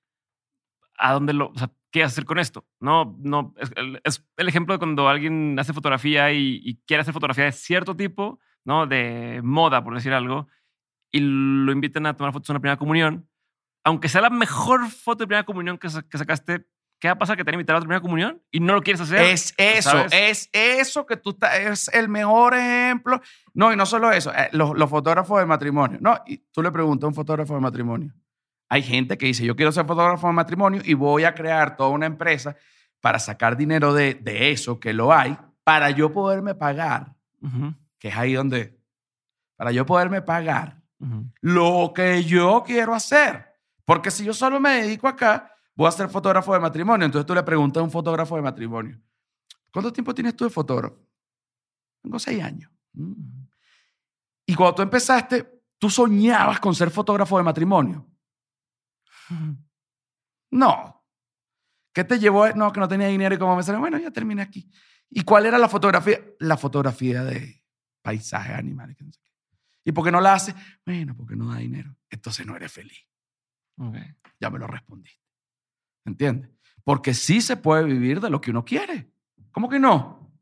¿a 0.96 1.12
dónde 1.12 1.32
lo, 1.32 1.48
o 1.48 1.58
sea, 1.58 1.70
qué 1.90 2.02
hacer 2.02 2.24
con 2.24 2.38
esto? 2.38 2.66
No, 2.80 3.16
no, 3.20 3.54
es, 3.58 3.70
el- 3.76 4.00
es 4.04 4.24
el 4.36 4.48
ejemplo 4.48 4.74
de 4.74 4.78
cuando 4.78 5.08
alguien 5.08 5.58
hace 5.58 5.72
fotografía 5.72 6.32
y, 6.32 6.60
y 6.64 6.76
quiere 6.86 7.00
hacer 7.02 7.14
fotografía 7.14 7.44
de 7.44 7.52
cierto 7.52 7.96
tipo, 7.96 8.38
¿no? 8.64 8.86
De 8.86 9.40
moda, 9.42 9.82
por 9.82 9.94
decir 9.94 10.12
algo, 10.12 10.48
y 11.10 11.20
lo 11.20 11.72
invitan 11.72 12.06
a 12.06 12.14
tomar 12.16 12.32
fotos 12.32 12.50
en 12.50 12.54
una 12.54 12.60
primera 12.60 12.76
comunión, 12.78 13.28
aunque 13.84 14.08
sea 14.08 14.20
la 14.20 14.30
mejor 14.30 14.88
foto 14.90 15.20
de 15.24 15.26
primera 15.28 15.44
comunión 15.44 15.78
que, 15.78 15.88
que 16.10 16.18
sacaste, 16.18 16.66
¿qué 17.00 17.08
va 17.08 17.12
a 17.12 17.18
pasar 17.18 17.36
que 17.36 17.44
te 17.44 17.48
van 17.50 17.54
a 17.54 17.60
invitar 17.60 17.76
a 17.76 17.78
la 17.78 17.84
primera 17.84 18.00
comunión 18.02 18.42
y 18.50 18.60
no 18.60 18.74
lo 18.74 18.82
quieres 18.82 19.00
hacer? 19.00 19.22
Es 19.22 19.54
eso, 19.56 19.90
¿sabes? 19.90 20.12
es 20.12 20.50
eso 20.52 21.06
que 21.06 21.16
tú 21.16 21.30
estás, 21.30 21.58
es 21.58 21.88
el 21.94 22.08
mejor 22.10 22.52
ejemplo. 22.54 23.20
No, 23.54 23.72
y 23.72 23.76
no 23.76 23.86
solo 23.86 24.10
eso, 24.12 24.30
eh, 24.34 24.50
los, 24.52 24.76
los 24.76 24.90
fotógrafos 24.90 25.38
de 25.40 25.46
matrimonio. 25.46 25.98
No, 26.02 26.18
y 26.26 26.38
tú 26.52 26.62
le 26.62 26.70
preguntas 26.70 27.04
a 27.04 27.08
un 27.08 27.14
fotógrafo 27.14 27.54
de 27.54 27.60
matrimonio. 27.60 28.12
Hay 28.68 28.82
gente 28.82 29.16
que 29.16 29.26
dice, 29.26 29.44
yo 29.44 29.56
quiero 29.56 29.72
ser 29.72 29.86
fotógrafo 29.86 30.26
de 30.26 30.32
matrimonio 30.32 30.82
y 30.84 30.94
voy 30.94 31.24
a 31.24 31.34
crear 31.34 31.76
toda 31.76 31.90
una 31.90 32.06
empresa 32.06 32.56
para 33.00 33.18
sacar 33.18 33.56
dinero 33.56 33.94
de, 33.94 34.14
de 34.14 34.50
eso, 34.50 34.78
que 34.78 34.92
lo 34.92 35.12
hay, 35.12 35.36
para 35.64 35.90
yo 35.90 36.12
poderme 36.12 36.54
pagar, 36.54 37.14
que 37.98 38.08
es 38.08 38.16
ahí 38.16 38.34
donde, 38.34 38.78
para 39.56 39.70
yo 39.72 39.86
poderme 39.86 40.22
pagar 40.22 40.80
lo 41.40 41.92
que 41.94 42.24
yo 42.24 42.62
quiero 42.66 42.94
hacer. 42.94 43.46
Porque 43.84 44.10
si 44.10 44.24
yo 44.24 44.34
solo 44.34 44.60
me 44.60 44.82
dedico 44.82 45.08
acá, 45.08 45.52
voy 45.74 45.86
a 45.88 45.92
ser 45.92 46.08
fotógrafo 46.08 46.52
de 46.52 46.60
matrimonio. 46.60 47.06
Entonces 47.06 47.26
tú 47.26 47.34
le 47.34 47.42
preguntas 47.42 47.80
a 47.80 47.84
un 47.84 47.90
fotógrafo 47.90 48.36
de 48.36 48.42
matrimonio, 48.42 49.00
¿cuánto 49.72 49.92
tiempo 49.92 50.14
tienes 50.14 50.36
tú 50.36 50.44
de 50.44 50.50
fotógrafo? 50.50 50.98
Tengo 52.02 52.18
seis 52.18 52.42
años. 52.42 52.70
Mm. 52.94 53.44
Y 54.46 54.54
cuando 54.54 54.76
tú 54.76 54.82
empezaste, 54.82 55.62
tú 55.78 55.90
soñabas 55.90 56.60
con 56.60 56.74
ser 56.74 56.90
fotógrafo 56.90 57.36
de 57.36 57.44
matrimonio. 57.44 58.06
No. 60.50 61.04
¿Qué 61.92 62.04
te 62.04 62.18
llevó? 62.18 62.48
No, 62.52 62.72
que 62.72 62.80
no 62.80 62.88
tenía 62.88 63.08
dinero 63.08 63.34
y 63.34 63.38
como 63.38 63.54
me 63.54 63.62
salió, 63.62 63.80
bueno, 63.80 63.98
ya 63.98 64.10
terminé 64.10 64.40
aquí. 64.40 64.70
¿Y 65.10 65.22
cuál 65.22 65.44
era 65.44 65.58
la 65.58 65.68
fotografía? 65.68 66.20
La 66.38 66.56
fotografía 66.56 67.22
de 67.22 67.62
paisajes, 68.02 68.54
animales. 68.54 68.96
¿Y 69.84 69.92
por 69.92 70.04
qué 70.04 70.10
no 70.10 70.20
la 70.20 70.34
hace? 70.34 70.54
Bueno, 70.86 71.14
porque 71.16 71.36
no 71.36 71.52
da 71.52 71.58
dinero. 71.58 71.94
Entonces 72.08 72.46
no 72.46 72.56
eres 72.56 72.72
feliz. 72.72 73.06
Ya 74.40 74.50
me 74.50 74.58
lo 74.58 74.66
respondiste. 74.66 75.22
¿Entiendes? 76.04 76.50
Porque 76.84 77.14
sí 77.14 77.40
se 77.40 77.56
puede 77.56 77.84
vivir 77.84 78.20
de 78.20 78.30
lo 78.30 78.40
que 78.40 78.50
uno 78.50 78.64
quiere. 78.64 79.10
¿Cómo 79.50 79.68
que 79.68 79.78
no? 79.78 80.32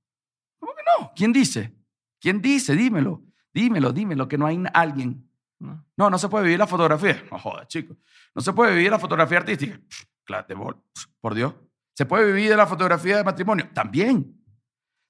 ¿Cómo 0.59 0.73
que 0.75 0.83
no? 0.83 1.13
¿Quién 1.15 1.33
dice? 1.33 1.77
¿Quién 2.21 2.41
dice? 2.41 2.75
Dímelo. 2.75 3.25
Dímelo, 3.53 3.93
dímelo, 3.93 4.29
que 4.29 4.37
no 4.37 4.47
hay 4.47 4.63
alguien. 4.75 5.26
No, 5.59 6.11
no, 6.11 6.19
se 6.19 6.29
puede 6.29 6.45
vivir 6.45 6.59
la 6.59 6.67
fotografía. 6.67 7.23
No 7.31 7.39
jodas, 7.39 7.67
chico. 7.69 7.97
No 8.35 8.43
se 8.43 8.53
puede 8.53 8.75
vivir 8.75 8.91
la 8.91 8.99
fotografía 8.99 9.39
artística. 9.39 9.81
Claro, 10.25 10.83
por 11.21 11.35
Dios. 11.35 11.55
¿Se 11.95 12.05
puede 12.05 12.27
vivir 12.27 12.51
de 12.51 12.57
la 12.57 12.67
fotografía 12.67 13.17
de 13.17 13.25
matrimonio? 13.25 13.71
También. 13.73 14.37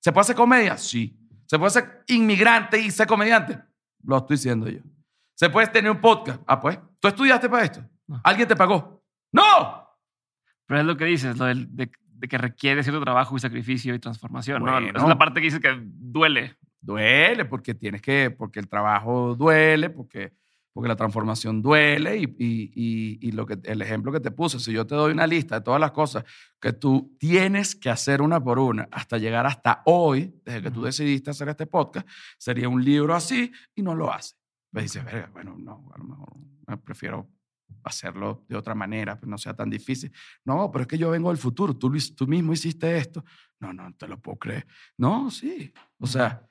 ¿Se 0.01 0.13
puede 0.13 0.23
hacer 0.23 0.37
comedia? 0.37 0.79
Sí. 0.79 1.19
¿Se 1.47 1.59
puede 1.59 1.71
ser 1.71 2.05
inmigrante 2.09 2.79
y 2.79 2.91
ser 2.91 3.07
comediante? 3.07 3.61
Lo 4.05 4.19
estoy 4.19 4.37
diciendo 4.37 4.69
yo. 4.69 4.81
¿Se 5.35 5.51
puede 5.51 5.67
tener 5.67 5.91
un 5.91 6.01
podcast? 6.01 6.41
Ah, 6.47 6.61
pues. 6.61 6.79
¿Tú 7.01 7.09
estudiaste 7.09 7.49
para 7.49 7.65
esto? 7.65 7.85
¿Alguien 8.23 8.47
te 8.47 8.55
pagó? 8.55 9.03
¡No! 9.33 9.87
Pero 10.67 10.81
es 10.81 10.87
lo 10.87 10.97
que 10.97 11.05
dices, 11.05 11.37
lo 11.37 11.47
de, 11.47 11.91
que 12.29 12.39
requiere 12.39 12.83
cierto 12.83 13.01
trabajo 13.01 13.37
y 13.37 13.41
sacrificio 13.41 13.95
y 13.95 13.99
transformación. 13.99 14.65
¿no? 14.65 14.79
es 14.79 14.95
la 14.95 15.19
parte 15.19 15.41
que 15.41 15.47
dices 15.47 15.61
que 15.61 15.77
duele. 15.83 16.57
Duele 16.87 17.45
porque 17.45 17.75
tienes 17.75 18.01
que, 18.01 18.31
porque 18.31 18.61
el 18.61 18.69
trabajo 18.69 19.35
duele, 19.35 19.91
porque 19.91 20.33
porque 20.77 20.89
la 20.89 20.97
transformación 20.97 21.63
duele 21.63 22.19
y, 22.19 22.25
y, 22.39 23.19
y, 23.27 23.33
lo 23.33 23.47
que, 23.47 23.59
el 23.65 23.81
ejemplo 23.81 24.13
que 24.13 24.21
te 24.21 24.31
puse, 24.31 24.61
si 24.61 24.73
yo 24.73 24.87
te 24.87 24.95
doy 24.95 25.11
una 25.11 25.27
lista 25.27 25.55
de 25.55 25.61
todas 25.63 25.81
las 25.81 25.93
cosas 25.93 26.23
que 26.61 26.75
tú 26.75 27.17
tienes 27.19 27.75
que 27.75 27.89
hacer 27.89 28.21
una 28.21 28.45
por 28.45 28.59
una 28.59 28.87
hasta 28.93 29.17
llegar 29.17 29.47
hasta 29.47 29.81
hoy, 29.87 30.39
desde 30.45 30.61
que 30.61 30.71
tú 30.71 30.83
decidiste 30.83 31.31
hacer 31.31 31.49
este 31.49 31.67
podcast, 31.67 32.07
sería 32.37 32.69
un 32.69 32.85
libro 32.85 33.15
así 33.15 33.51
y 33.75 33.81
no 33.81 33.95
lo 33.95 34.13
hace. 34.13 34.35
Me 34.71 34.83
dices, 34.83 35.03
bueno, 35.33 35.57
no, 35.59 35.91
a 35.95 35.97
lo 35.97 36.05
mejor 36.05 36.37
prefiero 36.85 37.27
hacerlo 37.83 38.45
de 38.47 38.57
otra 38.57 38.75
manera, 38.75 39.19
pues 39.19 39.31
no 39.31 39.39
sea 39.39 39.57
tan 39.57 39.71
difícil. 39.71 40.13
No, 40.45 40.71
pero 40.71 40.83
es 40.83 40.89
que 40.89 40.99
yo 40.99 41.09
vengo 41.09 41.31
del 41.31 41.39
futuro, 41.39 41.75
tú, 41.75 41.91
tú 42.15 42.27
mismo 42.27 42.53
hiciste 42.53 42.99
esto. 42.99 43.25
No, 43.61 43.73
no, 43.73 43.95
te 43.95 44.07
lo 44.07 44.21
puedo 44.21 44.37
creer. 44.37 44.67
No, 44.99 45.31
sí. 45.31 45.73
O 45.99 46.07
sea... 46.07 46.47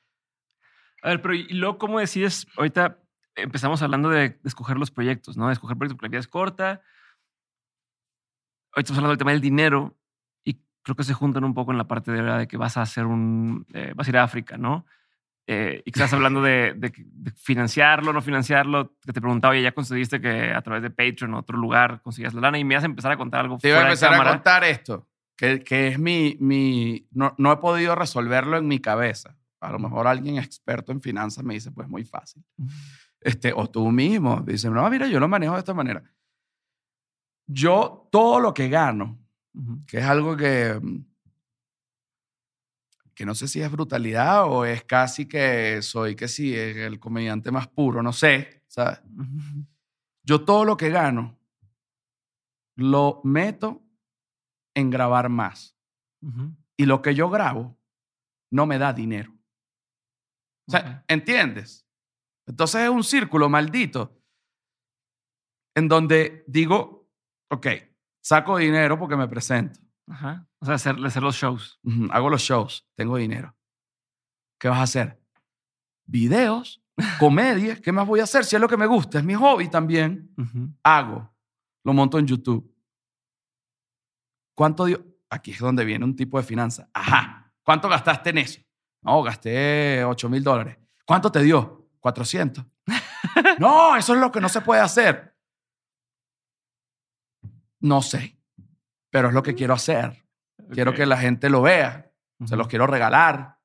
A 1.01 1.09
ver, 1.09 1.21
pero 1.21 1.33
¿y 1.33 1.53
luego 1.53 1.77
cómo 1.77 1.99
decides 1.99 2.47
ahorita 2.57 2.99
empezamos 3.35 3.81
hablando 3.81 4.09
de, 4.09 4.39
escoger 4.43 4.77
los 4.77 4.91
proyectos, 4.91 5.37
¿no? 5.37 5.47
De 5.47 5.53
escoger 5.53 5.77
proyectos 5.77 5.97
porque 5.97 6.07
la 6.07 6.11
vida 6.11 6.19
es 6.19 6.27
corta. 6.27 6.81
Hoy 8.75 8.81
estamos 8.81 8.97
hablando 8.97 9.11
del 9.11 9.17
tema 9.17 9.31
del 9.31 9.41
dinero 9.41 9.97
y 10.43 10.59
creo 10.81 10.95
que 10.95 11.03
se 11.03 11.13
juntan 11.13 11.43
un 11.43 11.53
poco 11.53 11.71
en 11.71 11.77
la 11.77 11.87
parte 11.87 12.11
de, 12.11 12.21
¿verdad? 12.21 12.39
de 12.39 12.47
que 12.47 12.57
vas 12.57 12.77
a 12.77 12.81
hacer 12.81 13.05
un, 13.05 13.65
eh, 13.73 13.93
vas 13.95 14.07
a 14.07 14.09
ir 14.09 14.17
a 14.17 14.23
África, 14.23 14.57
¿no? 14.57 14.85
Eh, 15.47 15.83
y 15.85 15.91
que 15.91 15.99
estás 15.99 16.13
hablando 16.13 16.41
de, 16.41 16.73
de, 16.75 16.91
financiarlo, 17.35 18.11
no 18.11 18.21
financiarlo, 18.21 18.95
que 19.05 19.13
te 19.13 19.21
preguntaba, 19.21 19.51
oye, 19.51 19.61
ya 19.61 19.73
conseguiste 19.73 20.19
que 20.19 20.51
a 20.51 20.61
través 20.63 20.81
de 20.81 20.89
Patreon 20.89 21.35
o 21.35 21.39
otro 21.39 21.55
lugar 21.55 22.01
consigas 22.01 22.33
la 22.33 22.41
lana 22.41 22.57
y 22.57 22.63
me 22.63 22.73
vas 22.73 22.83
a 22.83 22.87
empezar 22.87 23.11
a 23.11 23.17
contar 23.17 23.41
algo. 23.41 23.59
Te 23.59 23.69
iba 23.69 23.77
a 23.77 23.83
empezar 23.83 24.13
a 24.13 24.31
contar 24.31 24.63
esto, 24.63 25.07
que, 25.37 25.63
que 25.63 25.89
es 25.89 25.99
mi, 25.99 26.35
mi 26.39 27.07
no, 27.11 27.35
no 27.37 27.51
he 27.51 27.57
podido 27.57 27.93
resolverlo 27.93 28.57
en 28.57 28.67
mi 28.67 28.79
cabeza. 28.79 29.37
A 29.65 29.71
lo 29.71 29.79
mejor 29.79 30.07
alguien 30.07 30.37
experto 30.37 30.91
en 30.91 31.01
finanzas 31.01 31.43
me 31.43 31.53
dice, 31.53 31.71
pues 31.71 31.87
muy 31.87 32.03
fácil. 32.03 32.43
Este, 33.19 33.51
o 33.53 33.69
tú 33.69 33.91
mismo, 33.91 34.41
dices, 34.41 34.71
no, 34.71 34.89
mira, 34.89 35.07
yo 35.07 35.19
lo 35.19 35.27
manejo 35.27 35.53
de 35.53 35.59
esta 35.59 35.73
manera. 35.73 36.03
Yo 37.47 38.07
todo 38.11 38.39
lo 38.39 38.53
que 38.53 38.69
gano, 38.69 39.19
que 39.87 39.99
es 39.99 40.03
algo 40.03 40.35
que, 40.35 40.79
que 43.13 43.25
no 43.25 43.33
sé 43.33 43.47
si 43.47 43.61
es 43.61 43.71
brutalidad 43.71 44.45
o 44.45 44.65
es 44.65 44.83
casi 44.83 45.25
que 45.25 45.81
soy 45.81 46.15
que 46.15 46.27
sí, 46.27 46.53
es 46.53 46.77
el 46.77 46.99
comediante 46.99 47.51
más 47.51 47.67
puro, 47.67 48.03
no 48.03 48.13
sé, 48.13 48.63
¿sabes? 48.67 49.01
Yo 50.23 50.43
todo 50.43 50.65
lo 50.65 50.75
que 50.75 50.89
gano 50.89 51.37
lo 52.75 53.21
meto 53.23 53.81
en 54.73 54.89
grabar 54.89 55.29
más. 55.29 55.75
Y 56.77 56.85
lo 56.85 57.01
que 57.01 57.15
yo 57.15 57.29
grabo 57.29 57.77
no 58.51 58.65
me 58.65 58.77
da 58.77 58.93
dinero. 58.93 59.34
O 60.67 60.71
sea, 60.71 61.03
¿entiendes? 61.07 61.85
Entonces 62.47 62.81
es 62.81 62.89
un 62.89 63.03
círculo 63.03 63.49
maldito 63.49 64.21
en 65.75 65.87
donde 65.87 66.43
digo, 66.47 67.09
ok, 67.49 67.67
saco 68.23 68.57
dinero 68.57 68.97
porque 68.97 69.15
me 69.15 69.27
presento. 69.27 69.79
Ajá. 70.07 70.47
O 70.59 70.65
sea, 70.65 70.75
hacer, 70.75 70.95
hacer 71.03 71.23
los 71.23 71.35
shows. 71.35 71.79
Hago 72.11 72.29
los 72.29 72.41
shows, 72.41 72.87
tengo 72.95 73.17
dinero. 73.17 73.55
¿Qué 74.59 74.69
vas 74.69 74.79
a 74.79 74.83
hacer? 74.83 75.21
Videos, 76.05 76.83
comedia. 77.19 77.81
¿Qué 77.81 77.91
más 77.91 78.07
voy 78.07 78.19
a 78.19 78.23
hacer? 78.23 78.45
Si 78.45 78.55
es 78.55 78.61
lo 78.61 78.69
que 78.69 78.77
me 78.77 78.85
gusta, 78.85 79.19
es 79.19 79.25
mi 79.25 79.33
hobby 79.33 79.69
también. 79.69 80.33
Hago, 80.83 81.33
lo 81.83 81.93
monto 81.93 82.17
en 82.19 82.27
YouTube. 82.27 82.73
¿Cuánto 84.55 84.85
dio? 84.85 85.05
Aquí 85.29 85.51
es 85.51 85.59
donde 85.59 85.83
viene 85.83 86.05
un 86.05 86.15
tipo 86.15 86.37
de 86.37 86.43
finanza. 86.43 86.89
Ajá. 86.93 87.53
¿Cuánto 87.63 87.89
gastaste 87.89 88.29
en 88.29 88.37
eso? 88.37 88.61
No, 89.05 89.21
gasté 89.21 90.03
8 90.03 90.29
mil 90.29 90.43
dólares. 90.43 90.77
¿Cuánto 91.05 91.31
te 91.31 91.43
dio? 91.43 91.87
400. 91.99 92.65
no, 93.59 93.95
eso 93.95 94.15
es 94.15 94.19
lo 94.19 94.31
que 94.31 94.41
no 94.41 94.49
se 94.49 94.61
puede 94.61 94.81
hacer. 94.81 95.35
No 97.81 98.01
sé, 98.01 98.39
pero 99.11 99.27
es 99.27 99.33
lo 99.35 99.43
que 99.43 99.53
quiero 99.53 99.75
hacer. 99.75 100.25
Quiero 100.71 100.95
que 100.95 101.05
la 101.05 101.17
gente 101.17 101.51
lo 101.51 101.61
vea. 101.61 102.11
Se 102.45 102.55
los 102.55 102.67
quiero 102.67 102.87
regalar. 102.87 103.59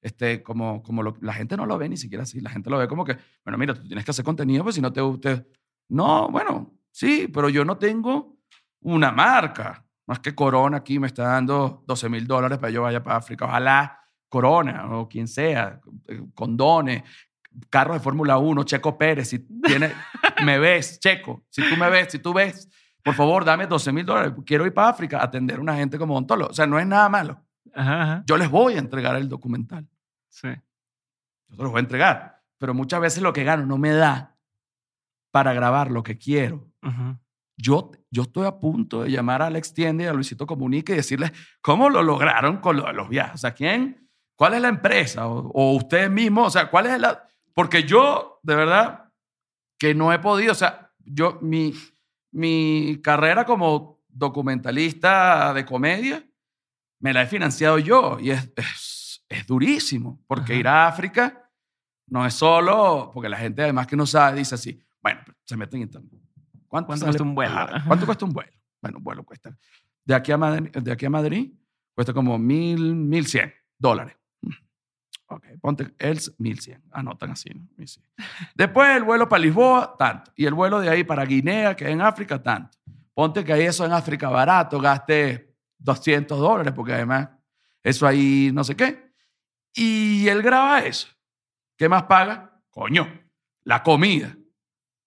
Este, 0.00 0.42
como, 0.42 0.82
como 0.82 1.02
la 1.02 1.34
gente 1.34 1.56
no 1.56 1.66
lo 1.66 1.76
ve 1.76 1.90
ni 1.90 1.98
siquiera 1.98 2.22
así. 2.22 2.40
La 2.40 2.48
gente 2.48 2.70
lo 2.70 2.78
ve 2.78 2.88
como 2.88 3.04
que, 3.04 3.18
bueno, 3.44 3.58
mira, 3.58 3.74
tú 3.74 3.86
tienes 3.86 4.06
que 4.06 4.10
hacer 4.10 4.24
contenido, 4.24 4.62
pues 4.62 4.74
si 4.74 4.80
no 4.80 4.90
te 4.90 5.02
gusta. 5.02 5.44
No, 5.90 6.30
bueno, 6.30 6.72
sí, 6.90 7.28
pero 7.28 7.50
yo 7.50 7.62
no 7.66 7.76
tengo 7.76 8.38
una 8.80 9.12
marca. 9.12 9.84
Más 10.06 10.20
que 10.20 10.34
Corona 10.34 10.78
aquí 10.78 10.98
me 10.98 11.08
está 11.08 11.24
dando 11.24 11.84
12 11.86 12.08
mil 12.08 12.26
dólares 12.26 12.56
para 12.56 12.68
que 12.68 12.74
yo 12.74 12.82
vaya 12.82 13.02
para 13.02 13.16
África. 13.16 13.44
Ojalá 13.44 14.01
Corona 14.32 14.86
o 14.96 15.06
quien 15.06 15.28
sea, 15.28 15.78
eh, 16.08 16.22
condones, 16.34 17.02
carros 17.68 17.96
de 17.96 18.00
Fórmula 18.00 18.38
1, 18.38 18.64
Checo 18.64 18.96
Pérez, 18.96 19.28
si 19.28 19.40
tiene, 19.40 19.92
me 20.42 20.58
ves, 20.58 20.98
Checo, 20.98 21.44
si 21.50 21.60
tú 21.68 21.76
me 21.76 21.90
ves, 21.90 22.12
si 22.12 22.18
tú 22.18 22.32
ves, 22.32 22.66
por 23.02 23.12
favor, 23.12 23.44
dame 23.44 23.66
12 23.66 23.92
mil 23.92 24.06
dólares. 24.06 24.32
Quiero 24.46 24.64
ir 24.64 24.72
para 24.72 24.88
África 24.88 25.18
a 25.18 25.24
atender 25.24 25.58
a 25.58 25.60
una 25.60 25.76
gente 25.76 25.98
como 25.98 26.24
Tolo. 26.24 26.46
O 26.46 26.54
sea, 26.54 26.66
no 26.66 26.78
es 26.78 26.86
nada 26.86 27.10
malo. 27.10 27.44
Yo 28.24 28.38
les 28.38 28.48
voy 28.48 28.74
a 28.74 28.78
entregar 28.78 29.16
el 29.16 29.28
documental. 29.28 29.86
Sí. 30.30 30.48
Yo 31.48 31.56
te 31.56 31.62
los 31.62 31.70
voy 31.70 31.80
a 31.80 31.82
entregar. 31.82 32.40
Pero 32.56 32.72
muchas 32.72 33.00
veces 33.02 33.22
lo 33.22 33.34
que 33.34 33.44
gano 33.44 33.66
no 33.66 33.76
me 33.76 33.90
da 33.90 34.38
para 35.30 35.52
grabar 35.52 35.90
lo 35.90 36.02
que 36.02 36.16
quiero. 36.16 36.70
yo, 37.58 37.90
yo 38.10 38.22
estoy 38.22 38.46
a 38.46 38.58
punto 38.58 39.02
de 39.02 39.10
llamar 39.10 39.42
a 39.42 39.48
Alex 39.48 39.74
Tiende 39.74 40.04
y 40.04 40.06
a 40.06 40.14
Luisito 40.14 40.46
Comunique 40.46 40.94
y 40.94 40.96
decirles 40.96 41.32
cómo 41.60 41.90
lo 41.90 42.02
lograron 42.02 42.58
con 42.58 42.76
lo 42.76 42.86
de 42.86 42.94
los 42.94 43.10
viajes. 43.10 43.34
O 43.34 43.38
sea, 43.38 43.52
¿quién? 43.52 44.01
¿Cuál 44.42 44.54
es 44.54 44.60
la 44.60 44.70
empresa? 44.70 45.28
O, 45.28 45.52
o 45.54 45.76
ustedes 45.76 46.10
mismos. 46.10 46.48
O 46.48 46.50
sea, 46.50 46.68
¿cuál 46.68 46.86
es 46.86 46.98
la 46.98 47.28
porque 47.54 47.84
yo, 47.84 48.40
de 48.42 48.56
verdad, 48.56 49.12
que 49.78 49.94
no 49.94 50.12
he 50.12 50.18
podido, 50.18 50.50
o 50.50 50.56
sea, 50.56 50.90
yo, 50.98 51.38
mi, 51.40 51.72
mi 52.32 53.00
carrera 53.00 53.44
como 53.44 54.02
documentalista 54.08 55.54
de 55.54 55.64
comedia, 55.64 56.28
me 56.98 57.12
la 57.12 57.22
he 57.22 57.26
financiado 57.28 57.78
yo 57.78 58.18
y 58.18 58.30
es, 58.30 58.52
es, 59.28 59.46
durísimo, 59.46 60.24
porque 60.26 60.56
ir 60.56 60.66
a 60.66 60.88
África 60.88 61.48
no 62.08 62.26
es 62.26 62.34
solo, 62.34 63.12
porque 63.14 63.28
la 63.28 63.38
gente 63.38 63.62
además 63.62 63.86
que 63.86 63.94
no 63.94 64.06
sabe 64.06 64.38
dice 64.38 64.56
así, 64.56 64.82
bueno, 65.00 65.20
se 65.44 65.56
meten 65.56 65.82
en 65.82 65.86
internet. 65.86 66.20
¿Cuánto, 66.66 66.88
cuesta 66.88 67.22
un 67.22 67.36
vuelo? 67.36 67.54
¿Cuánto 67.86 68.06
cuesta 68.06 68.24
un 68.24 68.32
vuelo? 68.32 68.50
Bueno, 68.80 68.98
un 68.98 69.04
vuelo 69.04 69.22
cuesta. 69.22 69.56
De 70.04 70.16
aquí 70.16 70.32
a 70.32 70.36
Madrid, 70.36 70.68
de 70.72 70.90
aquí 70.90 71.06
a 71.06 71.10
Madrid 71.10 71.52
cuesta 71.94 72.12
como 72.12 72.40
mil, 72.40 72.96
mil 72.96 73.24
cien 73.24 73.54
dólares. 73.78 74.16
Ok, 75.32 75.46
ponte 75.62 75.94
el 75.98 76.20
1100. 76.36 76.82
Anotan 76.92 77.30
así, 77.30 77.48
¿no? 77.54 77.66
Después 78.54 78.96
el 78.96 79.02
vuelo 79.02 79.28
para 79.30 79.42
Lisboa, 79.42 79.96
tanto. 79.98 80.30
Y 80.36 80.44
el 80.44 80.52
vuelo 80.52 80.78
de 80.78 80.90
ahí 80.90 81.04
para 81.04 81.24
Guinea, 81.24 81.74
que 81.74 81.84
es 81.84 81.90
en 81.90 82.02
África, 82.02 82.42
tanto. 82.42 82.76
Ponte 83.14 83.42
que 83.42 83.52
ahí 83.54 83.62
eso 83.62 83.86
en 83.86 83.92
África 83.92 84.28
barato, 84.28 84.78
gaste 84.78 85.54
200 85.78 86.38
dólares, 86.38 86.74
porque 86.76 86.92
además 86.92 87.30
eso 87.82 88.06
ahí 88.06 88.50
no 88.52 88.62
sé 88.62 88.76
qué. 88.76 89.10
Y 89.74 90.28
él 90.28 90.42
graba 90.42 90.80
eso. 90.80 91.08
¿Qué 91.78 91.88
más 91.88 92.02
paga? 92.02 92.60
Coño, 92.68 93.08
la 93.64 93.82
comida. 93.82 94.36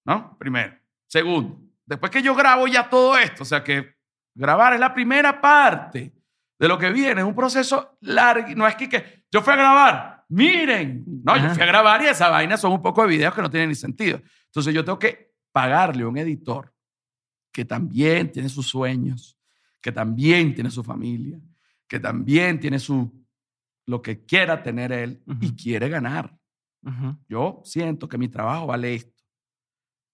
¿No? 0.06 0.36
Primero. 0.40 0.76
Segundo, 1.06 1.60
después 1.86 2.12
que 2.12 2.24
yo 2.24 2.34
grabo 2.34 2.68
ya 2.68 2.90
todo 2.90 3.16
esto, 3.16 3.44
o 3.44 3.46
sea 3.46 3.64
que 3.64 3.96
grabar 4.34 4.74
es 4.74 4.80
la 4.80 4.94
primera 4.94 5.40
parte 5.40 6.12
de 6.58 6.68
lo 6.68 6.80
que 6.80 6.90
viene, 6.90 7.22
es 7.22 7.28
un 7.28 7.36
proceso 7.36 7.98
largo. 8.02 8.48
No 8.56 8.68
es 8.68 8.76
que, 8.76 8.90
que 8.90 9.26
yo 9.32 9.42
fui 9.42 9.54
a 9.54 9.58
grabar, 9.58 10.15
miren. 10.30 11.04
No, 11.24 11.38
yo 11.38 11.54
fui 11.54 11.64
a 11.64 11.66
grabar 11.66 12.02
y 12.02 12.08
esa 12.08 12.30
vaina 12.30 12.58
son 12.58 12.74
un 12.74 12.82
poco 12.82 13.02
de 13.02 13.10
videos 13.10 13.34
que 13.34 13.42
no 13.42 13.50
tienen 13.50 13.70
ni 13.70 13.76
sentido. 13.76 14.22
Entonces 14.46 14.74
yo 14.74 14.84
tengo 14.84 15.00
que 15.00 15.34
pagarle 15.52 16.04
a 16.04 16.08
un 16.08 16.18
editor 16.18 16.74
que 17.52 17.66
también 17.66 18.32
tiene 18.32 18.50
sus 18.50 18.68
sueños, 18.68 19.38
que 19.82 19.92
también 19.92 20.54
tiene 20.54 20.70
su 20.70 20.84
familia, 20.84 21.40
que 21.88 22.00
también 22.00 22.60
tiene 22.60 22.80
su 22.80 23.26
lo 23.86 24.02
que 24.02 24.26
quiera 24.26 24.64
tener 24.64 24.92
él 24.92 25.24
y 25.40 25.56
quiere 25.56 25.90
ganar. 25.90 26.38
Yo 27.28 27.62
siento 27.64 28.08
que 28.08 28.18
mi 28.18 28.28
trabajo 28.28 28.68
vale 28.68 28.96
esto. 28.96 29.24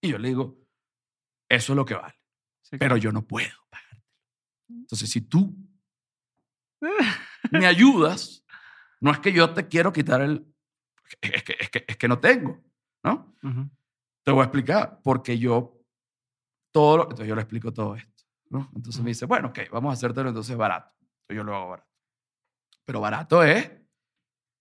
Y 0.02 0.10
yo 0.10 0.18
le 0.18 0.30
digo, 0.30 0.58
eso 1.50 1.74
es 1.74 1.76
lo 1.76 1.86
que 1.86 1.96
vale, 1.96 2.16
Sí, 2.62 2.78
pero 2.78 2.96
yo 2.96 3.12
no 3.12 3.28
puedo 3.28 3.50
pagarte. 3.70 4.06
Entonces, 4.70 5.10
si 5.10 5.22
tú 5.22 5.56
me 7.52 7.66
ayudas, 7.66 8.40
no 9.02 9.11
es 9.11 9.19
que 9.19 9.34
yo 9.34 9.53
te 9.53 9.68
quiero 9.68 9.91
quitar 9.91 10.22
el... 10.22 10.48
Es 11.19 11.44
que, 11.44 11.57
es 11.60 11.69
que, 11.69 11.86
es 11.88 11.98
que 11.98 12.07
no 12.07 12.19
tengo, 12.19 12.64
¿no? 13.03 13.36
Te 14.23 14.32
voy 14.32 14.41
a 14.41 14.45
explicar, 14.45 15.02
porque 15.03 15.38
yo 15.38 15.82
todo 16.72 16.98
lo... 16.98 17.03
Entonces 17.03 17.28
yo 17.28 17.36
le 17.36 17.41
explico 17.41 17.73
todo 17.73 17.95
esto, 17.95 18.23
¿no? 18.49 18.69
Entonces 18.76 19.02
me 19.02 19.10
dice, 19.10 19.26
bueno, 19.26 19.49
ok, 19.49 19.60
vamos 19.72 19.90
a 19.90 19.94
hacértelo 19.94 20.30
entonces 20.30 20.56
barato. 20.56 20.94
Entonces 21.02 21.36
yo 21.36 21.44
lo 21.44 21.56
hago 21.56 21.69
barato. 21.69 21.90
Pero 22.86 23.02
barato 23.02 23.44
es 23.44 23.72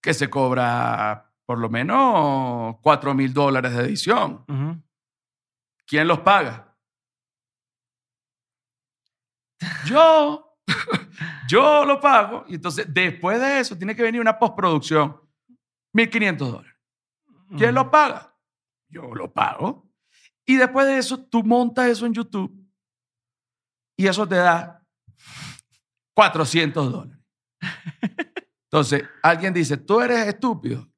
que 0.02 0.14
se 0.14 0.28
cobra 0.28 1.30
por 1.44 1.58
lo 1.58 1.68
menos 1.68 2.76
4 2.80 3.14
mil 3.14 3.34
dólares 3.34 3.74
de 3.74 3.84
edición. 3.84 4.44
¿Quién 5.86 6.08
los 6.08 6.20
paga? 6.20 6.76
Yo. 9.84 10.56
Yo 11.48 11.84
lo 11.84 12.00
pago. 12.00 12.44
Y 12.48 12.54
entonces, 12.54 12.86
después 12.88 13.40
de 13.40 13.60
eso, 13.60 13.76
tiene 13.76 13.94
que 13.94 14.02
venir 14.02 14.20
una 14.20 14.38
postproducción. 14.38 15.20
1.500 15.94 16.36
dólares. 16.36 16.74
¿Quién 17.56 17.74
lo 17.74 17.90
paga? 17.90 18.36
Yo 18.88 19.14
lo 19.14 19.32
pago. 19.32 19.90
Y 20.46 20.56
después 20.56 20.86
de 20.86 20.98
eso, 20.98 21.24
tú 21.24 21.42
montas 21.42 21.88
eso 21.88 22.06
en 22.06 22.14
YouTube 22.14 22.52
y 23.96 24.06
eso 24.06 24.26
te 24.26 24.36
da 24.36 24.82
400 26.14 26.92
dólares. 26.92 27.18
Entonces, 28.64 29.02
alguien 29.22 29.52
dice, 29.52 29.76
tú 29.76 30.00
eres 30.00 30.26
estúpido. 30.26 30.88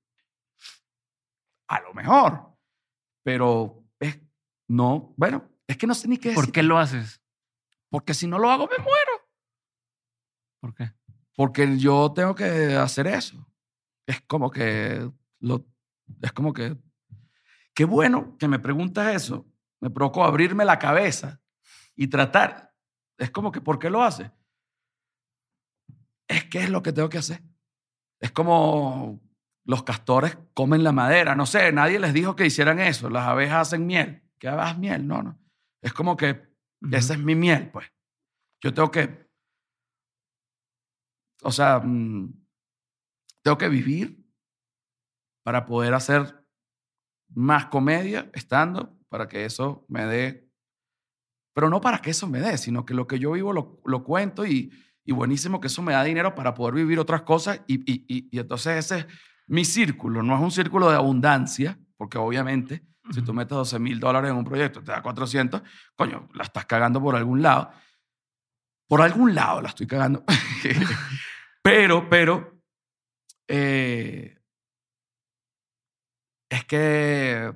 A 1.69 1.81
lo 1.81 1.95
mejor. 1.95 2.55
Pero 3.25 3.83
es, 3.99 4.21
no, 4.69 5.15
bueno, 5.17 5.51
es 5.67 5.77
que 5.77 5.87
no 5.87 5.95
sé 5.95 6.07
ni 6.07 6.19
qué 6.19 6.31
¿Por 6.33 6.43
decir. 6.43 6.53
qué 6.53 6.63
lo 6.63 6.79
haces? 6.79 7.21
Porque 7.89 8.15
si 8.15 8.27
no 8.27 8.39
lo 8.39 8.51
hago, 8.51 8.69
me 8.69 8.79
muero. 8.79 9.02
¿Por 10.63 10.75
qué? 10.75 10.93
Porque 11.35 11.77
yo 11.77 12.13
tengo 12.15 12.37
que 12.37 12.77
hacer 12.77 13.09
eso. 13.09 13.45
Es 14.07 14.21
como 14.23 14.49
que 14.49 15.11
lo, 15.41 15.67
es 16.21 16.33
como 16.33 16.53
que 16.53 16.77
qué 17.75 17.85
bueno 17.85 18.37
que 18.39 18.47
me 18.47 18.61
preguntas 18.61 19.13
eso. 19.13 19.45
Me 19.81 19.91
provocó 19.91 20.25
abrirme 20.25 20.65
la 20.65 20.79
cabeza 20.79 21.41
y 21.97 22.07
tratar. 22.07 22.73
Es 23.19 23.33
como 23.33 23.51
que 23.51 23.61
¿por 23.61 23.81
qué 23.81 23.91
lo 23.91 24.05
hace? 24.05 24.31
Es 26.29 26.45
que 26.45 26.61
es 26.61 26.71
lo 26.71 26.81
que 26.81 26.93
tengo 26.93 27.09
que 27.09 27.19
hacer. 27.19 27.43
Es 28.21 28.31
como 28.31 29.21
los 29.65 29.83
castores 29.83 30.39
comen 30.55 30.85
la 30.85 30.93
madera. 30.93 31.35
No 31.35 31.45
sé, 31.45 31.73
nadie 31.73 31.99
les 31.99 32.13
dijo 32.13 32.37
que 32.37 32.47
hicieran 32.47 32.79
eso. 32.79 33.11
Las 33.11 33.27
abejas 33.27 33.69
hacen 33.69 33.85
miel. 33.85 34.23
¿Qué 34.39 34.47
abejas 34.47 34.79
miel? 34.79 35.09
No, 35.09 35.25
no. 35.25 35.41
Es 35.81 35.93
como 35.93 36.17
que 36.17 36.53
esa 36.93 37.15
es 37.15 37.19
mi 37.19 37.35
miel, 37.35 37.69
pues. 37.73 37.93
Yo 38.61 38.73
tengo 38.73 38.93
que, 38.93 39.29
o 41.43 41.53
sea, 41.53 41.81
mm, 41.81 42.33
tengo 43.43 43.59
que 43.59 43.69
vivir 43.69 44.25
para 45.45 45.67
poder 45.67 45.95
hacer 45.95 46.45
más 47.35 47.67
comedia 47.67 48.31
estando, 48.33 48.99
para 49.09 49.29
que 49.29 49.45
eso 49.45 49.85
me 49.89 50.07
dé, 50.07 50.49
pero 51.55 51.69
no 51.69 51.81
para 51.81 51.99
que 51.99 52.11
eso 52.11 52.27
me 52.27 52.41
dé, 52.41 52.57
sino 52.59 52.85
que 52.85 52.95
lo 52.95 53.07
que 53.07 53.19
yo 53.19 53.33
vivo 53.33 53.53
lo, 53.53 53.81
lo 53.85 54.05
cuento 54.05 54.47
y, 54.47 54.73
y 55.05 55.13
buenísimo 55.13 55.61
que 55.61 55.67
eso 55.67 55.83
me 55.83 55.93
da 55.93 56.05
dinero 56.05 56.35
para 56.35 56.55
poder 56.55 56.75
vivir 56.75 56.99
otras 56.99 57.23
cosas 57.23 57.61
y, 57.67 57.81
y, 57.91 58.29
y, 58.31 58.39
entonces 58.39 58.85
ese 58.85 59.01
es 59.01 59.07
mi 59.47 59.65
círculo, 59.65 60.23
no 60.23 60.35
es 60.35 60.41
un 60.41 60.51
círculo 60.51 60.89
de 60.89 60.97
abundancia, 60.97 61.79
porque 61.97 62.19
obviamente 62.19 62.87
si 63.11 63.21
tú 63.23 63.35
metes 63.35 63.57
12 63.57 63.79
mil 63.79 63.99
dólares 63.99 64.31
en 64.31 64.37
un 64.37 64.45
proyecto, 64.45 64.83
te 64.83 64.93
da 64.93 65.03
400, 65.03 65.63
coño, 65.97 66.29
la 66.35 66.45
estás 66.45 66.67
cagando 66.67 67.01
por 67.03 67.17
algún 67.17 67.43
lado. 67.43 67.71
Por 68.89 69.03
algún 69.03 69.35
lado 69.35 69.61
la 69.61 69.69
estoy 69.69 69.87
cagando. 69.87 70.25
pero, 71.63 72.09
pero, 72.09 72.61
eh, 73.49 74.39
es 76.51 76.65
que 76.67 77.53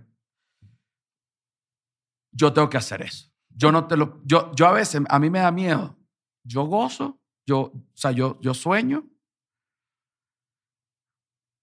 yo 2.32 2.52
tengo 2.52 2.68
que 2.68 2.76
hacer 2.76 3.02
eso. 3.02 3.30
Yo 3.48 3.72
no 3.72 3.86
te 3.86 3.96
lo, 3.96 4.22
yo, 4.24 4.52
yo 4.54 4.66
a 4.66 4.72
veces, 4.72 5.02
a 5.08 5.18
mí 5.18 5.30
me 5.30 5.38
da 5.38 5.50
miedo. 5.50 5.98
Yo 6.44 6.64
gozo, 6.64 7.20
yo, 7.46 7.60
o 7.60 7.86
sea, 7.94 8.12
yo, 8.12 8.38
yo 8.40 8.54
sueño 8.54 9.08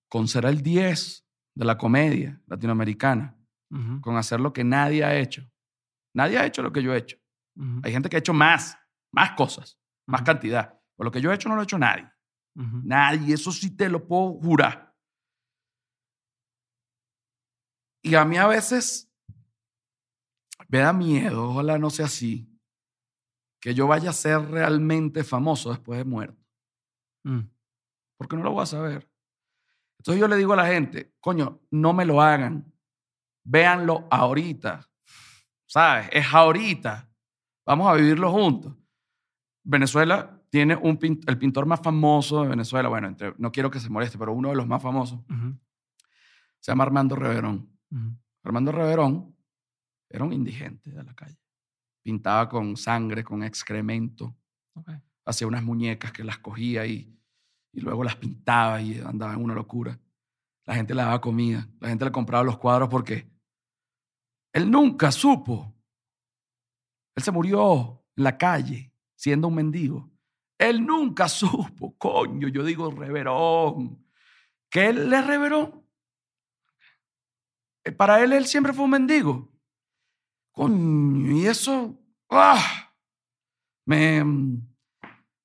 con 0.10 0.28
ser 0.28 0.46
el 0.46 0.62
10 0.62 1.26
de 1.56 1.66
la 1.66 1.78
comedia 1.78 2.42
latinoamericana 2.48 3.38
con 4.02 4.18
hacer 4.18 4.40
lo 4.40 4.54
que 4.54 4.64
nadie 4.64 5.04
ha 5.04 5.18
hecho. 5.18 5.50
Nadie 6.14 6.38
ha 6.38 6.46
hecho 6.46 6.62
lo 6.62 6.72
que 6.72 6.84
yo 6.84 6.94
he 6.94 6.98
hecho. 6.98 7.18
Hay 7.82 7.92
gente 7.92 8.08
que 8.08 8.18
ha 8.18 8.20
hecho 8.20 8.34
más, 8.34 8.78
más 9.12 9.32
cosas, 9.32 9.80
más 10.08 10.22
cantidad. 10.22 10.80
Por 10.96 11.06
lo 11.06 11.12
que 11.12 11.20
yo 11.20 11.32
he 11.32 11.36
hecho 11.36 11.50
no 11.50 11.56
lo 11.56 11.62
ha 11.62 11.64
hecho 11.64 11.80
nadie. 11.80 12.08
Nadie, 12.56 13.34
eso 13.34 13.52
sí 13.52 13.76
te 13.76 13.90
lo 13.90 14.08
puedo 14.08 14.34
jurar. 14.34 14.96
Y 18.04 18.16
a 18.16 18.26
mí 18.26 18.38
a 18.38 18.48
veces 18.48 19.10
me 20.68 20.80
da 20.80 20.94
miedo, 20.94 21.50
ojalá 21.50 21.78
no 21.78 21.90
sea 21.90 22.06
así, 22.06 22.50
que 23.62 23.74
yo 23.74 23.88
vaya 23.88 24.10
a 24.10 24.14
ser 24.14 24.42
realmente 24.50 25.24
famoso 25.24 25.70
después 25.72 25.98
de 25.98 26.06
muerto, 26.06 26.44
Mm. 27.24 27.50
porque 28.18 28.36
no 28.36 28.44
lo 28.44 28.52
voy 28.52 28.64
a 28.64 28.66
saber. 28.66 29.10
Entonces 30.00 30.20
yo 30.20 30.28
le 30.28 30.36
digo 30.36 30.52
a 30.54 30.58
la 30.58 30.68
gente, 30.68 31.16
coño, 31.22 31.62
no 31.72 31.94
me 31.94 32.04
lo 32.06 32.22
hagan, 32.22 32.74
véanlo 33.46 34.06
ahorita, 34.12 34.90
¿sabes? 35.66 36.10
Es 36.12 36.26
ahorita, 36.34 37.10
vamos 37.66 37.88
a 37.88 37.94
vivirlo 37.94 38.30
juntos. 38.32 38.76
Venezuela 39.64 40.43
tiene 40.54 40.76
un 40.76 41.00
el 41.26 41.38
pintor 41.40 41.66
más 41.66 41.82
famoso 41.82 42.44
de 42.44 42.50
Venezuela, 42.50 42.88
bueno, 42.88 43.08
entre- 43.08 43.34
no 43.40 43.52
quiero 43.52 43.72
que 43.72 43.80
se 43.80 43.90
moleste, 43.90 44.20
pero 44.20 44.34
uno 44.34 44.50
de 44.50 44.56
los 44.56 44.68
más 44.68 44.84
famosos, 44.84 45.20
se 46.60 46.72
llama 46.72 46.84
Armando 46.84 47.16
Reverón. 47.16 47.76
Armando 48.44 48.72
Reverón 48.72 49.36
era 50.08 50.24
un 50.24 50.32
indigente 50.32 50.92
de 50.92 51.04
la 51.04 51.16
calle. 51.16 51.40
Pintaba 52.04 52.48
con 52.50 52.78
sangre, 52.78 53.24
con 53.24 53.42
excremento, 53.42 54.38
hacía 55.26 55.48
unas 55.48 55.64
muñecas 55.64 56.12
que 56.12 56.24
las 56.24 56.38
cogía 56.38 56.86
y, 56.86 57.18
y 57.72 57.82
luego 57.82 58.04
las 58.04 58.16
pintaba 58.18 58.80
y 58.80 59.00
andaba 59.00 59.34
en 59.34 59.42
una 59.44 59.56
locura. 59.56 60.00
La 60.66 60.76
gente 60.76 60.94
le 60.94 61.02
daba 61.02 61.20
comida, 61.20 61.68
la 61.80 61.90
gente 61.90 62.06
le 62.06 62.12
compraba 62.12 62.44
los 62.44 62.60
cuadros 62.60 62.90
porque 62.90 63.28
él 64.54 64.70
nunca 64.70 65.12
supo. 65.12 65.74
Él 67.16 67.24
se 67.24 67.32
murió 67.32 68.04
en 68.16 68.24
la 68.24 68.38
calle 68.38 68.94
siendo 69.16 69.48
un 69.48 69.56
mendigo. 69.56 70.13
Él 70.70 70.86
nunca 70.86 71.28
supo, 71.30 71.96
coño, 71.98 72.48
yo 72.48 72.64
digo 72.64 72.92
reverón. 72.92 74.06
¿Qué 74.70 74.88
él 74.88 75.10
le 75.10 75.22
reveró? 75.22 75.86
Eh, 77.84 77.92
Para 77.92 78.24
él, 78.24 78.34
él 78.34 78.46
siempre 78.46 78.74
fue 78.74 78.86
un 78.86 78.92
mendigo. 78.92 79.52
Coño, 80.52 81.32
y 81.36 81.48
eso, 81.48 82.00
¡ah! 82.30 82.92
Me, 83.86 84.24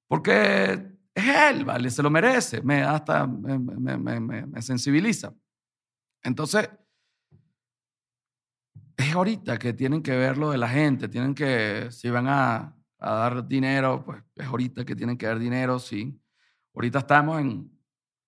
porque 0.07 0.93
es 1.15 1.25
él, 1.51 1.65
¿vale? 1.65 1.91
Se 1.91 2.03
lo 2.03 2.11
merece. 2.11 2.63
Me 2.63 2.83
hasta 2.83 3.27
me- 3.27 4.21
me 4.47 4.63
sensibiliza. 4.63 5.35
Entonces, 6.23 6.71
es 8.97 9.13
ahorita 9.15 9.59
que 9.59 9.73
tienen 9.73 10.03
que 10.03 10.17
ver 10.17 10.37
lo 10.39 10.51
de 10.51 10.59
la 10.59 10.69
gente. 10.69 11.09
Tienen 11.09 11.35
que, 11.35 11.89
si 11.91 12.11
van 12.11 12.27
a, 12.29 12.77
a 12.99 13.13
dar 13.13 13.47
dinero, 13.47 14.05
pues 14.05 14.23
es 14.35 14.47
ahorita 14.47 14.85
que 14.85 14.97
tienen 14.97 15.17
que 15.17 15.27
dar 15.27 15.39
dinero. 15.39 15.79
Sí. 15.79 16.21
Ahorita 16.75 17.01
estamos 17.01 17.41
en, 17.41 17.71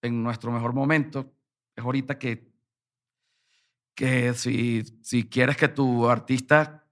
en 0.02 0.22
nuestro 0.22 0.52
mejor 0.52 0.72
momento. 0.72 1.32
Es 1.74 1.84
ahorita 1.84 2.18
que, 2.18 2.52
que 3.94 4.32
si, 4.34 4.82
si 5.02 5.28
quieres 5.28 5.56
que 5.56 5.68
tu 5.68 6.09
artista, 6.09 6.86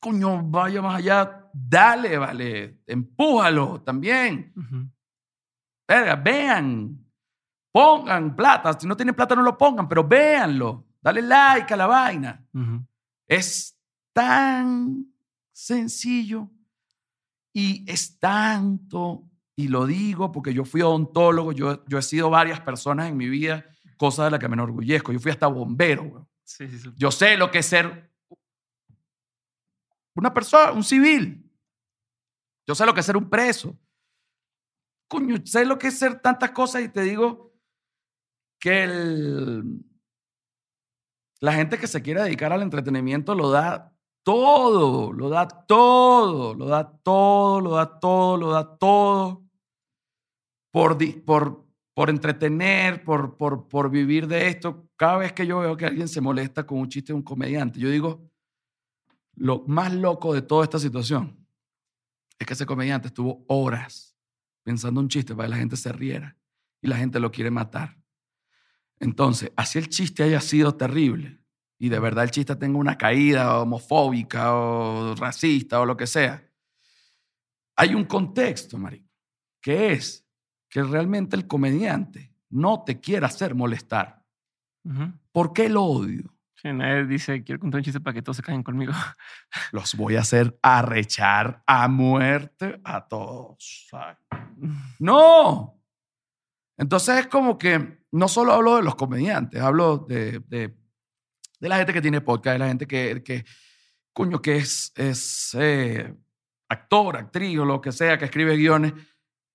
coño, 0.00 0.42
vaya 0.42 0.82
más 0.82 0.96
allá, 0.96 1.50
dale, 1.52 2.18
vale. 2.18 2.82
Empújalo 2.86 3.82
también. 3.82 4.52
Verga, 5.86 6.16
vean, 6.16 6.98
pongan 7.72 8.34
plata. 8.34 8.78
Si 8.78 8.86
no 8.86 8.96
tienen 8.96 9.14
plata, 9.14 9.34
no 9.34 9.42
lo 9.42 9.56
pongan, 9.56 9.88
pero 9.88 10.06
véanlo. 10.06 10.86
Dale 11.00 11.22
like 11.22 11.72
a 11.72 11.76
la 11.76 11.86
vaina. 11.86 12.46
Es 13.28 13.78
tan 14.12 15.06
sencillo 15.52 16.50
y 17.58 17.90
es 17.90 18.18
tanto, 18.18 19.24
y 19.56 19.68
lo 19.68 19.86
digo 19.86 20.30
porque 20.30 20.52
yo 20.52 20.66
fui 20.66 20.82
odontólogo, 20.82 21.52
yo, 21.52 21.82
yo 21.86 21.96
he 21.96 22.02
sido 22.02 22.28
varias 22.28 22.60
personas 22.60 23.08
en 23.08 23.16
mi 23.16 23.30
vida 23.30 23.64
cosa 23.96 24.26
de 24.26 24.30
la 24.32 24.38
que 24.38 24.46
me 24.46 24.52
enorgullezco. 24.56 25.10
Yo 25.10 25.18
fui 25.18 25.30
hasta 25.30 25.46
bombero, 25.46 26.02
weón. 26.02 26.28
Sí, 26.44 26.68
sí, 26.68 26.78
sí. 26.78 26.90
Yo 26.96 27.10
sé 27.10 27.38
lo 27.38 27.50
que 27.50 27.60
es 27.60 27.66
ser 27.66 28.12
una 30.14 30.34
persona, 30.34 30.72
un 30.72 30.84
civil. 30.84 31.50
Yo 32.68 32.74
sé 32.74 32.84
lo 32.84 32.92
que 32.92 33.00
es 33.00 33.06
ser 33.06 33.16
un 33.16 33.30
preso. 33.30 33.78
Coño, 35.08 35.36
sé 35.46 35.64
lo 35.64 35.78
que 35.78 35.86
es 35.88 35.98
ser 35.98 36.20
tantas 36.20 36.50
cosas 36.50 36.82
y 36.82 36.90
te 36.90 37.00
digo 37.00 37.54
que 38.60 38.84
el- 38.84 39.82
la 41.40 41.52
gente 41.54 41.78
que 41.78 41.86
se 41.86 42.02
quiere 42.02 42.22
dedicar 42.22 42.52
al 42.52 42.60
entretenimiento 42.60 43.34
lo 43.34 43.50
da 43.50 43.95
todo, 44.26 45.12
lo 45.12 45.28
da 45.28 45.46
todo, 45.46 46.52
lo 46.52 46.66
da 46.66 46.82
todo, 46.84 47.60
lo 47.60 47.70
da 47.76 48.00
todo, 48.00 48.36
lo 48.36 48.50
da 48.50 48.76
todo 48.76 49.44
por, 50.72 50.98
por, 51.24 51.64
por 51.94 52.10
entretener, 52.10 53.04
por, 53.04 53.36
por, 53.36 53.68
por 53.68 53.88
vivir 53.88 54.26
de 54.26 54.48
esto. 54.48 54.90
Cada 54.96 55.18
vez 55.18 55.32
que 55.32 55.46
yo 55.46 55.60
veo 55.60 55.76
que 55.76 55.86
alguien 55.86 56.08
se 56.08 56.20
molesta 56.20 56.66
con 56.66 56.80
un 56.80 56.88
chiste 56.88 57.12
de 57.12 57.18
un 57.18 57.22
comediante, 57.22 57.78
yo 57.78 57.88
digo, 57.88 58.28
lo 59.36 59.62
más 59.68 59.94
loco 59.94 60.34
de 60.34 60.42
toda 60.42 60.64
esta 60.64 60.80
situación 60.80 61.46
es 62.36 62.48
que 62.48 62.54
ese 62.54 62.66
comediante 62.66 63.06
estuvo 63.06 63.44
horas 63.46 64.18
pensando 64.64 65.00
un 65.00 65.08
chiste 65.08 65.36
para 65.36 65.46
que 65.46 65.50
la 65.50 65.58
gente 65.58 65.76
se 65.76 65.92
riera 65.92 66.36
y 66.82 66.88
la 66.88 66.96
gente 66.96 67.20
lo 67.20 67.30
quiere 67.30 67.52
matar. 67.52 67.96
Entonces, 68.98 69.52
así 69.54 69.78
el 69.78 69.88
chiste 69.88 70.24
haya 70.24 70.40
sido 70.40 70.74
terrible 70.74 71.45
y 71.78 71.88
de 71.88 71.98
verdad 71.98 72.24
el 72.24 72.30
chiste 72.30 72.56
tenga 72.56 72.78
una 72.78 72.96
caída 72.96 73.60
homofóbica 73.60 74.54
o 74.54 75.14
racista 75.14 75.80
o 75.80 75.86
lo 75.86 75.96
que 75.96 76.06
sea, 76.06 76.42
hay 77.76 77.94
un 77.94 78.04
contexto, 78.04 78.78
marico, 78.78 79.10
que 79.60 79.92
es 79.92 80.26
que 80.68 80.82
realmente 80.82 81.36
el 81.36 81.46
comediante 81.46 82.32
no 82.50 82.82
te 82.84 83.00
quiere 83.00 83.26
hacer 83.26 83.54
molestar. 83.54 84.22
Ujú. 84.84 85.12
¿Por 85.32 85.52
qué 85.52 85.66
el 85.66 85.76
odio? 85.76 86.36
Sí, 86.54 86.72
nadie 86.72 87.04
dice, 87.04 87.44
quiero 87.44 87.60
contar 87.60 87.80
un 87.80 87.84
chiste 87.84 88.00
para 88.00 88.14
que 88.14 88.22
todos 88.22 88.38
se 88.38 88.42
caigan 88.42 88.62
conmigo. 88.62 88.92
Los 89.72 89.94
voy 89.94 90.16
a 90.16 90.20
hacer 90.20 90.58
arrechar 90.62 91.62
a 91.66 91.86
muerte 91.88 92.80
a 92.82 93.06
todos. 93.06 93.86
¿sabes? 93.90 94.18
No. 94.98 95.78
Entonces 96.78 97.20
es 97.20 97.26
como 97.26 97.58
que 97.58 98.04
no 98.12 98.28
solo 98.28 98.52
hablo 98.52 98.76
de 98.76 98.82
los 98.82 98.94
comediantes, 98.96 99.60
hablo 99.60 99.98
de, 99.98 100.40
de, 100.40 100.76
de 101.66 101.70
la 101.70 101.76
gente 101.78 101.92
que 101.92 102.00
tiene 102.02 102.20
podcast, 102.20 102.54
de 102.54 102.58
la 102.60 102.68
gente 102.68 102.86
que, 102.86 103.22
que 103.24 103.44
coño, 104.12 104.40
que 104.40 104.56
es, 104.56 104.92
es 104.94 105.54
eh, 105.58 106.14
actor, 106.68 107.16
actriz 107.16 107.58
o 107.58 107.64
lo 107.64 107.80
que 107.80 107.92
sea, 107.92 108.16
que 108.18 108.24
escribe 108.26 108.56
guiones. 108.56 108.92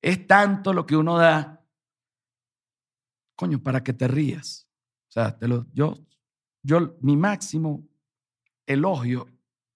Es 0.02 0.28
tanto 0.28 0.74
lo 0.74 0.86
que 0.86 0.96
uno 0.96 1.18
da, 1.18 1.64
coño, 3.36 3.62
para 3.62 3.84
que 3.84 3.94
te 3.94 4.08
rías. 4.08 4.68
O 5.10 5.12
sea, 5.12 5.38
te 5.38 5.48
lo, 5.48 5.66
yo, 5.74 5.98
yo, 6.64 6.96
mi 7.02 7.18
máximo 7.18 7.88
elogio 8.66 9.28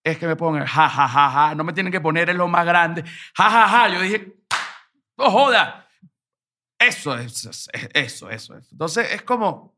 es 0.04 0.18
que 0.18 0.28
me 0.28 0.36
pongan 0.36 0.66
ja, 0.66 0.88
ja, 0.90 1.08
ja, 1.08 1.30
ja. 1.32 1.56
No 1.56 1.64
me 1.64 1.74
tienen 1.74 1.92
que 1.92 2.02
poner 2.02 2.30
en 2.30 2.38
lo 2.38 2.48
más 2.48 2.66
grande. 2.66 3.04
Ja, 3.36 3.50
ja, 3.50 3.68
ja. 3.68 3.90
Yo 3.90 4.02
dije, 4.02 4.38
no 5.18 5.32
joda. 5.32 5.88
Eso 6.80 7.18
es, 7.18 7.46
es- 7.46 7.70
es- 7.74 7.90
eso, 7.94 8.30
eso, 8.30 8.58
eso. 8.58 8.70
Entonces 8.72 9.12
es 9.14 9.22
como, 9.24 9.75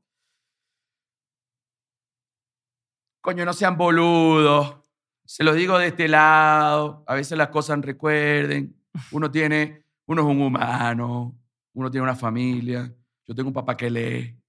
coño, 3.28 3.44
no 3.44 3.52
sean 3.52 3.76
boludos. 3.76 4.78
Se 5.26 5.44
lo 5.44 5.54
digo 5.54 5.78
de 5.78 5.88
este 5.88 6.08
lado. 6.08 7.04
A 7.06 7.14
veces 7.14 7.38
las 7.38 7.50
cosas 7.50 7.78
recuerden. 7.82 8.74
Uno 9.12 9.30
tiene, 9.30 9.84
uno 10.06 10.22
es 10.22 10.28
un 10.30 10.42
humano. 10.42 11.38
Uno 11.74 11.92
tiene 11.92 12.04
una 12.04 12.16
familia. 12.16 12.90
Yo 13.26 13.36
tengo 13.36 13.50
un 13.50 13.54
papá 13.54 13.76
que 13.76 13.90
lee. 13.90 14.42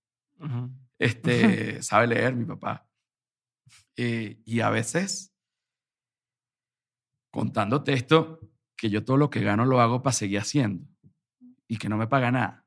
Este, 0.97 1.83
sabe 1.83 2.07
leer 2.07 2.37
mi 2.37 2.45
papá. 2.45 2.89
Eh, 3.97 4.43
y 4.45 4.61
a 4.61 4.71
veces, 4.71 5.35
contándote 7.33 7.95
esto, 7.95 8.39
que 8.77 8.91
yo 8.91 9.05
todo 9.05 9.17
lo 9.17 9.29
que 9.29 9.41
gano 9.41 9.65
lo 9.65 9.81
hago 9.81 10.05
para 10.05 10.15
seguir 10.15 10.39
haciendo 10.39 10.87
y 11.67 11.79
que 11.79 11.89
no 11.89 11.97
me 11.97 12.07
paga 12.07 12.31
nada. 12.31 12.65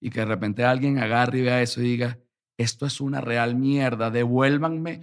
Y 0.00 0.08
que 0.08 0.20
de 0.20 0.26
repente 0.26 0.64
alguien 0.64 0.98
agarre 0.98 1.40
y 1.40 1.42
vea 1.42 1.60
eso 1.60 1.82
y 1.82 1.84
diga, 1.84 2.18
esto 2.62 2.86
es 2.86 3.00
una 3.00 3.20
real 3.20 3.54
mierda, 3.56 4.10
devuélvanme 4.10 5.00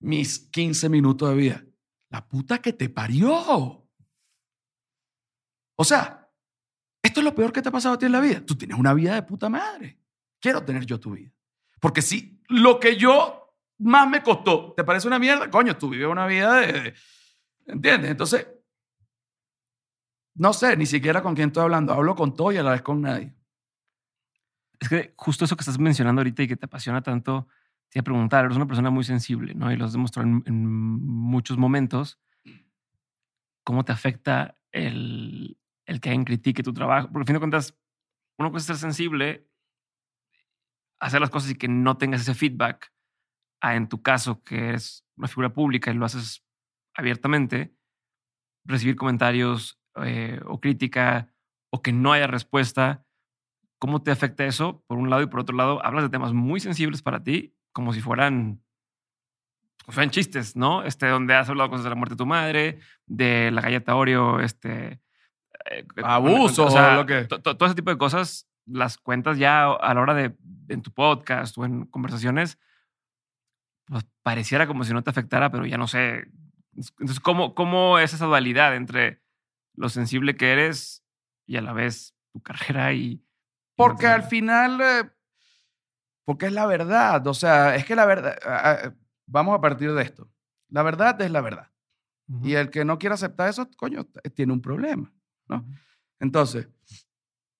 mis 0.00 0.38
15 0.50 0.88
minutos 0.88 1.28
de 1.30 1.34
vida. 1.36 1.64
La 2.10 2.26
puta 2.26 2.58
que 2.60 2.72
te 2.72 2.88
parió. 2.88 3.88
O 5.78 5.84
sea, 5.84 6.30
esto 7.02 7.20
es 7.20 7.24
lo 7.24 7.34
peor 7.34 7.52
que 7.52 7.62
te 7.62 7.68
ha 7.68 7.72
pasado 7.72 7.94
a 7.94 7.98
ti 7.98 8.06
en 8.06 8.12
la 8.12 8.20
vida. 8.20 8.44
Tú 8.44 8.56
tienes 8.56 8.78
una 8.78 8.94
vida 8.94 9.14
de 9.14 9.22
puta 9.22 9.48
madre. 9.48 9.98
Quiero 10.40 10.64
tener 10.64 10.84
yo 10.86 10.98
tu 11.00 11.12
vida. 11.12 11.32
Porque 11.80 12.02
si 12.02 12.40
lo 12.48 12.78
que 12.80 12.96
yo 12.96 13.54
más 13.78 14.08
me 14.08 14.22
costó 14.22 14.72
te 14.76 14.84
parece 14.84 15.06
una 15.06 15.18
mierda, 15.18 15.50
coño, 15.50 15.76
tú 15.76 15.90
vives 15.90 16.08
una 16.08 16.26
vida 16.26 16.54
de... 16.60 16.72
de- 16.72 16.94
¿Entiendes? 17.66 18.10
Entonces, 18.12 18.46
no 20.36 20.52
sé 20.52 20.76
ni 20.76 20.86
siquiera 20.86 21.20
con 21.22 21.34
quién 21.34 21.48
estoy 21.48 21.64
hablando. 21.64 21.92
Hablo 21.92 22.14
con 22.14 22.34
todo 22.34 22.52
y 22.52 22.56
a 22.58 22.62
la 22.62 22.70
vez 22.72 22.82
con 22.82 23.00
nadie. 23.00 23.34
Es 24.80 24.88
que 24.88 25.14
justo 25.16 25.44
eso 25.44 25.56
que 25.56 25.62
estás 25.62 25.78
mencionando 25.78 26.20
ahorita 26.20 26.42
y 26.42 26.48
que 26.48 26.56
te 26.56 26.66
apasiona 26.66 27.02
tanto, 27.02 27.48
te 27.88 27.98
iba 27.98 28.02
a 28.02 28.04
preguntar, 28.04 28.44
eres 28.44 28.56
una 28.56 28.66
persona 28.66 28.90
muy 28.90 29.04
sensible, 29.04 29.54
¿no? 29.54 29.72
Y 29.72 29.76
lo 29.76 29.84
has 29.84 29.92
demostrado 29.92 30.28
en, 30.28 31.06
muchos 31.06 31.56
momentos. 31.56 32.18
¿Cómo 33.64 33.84
te 33.84 33.92
afecta 33.92 34.58
el, 34.72 35.58
el 35.86 36.00
que 36.00 36.10
alguien 36.10 36.24
critique 36.24 36.62
tu 36.62 36.72
trabajo? 36.72 37.08
Porque 37.08 37.22
al 37.22 37.26
fin 37.26 37.34
de 37.34 37.40
cuentas, 37.40 37.76
una 38.38 38.50
cosa 38.50 38.58
es 38.58 38.66
ser 38.66 38.76
sensible, 38.76 39.48
hacer 41.00 41.20
las 41.20 41.30
cosas 41.30 41.50
y 41.50 41.54
que 41.56 41.68
no 41.68 41.96
tengas 41.96 42.22
ese 42.22 42.34
feedback. 42.34 42.92
A, 43.60 43.74
en 43.74 43.88
tu 43.88 44.02
caso, 44.02 44.42
que 44.44 44.68
eres 44.68 45.06
una 45.16 45.28
figura 45.28 45.52
pública 45.52 45.90
y 45.90 45.94
lo 45.94 46.04
haces 46.04 46.44
abiertamente, 46.94 47.74
recibir 48.64 48.96
comentarios 48.96 49.80
eh, 50.04 50.40
o 50.44 50.60
crítica 50.60 51.32
o 51.70 51.82
que 51.82 51.92
no 51.92 52.12
haya 52.12 52.26
respuesta. 52.26 53.05
¿Cómo 53.78 54.02
te 54.02 54.10
afecta 54.10 54.44
eso? 54.46 54.82
Por 54.86 54.98
un 54.98 55.10
lado 55.10 55.22
y 55.22 55.26
por 55.26 55.40
otro 55.40 55.56
lado, 55.56 55.84
hablas 55.84 56.04
de 56.04 56.10
temas 56.10 56.32
muy 56.32 56.60
sensibles 56.60 57.02
para 57.02 57.22
ti, 57.22 57.54
como 57.72 57.92
si 57.92 58.00
fueran, 58.00 58.62
como 59.84 59.92
si 59.92 59.94
fueran 59.94 60.10
chistes, 60.10 60.56
¿no? 60.56 60.82
Este, 60.82 61.06
donde 61.08 61.34
has 61.34 61.48
hablado 61.48 61.70
cosas 61.70 61.84
de 61.84 61.90
la 61.90 61.96
muerte 61.96 62.14
de 62.14 62.18
tu 62.18 62.26
madre, 62.26 62.78
de 63.06 63.50
la 63.50 63.60
galleta 63.60 63.94
Oreo, 63.94 64.40
este... 64.40 65.00
eh, 65.70 65.86
Abuso, 66.02 66.66
o 66.66 66.70
sea, 66.70 66.96
lo 66.96 67.06
que- 67.06 67.24
to- 67.24 67.40
to- 67.42 67.56
todo 67.56 67.66
ese 67.66 67.74
tipo 67.76 67.90
de 67.90 67.98
cosas 67.98 68.48
las 68.66 68.98
cuentas 68.98 69.38
ya 69.38 69.70
a 69.70 69.94
la 69.94 70.00
hora 70.00 70.14
de 70.14 70.36
en 70.68 70.82
tu 70.82 70.90
podcast 70.92 71.56
o 71.58 71.64
en 71.64 71.84
conversaciones, 71.86 72.58
pues 73.86 74.04
pareciera 74.24 74.66
como 74.66 74.82
si 74.84 74.92
no 74.92 75.02
te 75.04 75.10
afectara, 75.10 75.50
pero 75.52 75.64
ya 75.66 75.78
no 75.78 75.86
sé. 75.86 76.28
Entonces, 76.74 77.20
¿cómo, 77.20 77.54
cómo 77.54 77.98
es 78.00 78.12
esa 78.12 78.26
dualidad 78.26 78.74
entre 78.74 79.22
lo 79.76 79.88
sensible 79.88 80.36
que 80.36 80.50
eres 80.50 81.04
y 81.46 81.56
a 81.56 81.60
la 81.62 81.72
vez 81.72 82.16
tu 82.32 82.40
carrera 82.42 82.92
y... 82.94 83.22
Porque 83.76 84.06
al 84.06 84.22
final, 84.24 84.80
eh, 84.80 85.10
porque 86.24 86.46
es 86.46 86.52
la 86.52 86.66
verdad. 86.66 87.26
O 87.26 87.34
sea, 87.34 87.76
es 87.76 87.84
que 87.84 87.94
la 87.94 88.06
verdad, 88.06 88.94
vamos 89.26 89.56
a 89.56 89.60
partir 89.60 89.92
de 89.92 90.02
esto. 90.02 90.28
La 90.70 90.82
verdad 90.82 91.20
es 91.20 91.30
la 91.30 91.40
verdad. 91.40 91.70
Y 92.42 92.54
el 92.54 92.70
que 92.70 92.84
no 92.84 92.98
quiera 92.98 93.14
aceptar 93.14 93.48
eso, 93.48 93.68
coño, 93.76 94.04
t- 94.04 94.30
tiene 94.30 94.52
un 94.52 94.60
problema. 94.60 95.12
¿no? 95.48 95.64
Entonces, 96.18 96.68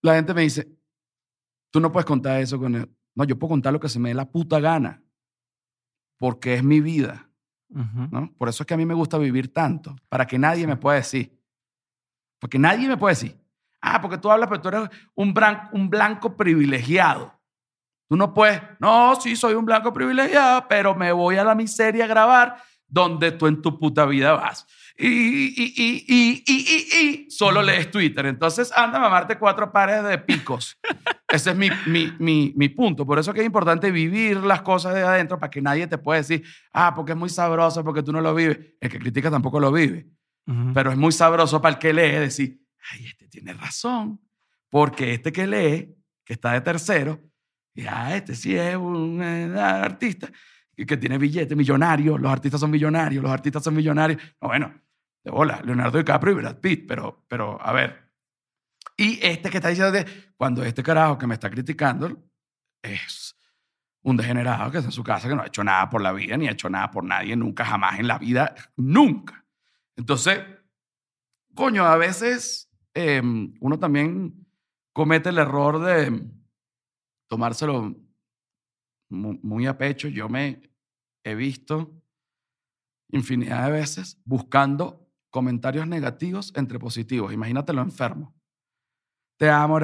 la 0.03 0.17
gente 0.17 0.35
me 0.35 0.43
dice, 0.43 0.69
tú 1.71 1.79
no 1.79 1.93
puedes 1.93 2.07
contar 2.07 2.41
eso 2.41 2.59
con 2.59 2.75
él. 2.75 2.91
No, 3.15 3.23
yo 3.25 3.39
puedo 3.39 3.51
contar 3.51 3.73
lo 3.73 3.79
que 3.81 3.89
se 3.89 4.01
me 4.01 4.09
dé 4.09 4.15
la 4.17 4.29
puta 4.29 4.59
gana, 4.59 5.03
porque 6.19 6.55
es 6.55 6.65
mi 6.65 6.81
vida. 6.81 7.31
¿no? 7.69 8.33
Por 8.37 8.49
eso 8.49 8.63
es 8.63 8.67
que 8.67 8.75
a 8.75 8.77
mí 8.77 8.85
me 8.87 8.95
gusta 8.95 9.19
vivir 9.19 9.53
tanto, 9.53 9.95
para 10.09 10.27
que 10.27 10.39
nadie 10.39 10.67
me 10.67 10.77
pueda 10.77 10.97
decir. 10.97 11.39
Porque 12.41 12.59
nadie 12.59 12.89
me 12.89 12.97
puede 12.97 13.13
decir, 13.15 13.39
ah, 13.95 14.01
porque 14.01 14.19
tú 14.19 14.31
hablas, 14.31 14.49
pero 14.49 14.61
tú 14.61 14.69
eres 14.69 14.89
un, 15.15 15.33
bran- 15.35 15.69
un 15.73 15.89
blanco 15.89 16.37
privilegiado. 16.37 17.33
Tú 18.09 18.17
no 18.17 18.33
puedes, 18.33 18.61
no, 18.79 19.17
sí, 19.21 19.35
soy 19.35 19.55
un 19.55 19.65
blanco 19.65 19.93
privilegiado, 19.93 20.67
pero 20.69 20.95
me 20.95 21.11
voy 21.13 21.37
a 21.37 21.45
la 21.45 21.55
miseria 21.55 22.05
a 22.05 22.09
grabar 22.09 22.57
donde 22.87 23.33
tú 23.33 23.47
en 23.47 23.61
tu 23.61 23.79
puta 23.79 24.07
vida 24.07 24.33
vas. 24.33 24.67
Y, 24.99 25.09
y, 25.09 25.75
y, 25.77 26.05
y, 26.09 26.45
y, 26.47 26.99
y, 27.27 27.31
solo 27.31 27.63
lees 27.63 27.91
Twitter. 27.91 28.25
Entonces, 28.27 28.73
anda 28.75 28.97
a 28.99 29.01
mamarte 29.03 29.37
cuatro 29.37 29.71
pares 29.71 30.03
de 30.05 30.19
picos. 30.19 30.79
Ese 31.29 31.51
es 31.51 31.57
mi, 31.57 31.69
mi, 31.87 32.15
mi, 32.19 32.53
mi 32.57 32.69
punto. 32.71 33.05
Por 33.05 33.19
eso 33.19 33.35
que 33.35 33.41
es 33.41 33.47
importante 33.47 33.91
vivir 33.91 34.39
las 34.39 34.63
cosas 34.63 34.95
de 34.95 35.03
adentro 35.03 35.39
para 35.39 35.51
que 35.51 35.61
nadie 35.61 35.87
te 35.87 35.99
pueda 35.99 36.19
decir, 36.21 36.45
ah, 36.73 36.95
porque 36.95 37.13
es 37.13 37.19
muy 37.19 37.29
sabroso, 37.29 37.85
porque 37.85 38.03
tú 38.03 38.13
no 38.13 38.21
lo 38.23 38.35
vives. 38.35 38.59
El 38.81 38.89
que 38.89 38.99
critica 38.99 39.31
tampoco 39.31 39.61
lo 39.61 39.71
vive. 39.71 40.07
Ujú. 40.47 40.73
Pero 40.73 40.93
es 40.93 40.97
muy 40.97 41.13
sabroso 41.13 41.61
para 41.61 41.75
el 41.75 41.79
que 41.79 41.93
lee 41.93 42.13
decir, 42.13 42.61
ay, 42.93 43.07
este 43.07 43.29
tiene 43.29 43.53
razón. 43.53 44.21
Porque 44.69 45.15
este 45.15 45.33
que 45.33 45.47
lee, 45.47 45.95
que 46.25 46.33
está 46.35 46.53
de 46.53 46.61
tercero, 46.61 47.21
y 47.75 47.87
ah, 47.87 48.17
este 48.17 48.35
sí 48.35 48.57
es 48.57 48.77
un 48.77 49.23
eh, 49.23 49.59
artista 49.61 50.31
y 50.77 50.85
que 50.85 50.97
tiene 50.97 51.19
billetes, 51.19 51.57
millonario. 51.57 52.19
Los 52.19 52.33
artistas 52.33 52.61
son 52.61 52.71
millonarios, 52.71 53.23
los 53.23 53.33
artistas 53.33 53.63
son 53.63 53.75
millonarios. 53.75 54.21
No, 54.41 54.49
bueno, 54.49 54.75
de 55.25 55.31
bola, 55.31 55.61
Leonardo 55.65 55.99
DiCaprio 55.99 56.33
y 56.33 56.37
Brad 56.37 56.59
Pitt, 56.59 56.87
pero, 56.89 57.25
pero 57.29 57.61
a 57.61 57.73
ver. 57.73 58.11
Y 58.97 59.19
este 59.25 59.51
que 59.51 59.59
está 59.59 59.69
diciendo, 59.69 59.93
de- 59.93 60.07
cuando 60.37 60.65
este 60.65 60.83
carajo 60.83 61.19
que 61.19 61.27
me 61.27 61.35
está 61.35 61.51
criticando 61.51 62.25
es 62.83 63.37
un 64.03 64.17
degenerado 64.17 64.71
que 64.71 64.79
está 64.79 64.89
en 64.89 64.93
su 64.93 65.03
casa, 65.05 65.29
que 65.29 65.35
no 65.35 65.43
ha 65.43 65.47
hecho 65.47 65.65
nada 65.65 65.89
por 65.91 66.01
la 66.01 66.13
vida, 66.13 66.37
ni 66.37 66.47
ha 66.49 66.53
hecho 66.53 66.71
nada 66.71 66.91
por 66.91 67.05
nadie, 67.05 67.37
nunca, 67.37 67.65
jamás 67.65 67.99
en 67.99 68.07
la 68.07 68.19
vida, 68.19 68.55
nunca. 68.77 69.45
Entonces, 69.97 70.41
coño, 71.55 71.85
a 71.85 71.97
veces 71.97 72.66
eh, 72.99 73.21
uno 73.61 73.79
también 73.79 74.47
comete 74.95 75.29
el 75.29 75.37
error 75.39 75.79
de 75.85 76.27
tomárselo 77.29 77.95
mu- 79.11 79.39
muy 79.43 79.67
a 79.67 79.77
pecho. 79.77 80.09
Yo 80.09 80.29
me 80.29 80.63
he 81.23 81.35
visto 81.35 81.93
infinidad 83.11 83.67
de 83.67 83.73
veces 83.73 84.19
buscando 84.25 85.07
comentarios 85.31 85.87
negativos 85.87 86.53
entre 86.57 86.79
positivos. 86.79 87.33
Imagínatelo 87.33 87.83
enfermo. 87.83 88.35
Te 89.39 89.51
amo, 89.51 89.79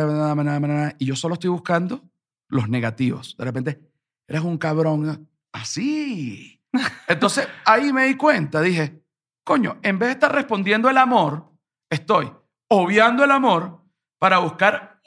y 0.98 1.04
yo 1.04 1.14
solo 1.14 1.34
estoy 1.34 1.50
buscando 1.50 2.02
los 2.48 2.70
negativos. 2.70 3.36
De 3.36 3.44
repente, 3.44 3.92
eres 4.26 4.42
un 4.42 4.56
cabrón. 4.56 5.28
Así. 5.52 6.58
Entonces, 7.08 7.46
ahí 7.66 7.92
me 7.92 8.06
di 8.06 8.16
cuenta, 8.16 8.62
dije, 8.62 9.04
coño, 9.44 9.78
en 9.82 9.98
vez 9.98 10.08
de 10.08 10.12
estar 10.14 10.32
respondiendo 10.34 10.88
el 10.88 10.96
amor, 10.96 11.52
estoy 11.90 12.30
obviando 12.72 13.24
el 13.24 13.30
amor 13.30 13.82
para 14.18 14.38
buscar 14.38 15.00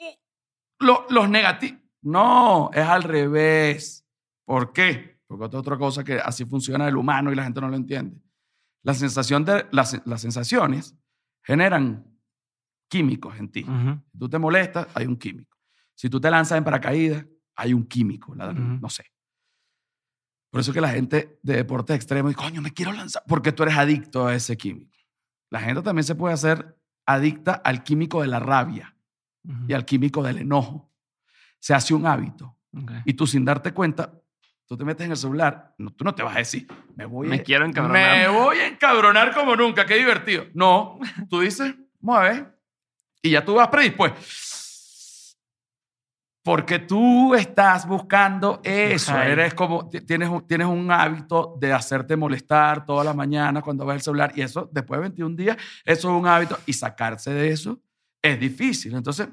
lo- 0.80 1.06
los 1.10 1.28
negativos. 1.28 1.80
No, 2.02 2.70
es 2.72 2.86
al 2.86 3.02
revés. 3.02 4.06
¿Por 4.44 4.72
qué? 4.72 5.20
Porque 5.26 5.44
otra 5.44 5.58
otra 5.60 5.76
cosa 5.78 6.04
que 6.04 6.20
así 6.20 6.44
funciona 6.44 6.86
el 6.86 6.96
humano 6.96 7.32
y 7.32 7.34
la 7.34 7.44
gente 7.44 7.60
no 7.60 7.68
lo 7.68 7.76
entiende. 7.76 8.20
La 8.84 8.94
sensación 8.94 9.44
de, 9.44 9.66
las, 9.72 10.00
las 10.06 10.20
sensaciones 10.20 10.94
generan 11.42 12.04
químicos 12.88 13.36
en 13.38 13.50
ti. 13.50 13.64
Si 14.12 14.18
tú 14.18 14.28
te 14.28 14.38
molestas, 14.38 14.86
hay 14.94 15.06
un 15.06 15.16
químico. 15.16 15.56
Si 15.96 16.08
tú 16.08 16.20
te 16.20 16.30
lanzas 16.30 16.58
en 16.58 16.64
paracaídas, 16.64 17.26
hay 17.56 17.72
un 17.74 17.84
químico. 17.86 18.34
la-. 18.36 18.52
No 18.52 18.88
sé. 18.88 19.04
Por 20.52 20.60
eso 20.60 20.72
que 20.72 20.80
la 20.80 20.90
gente 20.90 21.38
de 21.42 21.56
deporte 21.56 21.94
extremo 21.94 22.28
dice, 22.28 22.40
coño, 22.40 22.62
me 22.62 22.72
quiero 22.72 22.92
lanzar, 22.92 23.22
porque 23.26 23.50
tú 23.52 23.64
eres 23.64 23.76
adicto 23.76 24.26
a 24.26 24.34
ese 24.34 24.56
químico. 24.56 24.96
La 25.50 25.60
gente 25.60 25.82
también 25.82 26.04
se 26.04 26.14
puede 26.14 26.34
hacer 26.34 26.75
adicta 27.06 27.52
al 27.64 27.82
químico 27.84 28.20
de 28.22 28.28
la 28.28 28.38
rabia 28.40 28.94
Ujú. 29.44 29.64
y 29.68 29.72
al 29.72 29.84
químico 29.84 30.22
del 30.22 30.38
enojo. 30.38 30.92
Se 31.58 31.72
hace 31.74 31.94
un 31.94 32.06
hábito. 32.06 32.56
Ok. 32.76 32.90
Y 33.04 33.14
tú 33.14 33.26
sin 33.26 33.44
darte 33.44 33.72
cuenta, 33.72 34.12
tú 34.66 34.76
te 34.76 34.84
metes 34.84 35.04
en 35.04 35.12
el 35.12 35.16
celular, 35.16 35.74
no, 35.78 35.92
tú 35.92 36.04
no 36.04 36.14
te 36.14 36.22
vas 36.22 36.34
a 36.36 36.40
decir, 36.40 36.66
me 36.96 37.06
voy 37.06 37.28
Me 37.28 37.36
a, 37.36 37.42
quiero 37.42 37.64
encabronar. 37.64 38.16
me 38.18 38.28
voy 38.28 38.58
a 38.58 38.66
encabronar 38.66 39.32
como 39.32 39.56
nunca, 39.56 39.86
qué 39.86 39.94
divertido. 39.96 40.44
No, 40.54 40.98
tú 41.30 41.40
dices, 41.40 41.74
vamos 42.00 42.20
a 42.20 42.24
ver, 42.28 42.58
y 43.22 43.30
ya 43.30 43.44
tú 43.44 43.54
vas 43.54 43.68
predispuesto. 43.68 44.20
Porque 46.46 46.78
tú 46.78 47.34
estás 47.34 47.88
buscando 47.88 48.60
eso. 48.62 49.10
Ajá. 49.12 49.26
Eres 49.26 49.52
como, 49.52 49.88
ti- 49.88 50.00
tienes 50.02 50.28
un, 50.28 50.46
tienes 50.46 50.68
un 50.68 50.88
hábito 50.92 51.56
de 51.60 51.72
hacerte 51.72 52.14
molestar 52.16 52.86
todas 52.86 53.04
las 53.04 53.16
mañanas 53.16 53.64
cuando 53.64 53.84
ves 53.84 53.96
el 53.96 54.02
celular. 54.02 54.32
Y 54.36 54.42
eso, 54.42 54.70
después 54.72 54.98
de 54.98 55.02
21 55.08 55.34
días, 55.34 55.56
eso 55.84 56.08
es 56.14 56.20
un 56.20 56.24
hábito. 56.28 56.56
Y 56.64 56.72
sacarse 56.72 57.32
de 57.34 57.50
eso 57.50 57.80
es 58.22 58.38
difícil. 58.38 58.94
Entonces, 58.94 59.28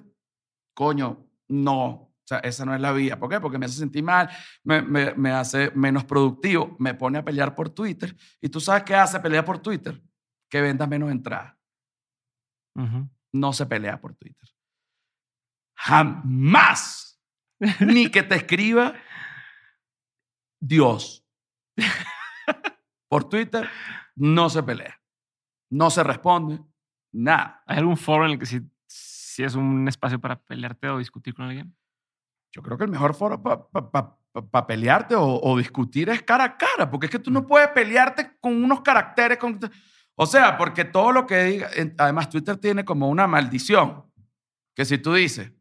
coño, 0.73 1.23
no. 1.49 1.85
O 1.85 2.25
sea, 2.25 2.39
esa 2.39 2.65
no 2.65 2.73
es 2.73 2.81
la 2.81 2.91
vía. 2.91 3.19
¿Por 3.19 3.29
qué? 3.29 3.39
Porque 3.39 3.59
me 3.59 3.67
hace 3.67 3.77
sentir 3.77 4.03
mal, 4.03 4.27
me, 4.63 4.81
me- 4.81 5.13
me 5.13 5.29
hace 5.31 5.69
menos 5.75 6.05
productivo, 6.05 6.75
me 6.79 6.95
pone 6.95 7.19
a 7.19 7.23
pelear 7.23 7.53
por 7.53 7.69
Twitter. 7.69 8.15
¿Y 8.41 8.49
tú 8.49 8.59
sabes 8.59 8.83
qué 8.85 8.95
hace 8.95 9.19
pelear 9.19 9.45
por 9.45 9.59
Twitter? 9.59 10.01
Que 10.49 10.61
vendas 10.61 10.89
menos 10.89 11.11
entradas. 11.11 11.53
Ujú. 12.75 13.07
No 13.33 13.53
se 13.53 13.67
pelea 13.67 14.01
por 14.01 14.15
Twitter. 14.15 14.49
Jamás. 15.75 17.01
Ni 17.79 18.09
que 18.09 18.23
te 18.23 18.35
escriba 18.35 18.93
Dios. 20.59 21.25
Por 23.07 23.29
Twitter 23.29 23.69
no 24.15 24.49
se 24.49 24.63
pelea. 24.63 24.99
No 25.69 25.89
se 25.89 26.03
responde. 26.03 26.59
Nada. 27.11 27.63
¿Hay 27.65 27.77
algún 27.77 27.97
foro 27.97 28.25
en 28.25 28.31
el 28.31 28.39
que 28.39 28.45
sí, 28.45 28.61
sí 28.87 29.43
es 29.43 29.55
un 29.55 29.87
espacio 29.87 30.19
para 30.19 30.41
pelearte 30.41 30.89
o 30.89 30.97
discutir 30.97 31.33
con 31.33 31.45
alguien? 31.45 31.75
Yo 32.51 32.61
creo 32.61 32.77
que 32.77 32.83
el 32.83 32.91
mejor 32.91 33.15
foro 33.15 33.41
para 33.41 34.67
pelearte 34.67 35.15
o, 35.15 35.39
o 35.41 35.57
discutir 35.57 36.09
es 36.09 36.21
cara 36.21 36.43
a 36.43 36.57
cara, 36.57 36.89
porque 36.89 37.07
es 37.07 37.11
que 37.11 37.19
tú 37.19 37.31
no 37.31 37.47
puedes 37.47 37.69
pelearte 37.69 38.37
con 38.39 38.63
unos 38.63 38.81
caracteres. 38.81 39.37
Con, 39.37 39.59
o 40.15 40.25
sea, 40.25 40.57
porque 40.57 40.85
todo 40.85 41.11
lo 41.11 41.25
que 41.25 41.43
diga, 41.43 41.69
además 41.97 42.29
Twitter 42.29 42.57
tiene 42.57 42.85
como 42.85 43.09
una 43.09 43.27
maldición, 43.27 44.05
que 44.75 44.85
si 44.85 44.99
tú 44.99 45.13
dices, 45.13 45.51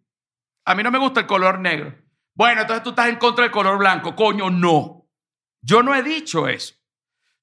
a 0.65 0.75
mí 0.75 0.83
no 0.83 0.91
me 0.91 0.99
gusta 0.99 1.21
el 1.21 1.27
color 1.27 1.59
negro, 1.59 1.95
bueno, 2.35 2.63
entonces 2.63 2.83
tú 2.83 2.91
estás 2.91 3.09
en 3.09 3.17
contra 3.17 3.45
del 3.45 3.53
color 3.53 3.79
blanco, 3.79 4.17
coño, 4.17 4.51
no. 4.51 5.07
Yo 5.61 5.83
no 5.83 5.95
he 5.95 6.03
dicho 6.03 6.49
eso. 6.49 6.75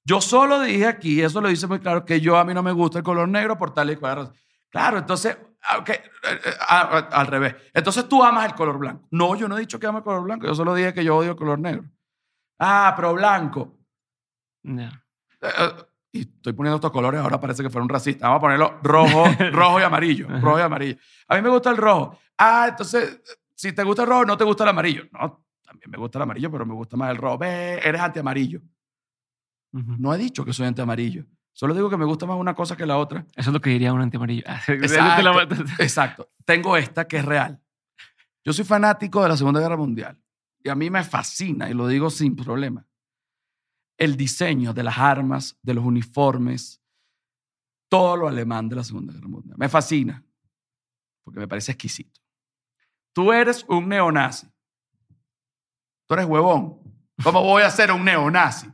Yo 0.04 0.20
solo 0.20 0.60
dije 0.60 0.86
aquí, 0.86 1.22
eso 1.22 1.40
lo 1.40 1.48
dice 1.48 1.66
muy 1.66 1.78
claro, 1.78 2.04
que 2.04 2.20
yo 2.20 2.36
a 2.36 2.44
mí 2.44 2.54
no 2.54 2.62
me 2.62 2.72
gusta 2.72 2.98
el 2.98 3.04
color 3.04 3.28
negro 3.28 3.56
por 3.56 3.72
tal 3.72 3.90
y 3.90 3.96
cual 3.96 4.16
razón. 4.16 4.34
Claro, 4.68 4.98
entonces, 4.98 5.38
ah, 5.62 5.84
eh, 5.86 6.02
eh, 6.24 6.54
ah, 6.60 6.88
ah, 6.92 7.20
al 7.20 7.26
revés. 7.26 7.54
Entonces 7.72 8.08
tú 8.08 8.22
amas 8.22 8.46
el 8.46 8.54
color 8.54 8.78
blanco. 8.78 9.06
No, 9.10 9.36
yo 9.36 9.48
no 9.48 9.56
he 9.56 9.60
dicho 9.60 9.78
que 9.78 9.86
amo 9.86 9.98
el 9.98 10.04
color 10.04 10.22
blanco, 10.22 10.46
yo 10.46 10.54
solo 10.54 10.74
dije 10.74 10.94
que 10.94 11.04
yo 11.04 11.16
odio 11.16 11.32
el 11.32 11.36
color 11.36 11.58
negro. 11.58 11.84
Ah, 12.58 12.92
pero 12.96 13.14
blanco. 13.14 13.78
Ya. 14.62 14.90
Y 16.12 16.22
estoy 16.22 16.52
poniendo 16.52 16.76
estos 16.76 16.90
colores, 16.90 17.20
ahora 17.20 17.38
parece 17.38 17.62
que 17.62 17.70
fuera 17.70 17.84
un 17.84 17.88
racista. 17.88 18.26
Vamos 18.26 18.38
a 18.38 18.40
ponerlo 18.40 18.80
rojo, 18.82 19.24
rojo 19.52 19.80
y 19.80 19.82
amarillo. 19.82 20.28
Rojo 20.40 20.58
y 20.58 20.62
amarillo. 20.62 20.96
A 21.28 21.36
mí 21.36 21.42
me 21.42 21.48
gusta 21.50 21.70
el 21.70 21.76
rojo. 21.76 22.18
Ah, 22.36 22.66
entonces, 22.70 23.20
si 23.54 23.72
te 23.72 23.84
gusta 23.84 24.02
el 24.02 24.08
rojo, 24.08 24.24
no 24.24 24.36
te 24.36 24.44
gusta 24.44 24.64
el 24.64 24.70
amarillo. 24.70 25.04
No, 25.12 25.44
también 25.62 25.90
me 25.90 25.98
gusta 25.98 26.18
el 26.18 26.22
amarillo, 26.22 26.50
pero 26.50 26.66
me 26.66 26.74
gusta 26.74 26.96
más 26.96 27.10
el 27.10 27.16
rojo. 27.16 27.38
Ve, 27.38 27.78
eres 27.84 28.00
anti-amarillo. 28.00 28.60
No 29.72 30.12
he 30.12 30.18
dicho 30.18 30.44
que 30.44 30.52
soy 30.52 30.66
anti-amarillo. 30.66 31.26
Solo 31.52 31.74
digo 31.74 31.88
que 31.90 31.96
me 31.96 32.04
gusta 32.04 32.26
más 32.26 32.36
una 32.36 32.54
cosa 32.54 32.76
que 32.76 32.86
la 32.86 32.96
otra. 32.96 33.24
Eso 33.36 33.50
es 33.50 33.54
lo 33.54 33.60
que 33.60 33.70
diría 33.70 33.92
un 33.92 34.00
antiamarillo. 34.00 34.42
Ah, 34.46 34.60
Exacto. 34.68 35.52
Exacto. 35.78 36.30
Tengo 36.44 36.76
esta 36.76 37.06
que 37.06 37.18
es 37.18 37.24
real. 37.24 37.60
Yo 38.44 38.52
soy 38.52 38.64
fanático 38.64 39.22
de 39.22 39.28
la 39.28 39.36
Segunda 39.36 39.60
Guerra 39.60 39.76
Mundial 39.76 40.18
y 40.62 40.68
a 40.68 40.74
mí 40.74 40.90
me 40.90 41.04
fascina, 41.04 41.70
y 41.70 41.74
lo 41.74 41.86
digo 41.86 42.10
sin 42.10 42.36
problema, 42.36 42.86
el 44.00 44.16
diseño 44.16 44.72
de 44.72 44.82
las 44.82 44.98
armas, 44.98 45.58
de 45.62 45.74
los 45.74 45.84
uniformes, 45.84 46.82
todo 47.90 48.16
lo 48.16 48.28
alemán 48.28 48.68
de 48.68 48.76
la 48.76 48.84
Segunda 48.84 49.12
Guerra 49.12 49.28
Mundial. 49.28 49.56
Me 49.58 49.68
fascina 49.68 50.24
porque 51.22 51.38
me 51.38 51.46
parece 51.46 51.72
exquisito. 51.72 52.18
Tú 53.12 53.30
eres 53.30 53.64
un 53.68 53.88
neonazi. 53.88 54.48
Tú 56.08 56.14
eres 56.14 56.26
huevón. 56.26 56.80
¿Cómo 57.22 57.42
voy 57.42 57.62
a 57.62 57.70
ser 57.70 57.92
un 57.92 58.02
neonazi? 58.02 58.68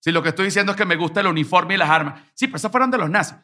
Si 0.00 0.10
lo 0.10 0.20
que 0.20 0.30
estoy 0.30 0.46
diciendo 0.46 0.72
es 0.72 0.78
que 0.78 0.84
me 0.84 0.96
gusta 0.96 1.20
el 1.20 1.28
uniforme 1.28 1.74
y 1.74 1.76
las 1.76 1.88
armas. 1.88 2.20
Sí, 2.34 2.48
pero 2.48 2.56
esas 2.56 2.72
fueron 2.72 2.90
de 2.90 2.98
los 2.98 3.08
nazis. 3.08 3.38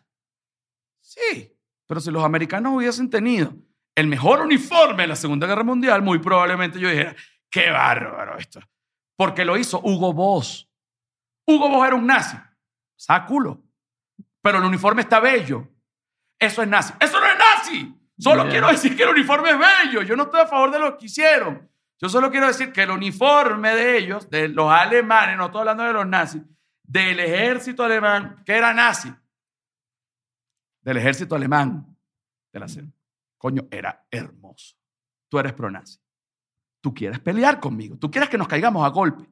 Sí, 1.01 1.57
pero 1.87 2.01
si 2.01 2.11
los 2.11 2.25
americanos 2.25 2.75
hubiesen 2.75 3.09
tenido 3.09 3.55
el 3.95 4.09
mejor 4.09 4.41
uniforme 4.41 5.05
de 5.05 5.09
la 5.09 5.17
Segunda 5.17 5.47
Guerra 5.47 5.63
Mundial, 5.63 6.03
muy 6.03 6.19
probablemente 6.19 6.81
yo 6.81 6.89
dijera, 6.89 7.15
qué 7.49 7.71
bárbaro 7.71 8.37
esto. 8.39 8.61
Porque 9.17 9.45
lo 9.45 9.57
hizo 9.57 9.81
Hugo 9.81 10.13
Boss. 10.13 10.68
Hugo 11.49 11.71
Boss 11.71 11.87
era 11.87 11.97
un 11.97 12.07
nazi. 12.07 12.37
Sáculo. 12.95 13.63
Pero 14.43 14.59
el 14.59 14.65
uniforme 14.65 15.01
está 15.01 15.19
bello. 15.19 15.67
Eso 16.39 16.63
es 16.63 16.69
nazi. 16.69 16.93
Eso 17.01 17.19
no 17.19 17.27
es 17.27 17.39
nazi. 17.39 17.95
Solo 18.19 18.49
quiero 18.49 18.69
decir 18.69 18.95
que 18.95 19.05
el 19.05 19.09
uniforme 19.09 19.51
es 19.51 19.59
bello. 19.59 20.03
Yo 20.03 20.15
no 20.15 20.25
estoy 20.25 20.41
a 20.41 20.47
favor 20.47 20.71
de 20.71 20.79
lo 20.79 20.99
que 20.99 21.07
hicieron. 21.07 21.71
Yo 22.01 22.09
solo 22.09 22.31
quiero 22.31 22.47
decir 22.47 22.71
que 22.71 22.83
el 22.83 22.91
uniforme 22.91 23.75
de 23.75 23.97
ellos, 23.97 24.29
de 24.29 24.49
los 24.49 24.71
alemanes, 24.71 25.39
no 25.39 25.47
estoy 25.47 25.61
hablando 25.61 25.85
de 25.85 25.93
los 25.95 26.07
nazis, 26.07 26.43
del 26.83 27.19
ejército 27.19 27.83
alemán, 27.83 28.43
que 28.45 28.53
era 28.53 28.73
nazi, 28.73 29.13
del 30.83 30.97
ejército 30.99 31.35
alemán, 31.35 31.97
de 32.53 32.61
la. 32.61 32.67
Coño, 33.37 33.67
era 33.71 34.07
hermoso. 34.11 34.77
Tú 35.29 35.39
eres 35.39 35.53
pro-nazi. 35.55 35.99
Tú 36.81 36.95
quieres 36.95 37.19
pelear 37.21 37.59
conmigo. 37.59 37.97
Tú 37.97 38.11
quieres 38.11 38.29
que 38.29 38.39
nos 38.39 38.49
caigamos 38.49 38.85
a 38.85 38.89
golpe. 38.89 39.29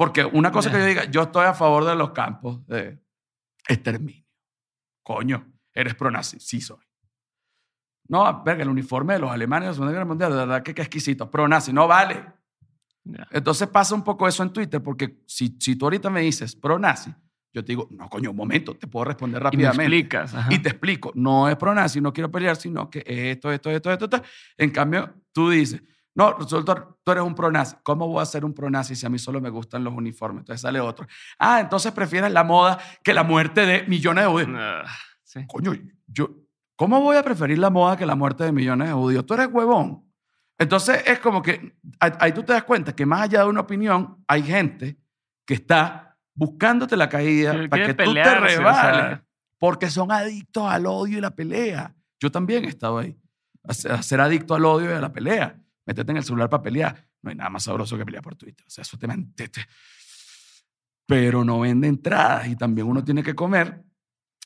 Porque 0.00 0.24
una 0.24 0.50
cosa 0.50 0.70
que 0.72 0.78
yo 0.78 0.86
diga, 0.86 1.04
yo 1.10 1.24
estoy 1.24 1.44
a 1.44 1.52
favor 1.52 1.84
de 1.84 1.94
los 1.94 2.12
campos 2.12 2.66
de 2.66 3.02
exterminio. 3.68 4.24
Coño, 5.02 5.46
eres 5.74 5.94
pro-nazi. 5.94 6.40
Sí 6.40 6.62
soy. 6.62 6.82
No, 8.08 8.42
verga, 8.42 8.62
el 8.62 8.70
uniforme 8.70 9.12
de 9.12 9.18
los 9.18 9.30
alemanes 9.30 9.66
de 9.66 9.68
la 9.68 9.74
Segunda 9.74 9.92
Guerra 9.92 10.06
Mundial, 10.06 10.30
de 10.32 10.38
verdad 10.38 10.62
que 10.62 10.74
qué 10.74 10.80
exquisito. 10.80 11.30
Pro-nazi, 11.30 11.74
no 11.74 11.86
vale. 11.86 12.24
Ya. 13.04 13.28
Entonces 13.30 13.68
pasa 13.68 13.94
un 13.94 14.02
poco 14.02 14.26
eso 14.26 14.42
en 14.42 14.54
Twitter, 14.54 14.82
porque 14.82 15.22
si, 15.26 15.54
si 15.60 15.76
tú 15.76 15.84
ahorita 15.84 16.08
me 16.08 16.22
dices 16.22 16.56
pro-nazi, 16.56 17.14
yo 17.52 17.62
te 17.62 17.72
digo, 17.72 17.86
no, 17.90 18.08
coño, 18.08 18.30
un 18.30 18.36
momento, 18.36 18.74
te 18.74 18.86
puedo 18.86 19.04
responder 19.04 19.40
Y 19.42 19.44
me 19.44 19.44
rápidamente. 19.44 19.82
explicas. 19.82 20.34
ajá. 20.34 20.48
Y 20.50 20.60
te 20.60 20.70
explico, 20.70 21.12
no 21.14 21.46
es 21.46 21.56
pro-nazi, 21.56 22.00
no 22.00 22.10
quiero 22.14 22.30
pelear, 22.30 22.56
sino 22.56 22.88
que 22.88 23.04
esto, 23.06 23.52
esto, 23.52 23.70
esto, 23.70 23.92
esto, 23.92 24.04
esto. 24.06 24.22
En 24.56 24.70
cambio, 24.70 25.12
tú 25.30 25.50
dices, 25.50 25.82
no, 26.20 26.34
resulta, 26.34 26.86
tú 27.02 27.12
eres 27.12 27.24
un 27.24 27.34
pro-nazi. 27.34 27.76
¿Cómo 27.82 28.06
voy 28.06 28.20
a 28.20 28.26
ser 28.26 28.44
un 28.44 28.52
pro-nazi 28.52 28.94
si 28.94 29.06
a 29.06 29.08
mí 29.08 29.18
solo 29.18 29.40
me 29.40 29.48
gustan 29.48 29.82
los 29.82 29.94
uniformes? 29.94 30.42
Entonces 30.42 30.60
sale 30.60 30.78
otro. 30.78 31.06
Ah, 31.38 31.60
entonces 31.60 31.92
prefieres 31.92 32.30
la 32.30 32.44
moda 32.44 32.78
que 33.02 33.14
la 33.14 33.24
muerte 33.24 33.64
de 33.64 33.84
millones 33.84 34.24
de 34.24 34.30
judíos. 34.30 34.50
Ah, 34.54 34.84
sí. 35.24 35.46
Coño, 35.48 35.72
yo, 36.06 36.28
¿cómo 36.76 37.00
voy 37.00 37.16
a 37.16 37.22
preferir 37.22 37.58
la 37.58 37.70
moda 37.70 37.96
que 37.96 38.04
la 38.04 38.16
muerte 38.16 38.44
de 38.44 38.52
millones 38.52 38.88
de 38.88 38.94
judíos? 38.94 39.24
Tú 39.24 39.32
eres 39.32 39.48
huevón. 39.50 40.12
Entonces 40.58 41.02
es 41.06 41.20
como 41.20 41.40
que 41.40 41.74
ahí 41.98 42.32
tú 42.32 42.42
te 42.42 42.52
das 42.52 42.64
cuenta 42.64 42.94
que 42.94 43.06
más 43.06 43.22
allá 43.22 43.40
de 43.40 43.46
una 43.46 43.60
opinión, 43.62 44.22
hay 44.28 44.42
gente 44.42 44.98
que 45.46 45.54
está 45.54 46.18
buscándote 46.34 46.98
la 46.98 47.08
caída 47.08 47.54
para 47.70 47.86
que 47.86 47.94
tú 47.94 47.96
te 47.96 48.04
pelearse, 48.04 48.58
o 48.58 48.60
sea, 48.60 48.92
rebales. 48.92 49.20
Porque 49.58 49.88
son 49.88 50.12
adictos 50.12 50.64
al 50.70 50.84
odio 50.84 51.16
y 51.16 51.20
la 51.22 51.30
pelea. 51.30 51.94
Yo 52.20 52.30
también 52.30 52.66
he 52.66 52.68
estado 52.68 52.98
ahí. 52.98 53.18
A 53.64 54.02
ser 54.02 54.20
adicto 54.20 54.54
al 54.54 54.66
odio 54.66 54.90
y 54.90 54.94
a 54.94 55.00
la 55.00 55.12
pelea. 55.12 55.58
Métete 55.90 56.12
en 56.12 56.18
el 56.18 56.22
celular 56.22 56.48
para 56.48 56.62
pelear. 56.62 57.04
No 57.20 57.30
hay 57.30 57.36
nada 57.36 57.50
más 57.50 57.64
sabroso 57.64 57.98
que 57.98 58.04
pelear 58.04 58.22
por 58.22 58.36
Twitter. 58.36 58.64
O 58.64 58.70
sea, 58.70 58.82
eso 58.82 58.96
te 58.96 59.08
mantete. 59.08 59.66
Pero 61.04 61.44
no 61.44 61.58
vende 61.58 61.88
entradas 61.88 62.46
y 62.46 62.54
también 62.54 62.86
uno 62.86 63.02
tiene 63.02 63.24
que 63.24 63.34
comer 63.34 63.82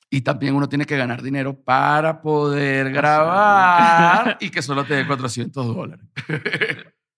y 0.09 0.23
también 0.23 0.55
uno 0.55 0.71
tiene 0.71 0.87
que 0.87 0.97
ganar 0.97 1.21
dinero 1.21 1.63
para 1.63 2.23
poder 2.23 2.91
grabar 2.91 4.39
y 4.41 4.49
que 4.49 4.63
solo 4.63 4.87
te 4.87 4.95
dé 4.95 5.07
400 5.07 5.67
dólares. 5.67 6.07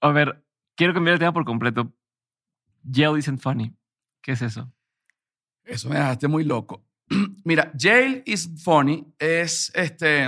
A 0.01 0.09
ver, 0.09 0.44
quiero 0.74 0.93
cambiar 0.93 1.12
el 1.12 1.20
tema 1.20 1.32
por 1.32 1.44
completo. 1.44 1.94
Jail 2.93 3.16
isn't 3.16 3.40
funny. 3.40 3.73
¿Qué 4.20 4.32
es 4.32 4.43
eso? 4.43 4.69
Eso 5.62 5.89
me 5.89 5.94
dejaste 5.94 6.27
muy 6.27 6.43
loco. 6.43 6.85
Mira, 7.44 7.70
Jail 7.78 8.24
is 8.27 8.51
Funny 8.65 9.07
es 9.20 9.70
este. 9.73 10.27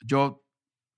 Yo 0.00 0.44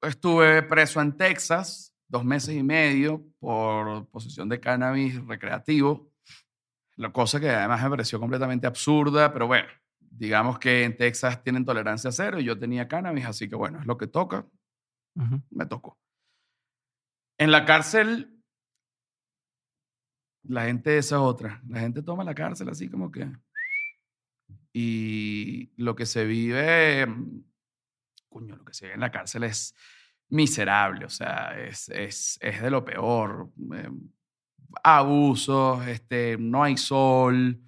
estuve 0.02 0.62
preso 0.62 1.00
en 1.00 1.16
Texas 1.16 1.92
dos 2.12 2.24
meses 2.26 2.54
y 2.54 2.62
medio 2.62 3.24
por 3.38 4.06
posesión 4.10 4.48
de 4.48 4.60
cannabis 4.60 5.24
recreativo. 5.26 6.12
La 6.96 7.10
cosa 7.10 7.40
que 7.40 7.48
además 7.48 7.82
me 7.82 7.90
pareció 7.90 8.20
completamente 8.20 8.66
absurda, 8.66 9.32
pero 9.32 9.46
bueno, 9.46 9.68
digamos 9.98 10.58
que 10.58 10.84
en 10.84 10.94
Texas 10.94 11.42
tienen 11.42 11.64
tolerancia 11.64 12.12
cero 12.12 12.38
y 12.38 12.44
yo 12.44 12.58
tenía 12.58 12.86
cannabis, 12.86 13.24
así 13.24 13.48
que 13.48 13.56
bueno, 13.56 13.80
es 13.80 13.86
lo 13.86 13.96
que 13.96 14.08
toca, 14.08 14.46
me 15.50 15.64
tocó. 15.64 15.98
En 17.38 17.50
la 17.50 17.64
cárcel, 17.64 18.42
la 20.42 20.66
gente 20.66 20.98
esa 20.98 21.16
es 21.16 21.22
otra. 21.22 21.62
La 21.66 21.80
gente 21.80 22.02
toma 22.02 22.24
la 22.24 22.34
cárcel 22.34 22.68
así 22.68 22.90
como 22.90 23.10
que. 23.10 23.26
Y 24.74 25.72
lo 25.76 25.96
que 25.96 26.04
se 26.04 26.24
vive, 26.26 27.06
coño, 28.32 28.56
lo 28.56 28.64
que 28.64 28.74
se 28.74 28.86
vive 28.86 28.94
en 28.94 29.00
la 29.00 29.10
cárcel 29.12 29.44
es 29.44 29.74
miserable, 30.30 31.04
o 31.04 31.10
sea, 31.10 31.58
es, 31.60 31.88
es, 31.90 32.38
es 32.40 32.62
de 32.62 32.70
lo 32.70 32.84
peor. 32.84 33.50
eh, 33.74 33.90
abusos, 34.82 35.86
este, 35.86 36.36
no 36.38 36.62
hay 36.64 36.76
sol. 36.78 37.60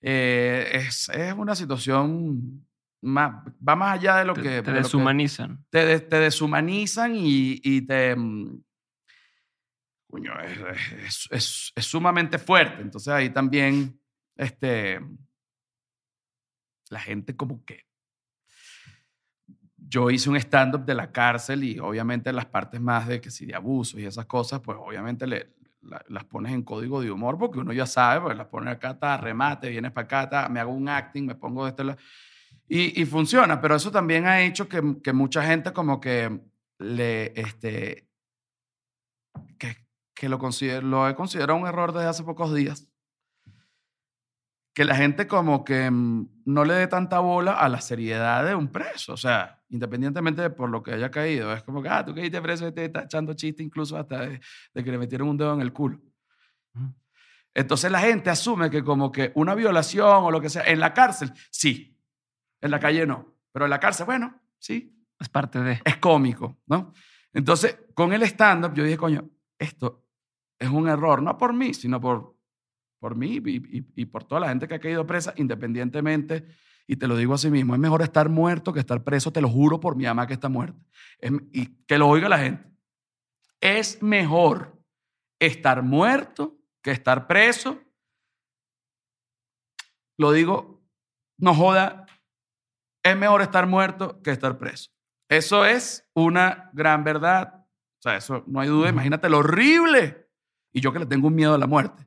eh, 0.00 0.70
es, 0.74 1.08
es 1.10 1.32
una 1.34 1.54
situación 1.56 2.66
más, 3.02 3.44
va 3.68 3.74
más 3.76 3.98
allá 3.98 4.16
de 4.18 4.24
lo 4.24 4.34
Te, 4.34 4.42
que. 4.42 4.48
te 4.48 4.54
de 4.54 4.60
lo 4.62 4.64
que- 4.76 4.82
deshumanizan. 4.82 5.64
te, 5.70 6.00
te 6.00 6.16
deshumanizan 6.20 7.14
y, 7.16 7.60
y 7.62 7.82
te... 7.82 8.14
mm, 8.16 8.62
Coño, 10.08 10.38
es, 10.40 10.58
es- 11.06 11.28
es- 11.30 11.72
es 11.74 11.84
sumamente 11.86 12.38
fuerte. 12.38 12.82
Entonces 12.82 13.08
ahí 13.12 13.30
también, 13.30 13.98
este, 14.36 15.00
la 16.90 17.00
gente 17.00 17.34
como 17.36 17.64
que... 17.64 17.86
Yo 19.92 20.10
hice 20.10 20.30
un 20.30 20.36
stand-up 20.36 20.84
de 20.86 20.94
la 20.94 21.12
cárcel 21.12 21.64
y 21.64 21.78
obviamente 21.78 22.32
las 22.32 22.46
partes 22.46 22.80
más 22.80 23.06
de 23.06 23.20
que 23.20 23.30
si 23.30 23.44
de 23.44 23.54
abusos 23.54 24.00
y 24.00 24.06
esas 24.06 24.24
cosas, 24.26 24.60
pues 24.60 24.78
obviamente 24.80 25.26
le, 25.26 25.50
la- 25.82 26.02
las 26.08 26.24
pones 26.24 26.52
en 26.52 26.62
código 26.62 27.02
de 27.02 27.10
humor 27.10 27.36
porque 27.38 27.58
uno 27.58 27.72
ya 27.74 27.84
sabe, 27.86 28.22
pues 28.22 28.36
las 28.36 28.46
pones 28.46 28.74
acá, 28.74 28.98
ta, 28.98 29.18
remate, 29.18 29.68
vienes 29.68 29.92
para 29.92 30.24
acá, 30.24 30.48
me 30.48 30.60
hago 30.60 30.72
un 30.72 30.88
acting, 30.88 31.26
me 31.26 31.34
pongo 31.34 31.64
de 31.64 31.70
este 31.70 31.84
lado. 31.84 31.98
Y, 32.68 33.02
y 33.02 33.04
funciona, 33.04 33.60
pero 33.60 33.76
eso 33.76 33.90
también 33.90 34.26
ha 34.26 34.40
hecho 34.42 34.66
que, 34.68 34.80
que 35.02 35.12
mucha 35.12 35.42
gente 35.44 35.72
como 35.74 36.00
que 36.00 36.40
le, 36.78 37.38
este, 37.38 38.08
que, 39.58 39.76
que 40.14 40.28
lo, 40.28 40.38
consider- 40.38 40.82
lo 40.84 41.08
he 41.08 41.14
considerado 41.14 41.58
un 41.58 41.66
error 41.66 41.92
desde 41.92 42.08
hace 42.08 42.24
pocos 42.24 42.54
días. 42.54 42.88
Que 44.74 44.84
la 44.84 44.96
gente 44.96 45.26
como 45.26 45.64
que 45.64 45.90
mm, 45.90 46.42
no 46.46 46.64
le 46.64 46.74
dé 46.74 46.86
tanta 46.86 47.18
bola 47.18 47.52
a 47.52 47.68
la 47.68 47.80
seriedad 47.80 48.44
de 48.44 48.54
un 48.54 48.68
preso. 48.68 49.12
O 49.12 49.16
sea, 49.16 49.62
independientemente 49.68 50.42
de 50.42 50.50
por 50.50 50.70
lo 50.70 50.82
que 50.82 50.92
haya 50.92 51.10
caído. 51.10 51.52
Es 51.52 51.62
como 51.62 51.82
que, 51.82 51.88
ah, 51.88 52.04
tú 52.04 52.14
caíste 52.14 52.40
preso 52.40 52.66
y 52.68 52.72
te 52.72 52.86
está 52.86 53.02
echando 53.02 53.34
chiste 53.34 53.62
incluso 53.62 53.96
hasta 53.96 54.20
de, 54.20 54.40
de 54.74 54.84
que 54.84 54.90
le 54.90 54.98
metieron 54.98 55.28
un 55.28 55.36
dedo 55.36 55.54
en 55.54 55.60
el 55.60 55.72
culo. 55.72 56.00
Entonces 57.54 57.90
la 57.90 58.00
gente 58.00 58.30
asume 58.30 58.70
que 58.70 58.82
como 58.82 59.12
que 59.12 59.32
una 59.34 59.54
violación 59.54 60.24
o 60.24 60.30
lo 60.30 60.40
que 60.40 60.48
sea, 60.48 60.62
en 60.64 60.80
la 60.80 60.94
cárcel, 60.94 61.32
sí. 61.50 61.98
En 62.60 62.70
la 62.70 62.80
calle 62.80 63.06
no. 63.06 63.36
Pero 63.52 63.66
en 63.66 63.70
la 63.70 63.80
cárcel, 63.80 64.06
bueno, 64.06 64.40
sí. 64.58 64.96
Es 65.20 65.28
parte 65.28 65.60
de. 65.60 65.80
Es 65.84 65.98
cómico, 65.98 66.58
¿no? 66.66 66.92
Entonces, 67.32 67.78
con 67.94 68.12
el 68.12 68.22
stand-up, 68.22 68.74
yo 68.74 68.84
dije, 68.84 68.96
coño, 68.96 69.28
esto 69.58 70.06
es 70.58 70.68
un 70.68 70.88
error, 70.88 71.22
no 71.22 71.36
por 71.36 71.52
mí, 71.52 71.74
sino 71.74 72.00
por, 72.00 72.31
por 73.02 73.16
mí 73.16 73.40
y, 73.44 73.78
y- 73.78 73.86
y 73.96 74.04
por 74.06 74.22
toda 74.22 74.40
la 74.42 74.48
gente 74.48 74.68
que 74.68 74.76
ha 74.76 74.80
caído 74.80 75.04
presa, 75.04 75.34
independientemente, 75.36 76.46
y 76.86 76.94
te 76.96 77.08
lo 77.08 77.16
digo 77.16 77.34
así 77.34 77.50
mismo, 77.50 77.74
es 77.74 77.80
mejor 77.80 78.00
estar 78.02 78.28
muerto 78.28 78.72
que 78.72 78.78
estar 78.78 79.02
preso, 79.02 79.32
te 79.32 79.40
lo 79.40 79.48
juro 79.48 79.80
por 79.80 79.96
mi 79.96 80.04
mamá 80.04 80.28
que 80.28 80.34
está 80.34 80.48
muerta. 80.48 80.80
Es- 81.18 81.32
y 81.52 81.66
que 81.84 81.98
lo 81.98 82.08
oiga 82.08 82.28
la 82.28 82.38
gente. 82.38 82.70
Es 83.60 84.00
mejor 84.02 84.80
estar 85.40 85.82
muerto 85.82 86.56
que 86.80 86.92
estar 86.92 87.26
preso. 87.26 87.80
Lo 90.18 90.30
digo, 90.30 90.80
no 91.38 91.54
joda, 91.54 92.06
es 93.04 93.16
mejor 93.16 93.42
estar 93.42 93.66
muerto 93.66 94.22
que 94.22 94.30
estar 94.30 94.58
preso. 94.58 94.90
Eso 95.28 95.64
es 95.64 96.08
una 96.14 96.70
gran 96.72 97.02
verdad. 97.02 97.54
O 97.98 98.02
sea, 98.02 98.16
eso 98.16 98.44
no 98.46 98.60
hay 98.60 98.68
duda. 98.68 98.88
Imagínate 98.90 99.28
lo 99.28 99.38
horrible. 99.38 100.28
Y 100.72 100.80
yo 100.80 100.92
que 100.92 100.98
le 101.00 101.06
tengo 101.06 101.28
un 101.28 101.34
miedo 101.34 101.54
a 101.54 101.58
la 101.58 101.66
muerte. 101.66 102.06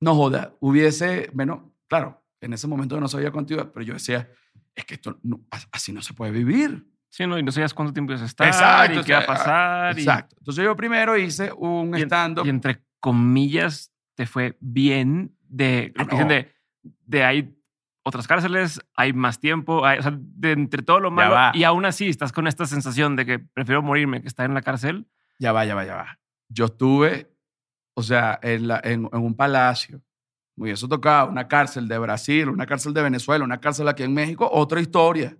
No 0.00 0.14
joda, 0.14 0.54
hubiese, 0.60 1.30
bueno, 1.32 1.72
claro, 1.88 2.22
en 2.40 2.52
ese 2.52 2.66
momento 2.68 2.94
yo 2.94 3.00
no 3.00 3.08
sabía 3.08 3.30
cuánto 3.30 3.54
iba, 3.54 3.72
pero 3.72 3.84
yo 3.84 3.94
decía, 3.94 4.30
es 4.74 4.84
que 4.84 4.94
esto 4.94 5.18
no- 5.22 5.40
as- 5.50 5.68
así 5.72 5.92
no 5.92 6.02
se 6.02 6.14
puede 6.14 6.30
vivir. 6.32 6.86
Sí, 7.10 7.26
no, 7.26 7.38
y 7.38 7.42
no 7.42 7.50
sabías 7.50 7.74
cuánto 7.74 7.92
tiempo 7.92 8.12
ibas 8.12 8.22
a 8.22 8.26
estar 8.26 8.46
Exacto, 8.46 9.00
y 9.00 9.04
qué 9.04 9.12
va 9.14 9.20
a 9.20 9.26
pasar. 9.26 9.96
y- 9.98 10.02
Exacto. 10.02 10.36
Entonces 10.38 10.64
yo 10.64 10.76
primero 10.76 11.16
hice 11.16 11.50
un 11.56 11.94
stand-up. 11.96 12.46
y 12.46 12.50
entre 12.50 12.84
comillas, 13.00 13.92
te 14.14 14.26
fue 14.26 14.56
bien 14.60 15.34
de 15.48 15.92
Ah, 15.96 16.04
que 16.04 16.10
dicen 16.10 16.28
no. 16.28 16.34
de, 16.34 16.52
de 17.06 17.24
hay 17.24 17.54
otras 18.04 18.26
cárceles, 18.28 18.80
hay 18.94 19.12
más 19.12 19.40
tiempo, 19.40 19.84
hay- 19.84 19.98
o 19.98 20.02
sea, 20.02 20.12
de 20.18 20.52
entre 20.52 20.82
todo 20.82 21.00
lo 21.00 21.10
malo. 21.10 21.34
Y 21.54 21.64
aún 21.64 21.84
así 21.84 22.08
estás 22.08 22.32
con 22.32 22.46
esta 22.46 22.66
sensación 22.66 23.16
de 23.16 23.26
que 23.26 23.38
prefiero 23.38 23.82
morirme 23.82 24.20
que 24.22 24.28
estar 24.28 24.46
en 24.46 24.54
la 24.54 24.62
cárcel. 24.62 25.06
Ya 25.38 25.52
va, 25.52 25.64
ya 25.64 25.74
va, 25.74 25.84
ya 25.84 25.94
va. 25.96 26.18
Yo 26.48 26.66
estuve, 26.66 27.30
o 27.98 28.02
sea, 28.02 28.38
en, 28.42 28.68
la- 28.68 28.80
en, 28.84 29.08
en 29.12 29.18
un 29.20 29.34
palacio. 29.34 30.00
Me 30.54 30.64
hubiese 30.64 30.86
tocado 30.86 31.28
una 31.30 31.48
cárcel 31.48 31.88
de 31.88 31.98
Brasil, 31.98 32.48
una 32.48 32.64
cárcel 32.64 32.94
de 32.94 33.02
Venezuela, 33.02 33.44
una 33.44 33.58
cárcel 33.60 33.88
aquí 33.88 34.04
en 34.04 34.14
México, 34.14 34.48
otra 34.52 34.80
historia. 34.80 35.36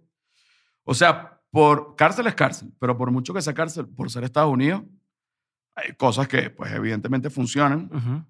O 0.83 0.93
sea, 0.93 1.41
por 1.51 1.95
cárcel 1.95 2.27
es 2.27 2.35
cárcel, 2.35 2.73
pero 2.81 2.97
por 2.99 3.11
mucho 3.13 3.33
que 3.33 3.41
sea 3.43 3.55
cárcel, 3.55 3.87
por 3.89 4.11
ser 4.11 4.25
Estados 4.25 4.53
Unidos, 4.53 4.83
hay 5.77 5.93
cosas 5.95 6.27
que, 6.27 6.51
pues, 6.51 6.73
evidentemente 6.73 7.31
funcionan. 7.31 8.27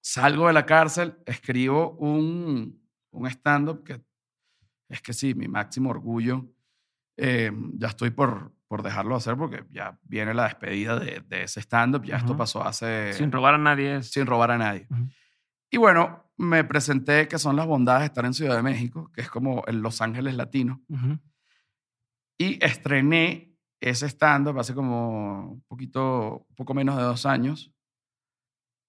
Salgo 0.00 0.48
de 0.48 0.52
la 0.52 0.66
cárcel, 0.66 1.16
escribo 1.26 1.92
un, 1.92 2.80
un 3.12 3.26
stand-up 3.28 3.84
que 3.84 4.02
es 4.88 5.00
que 5.00 5.12
sí, 5.12 5.32
mi 5.34 5.46
máximo 5.46 5.90
orgullo. 5.90 6.44
Eh, 7.16 7.52
ya 7.78 7.86
estoy 7.88 8.10
por, 8.10 8.52
por 8.74 8.82
dejarlo 8.82 9.14
hacer 9.14 9.36
porque 9.36 9.64
ya 9.70 9.96
viene 10.02 10.34
la 10.34 10.48
despedida 10.48 10.98
de, 10.98 11.22
de 11.28 11.44
ese 11.44 11.60
stand-up. 11.60 12.02
Ya 12.02 12.16
esto 12.16 12.36
pasó 12.36 12.66
hace. 12.66 13.12
Sin 13.12 13.30
robar 13.30 13.54
a 13.54 13.58
nadie. 13.58 13.98
Es, 13.98 14.10
sin 14.10 14.26
robar 14.26 14.50
a 14.50 14.58
nadie. 14.58 14.88
Y 15.70 15.76
bueno, 15.76 16.24
me 16.36 16.64
presenté 16.64 17.28
que 17.28 17.38
son 17.38 17.54
las 17.54 17.68
bondades 17.68 18.00
de 18.00 18.06
estar 18.06 18.24
en 18.24 18.34
Ciudad 18.34 18.56
de 18.56 18.64
México, 18.64 19.12
que 19.14 19.20
es 19.20 19.30
como 19.30 19.64
el 19.66 19.78
Los 19.78 20.00
Ángeles 20.00 20.34
latino. 20.34 20.82
Y 22.36 22.58
estrené 22.64 23.54
ese 23.78 24.06
stand-up 24.06 24.58
hace 24.58 24.74
como 24.74 25.52
un 25.52 25.62
poquito, 25.68 26.44
un 26.48 26.56
poco 26.56 26.74
menos 26.74 26.96
de 26.96 27.04
dos 27.04 27.26
años, 27.26 27.72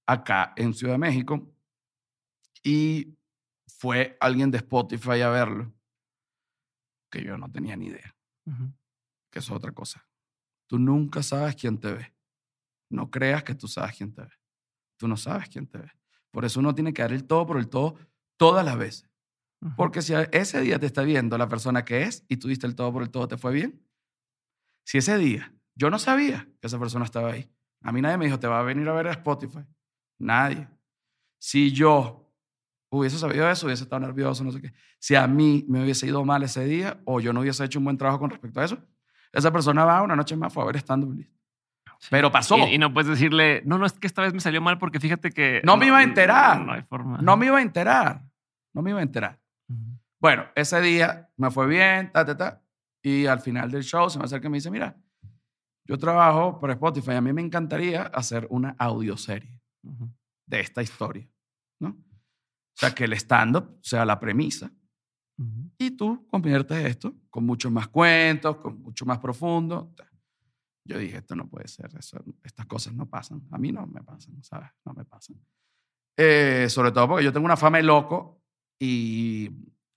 acá 0.07 0.53
en 0.55 0.73
Ciudad 0.73 0.95
de 0.95 0.97
México. 0.97 1.47
Y 2.63 3.19
fue 3.67 4.17
alguien 4.19 4.49
de 4.49 4.57
Spotify 4.57 5.21
a 5.21 5.29
verlo, 5.29 5.71
que 7.11 7.23
yo 7.23 7.37
no 7.37 7.51
tenía 7.51 7.75
ni 7.75 7.85
idea, 7.85 8.15
Ujú. 8.47 8.73
Que 9.35 9.39
eso 9.39 9.51
es 9.51 9.57
otra 9.57 9.73
cosa. 9.73 10.07
Tú 10.65 10.79
nunca 10.79 11.21
sabes 11.21 11.57
quién 11.57 11.77
te 11.77 11.91
ve. 11.91 12.15
No 12.89 13.11
creas 13.11 13.43
que 13.43 13.53
tú 13.53 13.67
sabes 13.67 13.97
quién 13.97 14.13
te 14.13 14.21
ve. 14.21 14.31
Tú 14.97 15.09
no 15.09 15.17
sabes 15.17 15.49
quién 15.49 15.67
te 15.67 15.77
ve. 15.77 15.91
Por 16.31 16.45
eso 16.45 16.61
uno 16.61 16.73
tiene 16.73 16.93
que 16.93 17.01
dar 17.01 17.11
el 17.11 17.25
todo 17.25 17.45
por 17.45 17.57
el 17.57 17.67
todo 17.67 17.97
todas 18.37 18.65
las 18.65 18.77
veces. 18.77 19.09
Porque 19.75 20.01
si 20.01 20.13
ese 20.31 20.61
día 20.61 20.79
te 20.79 20.85
está 20.85 21.01
viendo 21.01 21.37
la 21.37 21.49
persona 21.49 21.83
que 21.83 22.03
es 22.03 22.23
y 22.29 22.37
tú 22.37 22.47
diste 22.47 22.65
el 22.65 22.75
todo 22.75 22.93
por 22.93 23.03
el 23.03 23.09
todo, 23.09 23.27
¿te 23.27 23.37
fue 23.37 23.51
bien? 23.51 23.85
Si 24.85 24.99
ese 24.99 25.17
día 25.17 25.53
yo 25.75 25.89
no 25.89 25.99
sabía 25.99 26.47
que 26.61 26.67
esa 26.67 26.79
persona 26.79 27.03
estaba 27.03 27.31
ahí, 27.31 27.51
a 27.81 27.91
mí 27.91 28.01
nadie 28.01 28.17
me 28.17 28.25
dijo, 28.25 28.39
te 28.39 28.47
va 28.47 28.59
a 28.59 28.63
venir 28.63 28.87
a 28.87 28.93
ver 28.93 29.07
a 29.07 29.11
Spotify. 29.11 29.65
Nadie. 30.17 30.69
Si 31.39 31.71
yo 31.71 32.31
hubiese 32.89 33.17
sabido 33.17 33.49
eso, 33.49 33.65
hubiese 33.65 33.83
estado 33.83 33.99
nervioso, 33.99 34.45
no 34.45 34.51
sé 34.51 34.61
qué. 34.61 34.73
Si 34.99 35.15
a 35.15 35.27
mí 35.27 35.65
me 35.67 35.83
hubiese 35.83 36.07
ido 36.07 36.23
mal 36.23 36.43
ese 36.43 36.63
día 36.63 37.01
o 37.03 37.19
yo 37.19 37.33
no 37.33 37.41
hubiese 37.41 37.65
hecho 37.65 37.79
un 37.79 37.85
buen 37.85 37.97
trabajo 37.97 38.19
con 38.19 38.29
respecto 38.29 38.61
a 38.61 38.65
eso, 38.65 38.77
Esa 39.35 39.51
persona 39.51 39.85
va 39.85 40.01
una 40.01 40.15
noche 40.15 40.35
más, 40.35 40.51
fue 40.53 40.63
a 40.63 40.67
ver 40.67 40.77
stand-up. 40.77 41.13
listo. 41.13 41.35
Pero 42.09 42.31
pasó. 42.31 42.57
Y, 42.57 42.75
y 42.75 42.77
no 42.77 42.93
puedes 42.93 43.09
decirle, 43.09 43.61
no, 43.65 43.77
no, 43.77 43.85
es 43.85 43.93
que 43.93 44.07
esta 44.07 44.21
vez 44.21 44.33
me 44.33 44.39
salió 44.39 44.61
mal 44.61 44.77
porque 44.77 44.99
fíjate 44.99 45.31
que. 45.31 45.61
No 45.63 45.77
me 45.77 45.87
iba 45.87 45.97
a 45.99 46.03
enterar. 46.03 46.61
No, 46.61 46.73
hay 46.73 46.81
forma. 46.83 47.17
No 47.21 47.37
me 47.37 47.45
iba 47.47 47.57
a 47.57 47.61
enterar. 47.61 48.21
No 48.73 48.81
me 48.81 48.91
iba 48.91 48.99
a 48.99 49.03
enterar. 49.03 49.39
Ujú. 49.69 49.99
Bueno, 50.19 50.45
ese 50.55 50.81
día 50.81 51.29
me 51.37 51.51
fue 51.51 51.67
bien, 51.67 52.11
ta, 52.11 52.25
ta, 52.25 52.35
ta. 52.37 52.61
Y 53.01 53.25
al 53.27 53.39
final 53.39 53.69
del 53.69 53.83
show 53.83 54.09
se 54.09 54.17
me 54.19 54.25
acerca 54.25 54.47
y 54.47 54.49
me 54.51 54.57
dice, 54.57 54.71
mira, 54.71 54.95
yo 55.85 55.97
trabajo 55.97 56.59
por 56.59 56.71
Spotify. 56.71 57.11
A 57.11 57.21
mí 57.21 57.31
me 57.33 57.41
encantaría 57.41 58.03
hacer 58.03 58.47
una 58.49 58.75
audioserie 58.79 59.61
Ujú. 59.83 60.09
de 60.47 60.59
esta 60.61 60.81
historia, 60.81 61.27
¿no? 61.79 61.89
O 61.89 62.77
sea, 62.77 62.91
que 62.95 63.03
el 63.05 63.13
stand-up 63.13 63.77
sea 63.81 64.03
la 64.05 64.19
premisa 64.19 64.71
Ujú. 65.37 65.69
y 65.77 65.91
tú 65.91 66.25
conviertes 66.31 66.85
esto 66.85 67.13
con 67.29 67.45
muchos 67.45 67.71
más 67.71 67.87
cuentos, 67.89 68.55
con 68.57 68.81
mucho 68.81 69.05
más 69.05 69.19
profundo. 69.19 69.93
Yo 70.87 70.97
dije, 70.97 71.17
esto 71.17 71.35
no 71.35 71.47
puede 71.47 71.67
ser, 71.67 71.89
eso- 71.97 72.23
estas 72.43 72.65
cosas 72.67 72.93
no 72.93 73.05
pasan. 73.09 73.41
A 73.51 73.57
mí 73.57 73.71
no 73.71 73.85
me 73.87 74.01
pasan, 74.03 74.41
¿sabes? 74.43 74.69
No 74.85 74.93
me 74.93 75.03
pasan. 75.03 75.35
Eh, 76.17 76.67
sobre 76.69 76.91
todo 76.91 77.07
porque 77.09 77.25
yo 77.25 77.33
tengo 77.33 77.45
una 77.45 77.57
fama 77.57 77.77
de 77.77 77.83
loco 77.83 78.41
y 78.79 79.49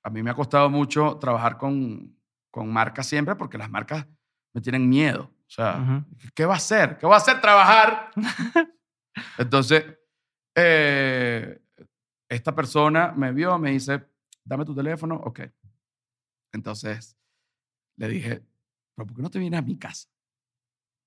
a 0.02 0.10
mí 0.10 0.22
me 0.22 0.30
ha 0.30 0.34
costado 0.34 0.68
mucho 0.70 1.18
trabajar 1.18 1.56
con, 1.58 2.16
con 2.50 2.72
marcas 2.72 3.06
siempre 3.06 3.36
porque 3.36 3.58
las 3.58 3.70
marcas 3.70 4.06
me 4.54 4.60
tienen 4.60 4.88
miedo. 4.88 5.24
O 5.46 5.50
sea, 5.50 5.80
Ujú. 5.80 6.04
¿qué 6.34 6.44
va 6.46 6.54
a 6.54 6.56
hacer? 6.56 6.98
¿Qué 6.98 7.06
va 7.06 7.14
a 7.14 7.18
hacer 7.18 7.40
trabajar? 7.40 8.10
Entonces, 9.38 9.84
eh, 10.56 11.60
esta 12.28 12.54
persona 12.54 13.12
me 13.16 13.32
vio, 13.32 13.58
me 13.58 13.70
dice, 13.70 14.04
dame 14.48 14.64
tu 14.64 14.74
teléfono, 14.74 15.16
ok. 15.16 15.40
Entonces, 16.52 17.16
le 17.96 18.08
dije, 18.08 18.42
pero 18.94 19.06
¿por 19.06 19.16
qué 19.16 19.22
no 19.22 19.30
te 19.30 19.38
vienes 19.38 19.58
a 19.58 19.62
mi 19.62 19.78
casa? 19.78 20.08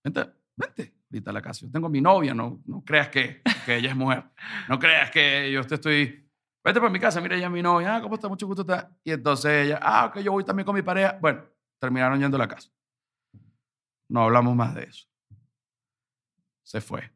Vente, 0.03 0.31
vente 0.55 0.93
ahorita 1.11 1.31
a 1.31 1.33
la 1.33 1.41
casa. 1.41 1.65
Yo 1.65 1.71
tengo 1.71 1.89
mi 1.89 2.01
novia, 2.01 2.33
no, 2.33 2.61
no 2.65 2.83
creas 2.83 3.09
que, 3.09 3.41
que 3.65 3.77
ella 3.77 3.89
es 3.89 3.95
mujer. 3.95 4.29
No 4.69 4.77
creas 4.77 5.09
que 5.11 5.51
yo 5.51 5.65
te 5.65 5.75
estoy... 5.75 6.29
Vete 6.63 6.79
para 6.79 6.91
mi 6.91 6.99
casa, 6.99 7.19
mira, 7.19 7.35
ella 7.35 7.47
es 7.47 7.51
mi 7.51 7.63
novia. 7.63 7.95
Ah, 7.95 8.01
¿cómo 8.01 8.15
está? 8.15 8.29
Mucho 8.29 8.45
gusto. 8.45 8.61
Está. 8.61 8.95
Y 9.03 9.11
entonces 9.11 9.65
ella, 9.65 9.79
ah, 9.81 10.05
ok, 10.05 10.19
yo 10.19 10.31
voy 10.31 10.43
también 10.43 10.65
con 10.65 10.75
mi 10.75 10.83
pareja. 10.83 11.17
Bueno, 11.19 11.43
terminaron 11.79 12.19
yendo 12.19 12.37
a 12.37 12.39
la 12.39 12.47
casa. 12.47 12.69
No 14.07 14.21
hablamos 14.21 14.55
más 14.55 14.75
de 14.75 14.83
eso. 14.83 15.07
Se 16.63 16.79
fue. 16.79 17.11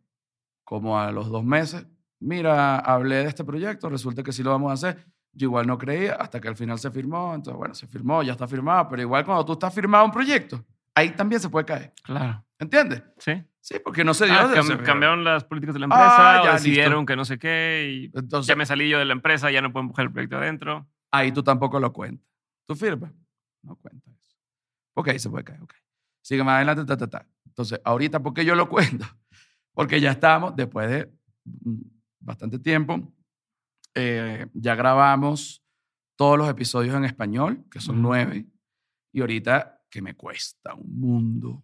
Como 0.63 0.99
a 0.99 1.11
los 1.11 1.29
dos 1.29 1.43
meses, 1.43 1.85
mira, 2.19 2.79
hablé 2.79 3.17
de 3.17 3.27
este 3.27 3.43
proyecto, 3.43 3.87
resulta 3.87 4.23
que 4.23 4.31
sí 4.31 4.41
lo 4.41 4.49
vamos 4.49 4.71
a 4.71 4.73
hacer. 4.73 5.05
Yo 5.37 5.47
igual 5.47 5.67
no 5.67 5.77
creía 5.77 6.13
hasta 6.15 6.39
que 6.39 6.47
al 6.47 6.55
final 6.55 6.79
se 6.79 6.89
firmó. 6.91 7.35
Entonces, 7.35 7.57
bueno, 7.57 7.75
se 7.75 7.87
firmó, 7.87 8.23
ya 8.23 8.31
está 8.31 8.47
firmado, 8.47 8.87
pero 8.89 9.01
igual 9.01 9.25
cuando 9.25 9.43
tú 9.45 9.53
estás 9.53 9.73
firmado 9.73 10.05
un 10.05 10.11
proyecto, 10.11 10.65
ahí 10.95 11.09
también 11.11 11.41
se 11.41 11.49
puede 11.49 11.65
caer. 11.65 11.93
Claro. 12.03 12.43
¿Entiendes? 12.57 13.03
Sí. 13.17 13.43
Sí, 13.59 13.75
porque 13.83 14.03
no 14.03 14.13
se 14.13 14.25
dio. 14.25 14.35
Ah, 14.35 14.51
cam- 14.53 14.83
cambiaron 14.83 15.23
las 15.23 15.43
políticas 15.43 15.73
de 15.73 15.79
la 15.79 15.87
Ah, 15.87 15.89
empresa, 15.89 16.41
o 16.41 16.45
ya, 16.45 16.53
decidieron 16.53 16.99
listo. 16.99 17.05
que 17.07 17.15
no 17.15 17.25
sé 17.25 17.37
qué, 17.39 17.89
y 18.13 18.17
Entonces, 18.17 18.47
ya 18.47 18.55
me 18.55 18.65
salí 18.65 18.87
yo 18.87 18.97
de 18.99 19.05
la 19.05 19.13
empresa, 19.13 19.49
ya 19.51 19.61
no 19.61 19.73
puedo 19.73 19.81
empujar 19.83 20.05
el 20.05 20.11
proyecto 20.11 20.37
adentro. 20.37 20.87
ahí 21.11 21.31
tú 21.31 21.41
tampoco 21.43 21.79
lo 21.79 21.91
cuentas. 21.91 22.25
¿Tú 22.67 22.75
firmas? 22.75 23.11
No 23.63 23.75
cuentas 23.75 24.13
eso. 24.21 24.35
Ok, 24.93 25.09
se 25.17 25.29
puede 25.29 25.43
caer, 25.43 25.61
ok. 25.63 25.73
Sigue 26.21 26.43
más 26.43 26.55
adelante, 26.57 26.85
ta, 26.85 26.95
ta, 26.95 27.07
ta. 27.07 27.27
Entonces, 27.45 27.81
ahorita, 27.83 28.21
¿por 28.21 28.33
qué 28.33 28.45
yo 28.45 28.53
lo 28.55 28.69
cuento? 28.69 29.05
Porque 29.73 29.99
ya 29.99 30.11
estamos, 30.11 30.55
después 30.55 30.89
de 30.89 31.11
mm, 31.43 31.81
bastante 32.19 32.59
tiempo, 32.59 33.13
eh, 33.95 34.45
ya 34.53 34.75
grabamos 34.75 35.63
todos 36.17 36.37
los 36.37 36.47
episodios 36.49 36.95
en 36.95 37.05
español, 37.05 37.65
que 37.71 37.79
son 37.79 38.01
nueve, 38.01 38.45
y 39.11 39.21
ahorita 39.21 39.81
que 39.89 40.01
me 40.01 40.13
cuesta 40.15 40.73
un 40.73 40.99
mundo 40.99 41.63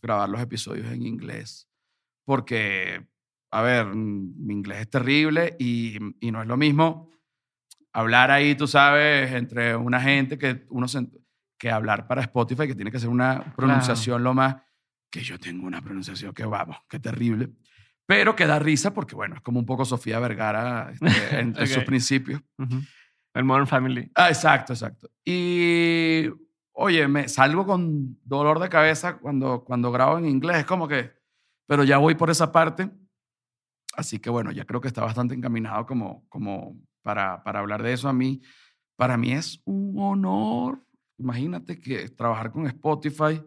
grabar 0.00 0.28
los 0.28 0.40
episodios 0.40 0.86
en 0.92 1.02
inglés, 1.06 1.68
porque, 2.24 3.06
a 3.50 3.62
ver, 3.62 3.86
mi 3.94 4.54
inglés 4.54 4.80
es 4.82 4.90
terrible 4.90 5.56
y, 5.58 5.96
y 6.20 6.30
no 6.32 6.40
es 6.42 6.48
lo 6.48 6.56
mismo 6.56 7.10
hablar 7.92 8.30
ahí, 8.30 8.54
tú 8.54 8.66
sabes, 8.66 9.30
entre 9.32 9.76
una 9.76 10.00
gente 10.00 10.38
que 10.38 10.64
uno 10.70 10.88
se- 10.88 11.08
que 11.58 11.70
hablar 11.70 12.06
para 12.08 12.22
Spotify, 12.22 12.66
que 12.66 12.74
tiene 12.74 12.90
que 12.90 12.98
ser 12.98 13.08
una 13.10 13.52
pronunciación 13.54 14.24
lo 14.24 14.34
más 14.34 14.56
que 15.10 15.22
yo 15.22 15.38
tengo 15.38 15.66
una 15.66 15.80
pronunciación 15.82 16.32
que 16.32 16.44
vamos, 16.44 16.76
que 16.88 16.98
terrible. 16.98 17.50
Pero 18.12 18.36
que 18.36 18.46
da 18.46 18.58
risa 18.58 18.92
porque, 18.92 19.14
bueno, 19.14 19.36
es 19.36 19.40
como 19.40 19.58
un 19.58 19.64
poco 19.64 19.86
Sofía 19.86 20.18
Vergara 20.18 20.92
este, 20.92 21.06
en, 21.40 21.56
en 21.56 21.66
sus 21.66 21.82
principios. 21.84 22.42
Ujú. 22.58 22.82
El 23.32 23.44
Modern 23.44 23.66
Family. 23.66 24.10
Ah, 24.14 24.28
exacto, 24.28 24.74
exacto. 24.74 25.08
Y, 25.24 26.26
oye, 26.72 27.08
me 27.08 27.26
salgo 27.30 27.64
con 27.64 28.18
dolor 28.22 28.58
de 28.58 28.68
cabeza 28.68 29.16
cuando, 29.16 29.64
cuando 29.64 29.90
grabo 29.90 30.18
en 30.18 30.26
inglés. 30.26 30.58
Es 30.58 30.66
como 30.66 30.86
que, 30.86 31.10
pero 31.66 31.84
ya 31.84 31.96
voy 31.96 32.14
por 32.14 32.28
esa 32.28 32.52
parte. 32.52 32.90
Así 33.94 34.18
que, 34.18 34.28
bueno, 34.28 34.52
ya 34.52 34.66
creo 34.66 34.82
que 34.82 34.88
está 34.88 35.02
bastante 35.02 35.34
encaminado 35.34 35.86
como, 35.86 36.28
como 36.28 36.76
para, 37.00 37.42
para 37.42 37.60
hablar 37.60 37.82
de 37.82 37.94
eso. 37.94 38.10
A 38.10 38.12
mí, 38.12 38.42
para 38.94 39.16
mí 39.16 39.32
es 39.32 39.62
un 39.64 39.94
honor. 39.98 40.84
Imagínate 41.16 41.80
que 41.80 42.10
trabajar 42.10 42.52
con 42.52 42.66
Spotify, 42.66 43.42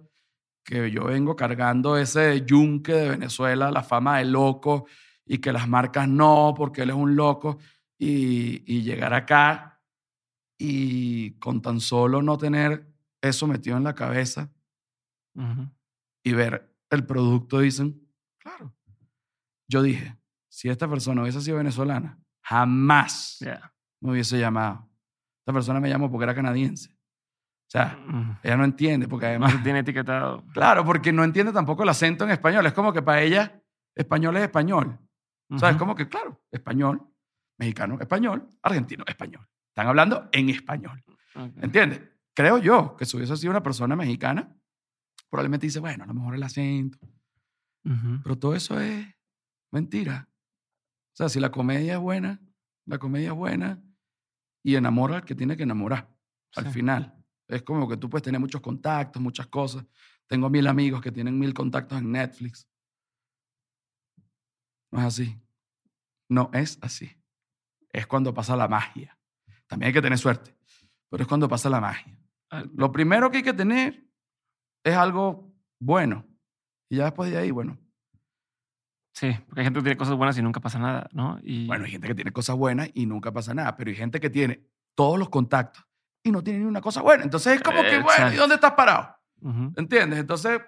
que 0.65 0.89
yo 0.91 1.05
vengo 1.05 1.35
cargando 1.35 1.95
ese 1.95 2.43
yunque 2.45 2.93
de 2.93 3.09
Venezuela, 3.11 3.71
la 3.71 3.83
fama 3.83 4.17
de 4.17 4.25
loco, 4.25 4.87
y 5.25 5.37
que 5.37 5.53
las 5.53 5.69
marcas 5.69 6.09
no, 6.09 6.53
porque 6.57 6.81
él 6.81 6.89
es 6.89 6.95
un 6.95 7.15
loco, 7.15 7.59
y, 7.97 8.63
y 8.65 8.81
llegar 8.81 9.13
acá 9.13 9.81
y 10.57 11.31
con 11.39 11.61
tan 11.61 11.79
solo 11.79 12.21
no 12.21 12.37
tener 12.37 12.87
eso 13.21 13.47
metido 13.47 13.77
en 13.77 13.83
la 13.83 13.95
cabeza 13.95 14.51
Ujú. 15.35 15.69
y 16.23 16.33
ver 16.33 16.73
el 16.89 17.05
producto, 17.05 17.59
dicen, 17.59 18.07
claro. 18.37 18.73
Yo 19.67 19.81
dije, 19.81 20.17
si 20.47 20.69
esta 20.69 20.87
persona 20.87 21.21
hubiese 21.21 21.41
sido 21.41 21.57
venezolana, 21.57 22.19
jamás 22.41 23.39
me 23.99 24.11
hubiese 24.11 24.39
llamado. 24.39 24.89
Esta 25.39 25.53
persona 25.53 25.79
me 25.79 25.89
llamó 25.89 26.09
porque 26.09 26.23
era 26.23 26.35
canadiense. 26.35 26.94
O 27.67 27.71
sea, 27.71 27.97
Ujú. 28.07 28.35
ella 28.43 28.57
no 28.57 28.63
entiende, 28.65 29.07
porque 29.07 29.25
No 29.25 29.29
además, 29.29 29.51
se 29.53 29.57
tiene 29.59 29.79
etiquetado. 29.79 30.43
claro, 30.53 30.85
porque 30.85 31.11
no 31.11 31.23
entiende 31.23 31.51
tampoco 31.51 31.83
el 31.83 31.89
acento 31.89 32.23
en 32.23 32.29
español. 32.31 32.65
Es 32.65 32.73
como 32.73 32.93
que 32.93 33.01
para 33.01 33.21
ella, 33.21 33.61
español 33.95 34.37
es 34.37 34.43
español. 34.43 34.99
O 35.49 35.57
sea, 35.59 35.69
es 35.69 35.75
Ujú. 35.75 35.79
como 35.79 35.95
que, 35.95 36.07
claro, 36.07 36.41
español, 36.51 37.01
mexicano, 37.57 37.97
español, 37.99 38.47
argentino, 38.61 39.03
español. 39.07 39.47
Están 39.69 39.87
hablando 39.87 40.29
en 40.31 40.49
español. 40.49 41.03
¿Entiendes? 41.61 42.01
Creo 42.33 42.57
yo 42.59 42.95
que 42.97 43.05
si 43.05 43.17
hubiese 43.17 43.35
sido 43.37 43.51
una 43.51 43.63
persona 43.63 43.95
mexicana, 43.95 44.55
probablemente 45.29 45.67
dice, 45.67 45.79
bueno, 45.79 46.03
a 46.03 46.07
lo 46.07 46.13
mejor 46.13 46.35
el 46.35 46.43
acento. 46.43 46.99
Pero 48.23 48.37
todo 48.37 48.55
eso 48.55 48.79
es 48.79 49.05
mentira. 49.71 50.27
O 50.29 51.15
sea, 51.17 51.29
si 51.29 51.39
la 51.39 51.51
comedia 51.51 51.93
es 51.93 51.99
buena, 51.99 52.39
la 52.85 52.97
comedia 52.97 53.29
es 53.29 53.35
buena 53.35 53.81
y 54.63 54.75
enamora 54.75 55.17
al 55.17 55.25
que 55.25 55.35
tiene 55.35 55.55
que 55.57 55.63
enamorar 55.63 56.09
al 56.55 56.67
final. 56.67 57.14
Es 57.47 57.61
como 57.63 57.87
que 57.87 57.97
tú 57.97 58.09
puedes 58.09 58.23
tener 58.23 58.39
muchos 58.39 58.61
contactos, 58.61 59.21
muchas 59.21 59.47
cosas. 59.47 59.85
Tengo 60.27 60.49
mil 60.49 60.65
amigos 60.67 61.01
que 61.01 61.11
tienen 61.11 61.37
mil 61.37 61.53
contactos 61.53 61.99
en 61.99 62.11
Netflix. 62.11 62.67
No 64.91 64.99
es 64.99 65.05
así. 65.05 65.39
No 66.29 66.49
es 66.53 66.79
así. 66.81 67.15
Es 67.91 68.07
cuando 68.07 68.33
pasa 68.33 68.55
la 68.55 68.67
magia. 68.67 69.17
También 69.67 69.87
hay 69.87 69.93
que 69.93 70.01
tener 70.01 70.17
suerte, 70.17 70.55
pero 71.09 71.23
es 71.23 71.27
cuando 71.27 71.47
pasa 71.47 71.69
la 71.69 71.81
magia. 71.81 72.17
Ah, 72.51 72.63
Lo 72.75 72.91
primero 72.91 73.29
que 73.29 73.37
hay 73.37 73.43
que 73.43 73.53
tener 73.53 74.07
es 74.83 74.95
algo 74.95 75.51
bueno. 75.79 76.25
Y 76.89 76.97
ya 76.97 77.05
después 77.05 77.31
de 77.31 77.37
ahí, 77.37 77.51
bueno, 77.51 77.77
Sí, 79.15 79.31
porque 79.47 79.61
hay 79.61 79.65
gente 79.65 79.79
que 79.79 79.83
tiene 79.85 79.97
cosas 79.97 80.17
buenas 80.17 80.37
y 80.37 80.41
nunca 80.41 80.59
pasa 80.59 80.77
nada, 80.77 81.09
¿no? 81.13 81.39
Y 81.41 81.67
Bueno, 81.67 81.85
hay 81.85 81.91
gente 81.91 82.07
que 82.07 82.15
tiene 82.15 82.33
cosas 82.33 82.57
buenas 82.57 82.89
y 82.93 83.05
nunca 83.05 83.31
pasa 83.31 83.53
nada, 83.53 83.77
pero 83.77 83.89
hay 83.89 83.95
gente 83.95 84.19
que 84.19 84.29
tiene 84.29 84.67
todos 84.93 85.17
los 85.17 85.29
contactos 85.29 85.84
y 86.25 86.31
no 86.31 86.43
tiene 86.43 86.59
ni 86.59 86.65
una 86.65 86.81
cosa 86.81 87.03
buena. 87.03 87.23
Entonces 87.23 87.55
es 87.55 87.61
como 87.61 87.83
que, 87.83 87.99
bueno, 87.99 88.33
¿y 88.33 88.35
dónde 88.35 88.55
estás 88.55 88.71
parado? 88.71 89.15
Ujú. 89.41 89.73
¿Entiendes? 89.77 90.19
Entonces 90.19 90.59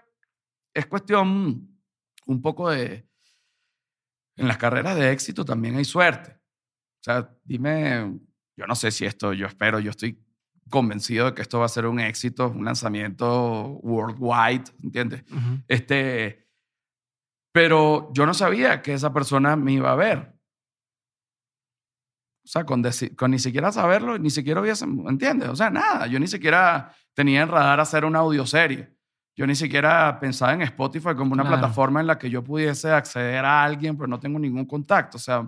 es 0.73 0.85
cuestión 0.85 1.81
un 2.27 2.41
poco 2.43 2.69
de... 2.69 3.09
En 4.35 4.47
las 4.47 4.57
carreras 4.57 4.95
de 4.95 5.11
éxito 5.11 5.43
también 5.43 5.75
hay 5.75 5.84
suerte. 5.84 6.39
O 6.99 7.03
sea, 7.03 7.35
dime, 7.43 8.19
yo 8.55 8.67
no 8.67 8.75
sé 8.75 8.91
si 8.91 9.05
esto, 9.05 9.34
yo 9.34 9.47
espero, 9.47 9.79
yo 9.79 9.89
estoy 9.89 10.23
convencido 10.69 11.25
de 11.25 11.34
que 11.34 11.41
esto 11.41 11.57
va 11.57 11.65
a 11.65 11.69
ser 11.69 11.88
un 11.88 11.99
éxito, 11.99 12.49
un 12.49 12.63
lanzamiento 12.63 13.79
worldwide, 13.81 14.65
¿entiendes? 14.84 15.23
Ujú. 15.31 15.63
Este, 15.67 16.47
pero 17.51 18.11
yo 18.13 18.27
no 18.27 18.35
sabía 18.35 18.84
que 18.84 18.93
esa 18.93 19.11
persona 19.11 19.55
me 19.55 19.73
iba 19.73 19.91
a 19.91 19.95
ver. 19.95 20.36
O 22.47 22.49
sea, 22.49 22.63
con, 22.65 22.81
ni 22.81 23.39
siquiera 23.39 23.73
saberlo, 23.73 24.17
ni 24.17 24.29
siquiera 24.29 24.61
hubiese, 24.61 24.85
¿entiendes? 24.85 25.49
O 25.49 25.55
sea, 25.57 25.69
nada. 25.69 26.07
Yo 26.07 26.17
ni 26.17 26.27
siquiera 26.27 26.93
tenía 27.13 27.41
en 27.41 27.49
radar 27.49 27.81
hacer 27.81 28.05
una 28.05 28.19
audioserie. 28.19 28.89
Yo 29.35 29.45
ni 29.45 29.53
siquiera 29.53 30.17
pensaba 30.17 30.53
en 30.53 30.61
Spotify 30.61 31.13
como 31.13 31.33
una 31.33 31.43
Claro. 31.43 31.57
plataforma 31.59 31.99
en 31.99 32.07
la 32.07 32.17
que 32.17 32.29
yo 32.29 32.41
pudiese 32.45 32.89
acceder 32.89 33.43
a 33.43 33.65
alguien, 33.65 33.97
pero 33.97 34.07
no 34.07 34.17
tengo 34.17 34.39
ningún 34.39 34.63
contacto. 34.65 35.17
O 35.17 35.19
sea, 35.19 35.45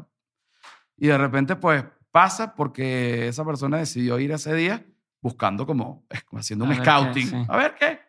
y 0.98 1.08
de 1.08 1.18
repente, 1.18 1.56
pues 1.56 1.86
pasa 2.12 2.54
porque 2.54 3.30
esa 3.30 3.46
persona 3.46 3.78
decidió 3.78 4.20
ir 4.20 4.32
ese 4.32 4.54
día 4.54 4.86
buscando 5.22 5.66
como, 5.66 6.06
haciendo 6.34 6.66
un 6.66 6.72
A 6.72 6.76
ver 6.76 6.84
qué, 6.84 6.90
scouting. 6.92 7.28
sí. 7.30 7.46
A 7.48 7.56
ver 7.58 7.76
qué. 7.80 8.00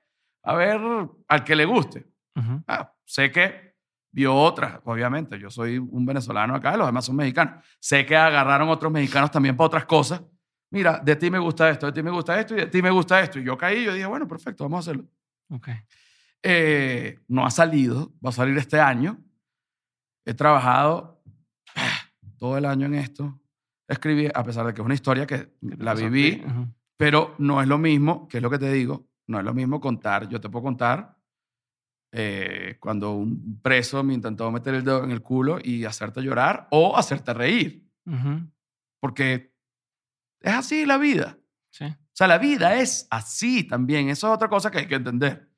a 0.42 0.54
ver 0.56 0.80
al 1.28 1.44
que 1.44 1.54
le 1.54 1.64
guste. 1.64 2.06
Ah, 2.66 2.92
sé 3.04 3.30
que 3.30 3.69
vio 4.12 4.34
otras, 4.34 4.80
obviamente. 4.84 5.38
Yo 5.38 5.50
soy 5.50 5.78
un 5.78 6.04
venezolano 6.04 6.54
acá, 6.54 6.76
los 6.76 6.86
demás 6.86 7.04
son 7.04 7.16
mexicanos. 7.16 7.64
Sé 7.78 8.04
que 8.04 8.16
agarraron 8.16 8.68
otros 8.68 8.90
mexicanos 8.92 9.30
también 9.30 9.56
para 9.56 9.66
otras 9.66 9.84
cosas. 9.86 10.22
Mira, 10.70 11.00
de 11.02 11.16
ti 11.16 11.30
me 11.30 11.38
gusta 11.38 11.68
esto, 11.70 11.86
de 11.86 11.92
ti 11.92 12.02
me 12.02 12.10
gusta 12.10 12.38
esto 12.38 12.54
y 12.54 12.58
de 12.58 12.66
ti 12.66 12.80
me 12.80 12.90
gusta 12.90 13.20
esto. 13.20 13.38
Y 13.38 13.44
yo 13.44 13.56
caí, 13.56 13.84
yo 13.84 13.92
dije, 13.92 14.06
bueno, 14.06 14.28
perfecto, 14.28 14.64
vamos 14.64 14.78
a 14.78 14.90
hacerlo. 14.90 15.08
Ok. 15.50 15.68
Eh, 16.42 17.18
no 17.28 17.44
ha 17.44 17.50
salido, 17.50 18.12
va 18.24 18.30
a 18.30 18.32
salir 18.32 18.56
este 18.56 18.80
año. 18.80 19.18
He 20.24 20.34
trabajado 20.34 21.22
ah, 21.74 22.00
todo 22.38 22.56
el 22.56 22.64
año 22.64 22.86
en 22.86 22.94
esto. 22.94 23.40
Escribí, 23.88 24.28
a 24.32 24.44
pesar 24.44 24.66
de 24.66 24.72
que 24.72 24.80
es 24.80 24.84
una 24.84 24.94
historia 24.94 25.26
que 25.26 25.52
la 25.60 25.94
viví, 25.94 26.44
pero 26.96 27.34
no 27.38 27.60
es 27.60 27.66
lo 27.66 27.78
mismo, 27.78 28.28
que 28.28 28.36
es 28.36 28.42
lo 28.42 28.48
que 28.48 28.58
te 28.58 28.70
digo, 28.70 29.08
no 29.26 29.40
es 29.40 29.44
lo 29.44 29.52
mismo 29.52 29.80
contar. 29.80 30.28
Yo 30.28 30.40
te 30.40 30.48
puedo 30.48 30.62
contar 30.62 31.16
eh, 32.12 32.76
cuando 32.80 33.12
un 33.12 33.60
preso 33.62 34.02
me 34.02 34.14
intentó 34.14 34.50
meter 34.50 34.74
el 34.74 34.84
dedo 34.84 35.04
en 35.04 35.10
el 35.10 35.22
culo 35.22 35.58
y 35.62 35.84
hacerte 35.84 36.20
llorar 36.22 36.66
o 36.70 36.96
hacerte 36.96 37.32
reír, 37.34 37.88
Ujú. 38.06 38.50
porque 39.00 39.54
es 40.40 40.52
así 40.54 40.84
la 40.86 40.98
vida. 40.98 41.38
Sí. 41.70 41.84
O 41.84 41.96
sea, 42.20 42.26
la 42.26 42.38
vida 42.38 42.74
es 42.74 43.06
así 43.10 43.64
también. 43.64 44.08
Eso 44.08 44.28
es 44.28 44.34
otra 44.34 44.48
cosa 44.48 44.70
que 44.70 44.78
hay 44.78 44.86
que 44.86 44.96
entender. 44.96 45.48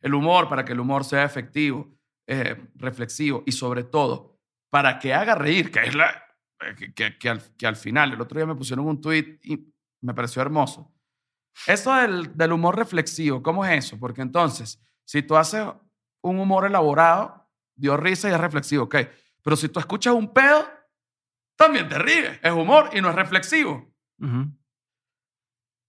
El 0.00 0.14
humor, 0.14 0.48
para 0.48 0.64
que 0.64 0.72
el 0.72 0.80
humor 0.80 1.04
sea 1.04 1.24
efectivo, 1.24 1.96
eh, 2.26 2.68
reflexivo 2.74 3.42
y 3.46 3.52
sobre 3.52 3.84
todo, 3.84 4.38
para 4.70 4.98
que 4.98 5.14
haga 5.14 5.34
reír, 5.34 5.70
que 5.70 5.80
es 5.80 5.94
la... 5.94 6.10
eh, 6.60 6.74
Que, 6.76 6.92
que- 6.94 7.18
que 7.18 7.28
al, 7.30 7.42
que 7.56 7.66
al 7.66 7.76
final, 7.76 8.12
el 8.12 8.20
otro 8.20 8.38
día 8.38 8.46
me 8.46 8.54
pusieron 8.54 8.86
un 8.86 9.00
tweet 9.00 9.38
y 9.42 9.72
me 10.02 10.12
pareció 10.14 10.42
hermoso. 10.42 10.92
Eso 11.66 11.94
del, 11.94 12.36
del 12.36 12.52
humor 12.52 12.76
reflexivo, 12.76 13.42
¿cómo 13.42 13.64
es 13.64 13.84
eso? 13.86 13.98
Porque 13.98 14.22
entonces, 14.22 14.80
si 15.06 15.22
tú 15.22 15.36
haces 15.36 15.64
un 16.30 16.40
humor 16.40 16.66
elaborado, 16.66 17.48
dio 17.74 17.96
risa 17.96 18.28
y 18.28 18.32
es 18.32 18.40
reflexivo, 18.40 18.84
ok. 18.84 18.96
Pero 19.42 19.56
si 19.56 19.68
tú 19.68 19.80
escuchas 19.80 20.14
un 20.14 20.32
pedo, 20.32 20.66
también 21.56 21.88
te 21.88 21.98
ríes. 21.98 22.38
Es 22.42 22.52
humor 22.52 22.90
y 22.92 23.00
no 23.00 23.10
es 23.10 23.14
reflexivo 23.14 23.94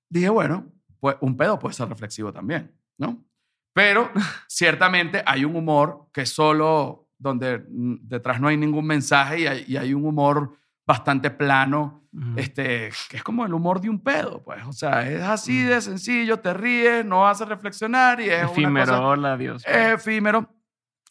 dije, 0.09 0.29
bueno, 0.29 0.71
pues 0.99 1.17
un 1.21 1.37
pedo 1.37 1.59
puede 1.59 1.73
ser 1.73 1.89
reflexivo 1.89 2.31
también, 2.31 2.73
¿no? 2.97 3.25
Pero 3.73 4.11
ciertamente 4.47 5.23
hay 5.25 5.45
un 5.45 5.55
humor 5.55 6.09
que 6.13 6.25
solo 6.25 7.09
donde 7.17 7.59
mm, 7.69 7.95
detrás 8.01 8.39
no 8.39 8.47
hay 8.47 8.57
ningún 8.57 8.85
mensaje 8.85 9.41
y 9.41 9.47
hay, 9.47 9.65
y 9.67 9.77
hay 9.77 9.93
un 9.93 10.05
humor 10.05 10.57
bastante 10.85 11.31
plano, 11.31 12.07
este, 12.37 12.91
que 13.09 13.17
es 13.17 13.23
como 13.23 13.45
el 13.45 13.53
humor 13.53 13.81
de 13.81 13.89
un 13.89 14.01
pedo, 14.01 14.43
pues. 14.43 14.63
O 14.65 14.71
sea, 14.73 15.09
es 15.09 15.21
así 15.21 15.63
de 15.63 15.81
sencillo, 15.81 16.39
te 16.39 16.53
ríes, 16.53 17.03
no 17.05 17.27
hace 17.27 17.43
reflexionar 17.45 18.21
y 18.21 18.29
es 18.29 18.43
una 18.43 18.51
Efímero, 18.51 18.85
cosa 18.85 19.01
hola, 19.01 19.37
Dios. 19.37 19.63
es 19.65 19.93
efímero. 19.93 20.49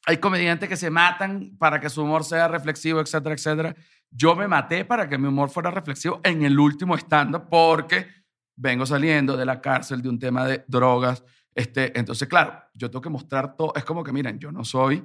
Hay 0.06 0.18
comediantes 0.18 0.68
que 0.68 0.76
se 0.76 0.90
matan 0.90 1.56
para 1.58 1.80
que 1.80 1.90
su 1.90 2.02
humor 2.02 2.24
sea 2.24 2.46
reflexivo, 2.48 3.00
etcétera, 3.00 3.34
etcétera. 3.34 3.74
Yo 4.10 4.36
me 4.36 4.46
maté 4.46 4.84
para 4.84 5.08
que 5.08 5.18
mi 5.18 5.26
humor 5.26 5.50
fuera 5.50 5.70
reflexivo 5.70 6.20
en 6.22 6.44
el 6.44 6.58
último 6.58 6.94
stand-up 6.96 7.48
porque 7.50 8.06
vengo 8.54 8.86
saliendo 8.86 9.36
de 9.36 9.44
la 9.44 9.60
cárcel 9.60 10.02
de 10.02 10.08
un 10.08 10.18
tema 10.18 10.46
de 10.46 10.64
drogas. 10.68 11.24
Este, 11.54 11.98
entonces, 11.98 12.28
claro, 12.28 12.62
yo 12.74 12.90
tengo 12.90 13.00
que 13.00 13.10
mostrar 13.10 13.56
todo. 13.56 13.72
Es 13.74 13.84
como 13.84 14.04
que, 14.04 14.12
miren, 14.12 14.38
yo 14.38 14.52
no 14.52 14.64
soy 14.64 15.04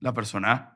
la 0.00 0.12
persona... 0.14 0.75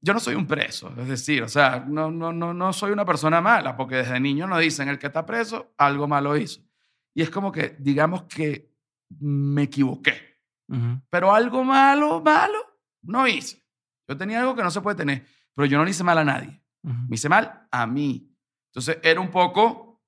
Yo 0.00 0.14
no 0.14 0.20
soy 0.20 0.36
un 0.36 0.46
preso, 0.46 0.92
es 0.96 1.08
decir, 1.08 1.42
o 1.42 1.48
sea, 1.48 1.84
no, 1.86 2.10
no, 2.10 2.32
no, 2.32 2.54
no 2.54 2.72
soy 2.72 2.92
una 2.92 3.04
persona 3.04 3.40
mala, 3.40 3.76
porque 3.76 3.96
desde 3.96 4.20
niño 4.20 4.46
nos 4.46 4.60
dicen, 4.60 4.88
el 4.88 4.98
que 4.98 5.08
está 5.08 5.26
preso, 5.26 5.74
algo 5.76 6.06
malo 6.06 6.36
hizo. 6.36 6.60
Y 7.14 7.22
es 7.22 7.30
como 7.30 7.50
que, 7.50 7.76
digamos 7.80 8.22
que 8.24 8.72
me 9.18 9.64
equivoqué 9.64 10.28
pero 11.08 11.34
algo 11.34 11.64
malo, 11.64 12.20
malo, 12.20 12.58
no 13.02 13.26
hice. 13.26 13.64
Yo 14.06 14.16
tenía 14.16 14.40
algo 14.40 14.54
que 14.54 14.62
no 14.62 14.70
se 14.70 14.80
puede 14.80 14.96
tener, 14.96 15.26
pero 15.54 15.66
yo 15.66 15.78
no 15.78 15.84
le 15.84 15.90
hice 15.90 16.04
mal 16.04 16.18
a 16.18 16.24
nadie. 16.24 16.62
Me 16.82 17.16
hice 17.16 17.28
mal 17.28 17.66
a 17.70 17.86
mí. 17.86 18.30
Entonces 18.70 18.98
era 19.02 19.20
un 19.20 19.30
poco 19.30 20.02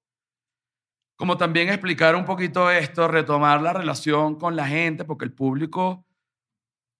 como 1.16 1.36
también 1.36 1.68
explicar 1.68 2.16
un 2.16 2.24
poquito 2.24 2.70
esto, 2.70 3.06
retomar 3.06 3.60
la 3.60 3.74
relación 3.74 4.36
con 4.36 4.56
la 4.56 4.66
gente, 4.66 5.04
porque 5.04 5.26
el 5.26 5.32
público 5.32 6.06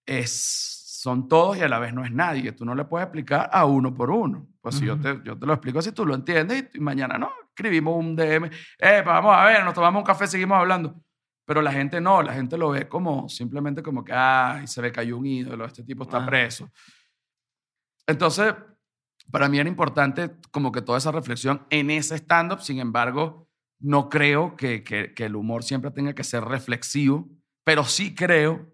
es, 0.05 0.80
son 1.01 1.27
todos 1.27 1.57
y 1.57 1.61
a 1.61 1.67
la 1.67 1.79
vez 1.79 1.93
no 1.93 2.03
es 2.05 2.11
nadie. 2.11 2.51
Tú 2.51 2.63
no 2.63 2.75
le 2.75 2.85
puedes 2.85 3.05
explicar 3.07 3.49
a 3.51 3.65
uno 3.65 3.93
por 3.93 4.11
uno. 4.11 4.47
Pues 4.61 4.75
si 4.75 4.85
yo 4.85 4.99
te, 4.99 5.19
yo 5.23 5.37
te 5.37 5.45
lo 5.47 5.53
explico 5.53 5.79
así, 5.79 5.91
tú 5.91 6.05
lo 6.05 6.13
entiendes 6.13 6.65
y, 6.73 6.77
y 6.77 6.79
mañana 6.79 7.17
no, 7.17 7.31
escribimos 7.49 7.95
un 7.97 8.15
DM, 8.15 8.49
eh, 8.77 9.01
vamos 9.03 9.35
a 9.35 9.45
ver, 9.45 9.63
nos 9.65 9.73
tomamos 9.73 10.01
un 10.01 10.05
café, 10.05 10.27
seguimos 10.27 10.57
hablando. 10.59 10.93
Pero 11.45 11.61
la 11.63 11.71
gente 11.71 11.99
no, 11.99 12.21
la 12.21 12.33
gente 12.33 12.55
lo 12.57 12.69
ve 12.69 12.87
como 12.87 13.27
simplemente 13.27 13.81
como 13.81 14.03
que, 14.05 14.13
ay, 14.13 14.67
se 14.67 14.79
ve 14.81 14.91
que 14.91 14.99
hay 14.99 15.11
un 15.11 15.25
ídolo, 15.25 15.65
este 15.65 15.83
tipo 15.83 16.03
está 16.03 16.17
Ah. 16.23 16.25
preso. 16.27 16.69
Entonces, 18.07 18.53
para 19.31 19.49
mí 19.49 19.59
era 19.59 19.69
importante 19.69 20.31
como 20.51 20.71
que 20.71 20.81
toda 20.81 20.97
esa 20.97 21.11
reflexión 21.11 21.65
en 21.69 21.89
ese 21.89 22.15
stand-up, 22.17 22.61
sin 22.61 22.79
embargo, 22.79 23.47
no 23.79 24.09
creo 24.09 24.55
que, 24.55 24.83
que- 24.83 25.13
que 25.13 25.25
el 25.25 25.35
humor 25.35 25.63
siempre 25.63 25.91
tenga 25.91 26.13
que 26.13 26.23
ser 26.23 26.43
reflexivo, 26.43 27.27
pero 27.63 27.83
sí 27.83 28.13
creo 28.13 28.70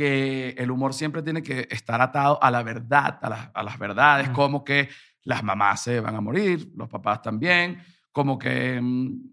que 0.00 0.54
el 0.56 0.70
humor 0.70 0.94
siempre 0.94 1.22
tiene 1.22 1.42
que 1.42 1.68
estar 1.70 2.00
atado 2.00 2.42
a 2.42 2.50
la 2.50 2.62
verdad, 2.62 3.18
a, 3.20 3.28
las- 3.28 3.50
a 3.52 3.62
las 3.62 3.78
verdades, 3.78 4.30
como 4.30 4.64
que 4.64 4.88
las 5.24 5.42
mamás 5.44 5.82
se 5.82 6.00
van 6.00 6.14
a 6.16 6.22
morir, 6.22 6.72
los 6.74 6.88
papás 6.88 7.20
también, 7.20 7.78
como 8.10 8.38
que 8.38 8.80
mm, 8.80 9.30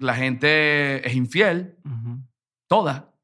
la 0.00 0.14
gente 0.16 1.06
es 1.06 1.14
infiel, 1.14 1.76
toda, 2.66 3.14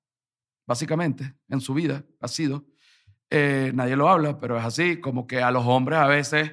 básicamente, 0.68 1.34
en 1.48 1.60
su 1.60 1.74
vida 1.74 2.05
ha 2.20 2.28
sido. 2.28 2.64
Eh, 3.28 3.72
nadie 3.74 3.96
lo 3.96 4.09
habla, 4.09 4.38
pero 4.38 4.56
es 4.56 4.64
así, 4.64 5.00
como 5.00 5.26
que 5.26 5.42
a 5.42 5.50
los 5.50 5.66
hombres 5.66 5.98
a 5.98 6.06
veces 6.06 6.52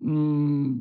mm, 0.00 0.80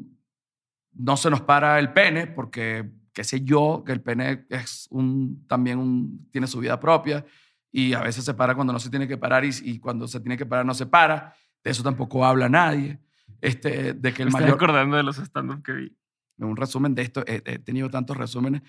no 0.94 1.16
se 1.16 1.30
nos 1.30 1.42
para 1.42 1.78
el 1.78 1.94
pene, 1.94 2.26
porque, 2.26 2.90
qué 3.14 3.24
sé 3.24 3.42
yo, 3.42 3.84
que 3.86 3.92
el 3.92 4.02
pene 4.02 4.48
es 4.50 4.88
un, 4.90 5.46
también 5.48 5.78
un, 5.78 6.28
tiene 6.32 6.48
su 6.48 6.60
vida 6.60 6.80
propia 6.80 7.24
y 7.72 7.94
a 7.94 8.02
veces 8.02 8.26
se 8.26 8.34
para 8.34 8.56
cuando 8.56 8.74
no 8.74 8.80
se 8.80 8.90
tiene 8.90 9.08
que 9.08 9.18
parar 9.18 9.46
y, 9.46 9.50
y 9.64 9.80
cuando 9.80 10.08
se 10.08 10.20
tiene 10.20 10.38
que 10.38 10.46
parar 10.46 10.66
no 10.66 10.74
se 10.74 10.86
para. 10.86 11.34
De 11.64 11.72
eso 11.72 11.84
tampoco 11.84 12.26
habla 12.26 12.50
nadie. 12.50 13.00
Este, 13.42 13.94
de 13.94 14.14
que 14.14 14.24
el 14.24 14.28
Me 14.28 14.30
estoy 14.32 14.42
mayor 14.42 14.56
acordando 14.56 14.98
de 14.98 15.04
los 15.04 15.18
stand-up 15.18 15.62
que 15.64 15.72
vi. 15.74 15.98
un 16.40 16.56
resumen 16.58 16.96
de 16.96 17.04
esto, 17.04 17.24
he, 17.28 17.42
he 17.46 17.60
tenido 17.60 17.90
tantos 17.90 18.18
resúmenes, 18.18 18.62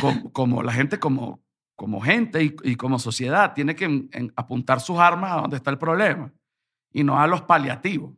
como, 0.00 0.32
como 0.32 0.62
la 0.62 0.72
gente, 0.72 0.98
como, 0.98 1.42
como 1.74 2.00
gente 2.00 2.42
y, 2.42 2.56
y 2.64 2.76
como 2.76 2.98
sociedad, 2.98 3.52
tiene 3.54 3.74
que 3.76 3.84
en- 3.84 4.08
en 4.12 4.32
apuntar 4.36 4.80
sus 4.80 4.98
armas 4.98 5.32
a 5.32 5.40
donde 5.42 5.56
está 5.56 5.70
el 5.70 5.78
problema 5.78 6.32
y 6.92 7.04
no 7.04 7.20
a 7.20 7.26
los 7.26 7.42
paliativos. 7.42 8.14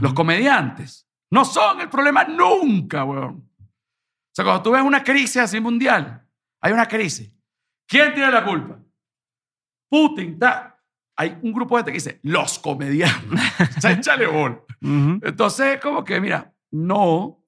Los 0.00 0.12
comediantes 0.14 1.08
no 1.30 1.44
son 1.44 1.80
el 1.80 1.88
problema 1.88 2.24
nunca, 2.24 3.02
weón. 3.04 3.48
O 3.58 4.30
sea, 4.34 4.44
cuando 4.44 4.62
tú 4.62 4.70
ves 4.72 4.82
una 4.82 5.02
crisis 5.02 5.38
así 5.38 5.58
mundial, 5.60 6.22
hay 6.60 6.72
una 6.72 6.86
crisis. 6.86 7.32
¿Quién 7.88 8.12
tiene 8.14 8.30
la 8.30 8.44
culpa? 8.44 8.78
Putin. 9.94 10.40
Hay 11.16 11.38
un 11.42 11.52
grupo 11.52 11.76
de 11.76 11.84
gente 11.84 11.92
que 11.92 11.98
dice, 11.98 12.20
los 12.24 12.58
comediantes. 12.58 13.40
o 13.78 13.80
sea, 13.80 13.92
échale. 13.92 14.26
Ujú. 14.26 15.20
Entonces, 15.22 15.78
como 15.80 16.02
que, 16.02 16.20
mira, 16.20 16.52
no. 16.72 17.40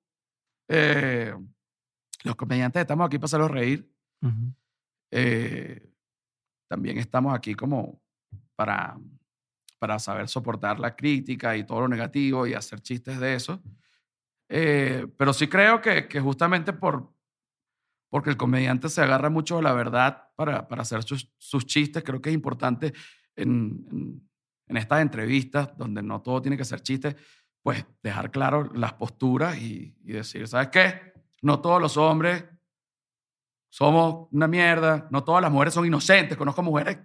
eh, 0.69 1.35
los 2.23 2.37
comediantes 2.37 2.81
estamos 2.81 3.05
aquí 3.05 3.19
para 3.19 3.25
hacerlos 3.27 3.51
reír. 3.51 3.91
Eh, 5.11 5.93
también 6.69 6.99
estamos 6.99 7.35
aquí 7.35 7.55
como 7.55 8.01
para, 8.55 8.97
para 9.81 9.99
saber 9.99 10.29
soportar 10.29 10.79
la 10.79 10.95
crítica 10.95 11.57
y 11.57 11.65
todo 11.65 11.81
lo 11.81 11.89
negativo 11.89 12.47
y 12.47 12.55
hacer 12.55 12.81
chistes 12.81 13.19
de 13.19 13.35
eso. 13.35 13.61
Eh, 14.49 15.05
pero 15.17 15.33
sí 15.33 15.49
creo 15.49 15.81
que, 15.81 16.07
que 16.07 16.21
justamente 16.21 16.73
por, 16.73 17.13
porque 18.17 18.31
el 18.31 18.39
comediante 18.39 18.89
se 18.89 19.03
agarra 19.03 19.29
mucho 19.29 19.57
de 19.57 19.63
la 19.63 19.75
verdad 19.75 20.31
para, 20.37 20.67
para 20.67 20.81
hacer 20.81 21.03
sus, 21.03 21.31
sus 21.37 21.67
chistes, 21.67 22.03
creo 22.03 22.23
que 22.23 22.31
es 22.31 22.35
importante 22.35 22.95
en, 23.37 23.87
en, 23.93 24.31
en 24.69 24.77
estas 24.79 25.03
entrevistas, 25.03 25.77
donde 25.77 26.03
no 26.03 26.23
todo 26.23 26.41
tiene 26.41 26.57
que 26.57 26.65
ser 26.65 26.81
chiste, 26.81 27.15
pues 27.63 27.85
dejar 28.03 28.31
claro 28.31 28.73
las 28.73 28.95
posturas 28.95 29.59
y, 29.59 29.95
y 30.03 30.13
decir, 30.13 30.49
¿sabes 30.49 30.69
qué? 30.69 31.13
No 31.43 31.61
todos 31.61 31.79
los 31.79 31.99
hombres 31.99 32.43
somos 33.69 34.29
una 34.33 34.49
mierda, 34.49 35.09
no 35.11 35.23
todas 35.23 35.43
las 35.43 35.53
mujeres 35.53 35.75
son 35.75 35.85
inocentes, 35.85 36.39
conozco 36.39 36.63
mujeres 36.63 36.99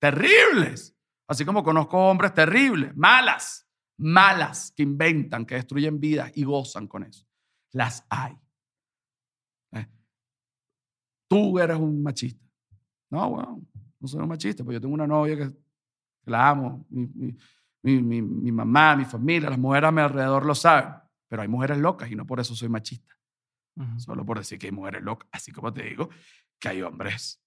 terribles, 0.00 0.98
así 1.28 1.44
como 1.44 1.62
conozco 1.62 1.96
hombres 1.96 2.34
terribles, 2.34 2.90
malas, 2.96 3.70
malas, 3.98 4.72
que 4.76 4.82
inventan, 4.82 5.46
que 5.46 5.54
destruyen 5.54 6.00
vidas 6.00 6.32
y 6.34 6.42
gozan 6.42 6.88
con 6.88 7.04
eso. 7.04 7.24
Las 7.70 8.04
hay. 8.10 8.36
Tú 11.28 11.58
eres 11.58 11.76
un 11.76 12.02
machista. 12.02 12.44
No, 13.10 13.30
bueno, 13.30 13.62
no 14.00 14.08
soy 14.08 14.20
un 14.20 14.28
machista, 14.28 14.64
pues 14.64 14.74
yo 14.74 14.80
tengo 14.80 14.94
una 14.94 15.06
novia 15.06 15.36
que 15.36 15.50
la 16.26 16.48
amo, 16.50 16.84
mi, 16.90 17.06
mi- 17.82 18.02
mi- 18.02 18.22
mi- 18.22 18.52
mamá, 18.52 18.96
mi 18.96 19.04
familia, 19.04 19.48
las 19.50 19.58
mujeres 19.58 19.88
a 19.88 19.92
mi 19.92 20.00
alrededor 20.00 20.44
lo 20.44 20.54
saben, 20.54 20.92
pero 21.28 21.42
hay 21.42 21.48
mujeres 21.48 21.78
locas 21.78 22.10
y 22.10 22.16
no 22.16 22.26
por 22.26 22.40
eso 22.40 22.54
soy 22.54 22.68
machista 22.68 23.12
solo 23.98 24.24
por 24.24 24.38
decir 24.38 24.58
que 24.58 24.66
hay 24.68 24.72
mujeres 24.72 25.02
locas, 25.02 25.28
así 25.32 25.52
como 25.52 25.70
te 25.72 25.82
digo 25.82 26.08
que 26.58 26.68
hay 26.68 26.80
hombres 26.80 27.42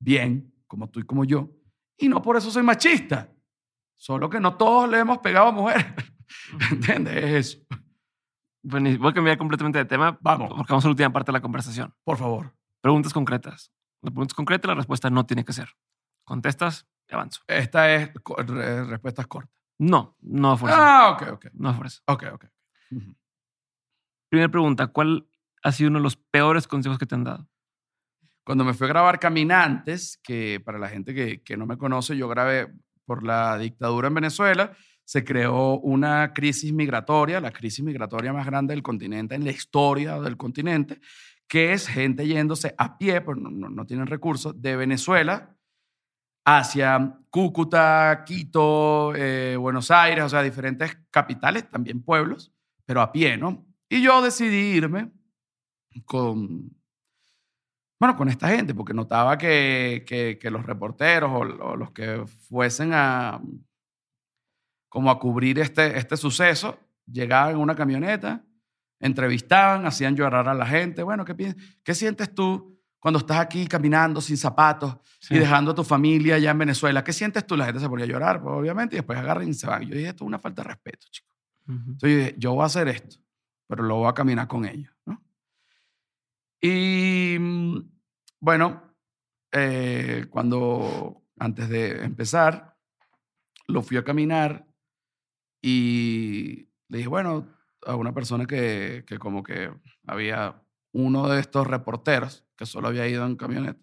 bien, 0.00 0.52
como 0.66 0.90
tú 0.90 0.98
y 0.98 1.04
como 1.04 1.24
yo, 1.24 1.50
y 1.96 2.08
no 2.08 2.20
por 2.20 2.36
eso 2.36 2.50
soy 2.50 2.64
machista. 2.64 3.32
Solo 3.94 4.28
que 4.28 4.40
no 4.40 4.56
todos 4.56 4.90
le 4.90 4.98
hemos 4.98 5.18
pegado 5.18 5.46
a 5.48 5.52
mujeres. 5.52 5.86
¿Entiendes? 6.72 7.14
Es 7.16 7.32
eso. 7.54 7.66
Bueno, 8.64 8.90
voy 8.98 9.10
a 9.10 9.14
cambiar 9.14 9.38
completamente 9.38 9.78
de 9.78 9.84
tema. 9.84 10.18
Vamos. 10.20 10.48
Porque 10.56 10.72
vamos 10.72 10.84
a 10.84 10.88
la 10.88 10.92
última 10.92 11.12
parte 11.12 11.30
de 11.30 11.34
la 11.38 11.42
conversación. 11.42 11.94
Por 12.02 12.16
favor. 12.18 12.52
Preguntas 12.82 13.12
concretas. 13.14 13.72
La 14.02 14.10
pregunta 14.10 14.32
es 14.32 14.34
concreta, 14.34 14.68
la 14.68 14.74
respuesta 14.74 15.08
no 15.08 15.24
tiene 15.24 15.44
que 15.44 15.52
ser. 15.54 15.70
Contestas 16.24 16.86
y 17.08 17.14
avanzo. 17.14 17.40
Esta 17.46 17.90
es 17.94 18.10
co- 18.22 18.36
re- 18.36 18.84
respuestas 18.84 19.26
cortas. 19.26 19.54
No, 19.78 20.16
no 20.20 20.56
fuerza. 20.58 20.78
Ah, 20.78 21.10
ok, 21.12 21.22
ok. 21.32 21.46
No 21.54 21.72
fuerza. 21.74 22.02
Ok, 22.06 22.24
ok. 22.34 22.44
Ujú. 22.90 23.14
Primera 24.28 24.50
pregunta, 24.50 24.86
¿cuál 24.88 25.26
ha 25.62 25.72
sido 25.72 25.88
uno 25.90 25.98
de 25.98 26.02
los 26.04 26.16
peores 26.16 26.66
consejos 26.66 26.98
que 26.98 27.06
te 27.06 27.14
han 27.14 27.24
dado? 27.24 27.48
Cuando 28.44 28.64
me 28.64 28.74
fui 28.74 28.86
a 28.86 28.88
grabar 28.88 29.18
Caminantes, 29.20 30.18
que 30.22 30.60
para 30.64 30.78
la 30.78 30.88
gente 30.88 31.14
que, 31.14 31.42
que 31.42 31.56
no 31.56 31.66
me 31.66 31.76
conoce, 31.78 32.16
yo 32.16 32.28
grabé 32.28 32.72
por 33.04 33.24
la 33.24 33.56
dictadura 33.58 34.08
en 34.08 34.14
Venezuela, 34.14 34.72
se 35.04 35.22
creó 35.24 35.78
una 35.80 36.32
crisis 36.32 36.72
migratoria, 36.72 37.40
la 37.40 37.50
crisis 37.52 37.84
migratoria 37.84 38.32
más 38.32 38.46
grande 38.46 38.72
del 38.74 38.82
continente, 38.82 39.34
en 39.34 39.44
la 39.44 39.50
historia 39.50 40.18
del 40.20 40.36
continente, 40.36 41.00
que 41.48 41.72
es 41.72 41.86
gente 41.88 42.26
yéndose 42.26 42.74
a 42.78 42.98
pie, 42.98 43.20
pues 43.20 43.38
no, 43.38 43.50
no- 43.50 43.68
no 43.70 43.86
tienen 43.86 44.06
recursos, 44.06 44.60
de 44.60 44.76
Venezuela 44.76 45.56
hacia 46.44 47.18
Cúcuta, 47.30 48.24
Quito, 48.26 49.14
eh, 49.14 49.56
Buenos 49.56 49.90
Aires, 49.90 50.24
o 50.24 50.28
sea, 50.28 50.42
diferentes 50.42 50.98
capitales, 51.10 51.70
también 51.70 52.02
pueblos, 52.02 52.52
pero 52.84 53.00
a 53.00 53.12
pie, 53.12 53.36
¿no? 53.36 53.64
Y 53.88 54.02
yo 54.02 54.20
decidí 54.22 54.76
irme 54.76 55.12
con, 56.06 56.70
bueno, 58.00 58.16
con 58.16 58.28
esta 58.28 58.48
gente, 58.48 58.74
porque 58.74 58.94
notaba 58.94 59.38
que, 59.38 60.04
que- 60.06 60.38
que 60.40 60.50
los 60.50 60.66
reporteros 60.66 61.30
o, 61.30 61.38
o 61.40 61.76
los 61.76 61.92
que 61.92 62.24
fuesen 62.48 62.92
a, 62.94 63.40
como 64.88 65.10
a 65.10 65.18
cubrir 65.18 65.58
este, 65.58 65.96
este 65.98 66.16
suceso, 66.16 66.78
llegaban 67.06 67.52
en 67.54 67.60
una 67.60 67.74
camioneta, 67.74 68.44
entrevistaban, 69.02 69.84
hacían 69.84 70.16
llorar 70.16 70.48
a 70.48 70.54
la 70.54 70.64
gente. 70.64 71.02
Bueno, 71.02 71.24
¿qué, 71.26 71.54
qué 71.82 71.94
sientes 71.94 72.34
tú 72.34 72.80
cuando 72.98 73.18
estás 73.18 73.38
aquí 73.38 73.66
caminando 73.66 74.20
sin 74.22 74.36
zapatos 74.38 74.96
Sí. 75.20 75.34
y 75.34 75.38
dejando 75.38 75.72
a 75.72 75.74
tu 75.74 75.84
familia 75.84 76.36
allá 76.36 76.50
en 76.52 76.58
Venezuela? 76.58 77.04
¿Qué 77.04 77.12
sientes 77.12 77.46
tú? 77.46 77.56
La 77.56 77.66
gente 77.66 77.80
se 77.80 77.88
ponía 77.88 78.04
a 78.06 78.08
llorar, 78.08 78.40
pues, 78.42 78.54
obviamente, 78.54 78.96
y 78.96 78.98
después 78.98 79.18
agarran 79.18 79.46
y 79.48 79.54
se 79.54 79.66
van. 79.66 79.82
Yo 79.82 79.94
dije, 79.94 80.08
esto 80.08 80.24
es 80.24 80.26
una 80.28 80.38
falta 80.38 80.62
de 80.62 80.68
respeto, 80.68 81.06
chicos. 81.10 81.30
Ujú. 81.68 81.74
Entonces 81.92 82.10
yo 82.10 82.16
dije, 82.18 82.34
yo 82.38 82.54
voy 82.54 82.62
a 82.62 82.66
hacer 82.66 82.88
esto, 82.88 83.16
pero 83.68 83.82
lo 83.84 83.96
voy 83.96 84.08
a 84.08 84.14
caminar 84.14 84.48
con 84.48 84.64
ellos, 84.64 84.92
¿no? 85.04 85.22
Y 86.60 87.36
mm, 87.38 87.78
bueno, 88.40 88.94
eh, 89.50 90.26
cuando 90.30 91.22
antes 91.38 91.68
de 91.68 92.04
empezar, 92.04 92.76
lo 93.66 93.82
fui 93.82 93.96
a 93.96 94.04
caminar 94.04 94.66
y 95.60 96.68
le 96.88 96.98
dije, 96.98 97.08
bueno, 97.08 97.48
a 97.86 97.96
una 97.96 98.12
persona 98.12 98.46
que, 98.46 99.04
que 99.06 99.18
como 99.18 99.42
que 99.42 99.70
había 100.06 100.62
uno 100.92 101.28
de 101.28 101.40
estos 101.40 101.66
reporteros 101.66 102.44
que 102.56 102.66
solo 102.66 102.88
había 102.88 103.08
ido 103.08 103.26
en 103.26 103.36
camioneta. 103.36 103.80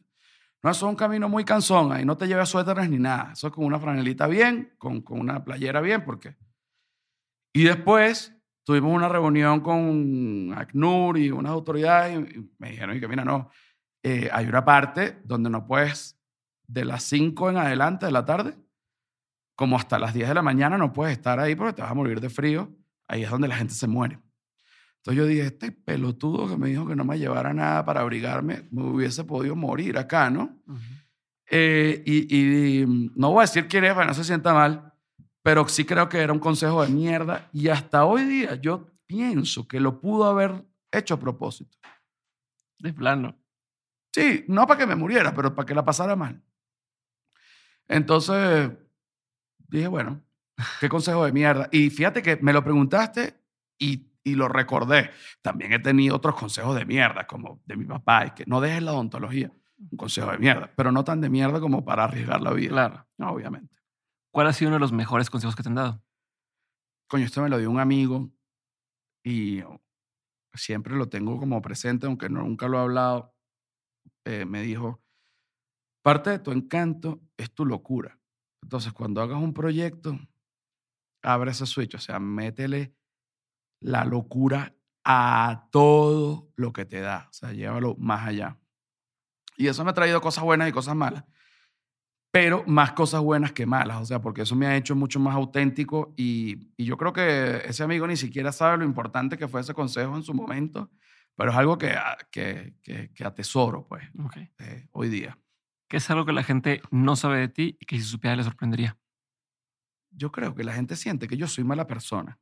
No, 0.61 0.71
eso 0.71 0.85
es 0.85 0.89
un 0.89 0.95
camino 0.95 1.29
muy 1.29 1.45
cansón, 1.45 1.91
ahí 1.93 2.03
no 2.03 2.17
te 2.17 2.27
llevas 2.27 2.49
suéteres 2.49 2.89
ni 2.89 2.97
nada. 2.99 3.31
Eso 3.33 3.47
es 3.47 3.53
con 3.53 3.65
una 3.65 3.79
franelita 3.79 4.27
bien, 4.27 4.73
con, 4.77 5.01
con 5.01 5.19
una 5.19 5.43
playera 5.43 5.81
bien, 5.81 6.03
porque... 6.03 6.35
Y 7.53 7.63
después 7.63 8.35
tuvimos 8.63 8.93
una 8.93 9.09
reunión 9.09 9.61
con 9.61 10.53
ACNUR 10.55 11.17
y 11.17 11.31
unas 11.31 11.51
autoridades 11.51 12.19
y 12.35 12.51
me 12.59 12.71
dijeron 12.71 12.97
y 12.97 12.99
que 12.99 13.07
mira, 13.07 13.25
no, 13.25 13.49
eh, 14.03 14.29
hay 14.31 14.45
una 14.45 14.63
parte 14.63 15.19
donde 15.23 15.49
no 15.49 15.65
puedes, 15.65 16.19
de 16.67 16.85
las 16.85 17.03
5 17.03 17.49
en 17.49 17.57
adelante 17.57 18.05
de 18.05 18.11
la 18.11 18.25
tarde, 18.25 18.55
como 19.55 19.75
hasta 19.75 19.97
las 19.97 20.13
10 20.13 20.27
de 20.27 20.35
la 20.35 20.41
mañana, 20.41 20.77
no 20.77 20.93
puedes 20.93 21.17
estar 21.17 21.39
ahí 21.39 21.55
porque 21.55 21.73
te 21.73 21.81
vas 21.81 21.91
a 21.91 21.95
morir 21.95 22.21
de 22.21 22.29
frío. 22.29 22.69
Ahí 23.09 23.23
es 23.23 23.29
donde 23.29 23.47
la 23.47 23.57
gente 23.57 23.73
se 23.73 23.87
muere. 23.87 24.19
Entonces 24.97 25.17
yo 25.17 25.25
dije, 25.25 25.47
este 25.47 25.71
pelotudo 25.71 26.47
que 26.47 26.57
me 26.57 26.69
dijo 26.69 26.87
que 26.87 26.95
no 26.95 27.03
me 27.03 27.17
llevara 27.17 27.53
nada 27.53 27.83
para 27.83 28.01
abrigarme, 28.01 28.67
me 28.71 28.83
hubiese 28.83 29.23
podido 29.23 29.55
morir 29.55 29.97
acá, 29.97 30.29
¿no? 30.29 30.61
Ujú. 30.67 30.79
Eh, 31.49 32.03
y, 32.05 32.37
y, 32.81 32.85
mm, 32.85 33.13
no 33.15 33.31
voy 33.31 33.39
a 33.39 33.41
decir 33.41 33.67
quién 33.67 33.83
es 33.85 33.93
para 33.93 34.05
que 34.05 34.09
no 34.09 34.13
se 34.13 34.23
sienta 34.23 34.53
mal, 34.53 34.93
pero 35.41 35.67
sí 35.67 35.85
creo 35.85 36.07
que 36.07 36.19
era 36.19 36.31
un 36.31 36.39
consejo 36.39 36.83
de 36.83 36.89
mierda. 36.89 37.49
Y 37.51 37.69
hasta 37.69 38.05
hoy 38.05 38.25
día 38.25 38.55
yo 38.61 38.91
pienso 39.07 39.67
que 39.67 39.79
lo 39.79 39.99
pudo 39.99 40.25
haber 40.25 40.63
hecho 40.91 41.15
a 41.15 41.19
propósito. 41.19 41.79
De 42.77 42.93
plano. 42.93 43.35
Sí, 44.13 44.45
no 44.47 44.67
para 44.67 44.79
que 44.79 44.85
me 44.85 44.95
muriera, 44.95 45.33
pero 45.33 45.55
para 45.55 45.65
que 45.65 45.73
la 45.73 45.83
pasara 45.83 46.15
mal. 46.15 46.43
Entonces 47.87 48.69
dije, 49.67 49.87
bueno, 49.87 50.21
qué 50.79 50.89
consejo 50.89 51.25
de 51.25 51.31
mierda. 51.31 51.69
Y 51.71 51.89
fíjate 51.89 52.21
que 52.21 52.37
me 52.37 52.53
lo 52.53 52.63
preguntaste 52.63 53.35
y, 53.77 54.07
y 54.23 54.35
lo 54.35 54.47
recordé. 54.47 55.11
También 55.41 55.73
he 55.73 55.79
tenido 55.79 56.15
otros 56.15 56.35
consejos 56.35 56.75
de 56.75 56.85
mierda, 56.85 57.27
como 57.27 57.61
de 57.65 57.75
mi 57.75 57.85
papá, 57.85 58.27
y 58.27 58.31
que 58.31 58.45
no 58.45 58.61
dejes 58.61 58.83
la 58.83 58.93
odontología. 58.93 59.51
Un 59.91 59.97
consejo 59.97 60.31
de 60.31 60.37
mierda, 60.37 60.71
pero 60.75 60.91
no 60.91 61.03
tan 61.03 61.21
de 61.21 61.29
mierda 61.29 61.59
como 61.59 61.85
para 61.85 62.03
arriesgar 62.03 62.41
la 62.41 62.51
vida. 62.51 62.69
Claro. 62.69 63.07
No, 63.17 63.31
obviamente. 63.31 63.75
¿Cuál 64.31 64.47
ha 64.47 64.53
sido 64.53 64.69
uno 64.69 64.75
de 64.75 64.81
los 64.81 64.91
mejores 64.91 65.29
consejos 65.29 65.55
que 65.55 65.63
te 65.63 65.69
han 65.69 65.75
dado? 65.75 66.03
Coño, 67.07 67.25
esto 67.25 67.41
me 67.41 67.49
lo 67.49 67.57
dio 67.57 67.71
un 67.71 67.79
amigo 67.79 68.29
y 69.23 69.63
siempre 70.53 70.95
lo 70.95 71.09
tengo 71.09 71.39
como 71.39 71.61
presente, 71.61 72.05
aunque 72.05 72.29
nunca 72.29 72.67
lo 72.67 72.77
he 72.77 72.81
hablado. 72.81 73.33
Eh, 74.25 74.45
me 74.45 74.61
dijo, 74.61 75.01
parte 76.03 76.29
de 76.29 76.39
tu 76.39 76.51
encanto 76.51 77.21
es 77.37 77.53
tu 77.53 77.65
locura. 77.65 78.19
Entonces, 78.61 78.93
cuando 78.93 79.21
hagas 79.21 79.41
un 79.41 79.53
proyecto, 79.53 80.19
abre 81.23 81.51
ese 81.51 81.65
switch, 81.65 81.95
o 81.95 81.99
sea, 81.99 82.19
métele 82.19 82.93
la 83.81 84.05
locura 84.05 84.75
a 85.05 85.69
todo 85.71 86.51
lo 86.57 86.73
que 86.73 86.85
te 86.85 87.01
da, 87.01 87.27
o 87.29 87.33
sea, 87.33 87.53
llévalo 87.53 87.95
más 87.97 88.27
allá. 88.27 88.59
Y 89.57 89.67
eso 89.67 89.83
me 89.83 89.91
ha 89.91 89.93
traído 89.93 90.21
cosas 90.21 90.43
buenas 90.43 90.69
y 90.69 90.71
cosas 90.71 90.95
malas, 90.95 91.25
pero 92.31 92.63
más 92.67 92.91
cosas 92.91 93.21
buenas 93.21 93.53
que 93.53 93.65
malas, 93.65 94.01
o 94.01 94.05
sea, 94.05 94.21
porque 94.21 94.43
eso 94.43 94.55
me 94.55 94.67
ha 94.67 94.75
hecho 94.77 94.95
mucho 94.95 95.19
más 95.19 95.35
auténtico 95.35 96.13
y, 96.15 96.71
y 96.77 96.85
yo 96.85 96.95
creo 96.97 97.11
que 97.11 97.61
ese 97.65 97.83
amigo 97.83 98.05
ni 98.05 98.17
siquiera 98.17 98.51
sabe 98.51 98.77
lo 98.77 98.85
importante 98.85 99.37
que 99.37 99.47
fue 99.47 99.61
ese 99.61 99.73
consejo 99.73 100.15
en 100.15 100.21
su 100.23 100.33
momento, 100.35 100.91
pero 101.35 101.51
es 101.51 101.57
algo 101.57 101.77
que, 101.79 101.91
a- 101.91 102.17
que, 102.31 102.75
que, 102.83 103.11
que 103.13 103.25
atesoro, 103.25 103.87
pues, 103.87 104.03
eh, 104.59 104.87
hoy 104.91 105.09
día. 105.09 105.39
¿Qué 105.89 105.97
es 105.97 106.09
algo 106.11 106.23
que 106.25 106.33
la 106.33 106.43
gente 106.43 106.81
no 106.91 107.15
sabe 107.15 107.39
de 107.39 107.47
ti 107.49 107.77
y 107.79 107.85
que 107.87 107.97
si 107.97 108.03
supiera 108.03 108.35
le 108.35 108.43
sorprendería? 108.43 108.95
Yo 110.19 110.31
creo 110.31 110.53
que 110.53 110.65
la 110.65 110.73
gente 110.73 110.97
siente 110.97 111.27
que 111.27 111.37
yo 111.37 111.47
soy 111.47 111.63
mala 111.63 111.87
persona. 111.87 112.37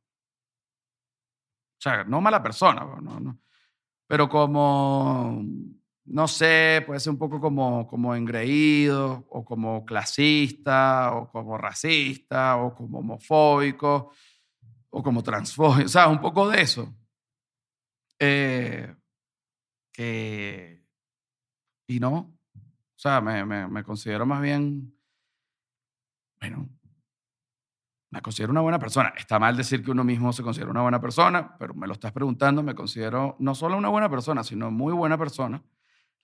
O 1.78 1.80
sea, 1.80 2.02
no 2.02 2.20
mala 2.20 2.42
persona, 2.42 2.84
no, 3.00 3.20
no. 3.20 3.38
pero 4.08 4.28
como, 4.28 5.44
no 6.06 6.26
sé, 6.26 6.82
puede 6.84 6.98
ser 6.98 7.12
un 7.12 7.18
poco 7.18 7.40
como, 7.40 7.86
como 7.86 8.16
engreído, 8.16 9.24
o 9.30 9.44
como 9.44 9.84
clasista, 9.84 11.14
o 11.14 11.30
como 11.30 11.56
racista, 11.56 12.56
o 12.56 12.74
como 12.74 12.98
homofóbico, 12.98 14.12
o 14.90 15.02
como 15.04 15.22
transfóbico, 15.22 15.84
o 15.86 15.88
sea, 15.88 16.08
un 16.08 16.20
poco 16.20 16.48
de 16.48 16.62
eso. 16.62 16.92
Eh, 18.18 18.92
que, 19.92 20.84
y 21.86 22.00
no, 22.00 22.12
o 22.16 22.98
sea, 23.00 23.20
me, 23.20 23.44
me, 23.44 23.68
me 23.68 23.84
considero 23.84 24.26
más 24.26 24.42
bien, 24.42 24.92
bueno, 26.40 26.68
me 28.10 28.22
considero 28.22 28.52
una 28.52 28.60
buena 28.62 28.78
persona. 28.78 29.12
Está 29.16 29.38
mal 29.38 29.56
decir 29.56 29.82
que 29.84 29.90
uno 29.90 30.04
mismo 30.04 30.32
se 30.32 30.42
considera 30.42 30.70
una 30.70 30.82
buena 30.82 31.00
persona, 31.00 31.56
pero 31.58 31.74
me 31.74 31.86
lo 31.86 31.92
estás 31.92 32.12
preguntando, 32.12 32.62
me 32.62 32.74
considero 32.74 33.36
no 33.38 33.54
solo 33.54 33.76
una 33.76 33.88
buena 33.88 34.08
persona, 34.08 34.42
sino 34.44 34.70
muy 34.70 34.92
buena 34.92 35.18
persona. 35.18 35.62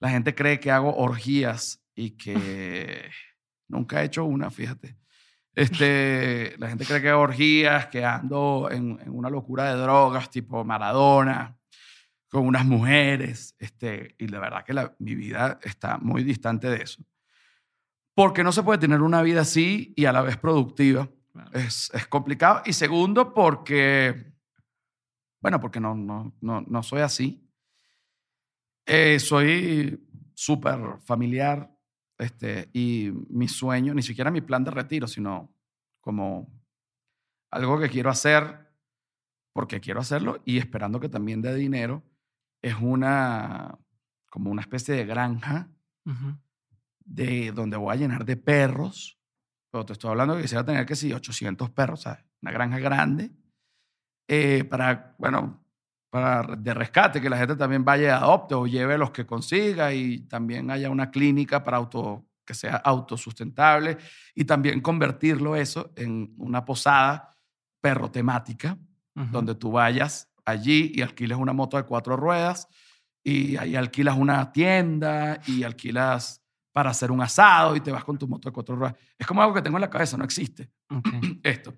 La 0.00 0.08
gente 0.10 0.34
cree 0.34 0.58
que 0.60 0.70
hago 0.70 0.94
orgías 0.96 1.82
y 1.94 2.12
que 2.12 3.10
nunca 3.68 4.02
he 4.02 4.06
hecho 4.06 4.24
una, 4.24 4.50
fíjate. 4.50 4.96
Este, 5.54 6.56
la 6.58 6.68
gente 6.68 6.84
cree 6.84 7.00
que 7.00 7.10
hago 7.10 7.20
orgías, 7.22 7.86
que 7.86 8.04
ando 8.04 8.68
en, 8.72 8.98
en 9.00 9.10
una 9.14 9.30
locura 9.30 9.64
de 9.72 9.80
drogas 9.80 10.28
tipo 10.30 10.64
Maradona, 10.64 11.56
con 12.28 12.46
unas 12.46 12.66
mujeres, 12.66 13.54
este, 13.60 14.16
y 14.18 14.26
la 14.26 14.40
verdad 14.40 14.64
que 14.64 14.72
la- 14.74 14.96
mi 14.98 15.14
vida 15.14 15.60
está 15.62 15.98
muy 15.98 16.24
distante 16.24 16.68
de 16.68 16.82
eso. 16.82 17.04
Porque 18.16 18.42
no 18.42 18.50
se 18.50 18.62
puede 18.64 18.78
tener 18.78 19.00
una 19.02 19.22
vida 19.22 19.42
así 19.42 19.92
y 19.96 20.06
a 20.06 20.12
la 20.12 20.22
vez 20.22 20.36
productiva. 20.36 21.08
Claro. 21.34 21.50
Es, 21.52 21.90
es 21.92 22.06
complicado. 22.06 22.62
Y 22.64 22.72
segundo, 22.72 23.34
porque, 23.34 24.32
bueno, 25.42 25.60
porque 25.60 25.80
no, 25.80 25.94
no, 25.94 26.32
no, 26.40 26.60
no 26.62 26.82
soy 26.82 27.02
así. 27.02 27.46
Eh, 28.86 29.18
soy 29.18 30.08
súper 30.34 30.78
familiar 31.04 31.70
este, 32.18 32.70
y 32.72 33.10
mi 33.28 33.48
sueño, 33.48 33.94
ni 33.94 34.02
siquiera 34.02 34.30
mi 34.30 34.40
plan 34.40 34.62
de 34.62 34.70
retiro, 34.70 35.08
sino 35.08 35.52
como 36.00 36.48
algo 37.50 37.80
que 37.80 37.90
quiero 37.90 38.10
hacer 38.10 38.64
porque 39.52 39.80
quiero 39.80 40.00
hacerlo 40.00 40.40
y 40.44 40.58
esperando 40.58 41.00
que 41.00 41.08
también 41.08 41.40
dé 41.40 41.54
dinero, 41.54 42.02
es 42.60 42.74
una, 42.80 43.78
como 44.30 44.50
una 44.50 44.62
especie 44.62 44.94
de 44.94 45.04
granja 45.04 45.68
de 47.04 47.52
donde 47.52 47.76
voy 47.76 47.92
a 47.92 47.98
llenar 47.98 48.24
de 48.24 48.36
perros. 48.36 49.18
Pero 49.74 49.84
te 49.84 49.94
estoy 49.94 50.10
hablando 50.10 50.36
que 50.36 50.42
quisiera 50.42 50.64
tener 50.64 50.86
que 50.86 50.94
sí, 50.94 51.12
800 51.12 51.68
perros, 51.70 52.02
¿sabes? 52.02 52.24
Una 52.40 52.52
granja 52.52 52.78
grande. 52.78 53.32
eh, 54.28 54.62
para, 54.62 55.16
bueno, 55.18 55.64
para 56.10 56.54
de 56.54 56.72
rescate, 56.74 57.20
que 57.20 57.28
la 57.28 57.38
gente 57.38 57.56
también 57.56 57.84
vaya 57.84 58.04
y 58.04 58.10
adopte 58.10 58.54
o 58.54 58.68
lleve 58.68 58.96
los 58.96 59.10
que 59.10 59.26
consiga 59.26 59.92
y 59.92 60.20
también 60.28 60.70
haya 60.70 60.90
una 60.90 61.10
clínica 61.10 61.64
para 61.64 61.78
auto, 61.78 62.24
que 62.46 62.54
sea 62.54 62.76
autosustentable 62.76 63.98
y 64.36 64.44
también 64.44 64.80
convertirlo 64.80 65.56
eso 65.56 65.92
en 65.96 66.32
una 66.38 66.64
posada 66.64 67.36
perro 67.80 68.12
temática, 68.12 68.78
donde 69.12 69.56
tú 69.56 69.72
vayas 69.72 70.32
allí 70.44 70.92
y 70.94 71.02
alquiles 71.02 71.36
una 71.36 71.52
moto 71.52 71.78
de 71.78 71.82
cuatro 71.82 72.16
ruedas 72.16 72.68
y 73.24 73.56
ahí 73.56 73.74
alquilas 73.74 74.16
una 74.16 74.52
tienda 74.52 75.40
y 75.48 75.64
alquilas 75.64 76.43
para 76.74 76.90
hacer 76.90 77.12
un 77.12 77.22
asado 77.22 77.76
y 77.76 77.80
te 77.80 77.92
vas 77.92 78.02
con 78.04 78.18
tu 78.18 78.26
moto 78.26 78.48
de 78.48 78.52
cuatro 78.52 78.74
ruedas. 78.74 78.96
Es 79.16 79.24
como 79.28 79.40
algo 79.40 79.54
que 79.54 79.62
tengo 79.62 79.76
en 79.76 79.82
la 79.82 79.88
cabeza, 79.90 80.16
no 80.18 80.24
existe 80.24 80.72
esto. 81.44 81.72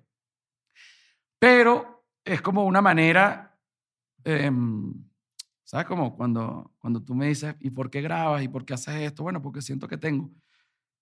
Pero 1.39 2.07
es 2.25 2.41
como 2.41 2.65
una 2.65 2.81
manera, 2.81 3.55
em, 4.23 4.91
¿sabes? 5.63 5.85
Como 5.85 6.15
cuando, 6.17 6.73
cuando 6.79 7.03
tú 7.03 7.13
me 7.13 7.27
dices, 7.27 7.55
¿y 7.59 7.69
por 7.69 7.91
qué 7.91 8.01
grabas? 8.01 8.41
¿Y 8.41 8.47
por 8.47 8.65
qué 8.65 8.73
haces 8.73 8.95
esto? 8.95 9.21
Bueno, 9.21 9.39
porque 9.39 9.61
siento 9.61 9.87
que 9.87 9.97
tengo, 9.99 10.31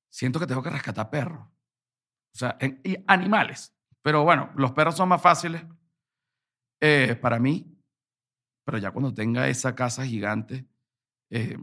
siento 0.10 0.40
que 0.42 0.48
tengo 0.48 0.62
que 0.62 0.72
rescatar 0.72 1.10
perros. 1.10 1.40
O 1.42 2.38
sea, 2.38 2.58
en- 2.60 2.82
y 2.84 2.98
animales. 3.08 3.74
Pero 4.02 4.24
bueno, 4.26 4.52
los 4.58 4.74
perros 4.74 4.98
son 4.98 5.08
más 5.10 5.22
fáciles 5.22 5.64
eh, 6.82 7.16
para 7.22 7.40
mí. 7.40 7.72
Pero 8.66 8.78
ya 8.78 8.92
cuando 8.92 9.14
tenga 9.14 9.48
esa 9.48 9.76
casa 9.76 10.06
gigante, 10.06 10.68
eh, 11.30 11.58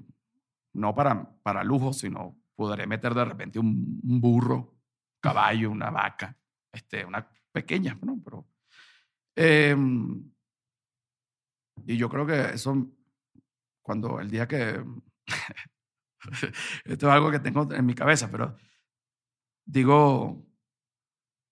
no 0.75 0.95
para, 0.95 1.31
para 1.43 1.65
lujo, 1.65 1.93
sino 1.93 2.39
podré 2.55 2.87
meter 2.87 3.15
de 3.15 3.25
repente 3.25 3.59
un, 3.59 4.01
un 4.05 4.21
burro, 4.21 4.75
caballo, 5.21 5.71
una 5.71 5.91
vaca, 5.91 6.37
este, 6.73 7.05
una 7.05 7.27
pequeña, 7.53 7.99
¿no? 8.03 8.21
Pero, 8.25 8.47
em, 9.37 10.25
y 11.87 11.97
yo 11.97 12.09
creo 12.09 12.27
que 12.27 12.55
eso, 12.55 12.75
cuando 13.83 14.21
el 14.21 14.31
día 14.31 14.49
que, 14.49 14.85
esto 16.85 17.07
es 17.09 17.13
algo 17.13 17.31
que 17.31 17.41
tengo 17.41 17.73
en 17.73 17.87
mi 17.87 17.95
cabeza, 17.95 18.31
pero 18.31 18.57
digo, 19.67 20.45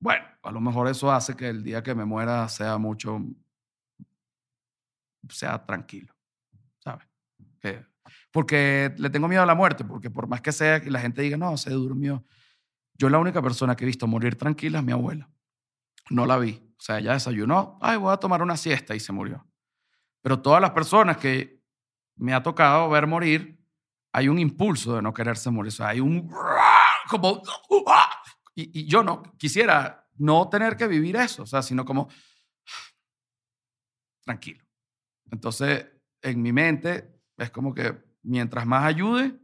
bueno, 0.00 0.24
a 0.42 0.50
lo 0.50 0.60
mejor 0.60 0.88
eso 0.88 1.10
hace 1.10 1.36
que 1.36 1.48
el 1.48 1.62
día 1.62 1.82
que 1.82 1.94
me 1.94 2.04
muera 2.04 2.48
sea 2.48 2.78
mucho, 2.78 3.20
sea 5.28 5.64
tranquilo, 5.64 6.14
¿sabes? 6.80 7.06
Que- 7.60 7.86
porque 8.30 8.94
le 8.96 9.10
tengo 9.10 9.28
miedo 9.28 9.42
a 9.42 9.46
la 9.46 9.54
muerte, 9.54 9.84
porque 9.84 10.10
por 10.10 10.28
más 10.28 10.40
que 10.40 10.52
sea 10.52 10.80
que 10.80 10.90
la 10.90 11.00
gente 11.00 11.22
diga, 11.22 11.36
no, 11.36 11.56
se 11.56 11.70
durmió. 11.70 12.24
Yo 12.94 13.08
la 13.08 13.18
única 13.18 13.42
persona 13.42 13.74
que 13.74 13.84
he 13.84 13.86
visto 13.86 14.06
morir 14.06 14.36
tranquila 14.36 14.78
es 14.78 14.84
mi 14.84 14.92
abuela. 14.92 15.28
No 16.10 16.26
la 16.26 16.38
vi. 16.38 16.62
O 16.78 16.82
sea, 16.82 16.98
ella 16.98 17.12
desayunó, 17.12 17.78
ay, 17.80 17.96
voy 17.96 18.12
a 18.12 18.18
tomar 18.18 18.42
una 18.42 18.56
siesta 18.56 18.94
y 18.94 19.00
se 19.00 19.12
murió. 19.12 19.46
Pero 20.22 20.40
todas 20.40 20.60
las 20.60 20.70
personas 20.70 21.16
que 21.16 21.60
me 22.16 22.34
ha 22.34 22.42
tocado 22.42 22.88
ver 22.90 23.06
morir, 23.06 23.58
hay 24.12 24.28
un 24.28 24.38
impulso 24.38 24.96
de 24.96 25.02
no 25.02 25.12
quererse 25.12 25.50
morir. 25.50 25.68
O 25.68 25.72
sea, 25.72 25.88
hay 25.88 26.00
un 26.00 26.30
como 27.08 27.42
y, 28.54 28.80
y 28.80 28.86
yo 28.86 29.02
no 29.02 29.22
quisiera 29.38 30.08
no 30.16 30.48
tener 30.48 30.76
que 30.76 30.86
vivir 30.86 31.16
eso, 31.16 31.44
o 31.44 31.46
sea, 31.46 31.62
sino 31.62 31.84
como 31.84 32.08
tranquilo. 34.24 34.64
Entonces, 35.30 35.86
en 36.22 36.42
mi 36.42 36.52
mente 36.52 37.22
es 37.36 37.50
como 37.50 37.74
que 37.74 38.09
mientras 38.22 38.66
más 38.66 38.84
ayude, 38.84 39.38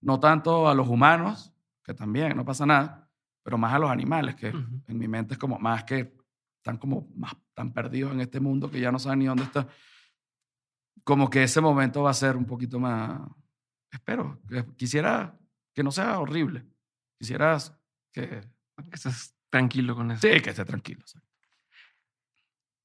no 0.00 0.20
tanto 0.20 0.68
a 0.68 0.74
los 0.74 0.88
humanos, 0.88 1.52
que 1.82 1.94
también 1.94 2.36
no 2.36 2.44
pasa 2.44 2.66
nada, 2.66 3.10
pero 3.42 3.58
más 3.58 3.72
a 3.74 3.78
los 3.78 3.90
animales, 3.90 4.34
que 4.36 4.48
Ujú. 4.50 4.82
en 4.86 4.98
mi 4.98 5.08
mente 5.08 5.34
es 5.34 5.38
como 5.38 5.58
más 5.58 5.84
que 5.84 6.16
están 6.56 6.78
como 6.78 7.08
más 7.14 7.34
tan 7.52 7.72
perdidos 7.72 8.12
en 8.12 8.20
este 8.20 8.40
mundo 8.40 8.70
que 8.70 8.80
ya 8.80 8.90
no 8.90 8.98
saben 8.98 9.18
ni 9.20 9.26
dónde 9.26 9.44
está. 9.44 9.66
Como 11.04 11.28
que 11.28 11.42
ese 11.42 11.60
momento 11.60 12.02
va 12.02 12.10
a 12.10 12.14
ser 12.14 12.36
un 12.36 12.46
poquito 12.46 12.78
más, 12.80 13.20
espero, 13.90 14.40
quisiera 14.76 15.38
que 15.74 15.82
no 15.82 15.90
sea 15.90 16.18
horrible. 16.18 16.64
Quisieras 17.18 17.76
que, 18.12 18.28
Que 18.28 18.94
estés 18.94 19.34
tranquilo 19.50 19.94
con 19.94 20.10
eso. 20.10 20.20
sí, 20.26 20.40
que 20.40 20.50
esté 20.50 20.64
tranquilo. 20.64 21.04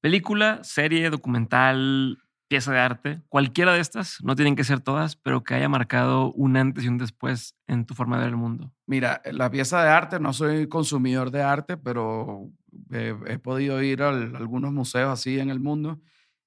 Película, 0.00 0.62
serie, 0.64 1.10
documental, 1.10 2.18
pieza 2.50 2.72
de 2.72 2.80
arte, 2.80 3.22
cualquiera 3.28 3.72
de 3.72 3.80
estas, 3.80 4.18
no 4.24 4.34
tienen 4.34 4.56
que 4.56 4.64
ser 4.64 4.80
todas, 4.80 5.14
pero 5.14 5.44
que 5.44 5.54
haya 5.54 5.68
marcado 5.68 6.32
un 6.32 6.56
antes 6.56 6.82
y 6.84 6.88
un 6.88 6.98
después 6.98 7.54
en 7.68 7.86
tu 7.86 7.94
forma 7.94 8.16
de 8.16 8.24
ver 8.24 8.30
el 8.30 8.36
mundo. 8.36 8.74
Mira, 8.86 9.22
la 9.30 9.52
pieza 9.52 9.80
de 9.84 9.88
arte, 9.88 10.18
no 10.18 10.32
soy 10.32 10.68
consumidor 10.68 11.30
de 11.30 11.42
arte, 11.42 11.76
pero 11.76 12.50
he, 12.90 13.38
podido 13.38 13.80
ir 13.84 14.02
a 14.02 14.08
algunos 14.08 14.72
museos 14.72 15.12
así 15.12 15.38
en 15.38 15.50
el 15.50 15.60
mundo 15.60 16.00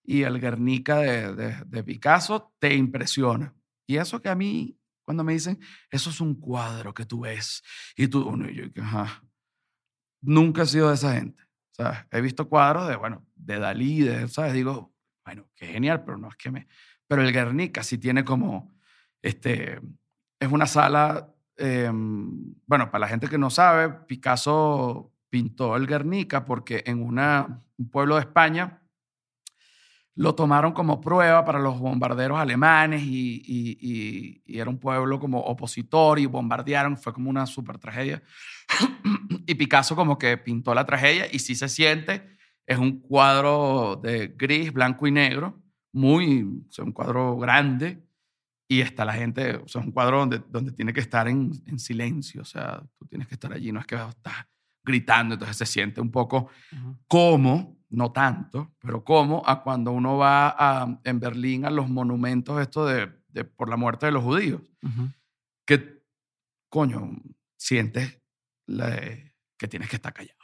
y 0.03 0.23
el 0.23 0.41
Guernica 0.41 0.97
de, 0.97 1.63
de- 1.65 1.83
Picasso 1.85 2.53
te 2.59 2.75
impresiona. 2.75 3.55
Y 3.87 3.95
eso 3.95 4.21
que 4.21 4.27
a 4.27 4.35
mí, 4.35 4.77
cuando 5.05 5.23
me 5.23 5.31
dicen, 5.31 5.57
eso 5.89 6.09
es 6.09 6.19
un 6.19 6.35
cuadro 6.35 6.93
que 6.93 7.05
tú 7.05 7.21
ves 7.21 7.63
y 7.95 8.09
tú, 8.09 8.27
uno, 8.27 8.49
yo, 8.49 8.65
ajá. 8.83 9.23
Nunca 10.21 10.63
he 10.63 10.65
sido 10.65 10.89
de 10.89 10.95
esa 10.95 11.13
gente. 11.13 11.41
¿sabes? 11.71 11.99
He 12.11 12.19
visto 12.19 12.49
cuadros 12.49 12.89
de, 12.89 12.97
bueno, 12.97 13.25
de 13.35 13.59
Dalí, 13.59 14.01
de, 14.01 14.27
¿sabes? 14.27 14.53
Digo, 14.53 14.92
bueno, 15.25 15.47
qué 15.55 15.67
genial, 15.67 16.03
pero 16.03 16.17
no 16.17 16.29
es 16.29 16.35
que 16.35 16.51
me... 16.51 16.67
Pero 17.07 17.21
el 17.21 17.31
Guernica 17.33 17.83
sí 17.83 17.97
tiene 17.97 18.23
como, 18.23 18.73
este, 19.21 19.79
es 20.39 20.51
una 20.51 20.65
sala, 20.65 21.33
eh, 21.57 21.89
bueno, 21.93 22.89
para 22.89 22.99
la 22.99 23.07
gente 23.07 23.27
que 23.27 23.37
no 23.37 23.49
sabe, 23.49 23.89
Picasso 24.07 25.11
pintó 25.29 25.75
el 25.75 25.85
Guernica 25.87 26.45
porque 26.45 26.83
en 26.85 27.01
una, 27.03 27.61
un 27.77 27.89
pueblo 27.89 28.15
de 28.15 28.21
España 28.21 28.79
lo 30.15 30.35
tomaron 30.35 30.73
como 30.73 31.01
prueba 31.01 31.43
para 31.43 31.57
los 31.59 31.79
bombarderos 31.79 32.39
alemanes 32.39 33.01
y, 33.01 33.41
y- 33.45 33.77
y- 33.81 34.43
y 34.45 34.59
era 34.59 34.69
un 34.69 34.77
pueblo 34.77 35.19
como 35.19 35.39
opositor 35.39 36.19
y 36.19 36.27
bombardearon, 36.27 36.97
fue 36.97 37.13
como 37.13 37.29
una 37.31 37.47
super 37.47 37.79
tragedia. 37.79 38.21
y 39.47 39.55
Picasso 39.55 39.95
como 39.95 40.17
que 40.19 40.37
pintó 40.37 40.75
la 40.75 40.85
tragedia 40.85 41.27
y 41.31 41.39
sí 41.39 41.55
se 41.55 41.67
siente, 41.67 42.37
es 42.65 42.77
un 42.77 42.99
cuadro 42.99 43.99
de 44.01 44.27
gris, 44.29 44.71
blanco 44.71 45.05
y 45.07 45.11
negro, 45.11 45.61
muy, 45.91 46.43
o 46.43 46.71
sea, 46.71 46.85
un 46.85 46.91
cuadro 46.91 47.37
grande 47.37 48.03
y 48.67 48.81
está 48.81 49.05
la 49.05 49.13
gente, 49.13 49.57
o 49.57 49.67
sea, 49.67 49.81
es 49.81 49.87
un 49.87 49.93
cuadro 49.93 50.19
donde, 50.19 50.41
donde 50.49 50.71
tiene 50.71 50.93
que 50.93 51.01
estar 51.01 51.27
en, 51.27 51.51
en 51.67 51.77
silencio, 51.77 52.41
o 52.41 52.45
sea, 52.45 52.81
tú 52.97 53.05
tienes 53.05 53.27
que 53.27 53.35
estar 53.35 53.51
allí, 53.53 53.71
no 53.71 53.79
es 53.79 53.85
que 53.85 53.95
estás 53.95 54.47
gritando, 54.83 55.35
entonces 55.35 55.57
se 55.57 55.65
siente 55.65 56.01
un 56.01 56.09
poco 56.11 56.49
como, 57.07 57.77
no 57.89 58.11
tanto, 58.11 58.73
pero 58.79 59.03
como 59.03 59.43
a 59.45 59.61
cuando 59.61 59.91
uno 59.91 60.17
va 60.17 60.55
a, 60.57 60.99
en 61.03 61.19
Berlín 61.19 61.65
a 61.65 61.69
los 61.69 61.87
monumentos 61.89 62.59
esto 62.61 62.85
de, 62.85 63.11
de 63.27 63.43
por 63.45 63.69
la 63.69 63.77
muerte 63.77 64.07
de 64.07 64.11
los 64.13 64.23
judíos, 64.23 64.61
que, 65.65 66.01
coño, 66.69 67.11
sientes 67.55 68.19
la- 68.65 68.99
que 69.57 69.67
tienes 69.67 69.89
que 69.89 69.95
estar 69.97 70.11
callado. 70.13 70.42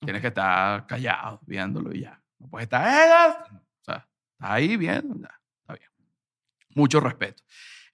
Tienes 0.00 0.20
que 0.22 0.28
estar 0.28 0.86
callado 0.86 1.40
viéndolo 1.46 1.92
y 1.94 2.00
ya. 2.02 2.22
No 2.38 2.48
puedes 2.48 2.64
estar, 2.66 2.86
"Eh, 2.86 3.10
eh", 3.50 3.54
o 3.54 3.84
sea, 3.84 3.96
estás 3.96 4.06
ahí 4.38 4.76
viendo, 4.76 5.16
ya, 5.20 5.40
está 5.60 5.74
bien. 5.74 5.90
Mucho 6.74 7.00
respeto. 7.00 7.42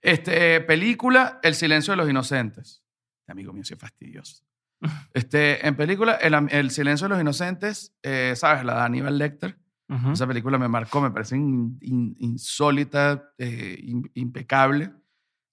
Este, 0.02 0.60
película, 0.60 1.40
El 1.42 1.54
silencio 1.54 1.92
de 1.92 1.96
los 1.96 2.10
inocentes. 2.10 2.82
Amigo 3.26 3.52
mío, 3.52 3.64
soy 3.64 3.76
fastidioso. 3.78 4.44
Este, 5.14 5.66
en 5.66 5.76
película, 5.76 6.14
el, 6.16 6.34
El 6.50 6.70
silencio 6.70 7.06
de 7.06 7.14
los 7.14 7.20
inocentes, 7.20 7.94
eh, 8.02 8.34
¿sabes? 8.36 8.64
La 8.64 8.74
de 8.76 8.80
Aníbal 8.82 9.16
Lecter. 9.16 9.58
Ujú. 9.88 10.12
Esa 10.12 10.26
película 10.26 10.58
me 10.58 10.68
marcó, 10.68 11.00
me 11.00 11.10
parece 11.10 11.36
in- 11.36 11.78
in- 11.82 12.16
insólita, 12.18 13.32
eh, 13.38 13.78
im- 13.80 14.10
impecable. 14.14 14.90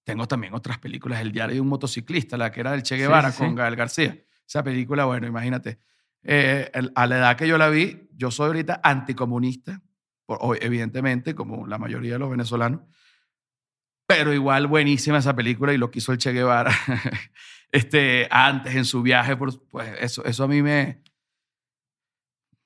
Tengo 0.04 0.26
también 0.26 0.52
otras 0.52 0.78
películas, 0.78 1.20
El 1.20 1.32
diario 1.32 1.54
de 1.54 1.60
un 1.60 1.68
motociclista, 1.68 2.36
la 2.36 2.50
que 2.50 2.60
era 2.60 2.72
del 2.72 2.82
Che 2.82 2.96
Sí, 2.96 3.00
Guevara 3.02 3.30
sí, 3.30 3.38
sí. 3.38 3.44
con 3.44 3.54
Gael 3.54 3.76
García. 3.76 4.18
Esa 4.46 4.62
película, 4.62 5.04
bueno, 5.06 5.26
imagínate. 5.26 5.78
Eh, 6.24 6.70
a 6.94 7.06
la 7.06 7.16
edad 7.18 7.36
que 7.36 7.48
yo 7.48 7.58
la 7.58 7.68
vi, 7.68 8.08
yo 8.16 8.30
soy 8.30 8.46
ahorita 8.48 8.80
anticomunista, 8.82 9.80
por- 10.26 10.58
evidentemente, 10.62 11.34
como 11.34 11.66
la 11.66 11.78
mayoría 11.78 12.12
de 12.14 12.18
los 12.18 12.30
venezolanos. 12.30 12.82
Pero 14.06 14.32
igual 14.32 14.66
buenísima 14.66 15.18
esa 15.18 15.34
película 15.34 15.72
y 15.72 15.78
lo 15.78 15.90
que 15.90 15.98
hizo 16.00 16.12
el 16.12 16.18
Che 16.18 16.32
Guevara 16.32 16.72
este, 17.72 18.28
antes 18.30 18.74
en 18.74 18.84
su 18.84 19.02
viaje. 19.02 19.36
Por, 19.36 19.66
pues 19.68 19.90
eso, 20.00 20.24
eso 20.24 20.44
a 20.44 20.48
mí 20.48 20.60
me, 20.62 21.02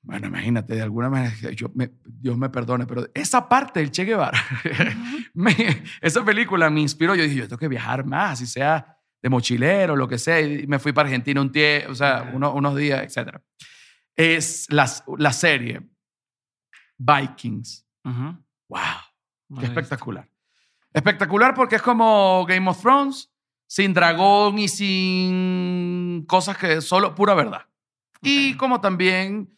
bueno, 0.02 0.28
imagínate, 0.28 0.74
de 0.74 0.82
alguna 0.82 1.10
manera, 1.10 1.34
yo 1.52 1.70
me- 1.74 1.92
Dios 2.04 2.36
me 2.38 2.48
perdone, 2.48 2.86
pero 2.86 3.08
esa 3.14 3.48
parte 3.48 3.80
del 3.80 3.90
Che 3.90 4.04
Guevara, 4.04 4.38
me- 5.34 5.82
esa 6.00 6.24
película 6.24 6.70
me 6.70 6.80
inspiró. 6.80 7.14
Yo 7.14 7.22
dije, 7.24 7.36
yo 7.36 7.48
tengo 7.48 7.58
que 7.58 7.68
viajar 7.68 8.04
más, 8.04 8.32
así 8.32 8.46
sea 8.46 8.95
de 9.22 9.28
mochilero, 9.28 9.96
lo 9.96 10.06
que 10.08 10.18
sea. 10.18 10.40
Y 10.40 10.66
me 10.66 10.78
fui 10.78 10.92
para 10.92 11.08
Argentina 11.08 11.40
un 11.40 11.50
tiempo, 11.52 11.90
o 11.92 11.94
sea, 11.94 12.30
uno- 12.34 12.52
unos 12.54 12.76
días, 12.76 13.02
etc. 13.16 13.38
Es 14.14 14.66
la, 14.70 14.90
la 15.18 15.32
serie 15.32 15.82
Vikings. 16.98 17.86
¡Wow! 18.68 18.80
Qué 19.60 19.66
espectacular. 19.66 20.28
Espectacular 20.92 21.54
porque 21.54 21.76
es 21.76 21.82
como 21.82 22.44
Game 22.46 22.68
of 22.70 22.80
Thrones, 22.80 23.30
sin 23.68 23.92
dragón 23.92 24.58
y 24.58 24.68
sin 24.68 26.24
cosas 26.26 26.56
que 26.56 26.80
solo 26.80 27.14
pura 27.14 27.34
verdad. 27.34 27.66
Y 28.22 28.54
como 28.56 28.80
también 28.80 29.56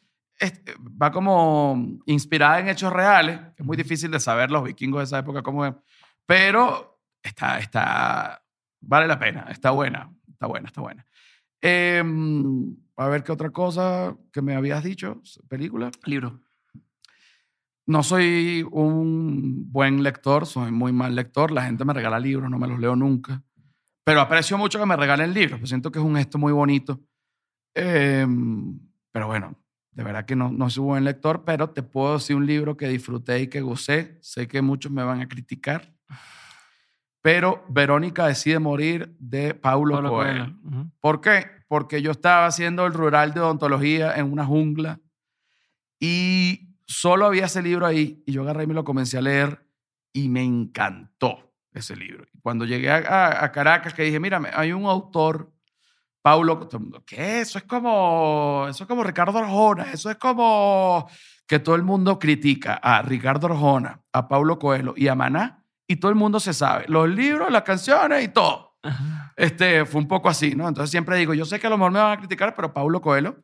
va 1.01 1.11
como 1.13 1.99
inspirada 2.07 2.61
en 2.61 2.69
hechos 2.69 2.93
reales, 2.93 3.41
es 3.57 3.65
muy 3.65 3.77
difícil 3.77 4.11
de 4.11 4.21
saber 4.21 4.51
los 4.51 4.65
vikingos 4.65 5.01
de 5.01 5.05
esa 5.05 5.19
época 5.21 5.43
cómo 5.43 5.65
es, 5.65 5.75
pero 6.27 7.01
está, 7.23 7.59
está, 7.59 8.45
vale 8.81 9.07
la 9.07 9.19
pena, 9.19 9.47
está 9.51 9.71
buena, 9.71 10.11
está 10.29 10.47
buena, 10.47 10.67
está 10.69 10.81
buena. 10.81 11.07
Em, 11.61 12.77
a 12.97 13.09
ver 13.09 13.25
qué 13.25 13.33
otra 13.33 13.51
cosa 13.51 14.17
que 14.33 14.43
me 14.43 14.55
habías 14.55 14.83
dicho, 14.85 15.21
película. 15.49 15.91
Libro. 16.05 16.41
No 17.87 18.03
soy 18.03 18.67
un 18.71 19.73
buen 19.73 20.03
lector, 20.03 20.47
soy 20.47 20.71
muy 20.71 20.93
mal 20.93 21.15
lector. 21.15 21.51
La 21.51 21.65
gente 21.65 21.85
me 21.85 21.95
regala 21.95 22.21
libros, 22.21 22.51
no 22.51 22.59
me 22.59 22.69
los 22.69 22.79
leo 22.79 22.95
nunca. 22.95 23.43
Pero 24.05 24.21
aprecio 24.21 24.59
mucho 24.59 24.79
que 24.79 24.87
me 24.87 24.97
regalen 24.97 25.35
libros, 25.35 25.59
pues 25.59 25.69
siento 25.69 25.91
que 25.91 25.99
es 25.99 26.05
un 26.05 26.17
gesto 26.17 26.39
muy 26.39 26.53
bonito. 26.53 27.01
Em, 27.75 28.79
pero 29.11 29.27
bueno, 29.27 29.55
de 29.93 30.03
verdad 30.03 30.25
que 30.25 30.37
no, 30.37 30.51
no 30.51 30.71
soy 30.71 30.85
buen 30.85 31.05
lector, 31.05 31.45
pero 31.45 31.71
te 31.71 31.83
puedo 31.83 32.15
decir 32.15 32.37
un 32.37 32.47
libro 32.47 32.77
que 32.77 32.89
disfruté 32.89 33.41
y 33.41 33.47
que 33.49 33.61
gocé. 33.61 34.19
Sé 34.23 34.49
que 34.49 34.63
muchos 34.63 34.93
me 34.93 35.03
van 35.03 35.21
a 35.21 35.29
criticar. 35.29 35.93
Pero 37.23 37.65
Verónica 37.69 38.27
decide 38.27 38.59
morir 38.59 39.15
de 39.19 39.55
Paulo, 39.55 40.03
Coelho. 40.09 40.55
¿Por 41.01 41.21
qué? 41.21 41.47
Porque 41.67 42.01
yo 42.01 42.13
estaba 42.13 42.47
haciendo 42.47 42.87
el 42.87 42.95
rural 42.95 43.35
de 43.35 43.41
odontología 43.41 44.15
en 44.17 44.33
una 44.33 44.45
jungla 44.45 45.01
y 46.01 46.77
solo 46.87 47.27
había 47.27 47.47
ese 47.47 47.63
libro 47.63 47.87
ahí 47.87 48.23
y 48.25 48.33
yo 48.33 48.43
agarré 48.43 48.65
y 48.65 48.67
me 48.69 48.75
lo 48.75 48.85
comencé 48.85 49.19
a 49.19 49.23
leer 49.23 49.67
y 50.13 50.29
me 50.29 50.43
encantó 50.43 51.53
ese 51.73 51.97
libro. 51.97 52.27
Cuando 52.41 52.65
llegué 52.65 52.91
a, 52.91 53.51
Caracas 53.53 53.95
que 53.95 54.05
dije, 54.05 54.21
mira, 54.21 54.41
hay 54.55 54.73
un 54.73 54.87
autor, 54.87 55.53
Paulo, 56.23 56.69
¿qué? 57.05 57.41
Eso 57.41 57.59
es 57.59 57.65
como, 57.65 58.67
eso 58.69 58.85
es 58.85 58.89
como 58.89 59.05
Ricardo 59.05 59.39
Arjona, 59.39 59.93
eso 59.93 60.11
es 60.11 60.17
como 60.17 61.09
que 61.47 61.59
todo 61.59 61.75
el 61.75 61.83
mundo 61.83 62.19
critica 62.19 62.75
a 62.75 63.03
Ricardo 63.03 63.49
Arjona, 63.49 64.03
a 64.13 64.29
Paulo 64.29 64.59
Coelho 64.59 64.95
y 64.97 65.09
a 65.09 65.15
Maná 65.15 65.58
y 65.89 65.97
todo 65.97 66.11
el 66.11 66.17
mundo 66.17 66.39
se 66.39 66.53
sabe. 66.53 66.85
Los 66.87 67.09
libros, 67.09 67.51
las 67.51 67.63
canciones 67.63 68.23
y 68.23 68.29
todo. 68.29 68.79
Este, 69.37 69.87
fue 69.87 70.01
un 70.01 70.07
poco 70.07 70.29
así, 70.29 70.55
¿no? 70.55 70.69
Entonces 70.69 70.91
siempre 70.91 71.17
digo, 71.17 71.35
yo 71.35 71.45
sé 71.45 71.59
que 71.59 71.67
a 71.67 71.71
lo 71.71 71.79
mejor 71.79 71.93
me 71.93 71.99
van 71.99 72.13
a 72.13 72.19
criticar, 72.19 72.55
pero 72.55 72.73
Paulo 72.73 73.01
Coelho, 73.01 73.43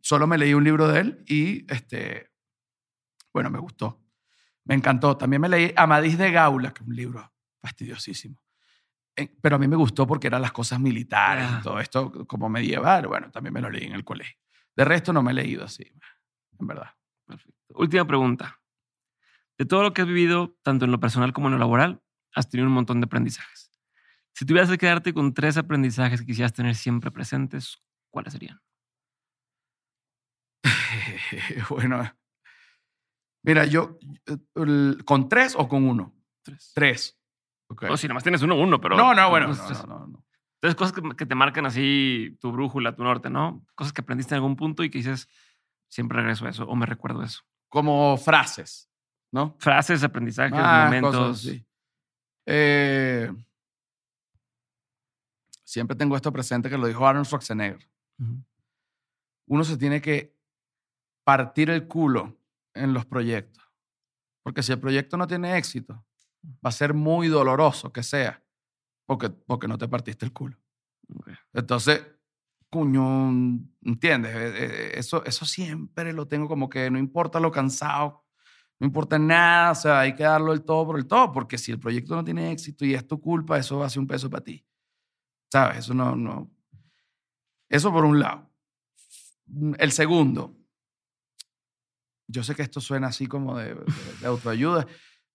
solo 0.00 0.26
me 0.26 0.38
leí 0.38 0.54
un 0.54 0.62
libro 0.62 0.86
de 0.88 1.00
él 1.00 1.24
y, 1.26 1.72
este, 1.72 2.30
bueno, 3.32 3.50
me 3.50 3.58
gustó. 3.58 4.00
Me 4.64 4.74
encantó. 4.74 5.16
También 5.16 5.40
me 5.40 5.48
leí 5.48 5.72
Amadís 5.74 6.18
de 6.18 6.30
Gaula, 6.30 6.72
que 6.72 6.82
es 6.82 6.88
un 6.88 6.94
libro 6.94 7.32
fastidiosísimo. 7.62 8.36
Eh, 9.16 9.34
pero 9.40 9.56
a 9.56 9.58
mí 9.58 9.66
me 9.66 9.76
gustó 9.76 10.06
porque 10.06 10.26
eran 10.26 10.42
las 10.42 10.52
cosas 10.52 10.78
militares 10.78 11.48
y 11.58 11.62
todo 11.62 11.80
esto 11.80 12.26
como 12.26 12.50
medieval. 12.50 13.06
Bueno, 13.06 13.30
también 13.30 13.54
me 13.54 13.62
lo 13.62 13.70
leí 13.70 13.84
en 13.84 13.94
el 13.94 14.04
colegio. 14.04 14.36
De 14.74 14.84
resto 14.84 15.12
no 15.12 15.22
me 15.22 15.30
he 15.30 15.34
leído 15.34 15.64
así, 15.64 15.90
en 16.60 16.66
verdad. 16.66 16.90
Última 17.70 18.06
pregunta. 18.06 18.60
De 19.58 19.64
todo 19.64 19.82
lo 19.82 19.92
que 19.92 20.02
has 20.02 20.08
vivido, 20.08 20.56
tanto 20.62 20.84
en 20.84 20.90
lo 20.90 21.00
personal 21.00 21.32
como 21.32 21.48
en 21.48 21.54
lo 21.54 21.58
laboral, 21.58 22.02
has 22.34 22.48
tenido 22.48 22.68
un 22.68 22.74
montón 22.74 23.00
de 23.00 23.06
aprendizajes. 23.06 23.70
Si 24.34 24.44
tuvieras 24.44 24.68
que 24.68 24.76
quedarte 24.76 25.14
con 25.14 25.32
tres 25.32 25.56
aprendizajes 25.56 26.20
que 26.20 26.26
quisieras 26.26 26.52
tener 26.52 26.74
siempre 26.74 27.10
presentes, 27.10 27.82
¿cuáles 28.10 28.34
serían? 28.34 28.60
bueno, 31.70 32.02
mira, 33.42 33.64
yo, 33.64 33.98
¿con 35.06 35.28
tres 35.30 35.54
o 35.56 35.68
con 35.68 35.88
uno? 35.88 36.14
Tres. 36.42 36.72
Tres. 36.74 37.18
Okay. 37.68 37.88
O 37.88 37.96
si 37.96 38.08
más 38.08 38.22
tienes 38.22 38.42
uno, 38.42 38.56
uno, 38.56 38.80
pero... 38.80 38.96
No, 38.96 39.14
no, 39.14 39.30
bueno, 39.30 39.48
no, 39.48 39.86
no, 39.86 40.06
no, 40.06 40.24
Entonces, 40.56 40.76
cosas 40.76 40.92
que, 40.92 41.02
que, 41.16 41.26
te 41.26 41.34
marcan 41.34 41.66
así 41.66 42.36
tu 42.40 42.52
brújula, 42.52 42.94
tu 42.94 43.02
norte, 43.02 43.30
¿no? 43.30 43.64
Cosas 43.74 43.92
que 43.92 44.02
aprendiste 44.02 44.34
en 44.34 44.36
algún 44.36 44.56
punto 44.56 44.84
y 44.84 44.90
que 44.90 44.98
dices, 44.98 45.28
siempre 45.88 46.18
regreso 46.18 46.46
a 46.46 46.50
eso 46.50 46.64
o 46.64 46.76
me 46.76 46.86
recuerdo 46.86 47.22
eso. 47.22 47.42
Como 47.68 48.16
frases. 48.18 48.88
¿No? 49.36 49.54
Frases, 49.58 50.02
aprendizajes, 50.02 50.58
momentos. 50.58 51.46
Eh, 52.46 53.30
siempre 55.62 55.94
tengo 55.94 56.16
esto 56.16 56.32
presente 56.32 56.70
que 56.70 56.78
lo 56.78 56.86
dijo 56.86 57.06
Arnold 57.06 57.26
Schwarzenegger. 57.26 57.86
Uno 59.46 59.62
se 59.62 59.76
tiene 59.76 60.00
que 60.00 60.34
partir 61.22 61.68
el 61.68 61.86
culo 61.86 62.34
en 62.72 62.94
los 62.94 63.04
proyectos. 63.04 63.62
Porque 64.42 64.62
si 64.62 64.72
el 64.72 64.80
proyecto 64.80 65.18
no 65.18 65.26
tiene 65.26 65.58
éxito, 65.58 66.02
va 66.64 66.70
a 66.70 66.72
ser 66.72 66.94
muy 66.94 67.28
doloroso 67.28 67.92
que 67.92 68.02
sea, 68.02 68.42
porque, 69.04 69.28
porque 69.28 69.68
no 69.68 69.76
te 69.76 69.86
partiste 69.86 70.24
el 70.24 70.32
culo. 70.32 70.56
Entonces, 71.52 72.06
cuño, 72.70 73.28
¿entiendes? 73.82 74.34
E, 74.34 74.64
e, 74.64 74.98
eso, 74.98 75.22
eso 75.26 75.44
siempre 75.44 76.14
lo 76.14 76.26
tengo 76.26 76.48
como 76.48 76.70
que 76.70 76.90
no 76.90 76.98
importa 76.98 77.38
lo 77.38 77.52
cansado 77.52 78.25
no 78.78 78.86
importa 78.86 79.18
nada, 79.18 79.72
o 79.72 79.74
sea, 79.74 80.00
hay 80.00 80.14
que 80.14 80.22
darlo 80.22 80.52
el 80.52 80.62
todo 80.62 80.86
por 80.86 80.98
el 80.98 81.06
todo, 81.06 81.32
porque 81.32 81.56
si 81.56 81.72
el 81.72 81.78
proyecto 81.78 82.14
no 82.14 82.24
tiene 82.24 82.52
éxito 82.52 82.84
y 82.84 82.94
es 82.94 83.06
tu 83.06 83.20
culpa, 83.20 83.58
eso 83.58 83.88
ser 83.88 84.00
un 84.00 84.06
peso 84.06 84.28
para 84.28 84.44
ti. 84.44 84.66
¿Sabes? 85.50 85.78
Eso 85.78 85.94
no, 85.94 86.14
no. 86.14 86.50
Eso 87.68 87.90
por 87.90 88.04
un 88.04 88.20
lado. 88.20 88.50
El 89.78 89.92
segundo, 89.92 90.56
yo 92.28 92.42
sé 92.42 92.54
que 92.54 92.62
esto 92.62 92.80
suena 92.80 93.08
así 93.08 93.26
como 93.26 93.56
de, 93.56 93.74
de, 93.74 94.26
autoayuda, 94.26 94.86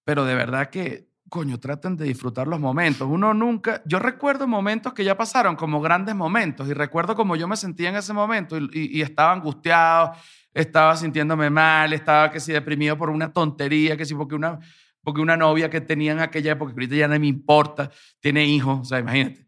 pero 0.04 0.26
de 0.26 0.36
verdad 0.36 0.70
que, 0.70 1.10
coño, 1.32 1.58
traten 1.60 1.96
de 1.96 2.06
disfrutar 2.06 2.46
los 2.48 2.60
momentos. 2.60 3.08
Uno 3.10 3.34
nunca, 3.34 3.82
yo 3.86 4.00
recuerdo 4.00 4.48
momentos 4.48 4.94
que 4.94 5.06
ya 5.06 5.16
pasaron 5.16 5.56
como 5.56 5.80
grandes 5.80 6.14
momentos 6.14 6.68
y 6.68 6.74
recuerdo 6.74 7.16
como 7.16 7.38
yo 7.38 7.48
me 7.48 7.56
sentía 7.56 7.90
en 7.90 7.96
ese 7.96 8.12
momento 8.12 8.58
y, 8.58 8.70
y 8.74 9.02
estaba 9.02 9.32
angustiado 9.32 10.14
estaba 10.54 10.96
sintiéndome 10.96 11.50
mal, 11.50 11.94
estaba 11.94 12.32
que 12.32 12.40
si 12.40 12.52
deprimido 12.52 12.98
por 12.98 13.10
una 13.10 13.32
tontería, 13.32 13.96
que 13.96 14.06
si 14.06 14.14
porque 14.16 14.36
una, 14.36 14.60
porque 15.02 15.22
una 15.22 15.38
novia 15.38 15.70
que 15.70 15.82
tenía 15.82 16.12
en 16.12 16.20
aquella 16.20 16.54
época, 16.54 16.74
que 16.74 16.82
ahorita 16.82 16.96
ya 16.96 17.08
no 17.08 17.20
me 17.20 17.28
importa, 17.28 17.90
tiene 18.20 18.46
hijos, 18.46 18.80
o 18.82 18.86
sea, 18.86 19.00
imagínate. 19.00 19.48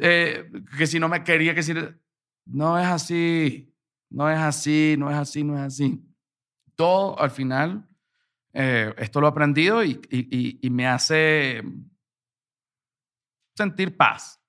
Eh, 0.00 0.50
que 0.76 0.86
si 0.86 0.98
no 0.98 1.08
me 1.08 1.22
quería, 1.22 1.54
que 1.54 1.62
si... 1.62 1.74
No 2.50 2.78
es 2.78 2.86
así, 2.86 3.74
no 4.08 4.30
es 4.30 4.38
así, 4.38 4.96
no 4.98 5.10
es 5.10 5.16
así, 5.16 5.44
no 5.44 5.54
es 5.54 5.60
así. 5.60 6.02
Todo 6.74 7.20
al 7.20 7.30
final, 7.30 7.86
eh, 8.60 8.92
esto 8.98 9.20
lo 9.20 9.28
he 9.28 9.30
aprendido 9.30 9.84
y, 9.84 10.00
y, 10.10 10.68
me 10.70 10.88
hace 10.88 11.62
sentir 13.56 13.96
paz. 13.96 14.42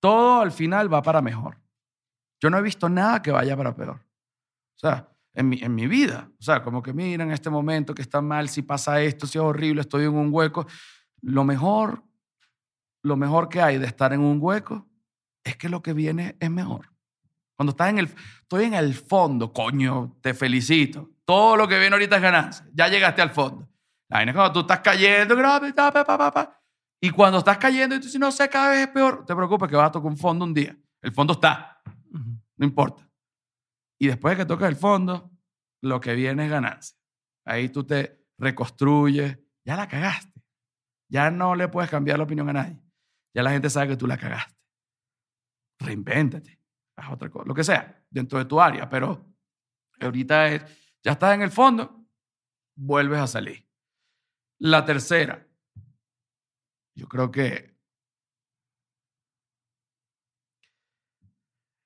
Todo 0.00 0.40
al 0.40 0.52
final 0.52 0.92
va 0.92 1.02
para 1.02 1.20
mejor. 1.20 1.60
Yo 2.40 2.48
no 2.48 2.58
he 2.58 2.62
visto 2.62 2.88
nada 2.88 3.20
que 3.20 3.32
vaya 3.32 3.56
para 3.56 3.74
peor. 3.74 3.96
O 3.96 4.78
sea, 4.78 5.08
en 5.34 5.48
mi, 5.48 5.58
en 5.60 5.74
mi 5.74 5.88
vida. 5.88 6.30
O 6.38 6.42
sea, 6.44 6.62
como 6.62 6.80
que 6.80 6.92
mira, 6.92 7.24
en 7.24 7.32
este 7.32 7.50
momento 7.50 7.92
que 7.92 8.02
está 8.02 8.20
mal, 8.20 8.48
si 8.48 8.62
pasa 8.62 9.02
esto, 9.02 9.26
si 9.26 9.36
es 9.36 9.42
horrible, 9.42 9.80
estoy 9.80 10.04
en 10.04 10.14
un 10.14 10.28
hueco. 10.32 10.68
Lo 11.22 11.42
mejor, 11.42 12.04
lo 13.02 13.16
mejor 13.16 13.48
que 13.48 13.60
hay 13.60 13.78
de 13.78 13.86
estar 13.86 14.12
en 14.12 14.20
un 14.20 14.38
hueco 14.40 14.88
es 15.42 15.56
que 15.56 15.68
lo 15.68 15.82
que 15.82 15.92
viene 15.92 16.36
es 16.38 16.52
mejor. 16.52 16.92
Cuando 17.56 17.72
estás 17.72 17.90
en 17.90 17.98
el, 17.98 18.14
estoy 18.42 18.66
en 18.66 18.74
el 18.74 18.94
fondo, 18.94 19.52
coño, 19.52 20.16
te 20.20 20.34
felicito. 20.34 21.11
Todo 21.24 21.56
lo 21.56 21.68
que 21.68 21.78
viene 21.78 21.94
ahorita 21.94 22.16
es 22.16 22.22
ganancia. 22.22 22.66
Ya 22.72 22.88
llegaste 22.88 23.22
al 23.22 23.30
fondo. 23.30 23.68
La 24.08 24.18
vaina 24.18 24.32
es 24.32 24.36
cuando 24.36 24.52
tú 24.52 24.60
estás 24.60 24.80
cayendo, 24.80 25.34
y 27.00 27.10
cuando 27.10 27.38
estás 27.38 27.58
cayendo 27.58 27.96
y 27.96 27.98
tú 27.98 28.04
dices, 28.06 28.20
no 28.20 28.30
sé, 28.30 28.48
cada 28.48 28.70
vez 28.70 28.80
es 28.80 28.88
peor, 28.88 29.24
te 29.26 29.34
preocupes 29.34 29.68
que 29.68 29.74
vas 29.74 29.88
a 29.88 29.92
tocar 29.92 30.10
un 30.10 30.16
fondo 30.16 30.44
un 30.44 30.54
día. 30.54 30.76
El 31.00 31.12
fondo 31.12 31.32
está. 31.32 31.82
No 32.56 32.66
importa. 32.66 33.08
Y 33.98 34.06
después 34.06 34.36
de 34.36 34.44
que 34.44 34.46
tocas 34.46 34.68
el 34.68 34.76
fondo, 34.76 35.30
lo 35.82 36.00
que 36.00 36.14
viene 36.14 36.44
es 36.44 36.50
ganancia. 36.50 36.96
Ahí 37.44 37.68
tú 37.70 37.84
te 37.84 38.24
reconstruyes. 38.38 39.38
Ya 39.64 39.76
la 39.76 39.88
cagaste. 39.88 40.40
Ya 41.08 41.30
no 41.30 41.54
le 41.54 41.68
puedes 41.68 41.90
cambiar 41.90 42.18
la 42.18 42.24
opinión 42.24 42.48
a 42.48 42.52
nadie. 42.52 42.80
Ya 43.34 43.42
la 43.42 43.50
gente 43.50 43.68
sabe 43.68 43.88
que 43.88 43.96
tú 43.96 44.06
la 44.06 44.16
cagaste. 44.16 44.54
Reinvéntate. 45.80 46.60
Haz 46.96 47.12
otra 47.12 47.30
cosa. 47.30 47.46
Lo 47.46 47.54
que 47.54 47.64
sea, 47.64 48.04
dentro 48.10 48.38
de 48.38 48.44
tu 48.44 48.60
área. 48.60 48.88
Pero 48.88 49.26
ahorita 50.00 50.48
es, 50.48 50.62
ya 51.02 51.12
estás 51.12 51.34
en 51.34 51.42
el 51.42 51.50
fondo, 51.50 52.06
vuelves 52.74 53.20
a 53.20 53.26
salir. 53.26 53.68
La 54.58 54.84
tercera, 54.84 55.46
yo 56.94 57.08
creo 57.08 57.30
que 57.30 57.76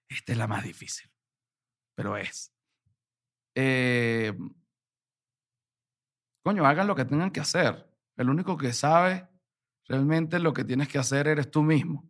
esta 0.08 0.32
es 0.32 0.38
la 0.38 0.46
más 0.46 0.64
difícil 0.64 1.10
pero 1.96 2.16
es. 2.16 2.54
Eh, 3.56 4.32
coño, 6.44 6.64
hagan 6.64 6.86
lo 6.86 6.94
que 6.94 7.06
tengan 7.06 7.32
que 7.32 7.40
hacer. 7.40 7.90
El 8.16 8.30
único 8.30 8.56
que 8.56 8.72
sabe 8.72 9.28
realmente 9.88 10.38
lo 10.38 10.52
que 10.52 10.64
tienes 10.64 10.88
que 10.88 10.98
hacer 10.98 11.26
eres 11.26 11.50
tú 11.50 11.62
mismo. 11.62 12.08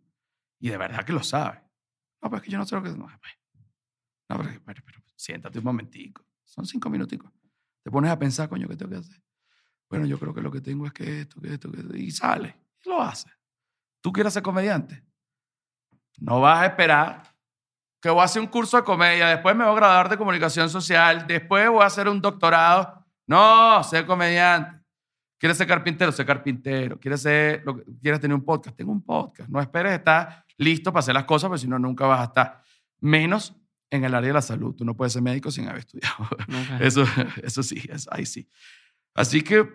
Y 0.59 0.69
de 0.69 0.77
verdad 0.77 1.05
que 1.05 1.13
lo 1.13 1.23
sabe. 1.23 1.63
No, 2.21 2.29
pero 2.29 2.37
es 2.37 2.43
que 2.43 2.51
yo 2.51 2.57
no 2.57 2.65
sé 2.65 2.75
lo 2.75 2.83
que... 2.83 2.89
No, 2.89 3.05
pues. 3.05 3.33
no 4.29 4.37
pero, 4.65 4.81
pero, 4.85 5.01
siéntate 5.15 5.59
un 5.59 5.65
momentico. 5.65 6.26
Son 6.47 6.65
cinco 6.65 6.89
minuticos. 6.89 7.31
Te 7.83 7.91
pones 7.91 8.09
a 8.09 8.17
pensar, 8.17 8.49
coño, 8.49 8.67
¿qué 8.67 8.75
tengo 8.75 8.91
que 8.91 8.97
hacer? 8.97 9.21
Bueno, 9.89 10.05
yo 10.05 10.17
creo 10.19 10.33
que 10.33 10.41
lo 10.41 10.51
que 10.51 10.61
tengo 10.61 10.85
es 10.85 10.93
que 10.93 11.21
esto, 11.21 11.39
que 11.39 11.53
esto, 11.53 11.71
que 11.71 11.79
esto. 11.79 11.95
Y 11.95 12.11
sale. 12.11 12.55
Y 12.83 12.89
lo 12.89 13.01
hace. 13.01 13.29
¿Tú 14.01 14.11
quieres 14.11 14.33
ser 14.33 14.43
comediante? 14.43 15.03
No 16.17 16.41
vas 16.41 16.59
a 16.59 16.65
esperar 16.65 17.23
que 18.01 18.09
voy 18.09 18.21
a 18.21 18.25
hacer 18.25 18.41
un 18.41 18.47
curso 18.47 18.77
de 18.77 18.83
comedia, 18.83 19.27
después 19.27 19.55
me 19.55 19.63
voy 19.63 19.73
a 19.73 19.75
graduar 19.75 20.09
de 20.09 20.17
comunicación 20.17 20.69
social, 20.69 21.25
después 21.27 21.69
voy 21.69 21.81
a 21.81 21.87
hacer 21.87 22.07
un 22.07 22.21
doctorado. 22.21 23.05
No, 23.25 23.83
sé 23.83 24.05
comediante. 24.05 24.77
¿Quieres 25.37 25.57
ser 25.57 25.67
carpintero? 25.67 26.11
Sé 26.11 26.25
carpintero. 26.25 26.99
¿Quieres, 26.99 27.21
ser, 27.21 27.63
¿Quieres 28.01 28.19
tener 28.19 28.33
un 28.35 28.43
podcast? 28.43 28.75
Tengo 28.75 28.91
un 28.91 29.03
podcast. 29.03 29.49
No 29.49 29.59
esperes 29.59 29.93
estar 29.93 30.45
listo 30.57 30.91
para 30.91 30.99
hacer 30.99 31.13
las 31.13 31.25
cosas, 31.25 31.49
porque 31.49 31.61
si 31.61 31.67
no, 31.67 31.77
nunca 31.77 32.07
vas 32.07 32.21
a 32.21 32.23
estar. 32.25 32.61
Menos 32.99 33.55
en 33.89 34.03
el 34.03 34.13
área 34.13 34.27
de 34.27 34.33
la 34.33 34.41
salud. 34.41 34.75
Tú 34.75 34.85
no 34.85 34.95
puedes 34.95 35.13
ser 35.13 35.21
médico 35.21 35.51
sin 35.51 35.67
haber 35.67 35.79
estudiado. 35.79 36.15
Eso, 36.79 37.03
eso 37.41 37.63
sí, 37.63 37.81
eso, 37.89 38.09
ahí 38.11 38.25
sí. 38.25 38.47
Así 39.13 39.41
que 39.41 39.67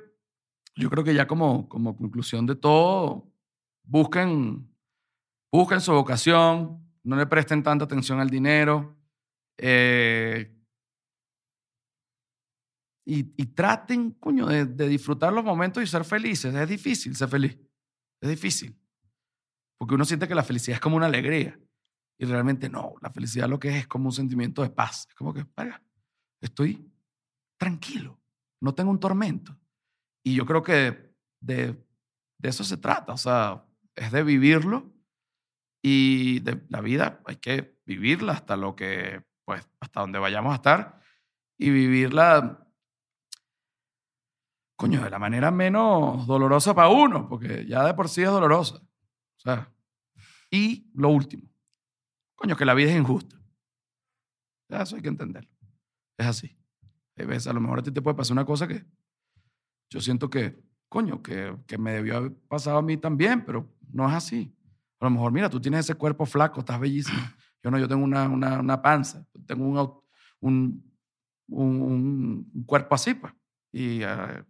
yo 0.77 0.91
creo 0.91 1.05
que 1.05 1.15
ya 1.15 1.27
como, 1.27 1.69
como 1.69 1.97
conclusión 1.97 2.47
de 2.47 2.55
todo, 2.55 3.31
busquen, 3.83 4.69
busquen 5.51 5.81
su 5.81 5.93
vocación, 5.93 6.83
no 7.03 7.17
le 7.17 7.27
presten 7.27 7.63
tanta 7.63 7.85
atención 7.85 8.21
al 8.21 8.31
dinero. 8.31 8.97
Eh, 9.59 10.53
y, 13.05 13.25
traten, 13.47 14.13
coño, 14.13 14.47
de, 14.47 14.89
disfrutar 14.89 15.33
los 15.33 15.45
momentos 15.45 15.83
y 15.83 15.87
ser 15.87 16.05
felices. 16.05 16.55
Es 16.55 16.69
difícil 16.69 17.17
ser 17.17 17.29
feliz. 17.29 17.59
Es 18.21 18.29
difícil. 18.29 18.79
Porque 19.77 19.97
uno 19.97 20.05
siente 20.05 20.29
que 20.29 20.35
la 20.35 20.45
felicidad 20.45 20.77
es 20.77 20.81
como 20.81 20.97
una 20.97 21.07
alegría. 21.07 21.59
Y 22.23 22.25
realmente 22.25 22.69
no. 22.69 22.95
La 23.01 23.11
felicidad 23.11 23.49
lo 23.49 23.59
que 23.59 23.71
es 23.71 23.75
es 23.75 23.89
como 23.89 24.07
un 24.07 24.13
sentimiento 24.13 24.63
de 24.63 24.71
paz. 24.71 25.07
Es 25.09 25.15
como 25.17 25.35
que, 25.35 25.45
vaya, 25.57 25.83
estoy 26.41 26.89
tranquilo. 27.57 28.21
No 28.61 28.77
tengo 28.77 28.93
un 28.93 29.01
tormento. 29.01 29.59
Y 30.23 30.37
yo 30.37 30.47
creo 30.47 30.63
que 30.63 31.17
de, 31.41 31.85
eso 32.41 32.63
se 32.63 32.77
trata. 32.77 33.13
O 33.13 33.17
sea, 33.17 33.65
es 33.97 34.13
de 34.13 34.23
vivirlo. 34.23 34.95
Y 35.83 36.39
de 36.39 36.65
la 36.69 36.81
vida 36.81 37.21
hay 37.27 37.39
que 37.39 37.77
vivirla 37.85 38.35
hasta 38.35 38.57
lo 38.57 38.77
que, 38.77 39.25
pues, 39.45 39.69
hasta 39.81 40.03
donde 40.03 40.21
vayamos 40.21 40.53
a 40.53 40.57
estar. 40.57 41.01
Y 41.59 41.71
vivirla 41.71 42.69
coño, 44.77 45.03
de 45.03 45.11
la 45.11 45.19
manera 45.19 45.51
menos 45.51 46.25
dolorosa 46.29 46.73
para 46.73 46.89
uno, 46.89 47.29
porque 47.29 47.67
ya 47.67 47.85
de 47.85 47.95
por 47.95 48.09
sí 48.09 48.23
es 48.23 48.31
dolorosa. 48.31 48.81
Y 50.53 50.89
lo 50.95 51.09
último, 51.09 51.52
coño, 52.43 52.57
que 52.57 52.65
la 52.65 52.75
vida 52.75 52.91
es 52.91 52.97
injusta. 52.97 53.37
Eso 54.69 54.97
hay 54.97 55.03
que 55.03 55.09
entenderlo. 55.09 55.51
Es 56.19 56.27
así. 56.27 56.59
A 57.17 57.25
veces 57.25 57.47
a 57.47 57.53
lo 57.53 57.61
mejor 57.61 57.79
a 57.79 57.83
ti 57.83 57.93
te 57.93 58.03
puede 58.03 58.17
pasar 58.17 58.33
una 58.33 58.45
cosa 58.45 58.67
que 58.67 58.85
yo 59.89 60.01
siento 60.01 60.29
que, 60.29 60.61
coño, 60.89 61.23
que, 61.23 61.57
que 61.69 61.79
me 61.79 61.93
debió 61.93 62.17
haber 62.17 62.35
pasado 62.49 62.79
a 62.79 62.83
mí 62.83 62.97
también, 62.97 63.45
pero 63.45 63.73
no 63.93 64.09
es 64.09 64.15
así. 64.15 64.53
A 64.99 65.05
lo 65.05 65.11
mejor, 65.11 65.31
mira, 65.31 65.49
tú 65.49 65.61
tienes 65.61 65.81
ese 65.81 65.95
cuerpo 65.95 66.27
flaco, 66.27 66.61
estás 66.61 66.81
bellísimo. 66.81 67.19
Yo 67.63 67.71
no, 67.71 67.79
yo 67.79 67.87
tengo 67.87 68.03
una, 68.03 68.29
una, 68.29 68.59
una 68.59 68.83
panza, 68.83 69.25
tengo 69.47 69.65
un, 69.65 70.03
un, 70.41 70.97
un, 71.47 72.65
cuerpo 72.67 72.97
así, 72.97 73.15
pues. 73.15 73.33
Y 73.71 74.03
uh, 74.03 74.45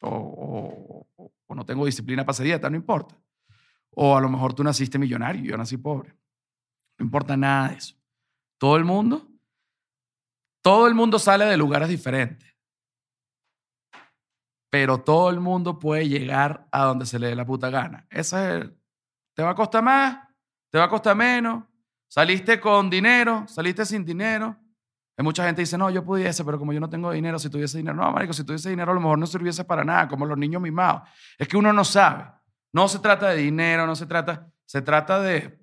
o, 0.00 1.08
no 1.48 1.66
tengo 1.66 1.84
disciplina 1.86 2.22
para 2.22 2.30
hacer 2.30 2.46
dieta, 2.46 2.70
no 2.70 2.76
importa. 2.76 3.20
O 3.90 4.16
a 4.16 4.20
lo 4.20 4.28
mejor 4.28 4.54
tú 4.54 4.62
naciste 4.62 4.96
millonario 4.96 5.42
yo 5.42 5.56
nací 5.56 5.76
pobre. 5.76 6.14
No 6.98 7.04
importa 7.04 7.36
nada 7.36 7.68
de 7.68 7.76
eso. 7.76 7.96
Todo 8.58 8.76
el 8.76 8.84
mundo, 8.84 9.26
todo 10.62 10.86
el 10.86 10.94
mundo 10.94 11.18
sale 11.18 11.44
de 11.44 11.56
lugares 11.56 11.88
diferentes. 11.88 12.52
Pero 14.70 14.98
todo 14.98 15.30
el 15.30 15.40
mundo 15.40 15.78
puede 15.78 16.08
llegar 16.08 16.66
a 16.70 16.84
donde 16.84 17.04
se 17.04 17.18
le 17.18 17.28
dé 17.28 17.36
la 17.36 17.44
puta 17.44 17.68
gana. 17.68 18.06
Esa 18.10 18.56
es, 18.56 18.70
¿Te 19.34 19.42
va 19.42 19.50
a 19.50 19.54
costar 19.54 19.82
más? 19.82 20.18
¿Te 20.70 20.78
va 20.78 20.84
a 20.84 20.88
costar 20.88 21.16
menos? 21.16 21.64
¿Saliste 22.08 22.60
con 22.60 22.90
dinero? 22.90 23.44
¿Saliste 23.48 23.84
sin 23.86 24.04
dinero? 24.04 24.56
Hay 25.16 25.24
mucha 25.24 25.44
gente 25.44 25.60
que 25.60 25.62
dice, 25.64 25.78
no, 25.78 25.90
yo 25.90 26.04
pudiese, 26.04 26.44
pero 26.44 26.58
como 26.58 26.72
yo 26.72 26.80
no 26.80 26.88
tengo 26.88 27.10
dinero, 27.12 27.38
si 27.38 27.50
tuviese 27.50 27.78
dinero, 27.78 27.96
no, 27.96 28.10
marico, 28.12 28.32
si 28.32 28.44
tuviese 28.44 28.70
dinero 28.70 28.92
a 28.92 28.94
lo 28.94 29.00
mejor 29.00 29.18
no 29.18 29.26
sirviese 29.26 29.64
para 29.64 29.84
nada, 29.84 30.08
como 30.08 30.24
los 30.24 30.38
niños 30.38 30.60
mimados. 30.60 31.02
Es 31.38 31.48
que 31.48 31.56
uno 31.56 31.72
no 31.72 31.84
sabe. 31.84 32.30
No 32.72 32.88
se 32.88 32.98
trata 32.98 33.28
de 33.28 33.36
dinero, 33.36 33.86
no 33.86 33.94
se 33.94 34.06
trata, 34.06 34.50
se 34.64 34.80
trata 34.80 35.20
de, 35.20 35.61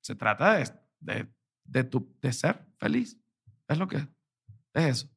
se 0.00 0.14
trata 0.14 0.54
de, 0.54 0.70
de, 1.00 1.32
de, 1.64 1.84
tu, 1.84 2.14
de 2.20 2.32
ser 2.32 2.66
feliz. 2.78 3.18
Es 3.68 3.78
lo 3.78 3.88
que 3.88 3.96
es. 3.96 4.08
Es 4.74 4.84
eso. 4.84 5.10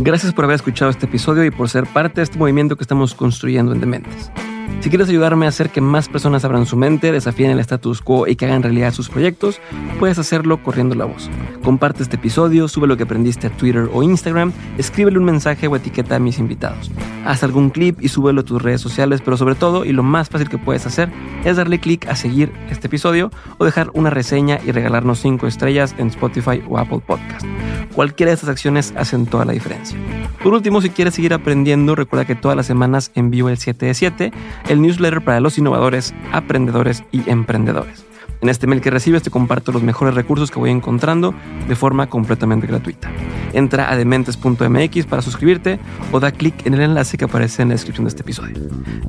Gracias 0.00 0.34
por 0.34 0.44
haber 0.44 0.56
escuchado 0.56 0.90
este 0.90 1.06
episodio 1.06 1.44
y 1.44 1.52
por 1.52 1.68
ser 1.68 1.86
parte 1.86 2.16
de 2.16 2.24
este 2.24 2.36
movimiento 2.36 2.76
que 2.76 2.82
estamos 2.82 3.14
construyendo 3.14 3.72
en 3.72 3.80
Dementes. 3.80 4.32
Si 4.80 4.90
quieres 4.90 5.08
ayudarme 5.08 5.46
a 5.46 5.50
hacer 5.50 5.70
que 5.70 5.80
más 5.80 6.08
personas 6.08 6.44
abran 6.44 6.66
su 6.66 6.76
mente, 6.76 7.12
desafíen 7.12 7.50
el 7.50 7.60
status 7.60 8.00
quo 8.00 8.26
y 8.26 8.36
que 8.36 8.46
hagan 8.46 8.62
realidad 8.62 8.92
sus 8.92 9.08
proyectos, 9.08 9.60
puedes 9.98 10.18
hacerlo 10.18 10.62
corriendo 10.62 10.94
la 10.94 11.04
voz. 11.04 11.30
Comparte 11.62 12.02
este 12.02 12.16
episodio, 12.16 12.66
sube 12.66 12.88
lo 12.88 12.96
que 12.96 13.04
aprendiste 13.04 13.46
a 13.46 13.50
Twitter 13.50 13.88
o 13.92 14.02
Instagram, 14.02 14.52
escríbele 14.78 15.18
un 15.18 15.24
mensaje 15.24 15.68
o 15.68 15.76
etiqueta 15.76 16.16
a 16.16 16.18
mis 16.18 16.38
invitados. 16.38 16.90
Haz 17.24 17.44
algún 17.44 17.70
clip 17.70 18.02
y 18.02 18.08
súbelo 18.08 18.40
a 18.40 18.44
tus 18.44 18.60
redes 18.60 18.80
sociales, 18.80 19.22
pero 19.24 19.36
sobre 19.36 19.54
todo, 19.54 19.84
y 19.84 19.92
lo 19.92 20.02
más 20.02 20.28
fácil 20.28 20.48
que 20.48 20.58
puedes 20.58 20.84
hacer, 20.86 21.08
es 21.44 21.56
darle 21.56 21.78
clic 21.78 22.08
a 22.08 22.16
seguir 22.16 22.52
este 22.68 22.88
episodio 22.88 23.30
o 23.58 23.64
dejar 23.64 23.90
una 23.94 24.10
reseña 24.10 24.58
y 24.66 24.72
regalarnos 24.72 25.20
5 25.20 25.46
estrellas 25.46 25.94
en 25.98 26.08
Spotify 26.08 26.62
o 26.68 26.78
Apple 26.78 27.00
Podcast. 27.06 27.46
Cualquiera 27.94 28.30
de 28.30 28.34
estas 28.34 28.48
acciones 28.48 28.92
hacen 28.96 29.26
toda 29.26 29.44
la 29.44 29.52
diferencia. 29.52 29.96
Por 30.42 30.54
último, 30.54 30.80
si 30.80 30.90
quieres 30.90 31.14
seguir 31.14 31.34
aprendiendo, 31.34 31.94
recuerda 31.94 32.24
que 32.24 32.34
todas 32.34 32.56
las 32.56 32.66
semanas 32.66 33.12
envío 33.14 33.48
el 33.48 33.58
7 33.58 33.86
de 33.86 33.94
7 33.94 34.32
el 34.68 34.80
newsletter 34.80 35.22
para 35.22 35.40
los 35.40 35.58
innovadores, 35.58 36.14
aprendedores 36.32 37.04
y 37.12 37.28
emprendedores. 37.30 38.04
En 38.42 38.48
este 38.48 38.66
mail 38.66 38.80
que 38.80 38.90
recibes 38.90 39.22
te 39.22 39.30
comparto 39.30 39.70
los 39.70 39.84
mejores 39.84 40.14
recursos 40.14 40.50
que 40.50 40.58
voy 40.58 40.70
encontrando 40.70 41.32
de 41.68 41.76
forma 41.76 42.08
completamente 42.08 42.66
gratuita. 42.66 43.08
Entra 43.52 43.90
a 43.90 43.96
dementes.mx 43.96 45.06
para 45.06 45.22
suscribirte 45.22 45.78
o 46.10 46.18
da 46.18 46.32
clic 46.32 46.66
en 46.66 46.74
el 46.74 46.80
enlace 46.80 47.16
que 47.16 47.26
aparece 47.26 47.62
en 47.62 47.68
la 47.68 47.74
descripción 47.74 48.04
de 48.04 48.08
este 48.08 48.22
episodio. 48.22 48.56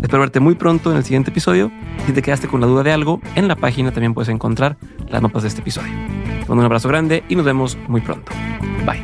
Espero 0.03 0.19
verte 0.19 0.39
muy 0.39 0.53
pronto 0.53 0.91
en 0.91 0.97
el 0.97 1.03
siguiente 1.03 1.31
episodio. 1.31 1.71
Si 2.05 2.13
te 2.13 2.21
quedaste 2.21 2.47
con 2.47 2.61
la 2.61 2.67
duda 2.67 2.83
de 2.83 2.91
algo, 2.91 3.21
en 3.33 3.47
la 3.47 3.55
página 3.55 3.91
también 3.91 4.13
puedes 4.13 4.29
encontrar 4.29 4.77
las 5.09 5.21
notas 5.21 5.41
de 5.41 5.47
este 5.47 5.61
episodio. 5.61 5.91
Te 5.91 6.49
mando 6.49 6.61
un 6.61 6.65
abrazo 6.65 6.87
grande 6.89 7.23
y 7.27 7.35
nos 7.35 7.45
vemos 7.45 7.75
muy 7.87 8.01
pronto. 8.01 8.31
Bye. 8.85 9.03